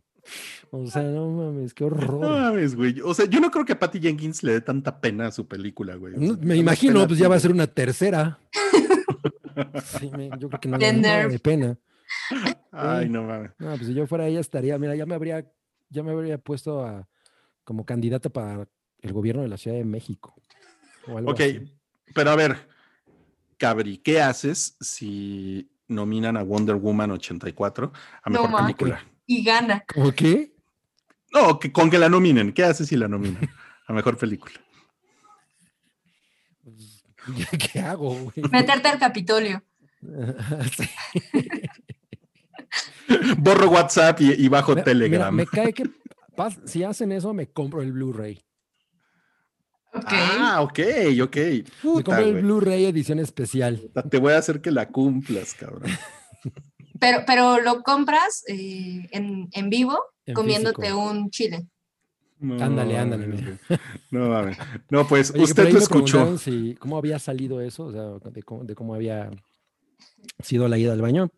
o 0.72 0.88
sea, 0.88 1.04
no 1.04 1.30
mames, 1.30 1.74
qué 1.74 1.84
No 1.84 1.88
horror. 1.96 2.20
mames, 2.30 2.76
güey. 2.76 3.00
O 3.04 3.14
sea, 3.14 3.26
yo 3.26 3.40
no 3.40 3.50
creo 3.52 3.66
que 3.66 3.74
a 3.74 3.80
Patty 3.80 4.00
Jenkins 4.00 4.44
le 4.44 4.54
dé 4.54 4.62
tanta 4.62 5.00
pena 5.00 5.28
a 5.28 5.32
su 5.32 5.48
película, 5.48 5.96
güey. 5.96 6.16
O 6.16 6.20
No, 6.20 6.38
me 6.42 6.56
imagino, 6.56 7.06
pues 7.08 7.20
ya 7.20 7.28
va 7.30 7.36
a 7.36 7.40
ser 7.40 7.52
una 7.52 7.68
tercera. 7.68 8.40
Sí, 10.00 10.12
me- 10.16 10.30
yo 10.38 10.50
creo 10.50 10.60
que 10.60 10.70
no 10.70 10.78
le 10.78 11.02
da 11.02 11.28
de 11.28 11.40
pena. 11.40 11.78
Ay, 12.72 13.10
no 13.10 13.24
mames. 13.24 13.52
No, 13.58 13.70
pues 13.76 13.88
si 13.88 13.94
yo 13.96 14.06
fuera 14.06 14.28
ella 14.28 14.40
estaría, 14.40 14.78
mira, 14.78 14.96
ya 14.96 15.06
me 15.08 15.16
habría, 15.16 15.52
ya 15.90 16.04
me 16.04 16.12
habría 16.12 16.38
puesto 16.38 16.86
a, 16.86 17.08
como 17.64 17.84
candidata 17.86 18.30
para 18.30 18.68
el 19.02 19.14
gobierno 19.14 19.42
de 19.42 19.48
la 19.48 19.58
Ciudad 19.58 19.78
de 19.78 19.84
México. 19.84 20.36
o 21.08 21.18
algo 21.18 21.32
Ok, 21.32 21.40
así. 21.42 21.74
pero 22.14 22.30
a 22.32 22.36
ver, 22.36 22.56
Cabri, 23.58 23.98
¿qué 23.98 24.22
haces 24.22 24.78
si 24.80 25.72
nominan 25.88 26.38
a 26.38 26.44
Wonder 26.44 26.76
Woman 26.76 27.12
84 27.12 27.92
a 28.24 28.30
No 28.30 28.44
mejor 28.44 28.62
película? 28.62 29.04
Y 29.28 29.44
gana. 29.44 29.84
¿Cómo 29.94 30.12
qué? 30.14 30.54
No, 31.34 31.60
que, 31.60 31.72
con 31.72 31.90
que 31.92 32.00
la 32.00 32.10
nominen. 32.10 32.54
¿Qué 32.54 32.64
haces 32.64 32.88
si 32.88 32.96
la 32.96 33.08
nominan 33.08 33.48
a 33.88 33.94
mejor 33.94 34.18
película? 34.18 34.54
¿Qué 37.74 37.80
hago, 37.80 38.16
güey? 38.16 38.50
Meterte 38.52 38.88
al 38.88 38.98
Capitolio. 39.00 39.64
Borro 43.38 43.70
WhatsApp 43.70 44.22
y, 44.22 44.34
y 44.34 44.48
bajo 44.48 44.76
Me- 44.76 44.84
Telegram. 44.84 45.34
Mira, 45.34 45.46
me 45.46 45.46
cae 45.46 45.74
que 45.74 45.84
pas- 46.36 46.60
si 46.66 46.84
hacen 46.84 47.12
eso, 47.12 47.34
me 47.34 47.48
compro 47.48 47.82
el 47.82 47.92
Blu-ray. 47.92 48.44
Ah, 49.94 50.60
ok, 50.62 50.80
ok. 51.24 51.36
Me 51.38 51.64
compro 52.04 52.18
el. 52.20 52.42
Blu-ray 52.42 52.86
edición 52.86 53.20
especial. 53.20 53.90
Te 54.10 54.18
voy 54.20 54.34
a 54.34 54.38
hacer 54.38 54.62
que 54.62 54.72
la 54.72 54.90
cumplas, 54.90 55.54
cabrón. 55.54 55.90
Pero, 57.00 57.24
pero 57.26 57.60
lo 57.60 57.84
compras 57.84 58.44
eh, 58.48 59.08
en, 59.12 59.50
en 59.52 59.70
vivo 59.70 60.00
en 60.26 60.34
comiéndote 60.34 60.82
físico. 60.82 61.10
un 61.10 61.30
chile. 61.30 61.68
No 62.40 62.64
Ándale, 62.64 62.98
ándale, 62.98 63.28
mira. 63.28 63.58
No 64.12 64.30
mames. 64.30 64.58
No, 64.90 65.08
pues 65.08 65.32
Oye, 65.32 65.44
usted 65.44 65.72
lo 65.72 65.80
escuchó. 65.80 66.38
Si, 66.38 66.76
¿Cómo 66.76 66.98
había 66.98 67.18
salido 67.20 67.62
eso? 67.62 67.86
O 67.86 67.92
sea, 67.92 68.32
de 68.32 68.44
cómo, 68.44 68.64
de 68.64 68.76
cómo 68.76 68.94
había 68.94 69.32
sido 70.40 70.68
la 70.68 70.78
ida 70.78 70.94
al 70.94 71.02
baño. 71.02 71.32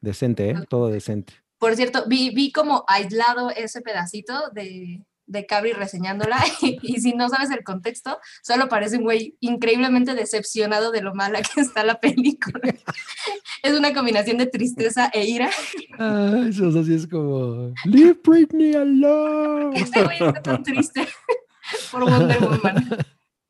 Decente, 0.00 0.50
¿eh? 0.50 0.54
Todo 0.68 0.88
decente. 0.88 1.34
Por 1.58 1.76
cierto, 1.76 2.04
vi, 2.06 2.30
vi 2.30 2.52
como 2.52 2.84
aislado 2.88 3.50
ese 3.50 3.82
pedacito 3.82 4.50
de, 4.52 5.02
de 5.30 5.46
Cabri 5.46 5.72
reseñándola 5.72 6.38
y, 6.62 7.00
si 7.00 7.14
no 7.14 7.28
sabes 7.28 7.50
el 7.50 7.64
contexto, 7.64 8.18
solo 8.42 8.68
parece 8.68 8.98
un 8.98 9.04
güey 9.04 9.36
increíblemente 9.40 10.14
decepcionado 10.14 10.90
de 10.90 11.02
lo 11.02 11.14
mala 11.14 11.40
que 11.42 11.60
está 11.60 11.84
la 11.84 12.00
película. 12.00 12.60
es 13.62 13.72
una 13.72 13.94
combinación 13.94 14.38
de 14.38 14.46
tristeza 14.46 15.10
e 15.12 15.24
ira. 15.24 15.50
Ah, 15.98 16.44
eso 16.48 16.68
así 16.78 16.94
es 16.94 17.06
como. 17.06 17.72
Leave 17.84 18.18
Britney 18.24 18.74
alone. 18.74 19.80
Este 19.80 20.02
güey 20.02 20.16
está 20.18 20.42
tan 20.42 20.62
triste 20.62 21.06
por 21.92 22.04
Wonder 22.04 22.40
Woman. 22.40 22.98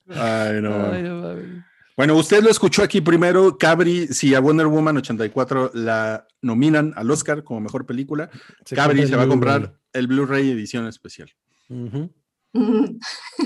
Ay, 0.08 0.60
no. 0.60 0.92
Ay. 0.92 1.62
Bueno, 1.96 2.16
usted 2.16 2.42
lo 2.42 2.50
escuchó 2.50 2.82
aquí 2.82 3.00
primero. 3.00 3.58
Cabri, 3.58 4.06
si 4.08 4.34
a 4.34 4.40
Wonder 4.40 4.66
Woman 4.66 4.96
84 4.98 5.72
la 5.74 6.26
nominan 6.42 6.92
al 6.96 7.10
Oscar 7.10 7.44
como 7.44 7.60
mejor 7.60 7.86
película, 7.86 8.30
Se 8.64 8.74
Cabri 8.74 9.06
se 9.06 9.16
va 9.16 9.24
a 9.24 9.28
comprar 9.28 9.74
el 9.92 10.06
Blu-ray 10.06 10.50
edición 10.50 10.86
especial. 10.86 11.30
Ujú. 11.70 12.10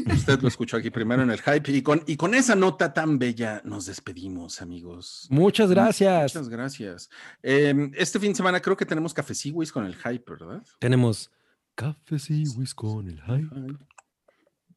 Usted 0.06 0.40
lo 0.40 0.48
escuchó 0.48 0.78
aquí 0.78 0.90
primero 0.90 1.22
en 1.22 1.30
el 1.30 1.40
hype. 1.42 1.70
Y 1.70 1.82
con, 1.82 2.02
y 2.06 2.16
con 2.16 2.34
esa 2.34 2.54
nota 2.56 2.92
tan 2.94 3.18
bella 3.18 3.60
nos 3.64 3.86
despedimos, 3.86 4.62
amigos. 4.62 5.26
Muchas 5.30 5.70
gracias. 5.70 6.34
Muchas 6.34 6.48
gracias. 6.48 7.10
Eh, 7.42 7.90
este 7.94 8.18
fin 8.18 8.30
de 8.30 8.36
semana 8.36 8.60
creo 8.60 8.76
que 8.76 8.86
tenemos 8.86 9.12
Café 9.12 9.34
Seaways 9.34 9.70
con 9.72 9.84
el 9.84 9.94
hype, 9.96 10.24
¿verdad? 10.30 10.62
Tenemos 10.78 11.30
Café 11.74 12.18
Seaways 12.18 12.74
con 12.74 13.08
el 13.08 13.20
hype. 13.22 13.76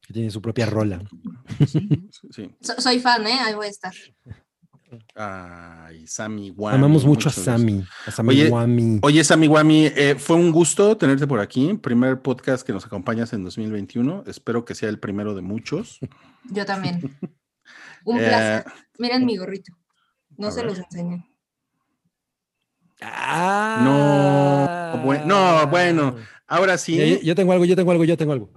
Que 0.06 0.12
tiene 0.12 0.30
su 0.30 0.40
propia 0.42 0.66
rola. 0.66 1.02
Sí. 2.30 2.54
So- 2.60 2.80
soy 2.80 3.00
fan, 3.00 3.26
¿eh? 3.26 3.38
Ahí 3.40 3.54
voy 3.54 3.66
a 3.66 3.70
estar. 3.70 3.92
Ay, 5.14 6.06
Sammy 6.06 6.50
Wami. 6.50 6.76
Amamos 6.76 7.04
mucho 7.04 7.28
a. 7.28 7.32
Sammy. 7.32 7.84
A 8.06 8.10
Sammy 8.10 8.30
Oye, 8.30 8.48
Wami. 8.50 8.98
Oye, 9.02 9.24
Sammy 9.24 9.48
Wami, 9.48 9.86
eh, 9.86 10.14
fue 10.18 10.36
un 10.36 10.50
gusto 10.52 10.96
tenerte 10.96 11.26
por 11.26 11.40
aquí. 11.40 11.74
Primer 11.74 12.20
podcast 12.22 12.66
que 12.66 12.72
nos 12.72 12.86
acompañas 12.86 13.32
en 13.32 13.44
2021. 13.44 14.24
Espero 14.26 14.64
que 14.64 14.74
sea 14.74 14.88
el 14.88 14.98
primero 14.98 15.34
de 15.34 15.42
muchos. 15.42 15.98
Yo 16.50 16.64
también. 16.64 17.00
Un 18.04 18.18
Eh, 18.18 18.26
placer. 18.28 18.64
Miren 18.98 19.26
mi 19.26 19.36
gorrito. 19.36 19.72
No 20.36 20.50
se 20.50 20.58
ver. 20.62 20.66
los 20.70 20.78
enseño. 20.78 21.24
Ah. 23.00 23.80
No, 23.84 25.24
no, 25.26 25.66
bueno, 25.68 26.16
ahora 26.46 26.78
sí. 26.78 27.20
Yo 27.22 27.34
tengo 27.34 27.52
algo, 27.52 27.64
yo 27.64 27.76
tengo 27.76 27.90
algo, 27.92 28.04
yo 28.04 28.16
tengo 28.16 28.32
algo. 28.32 28.50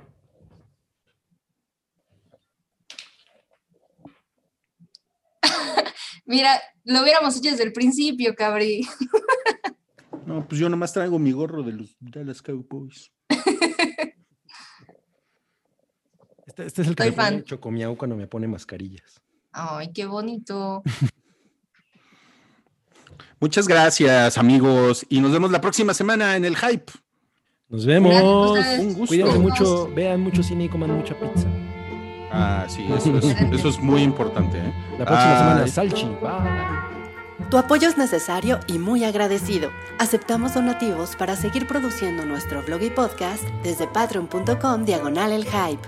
Mira, 6.31 6.59
lo 6.85 7.03
hubiéramos 7.03 7.37
hecho 7.37 7.51
desde 7.51 7.63
el 7.63 7.73
principio, 7.73 8.33
Cabri. 8.35 8.87
No, 10.23 10.47
pues 10.47 10.61
yo 10.61 10.69
nomás 10.69 10.93
traigo 10.93 11.19
mi 11.19 11.33
gorro 11.33 11.61
de 11.61 11.73
los 11.73 11.97
Dallas 11.99 12.41
Cowboys. 12.41 13.11
Este, 16.47 16.65
este 16.65 16.81
es 16.81 16.87
el 16.89 16.95
que 16.95 17.03
Soy 17.03 17.11
me 17.11 17.15
pone 17.15 17.29
fan. 17.29 17.43
chocomiao 17.43 17.97
cuando 17.97 18.17
me 18.17 18.27
pone 18.27 18.45
mascarillas. 18.45 19.21
Ay, 19.53 19.93
qué 19.93 20.05
bonito. 20.05 20.83
Muchas 23.39 23.69
gracias, 23.69 24.37
amigos. 24.37 25.05
Y 25.07 25.21
nos 25.21 25.31
vemos 25.31 25.49
la 25.51 25.61
próxima 25.61 25.93
semana 25.93 26.35
en 26.35 26.43
el 26.43 26.57
hype. 26.57 26.91
Nos 27.69 27.85
vemos. 27.85 28.55
Gracias. 28.55 28.79
Un 28.79 28.93
gusto. 28.93 29.07
Cuídense 29.07 29.39
mucho, 29.39 29.93
vean 29.93 30.19
mucho 30.19 30.43
cine 30.43 30.65
y 30.65 30.69
coman 30.69 30.91
mucha 30.91 31.17
pizza. 31.17 31.47
Ah, 32.31 32.65
sí, 32.67 32.87
eso 32.91 33.17
es, 33.17 33.25
eso 33.51 33.69
es 33.69 33.79
muy 33.79 34.01
importante. 34.01 34.59
¿eh? 34.59 34.73
La 34.97 35.05
próxima 35.05 35.37
semana, 35.37 35.61
Ay. 35.63 35.69
Salchi. 35.69 36.05
Bye. 36.05 37.01
Tu 37.49 37.57
apoyo 37.57 37.89
es 37.89 37.97
necesario 37.97 38.59
y 38.67 38.79
muy 38.79 39.03
agradecido. 39.03 39.71
Aceptamos 39.99 40.53
donativos 40.53 41.17
para 41.17 41.35
seguir 41.35 41.67
produciendo 41.67 42.25
nuestro 42.25 42.63
blog 42.63 42.81
y 42.83 42.89
podcast 42.89 43.43
desde 43.61 43.87
patreon.com 43.87 44.85
diagonal 44.85 45.33
el 45.33 45.43
hype. 45.43 45.81